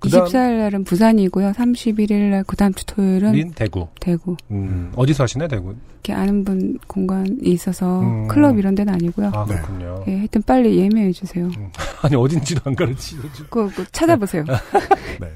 그다음 0.00 0.24
24일 0.24 0.58
날은 0.58 0.84
부산이고요. 0.84 1.52
31일 1.52 2.30
날, 2.30 2.44
그 2.44 2.56
다음 2.56 2.72
주 2.74 2.86
토요일은 2.86 3.32
린 3.32 3.52
대구. 3.52 3.88
대구. 4.00 4.36
음, 4.50 4.92
어디서 4.94 5.24
하시나요, 5.24 5.48
대구? 5.48 5.74
이렇게 5.94 6.12
아는 6.12 6.44
분 6.44 6.78
공간이 6.86 7.36
있어서 7.42 8.00
음. 8.00 8.28
클럽 8.28 8.58
이런 8.58 8.74
데는 8.74 8.94
아니고요. 8.94 9.32
아, 9.34 9.44
네. 9.48 9.54
그렇군요. 9.56 10.04
예, 10.06 10.18
하여튼 10.18 10.42
빨리 10.42 10.78
예매해 10.78 11.12
주세요. 11.12 11.50
아니, 12.02 12.14
어딘지도 12.14 12.60
안 12.64 12.74
가르치죠. 12.76 13.22
그거, 13.50 13.66
그거 13.68 13.84
찾아보세요. 13.90 14.44
네. 15.20 15.32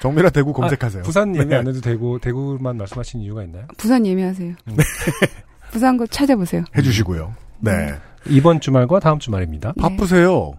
정밀아 0.00 0.30
대구 0.30 0.52
검색하세요. 0.52 1.02
부산 1.02 1.34
예매 1.34 1.46
네. 1.46 1.56
안 1.56 1.66
해도 1.68 1.80
대구, 1.80 2.18
대구만 2.20 2.76
말씀하신 2.76 3.20
이유가 3.20 3.42
있나요? 3.44 3.64
부산 3.76 4.06
예매하세요. 4.06 4.54
음. 4.68 4.76
부산 5.70 5.96
거 5.96 6.06
찾아보세요. 6.06 6.64
해 6.76 6.82
주시고요. 6.82 7.34
네. 7.60 7.94
이번 8.28 8.60
주말과 8.60 9.00
다음 9.00 9.18
주말입니다. 9.18 9.72
네. 9.76 9.82
바쁘세요. 9.82 10.54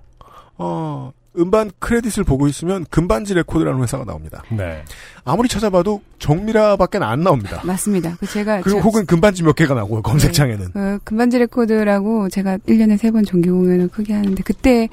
어, 0.58 1.12
음반 1.38 1.72
크레딧을 1.80 2.24
보고 2.24 2.48
있으면 2.48 2.86
금반지 2.90 3.34
레코드라는 3.34 3.82
회사가 3.84 4.06
나옵니다. 4.06 4.44
네. 4.50 4.84
아무리 5.24 5.48
찾아봐도 5.50 6.02
정밀아밖에 6.20 6.98
안 7.00 7.22
나옵니다. 7.22 7.62
맞습니다. 7.64 8.16
그 8.20 8.26
제가 8.28 8.62
그리고 8.62 8.80
제- 8.80 8.84
혹은 8.84 9.06
금반지 9.06 9.44
몇 9.44 9.56
개가 9.56 9.74
나고요, 9.76 10.02
검색창에는. 10.02 10.72
그 10.74 11.00
금반지 11.04 11.38
레코드라고 11.40 12.30
제가 12.30 12.58
1년에 12.60 12.98
세번 12.98 13.26
정기 13.26 13.50
공연을 13.50 13.88
크게 13.90 14.14
하는데 14.14 14.42
그때 14.44 14.90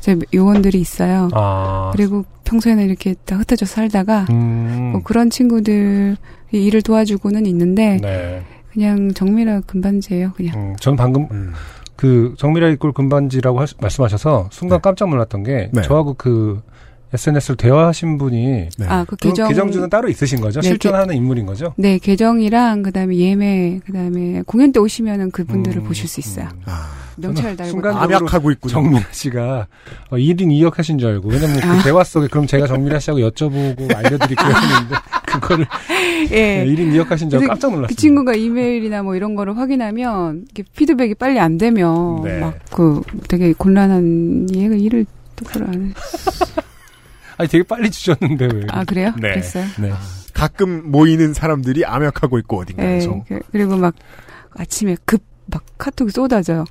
제 0.00 0.16
요원들이 0.32 0.80
있어요. 0.80 1.28
아. 1.32 1.90
그리고 1.92 2.24
평소에는 2.44 2.84
이렇게 2.86 3.14
다 3.24 3.36
흩어져 3.36 3.66
살다가 3.66 4.26
음. 4.30 4.90
뭐 4.92 5.02
그런 5.02 5.28
친구들 5.30 6.16
일을 6.52 6.82
도와주고는 6.82 7.46
있는데 7.46 7.98
네. 8.00 8.44
그냥 8.72 9.12
정밀아 9.12 9.62
금반지예요. 9.62 10.32
그냥 10.36 10.54
음, 10.56 10.76
전 10.78 10.94
방금 10.94 11.26
음. 11.32 11.52
그 11.98 12.34
정밀아 12.38 12.68
equal 12.68 12.92
금반지라고 12.92 13.60
하시- 13.60 13.74
말씀하셔서 13.80 14.48
순간 14.52 14.78
네. 14.78 14.82
깜짝 14.82 15.08
놀랐던 15.10 15.42
게 15.42 15.68
네. 15.72 15.82
저하고 15.82 16.14
그 16.14 16.62
SNS를 17.12 17.56
대화하신 17.56 18.18
분이 18.18 18.68
네. 18.78 18.86
아그그 18.86 19.16
계정 19.16 19.48
계정주는 19.48 19.88
따로 19.88 20.08
있으신 20.08 20.40
거죠? 20.40 20.60
네, 20.60 20.68
실존하는 20.68 21.14
인물인 21.14 21.46
거죠? 21.46 21.72
네 21.76 21.98
계정이랑 21.98 22.82
그다음에 22.82 23.16
예매 23.16 23.80
그다음에 23.86 24.42
공연 24.46 24.72
때 24.72 24.80
오시면은 24.80 25.30
그분들을 25.30 25.82
음, 25.82 25.84
보실 25.84 26.06
수 26.08 26.20
있어요. 26.20 26.48
음. 26.52 26.62
아, 26.66 26.90
명찰 27.16 27.56
달고 27.56 27.70
순간적으로 27.70 28.16
암약하고 28.16 28.50
있군요. 28.52 28.72
정민아 28.72 29.06
씨가 29.10 29.66
어, 30.10 30.16
1인 30.16 30.48
2역 30.48 30.76
하신 30.76 30.98
줄 30.98 31.08
알고 31.08 31.28
왜냐면 31.30 31.60
그 31.60 31.66
아. 31.66 31.82
대화 31.82 32.04
속에 32.04 32.28
그럼 32.28 32.46
제가 32.46 32.66
정민아 32.66 32.98
씨하고 32.98 33.20
여쭤보고 33.20 33.94
알려드릴게요 33.94 34.48
했는데 34.48 34.96
그거를 35.26 35.66
예. 36.30 36.64
네, 36.64 36.66
1인 36.66 36.92
2역 36.92 37.08
하신 37.08 37.30
줄 37.30 37.38
알고 37.38 37.48
깜짝 37.48 37.70
놀랐어요. 37.70 37.88
그 37.88 37.94
친구가 37.94 38.34
이메일이나 38.34 39.02
뭐 39.02 39.16
이런 39.16 39.34
거를 39.34 39.56
확인하면 39.56 40.46
이게 40.50 40.62
피드백이 40.76 41.14
빨리 41.14 41.40
안 41.40 41.58
되면 41.58 42.22
네. 42.22 42.38
막그 42.40 43.02
되게 43.28 43.52
곤란한 43.52 44.48
얘가 44.54 44.74
일을 44.74 45.06
똑바로 45.36 45.66
안 45.66 45.86
해. 45.86 45.92
아니 47.38 47.48
되게 47.48 47.62
빨리 47.64 47.90
주셨는데 47.90 48.48
왜? 48.52 48.62
아 48.70 48.84
그래요? 48.84 49.12
네. 49.16 49.30
그랬어요? 49.30 49.64
네. 49.78 49.92
가끔 50.34 50.90
모이는 50.90 51.32
사람들이 51.34 51.84
암약하고 51.84 52.38
있고 52.40 52.58
예. 52.58 52.62
어딘가에서. 52.62 53.24
그- 53.26 53.40
그리고 53.50 53.76
막 53.76 53.94
아침에 54.56 54.96
급 55.04 55.22
막 55.50 55.62
카톡이 55.78 56.10
쏟아져요. 56.12 56.66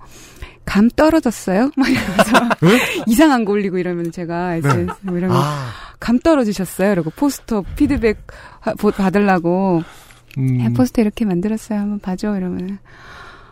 감 0.64 0.88
떨어졌어요? 0.92 1.72
막 1.78 1.90
이러면서 1.90 3.04
이상한 3.08 3.44
거 3.44 3.54
올리고 3.54 3.80
이러면 3.80 4.12
제가 4.12 4.54
SNS 4.58 4.94
뭐 5.02 5.18
이러면 5.18 5.36
아, 5.36 5.70
감 6.00 6.20
떨어지셨어요? 6.20 6.92
이러고 6.92 7.10
포스터 7.16 7.64
피드백 7.76 8.20
받으려고 8.96 9.82
음, 10.38 10.60
해 10.60 10.72
포스터 10.74 11.02
이렇게 11.02 11.26
만들었어요. 11.26 11.80
한번 11.80 12.00
봐줘. 12.00 12.38
이러면 12.38 12.78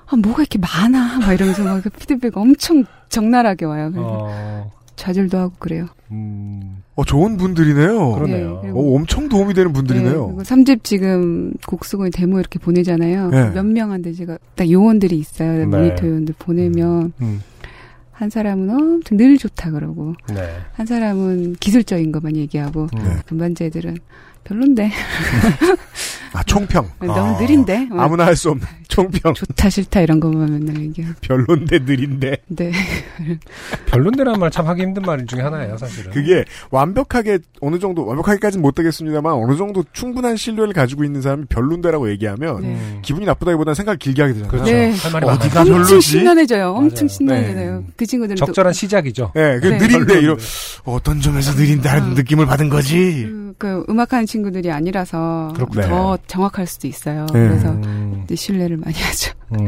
아 0.05 0.15
뭐가 0.15 0.43
이렇게 0.43 0.59
많아? 0.59 1.17
막 1.21 1.33
이러면서 1.33 1.63
막그 1.63 1.89
피드백 1.89 2.37
엄청 2.37 2.83
적나라하게 3.09 3.65
와요. 3.65 3.89
그래서 3.91 4.07
어, 4.07 4.71
좌절도 4.95 5.39
하고 5.39 5.53
그래요. 5.57 5.87
음, 6.11 6.83
어, 6.95 7.03
좋은 7.03 7.35
분들이네요. 7.35 8.11
그러네요. 8.13 8.61
네, 8.63 8.69
어, 8.69 8.95
엄청 8.95 9.27
도움이 9.27 9.53
되는 9.53 9.71
네, 9.71 9.73
분들이네요. 9.73 10.27
그리고 10.27 10.43
3집 10.43 10.83
지금 10.83 11.53
곡 11.67 11.83
쓰고 11.83 12.09
데모 12.09 12.39
이렇게 12.39 12.57
보내잖아요. 12.57 13.29
네. 13.29 13.49
몇 13.51 13.65
명한테 13.65 14.13
제가 14.13 14.37
딱 14.55 14.69
요원들이 14.69 15.17
있어요. 15.17 15.57
네. 15.57 15.65
모니터 15.65 16.07
요원들 16.07 16.35
보내면 16.39 17.11
음, 17.19 17.41
한 18.11 18.29
사람은 18.29 18.69
엄청 18.69 19.17
늘 19.17 19.37
좋다 19.37 19.71
그러고 19.71 20.13
네. 20.33 20.41
한 20.71 20.85
사람은 20.85 21.57
기술적인 21.59 22.13
것만 22.13 22.37
얘기하고 22.37 22.87
음. 22.95 23.03
네. 23.03 23.17
별론데 24.45 24.91
아, 26.33 26.43
총평. 26.43 26.89
너무 26.99 27.35
아, 27.35 27.39
느린데 27.39 27.87
어, 27.91 27.97
아무나 27.99 28.25
할 28.25 28.35
수 28.35 28.49
없는 28.51 28.67
총평. 28.89 29.33
좋다 29.33 29.69
싫다 29.69 30.01
이런 30.01 30.19
것만 30.19 30.51
맨날 30.51 30.81
얘기하고 30.83 31.15
별론데 31.21 31.79
느린데. 31.79 32.37
네. 32.47 32.71
별론데란 33.87 34.39
말 34.39 34.49
참 34.51 34.67
하기 34.67 34.81
힘든 34.83 35.01
말 35.03 35.25
중에 35.25 35.41
하나예요, 35.41 35.77
사실은. 35.77 36.11
그게 36.11 36.45
완벽하게 36.71 37.39
어느 37.61 37.79
정도 37.79 38.05
완벽하게까지는 38.05 38.61
못하겠습니다만 38.61 39.33
어느 39.33 39.55
정도 39.57 39.83
충분한 39.93 40.35
신뢰를 40.37 40.73
가지고 40.73 41.03
있는 41.03 41.21
사람이 41.21 41.45
별론데라고 41.45 42.09
얘기하면 42.11 42.61
네. 42.61 42.67
음, 42.67 42.99
기분이 43.01 43.25
나쁘다기보다는 43.25 43.73
생각을 43.75 43.97
길게 43.97 44.21
하게 44.21 44.33
되잖아요. 44.33 44.51
그렇죠. 44.51 44.71
네. 44.71 44.93
할 44.95 45.11
말이 45.11 45.25
어디가 45.25 45.59
많아요. 45.59 45.75
엄청 45.75 45.87
별로지? 45.89 46.01
신난해져요. 46.01 46.71
엄청. 46.73 47.07
신난해져요. 47.07 47.79
네. 47.79 47.85
그 47.95 48.05
친구들은 48.05 48.35
또 48.37 48.45
적절한 48.47 48.73
시작이죠. 48.73 49.31
예, 49.35 49.59
그 49.61 49.67
네. 49.67 49.77
느린데 49.77 50.13
이런 50.19 50.37
별론데. 50.37 50.43
어떤 50.85 51.21
점에서 51.21 51.53
느린다는 51.53 52.11
어. 52.11 52.13
느낌을 52.13 52.45
받은 52.45 52.69
거지. 52.69 53.23
그, 53.29 53.44
그 53.57 53.85
음악하는 53.89 54.25
친구들이 54.25 54.71
아니라서 54.71 55.53
그렇군요. 55.55 55.87
더 55.87 56.17
정확할 56.27 56.67
수도 56.67 56.87
있어요. 56.87 57.25
네. 57.33 57.47
그래서 57.47 57.69
음, 57.71 58.25
신뢰를 58.33 58.77
많이 58.77 58.95
하죠. 58.95 59.31
음. 59.59 59.67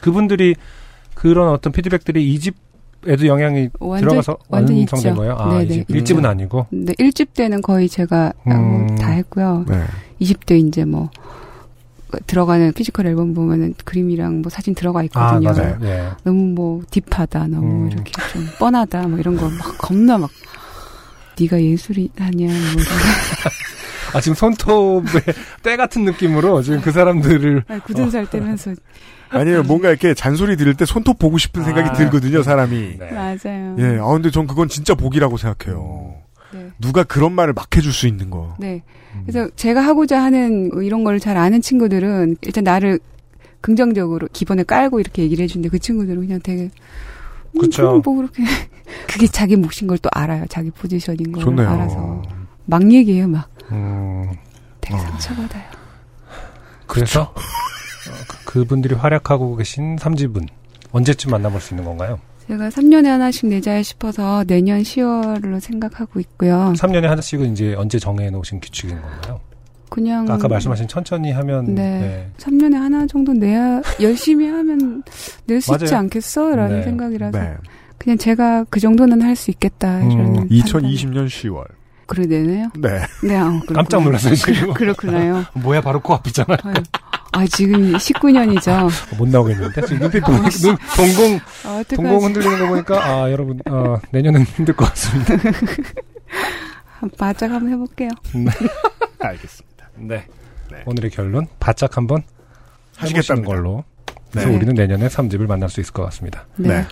그분들이 0.00 0.54
그런 1.14 1.48
어떤 1.50 1.72
피드백들이 1.72 2.32
2집에도 2.32 3.24
영향이 3.28 3.68
완전 3.78 4.08
들어가서 4.08 4.36
완전 4.48 4.78
완성된 4.78 5.12
있죠. 5.12 5.20
거예요. 5.20 5.36
아, 5.38 5.50
네네, 5.50 5.64
이집 5.64 5.80
있죠. 5.82 5.94
일집은 5.94 6.26
아니고. 6.26 6.66
근데 6.70 6.92
1집 6.94 7.34
때는 7.34 7.62
거의 7.62 7.88
제가 7.88 8.32
어, 8.44 8.50
음. 8.50 8.96
다 8.96 9.10
했고요. 9.10 9.64
네. 9.68 9.84
2집 10.20 10.39
때 10.39 10.58
이제 10.66 10.84
뭐 10.84 11.08
들어가는 12.26 12.72
physical 12.72 13.06
앨범 13.06 13.32
보면은 13.32 13.74
그림이랑 13.84 14.42
뭐 14.42 14.50
사진 14.50 14.74
들어가 14.74 15.00
아, 15.00 15.02
있거든요. 15.04 15.52
맞아요. 15.52 15.78
예. 15.82 16.08
너무 16.24 16.46
뭐 16.54 16.82
deep하다, 16.90 17.46
너무 17.48 17.84
음. 17.84 17.90
이렇게 17.92 18.10
좀 18.32 18.44
뻔하다, 18.58 19.06
뭐 19.08 19.18
이런 19.20 19.36
거 19.36 19.48
막 19.50 19.78
겁나 19.78 20.18
막 20.18 20.28
네가 21.38 21.60
예술이 21.62 22.10
아니야, 22.18 22.48
뭐 22.48 22.82
아, 24.14 24.20
지금 24.20 24.34
손톱에 24.34 25.20
때 25.62 25.76
같은 25.76 26.04
느낌으로 26.04 26.62
지금 26.62 26.80
그 26.80 26.90
사람들을 26.92 27.62
거. 27.64 27.78
굳은 27.80 28.10
살 28.10 28.28
떼면서 28.30 28.74
아니에요. 29.28 29.62
뭔가 29.64 29.90
이렇게 29.90 30.14
잔소리 30.14 30.56
들을 30.56 30.74
때 30.74 30.84
손톱 30.84 31.18
보고 31.18 31.36
싶은 31.38 31.64
생각이 31.64 31.88
아. 31.90 31.92
들거든요, 31.92 32.42
사람이. 32.42 32.96
네. 32.98 33.10
맞아요. 33.12 33.76
예, 33.78 33.98
아 34.00 34.06
근데 34.12 34.30
전 34.30 34.46
그건 34.46 34.68
진짜 34.68 34.94
복이라고 34.94 35.36
생각해요. 35.36 36.14
네. 36.52 36.70
누가 36.78 37.02
그런 37.02 37.32
말을 37.32 37.52
막 37.52 37.76
해줄 37.76 37.92
수 37.92 38.06
있는 38.06 38.30
거. 38.30 38.54
네. 38.58 38.82
그래서 39.26 39.50
제가 39.56 39.80
하고자 39.80 40.22
하는 40.22 40.68
뭐 40.72 40.82
이런 40.82 41.02
걸 41.02 41.18
잘 41.18 41.36
아는 41.36 41.60
친구들은 41.60 42.36
일단 42.42 42.64
나를 42.64 43.00
긍정적으로 43.60 44.28
기본에 44.32 44.62
깔고 44.62 45.00
이렇게 45.00 45.22
얘기를 45.22 45.42
해주는데 45.42 45.70
그 45.70 45.78
친구들은 45.78 46.20
그냥 46.20 46.38
되게 46.42 46.62
음, 46.62 46.70
그쵸. 47.60 47.82
그건 47.82 48.02
뭐 48.04 48.16
그렇게 48.16 48.42
그게 49.08 49.26
자기 49.26 49.56
몫인 49.56 49.86
걸 49.88 49.98
또 49.98 50.08
알아요. 50.12 50.44
자기 50.48 50.70
포지션인 50.70 51.32
걸 51.32 51.42
좋네요. 51.42 51.68
알아서 51.68 52.22
막 52.66 52.90
얘기해요. 52.92 53.28
막 53.28 53.48
음, 53.72 54.30
되게 54.80 54.94
어. 54.94 54.98
상처받아요. 54.98 55.64
그래서 56.86 57.22
어, 57.22 57.34
그- 58.28 58.44
그분들이 58.60 58.94
활약하고 58.94 59.56
계신 59.56 59.96
삼집은 59.98 60.46
언제쯤 60.92 61.30
만나볼 61.30 61.60
수 61.60 61.74
있는 61.74 61.84
건가요? 61.84 62.18
제가 62.46 62.68
3년에 62.68 63.06
하나씩 63.06 63.46
내자 63.48 63.82
싶어서 63.82 64.44
내년 64.46 64.80
10월로 64.82 65.58
생각하고 65.58 66.20
있고요. 66.20 66.72
3년에 66.76 67.02
하나씩은 67.02 67.52
이제 67.52 67.74
언제 67.74 67.98
정해 67.98 68.30
놓으신 68.30 68.60
규칙인 68.60 69.00
건가요? 69.02 69.40
그냥 69.88 70.24
그러니까 70.24 70.46
아까 70.46 70.48
말씀하신 70.54 70.88
천천히 70.88 71.30
하면 71.32 71.74
네. 71.74 71.82
네. 72.00 72.30
3년에 72.38 72.74
하나 72.74 73.06
정도 73.06 73.32
내야 73.32 73.80
열심히 74.00 74.48
하면 74.48 75.02
낼 75.46 75.60
수 75.60 75.72
있지. 75.74 75.94
않겠어라는 75.94 76.76
네. 76.78 76.82
생각이라서 76.82 77.38
네. 77.38 77.54
그냥 77.98 78.18
제가 78.18 78.64
그 78.68 78.78
정도는 78.80 79.22
할 79.22 79.36
수 79.36 79.50
있겠다. 79.50 79.98
음, 79.98 80.10
이런 80.10 80.48
2020년 80.48 81.26
10월. 81.26 81.64
그래 82.06 82.24
내네요. 82.26 82.68
네. 82.78 83.00
네, 83.24 83.36
아. 83.36 83.60
깜짝 83.72 84.02
놀랐어요 84.02 84.34
지금. 84.34 84.72
그렇구나요. 84.74 85.44
뭐야 85.54 85.80
바로 85.80 86.00
코앞이잖아요. 86.00 86.58
아유, 86.62 86.74
아 87.32 87.46
지금 87.46 87.92
19년이죠. 87.94 88.88
못 89.18 89.28
나오겠는데 89.28 89.82
지금 89.82 89.98
눈빛 90.02 90.20
동, 90.24 90.34
눈, 90.36 90.76
동공 90.96 91.40
아? 91.64 91.82
동공 91.94 92.24
흔들리는 92.24 92.58
거 92.60 92.66
보니까 92.68 93.04
아 93.04 93.30
여러분 93.30 93.58
어, 93.68 93.98
내년은 94.12 94.42
힘들 94.44 94.74
것 94.76 94.88
같습니다. 94.90 95.34
한 97.00 97.10
바짝 97.18 97.50
한번 97.50 97.72
해볼게요. 97.72 98.08
알겠습니다. 99.18 99.75
네. 99.98 100.24
네. 100.70 100.82
오늘의 100.84 101.10
결론 101.10 101.46
바짝 101.60 101.96
한번 101.96 102.22
하시겠답니다. 102.96 103.46
걸로. 103.48 103.84
그래서 104.30 104.48
네. 104.48 104.56
우리는 104.56 104.74
내년에 104.74 105.08
3집을 105.08 105.46
만날 105.46 105.68
수 105.68 105.80
있을 105.80 105.92
것 105.92 106.02
같습니다. 106.04 106.46
네. 106.56 106.68
네. 106.68 106.74
네. 106.80 106.86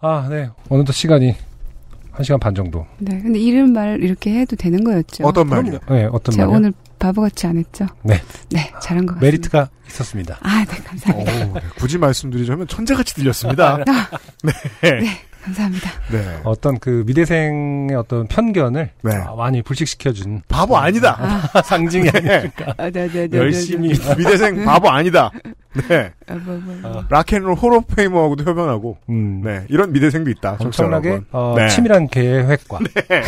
아, 0.00 0.26
네. 0.28 0.50
어느덧 0.68 0.92
시간이 0.92 1.34
1시간 2.14 2.40
반 2.40 2.54
정도. 2.54 2.86
근데 2.98 3.38
이런 3.38 3.72
말 3.72 4.02
이렇게 4.02 4.40
해도 4.40 4.56
되는 4.56 4.82
거였죠. 4.82 5.24
어떤 5.26 5.48
말이요? 5.48 5.78
네, 5.88 6.08
어떤 6.10 6.36
말이요? 6.36 6.56
오늘 6.56 6.72
바보같이 6.98 7.46
안 7.46 7.58
했죠? 7.58 7.86
네. 8.02 8.20
네, 8.50 8.72
잘한 8.80 9.04
것 9.04 9.14
같습니다. 9.14 9.20
메리트가 9.20 9.68
있었습니다. 9.88 10.38
아, 10.40 10.64
네, 10.64 10.76
감사합니다. 10.82 11.32
오, 11.32 11.54
네. 11.54 11.60
굳이 11.78 11.98
말씀드리자면 11.98 12.66
천재같이 12.68 13.14
들렸습니다. 13.14 13.84
네. 14.82 15.20
감사합니다. 15.46 15.90
네. 16.10 16.40
어떤 16.42 16.78
그 16.78 17.04
미대생의 17.06 17.94
어떤 17.94 18.26
편견을 18.26 18.90
네. 19.02 19.14
아, 19.14 19.34
많이 19.36 19.62
불식시켜준 19.62 20.42
바보 20.48 20.76
아니다. 20.76 21.16
상징이. 21.64 22.08
아, 22.08 22.90
네, 22.90 23.08
네, 23.08 23.28
네, 23.28 23.38
열심히 23.38 23.92
네, 23.92 23.94
네. 23.94 24.14
미대생 24.16 24.64
바보 24.64 24.88
아니다. 24.90 25.30
네. 25.88 26.10
아, 26.26 26.34
뭐, 26.34 26.56
뭐, 26.56 26.74
뭐. 26.82 27.00
아, 27.00 27.06
락앤롤 27.08 27.54
호러페이머하고도 27.54 28.44
협연하고, 28.44 28.98
음, 29.08 29.42
네. 29.44 29.64
이런 29.68 29.92
미대생도 29.92 30.30
있다. 30.30 30.56
엄청나게 30.58 31.20
어. 31.30 31.54
네. 31.56 31.68
치밀한 31.68 32.08
계획과 32.08 32.78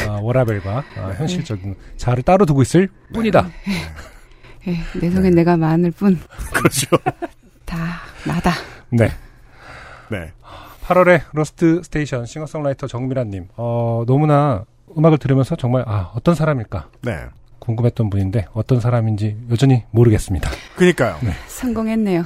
어, 0.09 0.21
워라밸과 0.21 0.85
어, 0.97 1.13
현실적인 1.19 1.77
자아를 1.97 2.25
따로 2.25 2.47
두고 2.47 2.63
있을 2.63 2.89
뿐이다. 3.15 3.49
예, 4.67 4.77
내 4.99 5.11
속엔 5.11 5.35
내가 5.35 5.57
많을 5.57 5.93
뿐. 5.93 6.19
그렇죠. 6.53 6.89
다 7.65 8.01
나다. 8.25 8.53
네. 8.91 9.09
네. 10.11 10.33
8월에 10.89 11.21
로스트 11.35 11.83
스테이션 11.85 12.25
싱어송라이터 12.25 12.87
정밀아님, 12.87 13.49
어, 13.57 14.05
너무나 14.07 14.65
음악을 14.97 15.19
들으면서 15.19 15.55
정말, 15.55 15.85
아, 15.87 16.13
어떤 16.15 16.35
사람일까 16.35 16.89
네. 17.03 17.13
궁금했던 17.59 18.09
분인데, 18.09 18.47
어떤 18.55 18.81
사람인지 18.81 19.37
여전히 19.51 19.85
모르겠습니다. 19.91 20.51
그니까요. 20.77 21.19
성공했네요. 21.47 22.25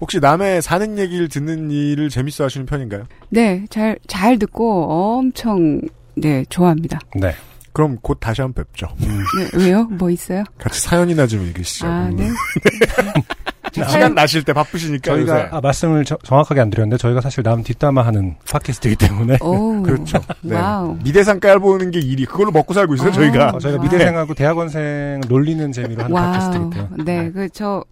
혹시 0.00 0.20
남의 0.20 0.62
사는 0.62 0.96
얘기를 0.98 1.28
듣는 1.28 1.72
일을 1.72 2.08
재밌어 2.08 2.44
하시는 2.44 2.64
편인가요? 2.64 3.06
네, 3.30 3.64
잘, 3.70 3.98
잘 4.06 4.38
듣고 4.38 4.84
엄청, 5.18 5.80
네, 6.14 6.44
좋아합니다. 6.48 7.00
네. 7.16 7.32
그럼 7.72 7.98
곧 8.00 8.18
다시 8.20 8.40
한번 8.40 8.64
뵙죠. 8.64 8.86
네, 8.98 9.64
왜요? 9.64 9.82
뭐 9.84 10.10
있어요? 10.10 10.44
같이 10.58 10.80
사연이나 10.80 11.26
좀 11.26 11.44
읽으시죠. 11.44 11.86
아, 11.88 12.08
네. 12.10 12.28
시간 13.84 14.14
나실 14.14 14.42
때 14.44 14.52
바쁘시니까 14.52 15.12
저희가 15.12 15.34
요새. 15.40 15.48
아, 15.52 15.60
말씀을 15.60 16.04
저- 16.04 16.18
정확하게 16.22 16.60
안 16.60 16.70
드렸는데, 16.70 16.96
저희가 16.98 17.20
사실 17.20 17.42
남 17.42 17.62
뒷담화하는 17.62 18.36
팟캐스트이기 18.50 18.96
때문에, 18.96 19.38
오. 19.40 19.82
그렇죠. 19.84 20.18
네. 20.42 20.56
미대생 21.04 21.40
깔보는 21.40 21.90
게 21.90 22.00
일이 22.00 22.24
그걸로 22.24 22.50
먹고 22.50 22.72
살고 22.74 22.94
있어요 22.94 23.08
아. 23.08 23.12
저희가. 23.12 23.48
어, 23.50 23.58
저희가 23.58 23.78
와. 23.78 23.84
미대생하고 23.84 24.34
대학원생 24.34 25.20
놀리는 25.28 25.70
재미로 25.72 26.04
하는 26.04 26.14
와우. 26.16 26.32
팟캐스트이기 26.32 26.70
때문에. 26.70 27.04
네, 27.04 27.30
그, 27.32 27.48
저, 27.50 27.84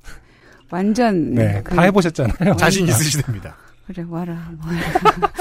완전. 0.70 1.34
네, 1.34 1.60
그, 1.62 1.74
다 1.74 1.82
해보셨잖아요. 1.82 2.56
자신 2.56 2.86
있으시답니다. 2.88 3.54
그래 3.86 4.04
와라. 4.08 4.36
뭐. 4.52 4.72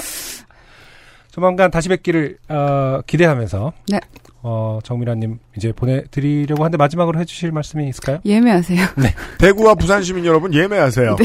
조만간 1.31 1.71
다시 1.71 1.89
뵙기를 1.89 2.37
어, 2.49 2.99
기대하면서 3.07 3.73
네. 3.87 3.99
어, 4.43 4.79
정밀아님 4.83 5.39
이제 5.57 5.71
보내드리려고 5.71 6.63
하는데 6.63 6.77
마지막으로 6.77 7.19
해주실 7.19 7.51
말씀이 7.51 7.87
있을까요? 7.87 8.19
예매하세요. 8.25 8.85
대구와 9.39 9.75
부산 9.75 10.03
시민 10.03 10.25
여러분 10.25 10.53
예매하세요. 10.53 11.15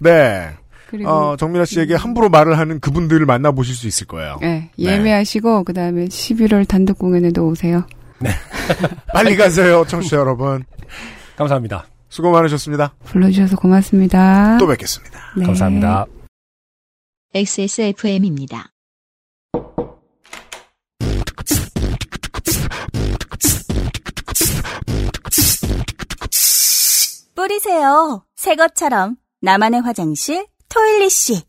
네. 0.00 0.50
그리고 0.88 1.10
어, 1.10 1.36
정밀아 1.36 1.64
씨에게 1.64 1.94
함부로 1.94 2.28
말을 2.28 2.58
하는 2.58 2.78
그분들을 2.80 3.24
만나보실 3.26 3.74
수 3.74 3.86
있을 3.88 4.06
거예요. 4.06 4.38
네, 4.40 4.70
예매하시고 4.78 5.64
그다음에 5.64 6.04
11월 6.04 6.68
단독 6.68 6.98
공연에도 6.98 7.46
오세요. 7.48 7.84
빨리 9.12 9.36
가세요, 9.36 9.84
청취자 9.88 10.18
여러분. 10.18 10.64
감사합니다. 11.36 11.86
수고 12.08 12.30
많으셨습니다. 12.30 12.94
불러주셔서 13.04 13.56
고맙습니다. 13.56 14.56
또 14.58 14.68
뵙겠습니다. 14.68 15.18
네. 15.36 15.46
감사합니다. 15.46 16.06
XSFM입니다. 17.34 18.70
뿌리세요. 27.44 28.24
새 28.36 28.54
것처럼 28.56 29.16
나만의 29.42 29.82
화장실 29.82 30.46
토일리씨. 30.70 31.42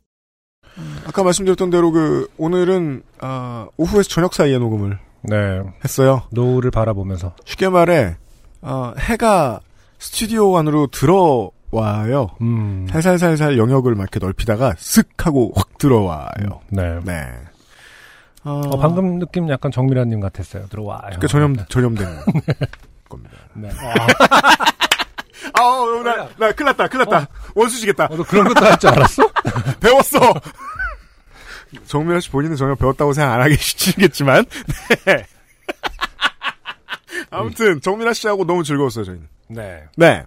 아까 1.08 1.24
말씀드렸던 1.24 1.70
대로 1.70 1.92
그 1.92 2.30
오늘은 2.38 3.02
아, 3.22 3.68
오후에서 3.78 4.10
저녁 4.10 4.34
사이에 4.34 4.58
녹음을 4.58 5.00
네. 5.22 5.62
했어요. 5.86 6.24
노을을 6.32 6.72
바라보면서. 6.72 7.34
쉽게 7.46 7.70
말해 7.70 8.18
어, 8.62 8.94
해가 9.00 9.62
스튜디오 9.98 10.58
안으로 10.58 10.88
들어와요. 10.88 12.32
음. 12.42 12.88
살살살살 12.90 13.58
영역을 13.58 13.96
막 13.96 14.04
이렇게 14.04 14.20
넓히다가 14.20 14.74
쓱 14.74 15.24
하고 15.24 15.54
확 15.56 15.78
들어와요. 15.78 16.60
네. 16.72 17.00
네. 17.06 17.22
어, 18.44 18.60
어, 18.66 18.78
방금 18.78 19.18
느낌 19.20 19.50
약간 19.50 19.72
정미라님 19.72 20.20
같았어요. 20.20 20.68
들어와요. 20.68 21.00
그러니까 21.06 21.28
전염 21.28 21.56
전염된 21.70 22.06
겁니다. 23.08 23.38
네. 23.54 23.70
아, 25.54 25.62
어, 25.62 26.04
나, 26.04 26.28
나 26.38 26.52
큰일 26.52 26.66
났다, 26.68 26.88
큰일 26.88 27.06
났다. 27.06 27.28
원수지겠다. 27.56 28.06
어, 28.06 28.16
너 28.18 28.24
그런 28.24 28.48
것도 28.48 28.66
할 28.66 28.78
줄 28.78 28.90
알았어? 28.90 29.24
배웠어! 29.80 30.20
정민아 31.88 32.20
씨 32.22 32.30
본인은 32.30 32.56
전혀 32.56 32.76
배웠다고 32.76 33.14
생각 33.14 33.34
안 33.34 33.42
하시겠지만, 33.42 34.46
네. 35.06 35.26
아무튼, 37.32 37.82
정민아 37.82 38.14
씨하고 38.14 38.46
너무 38.46 38.64
즐거웠어요, 38.64 39.06
저희는. 39.06 39.28
네. 39.50 39.84
네. 39.98 40.24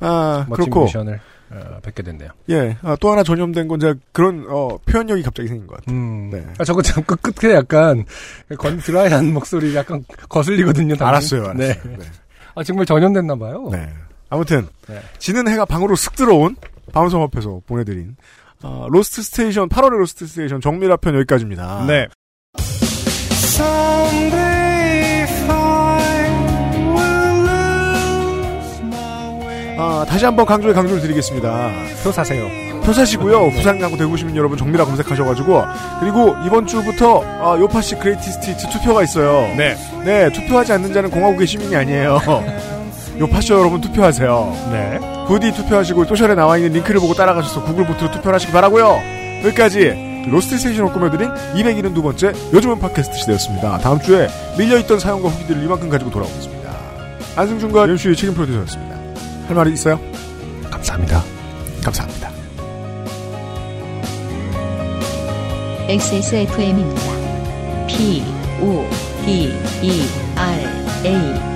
아, 0.00 0.44
멋진 0.48 0.64
그렇고, 0.70 0.84
미션을 0.84 1.20
어, 1.50 1.78
뵙게 1.82 2.02
됐네요. 2.02 2.30
예, 2.50 2.76
아, 2.82 2.96
또 3.00 3.12
하나 3.12 3.22
전염된 3.22 3.68
건 3.68 3.78
제가 3.78 3.94
그런, 4.12 4.46
어, 4.48 4.78
표현력이 4.86 5.22
갑자기 5.22 5.48
생긴 5.48 5.66
것 5.66 5.76
같아요. 5.76 5.94
음. 5.96 6.30
네. 6.30 6.44
아, 6.58 6.64
저거 6.64 6.82
참 6.82 7.02
끝, 7.04 7.20
끝에 7.22 7.54
약간 7.54 8.04
건 8.58 8.78
드라이한 8.78 9.32
목소리 9.32 9.74
약간 9.76 10.04
거슬리거든요. 10.28 10.96
당신. 10.96 11.06
알았어요, 11.06 11.44
알았어요. 11.50 11.58
네. 11.84 11.96
네. 11.98 12.04
아, 12.54 12.62
정말 12.64 12.86
전염됐나 12.86 13.36
봐요. 13.36 13.68
네. 13.70 13.88
아무튼, 14.28 14.68
네. 14.88 15.00
지는 15.18 15.48
해가 15.48 15.64
방으로 15.64 15.94
쓱 15.94 16.16
들어온 16.16 16.56
방송 16.92 17.22
앞에서 17.22 17.60
보내드린, 17.66 18.16
어, 18.62 18.86
로스트 18.90 19.22
스테이션, 19.22 19.68
8월의 19.68 19.98
로스트 19.98 20.26
스테이션 20.26 20.60
정밀아 20.60 20.96
편 20.96 21.14
여기까지입니다. 21.14 21.84
네. 21.86 22.08
아, 29.78 30.06
다시 30.08 30.24
한번 30.24 30.46
강조에 30.46 30.72
강조를 30.72 31.02
드리겠습니다. 31.02 31.70
표 32.02 32.10
사세요. 32.10 32.48
표 32.82 32.92
사시고요. 32.92 33.50
부산 33.50 33.78
가고 33.78 33.96
대구 33.96 34.16
시민 34.16 34.34
여러분 34.36 34.56
정밀아 34.56 34.84
검색하셔가지고 34.84 35.64
그리고 36.00 36.34
이번 36.46 36.66
주부터 36.66 37.18
어, 37.18 37.58
요파시 37.58 37.96
greatest 37.96 38.56
투표가 38.70 39.02
있어요. 39.02 39.54
네. 39.56 39.76
네, 40.04 40.32
투표하지 40.32 40.72
않는 40.72 40.92
자는 40.92 41.10
공화국의 41.10 41.46
시민이 41.46 41.76
아니에요. 41.76 42.20
요파시 43.18 43.52
여러분 43.52 43.80
투표하세요. 43.80 44.68
네. 44.72 44.98
부디 45.26 45.52
투표하시고 45.52 46.04
소셜에 46.04 46.34
나와 46.34 46.56
있는 46.56 46.72
링크를 46.72 47.00
보고 47.00 47.14
따라가셔서 47.14 47.64
구글 47.64 47.86
vote로 47.86 48.10
투표를 48.10 48.34
하시기 48.34 48.52
바라고요. 48.52 48.98
여기까지 49.44 50.24
로스트 50.28 50.58
스테이션을 50.58 50.92
꾸며드린 50.92 51.30
272번째 51.54 52.52
요즘은 52.52 52.78
팟캐스트 52.80 53.16
시대였습니다. 53.16 53.78
다음 53.78 54.00
주에 54.00 54.28
밀려있던 54.58 54.98
사연과 54.98 55.28
후기들을 55.28 55.62
이만큼 55.62 55.88
가지고 55.88 56.10
돌아오겠습니다. 56.10 56.70
안승준과 57.36 57.88
연수의 57.88 58.16
책임 58.16 58.34
프로듀서였습니다. 58.34 58.96
할 59.46 59.56
말이 59.56 59.72
있어요? 59.72 60.00
감사합니다. 60.70 61.22
감사합니다. 61.84 62.30
XSFM입니다. 65.88 67.00
P, 67.86 68.24
O, 68.60 68.84
D, 69.24 69.54
E, 69.82 70.02
R, 70.36 71.06
A. 71.06 71.55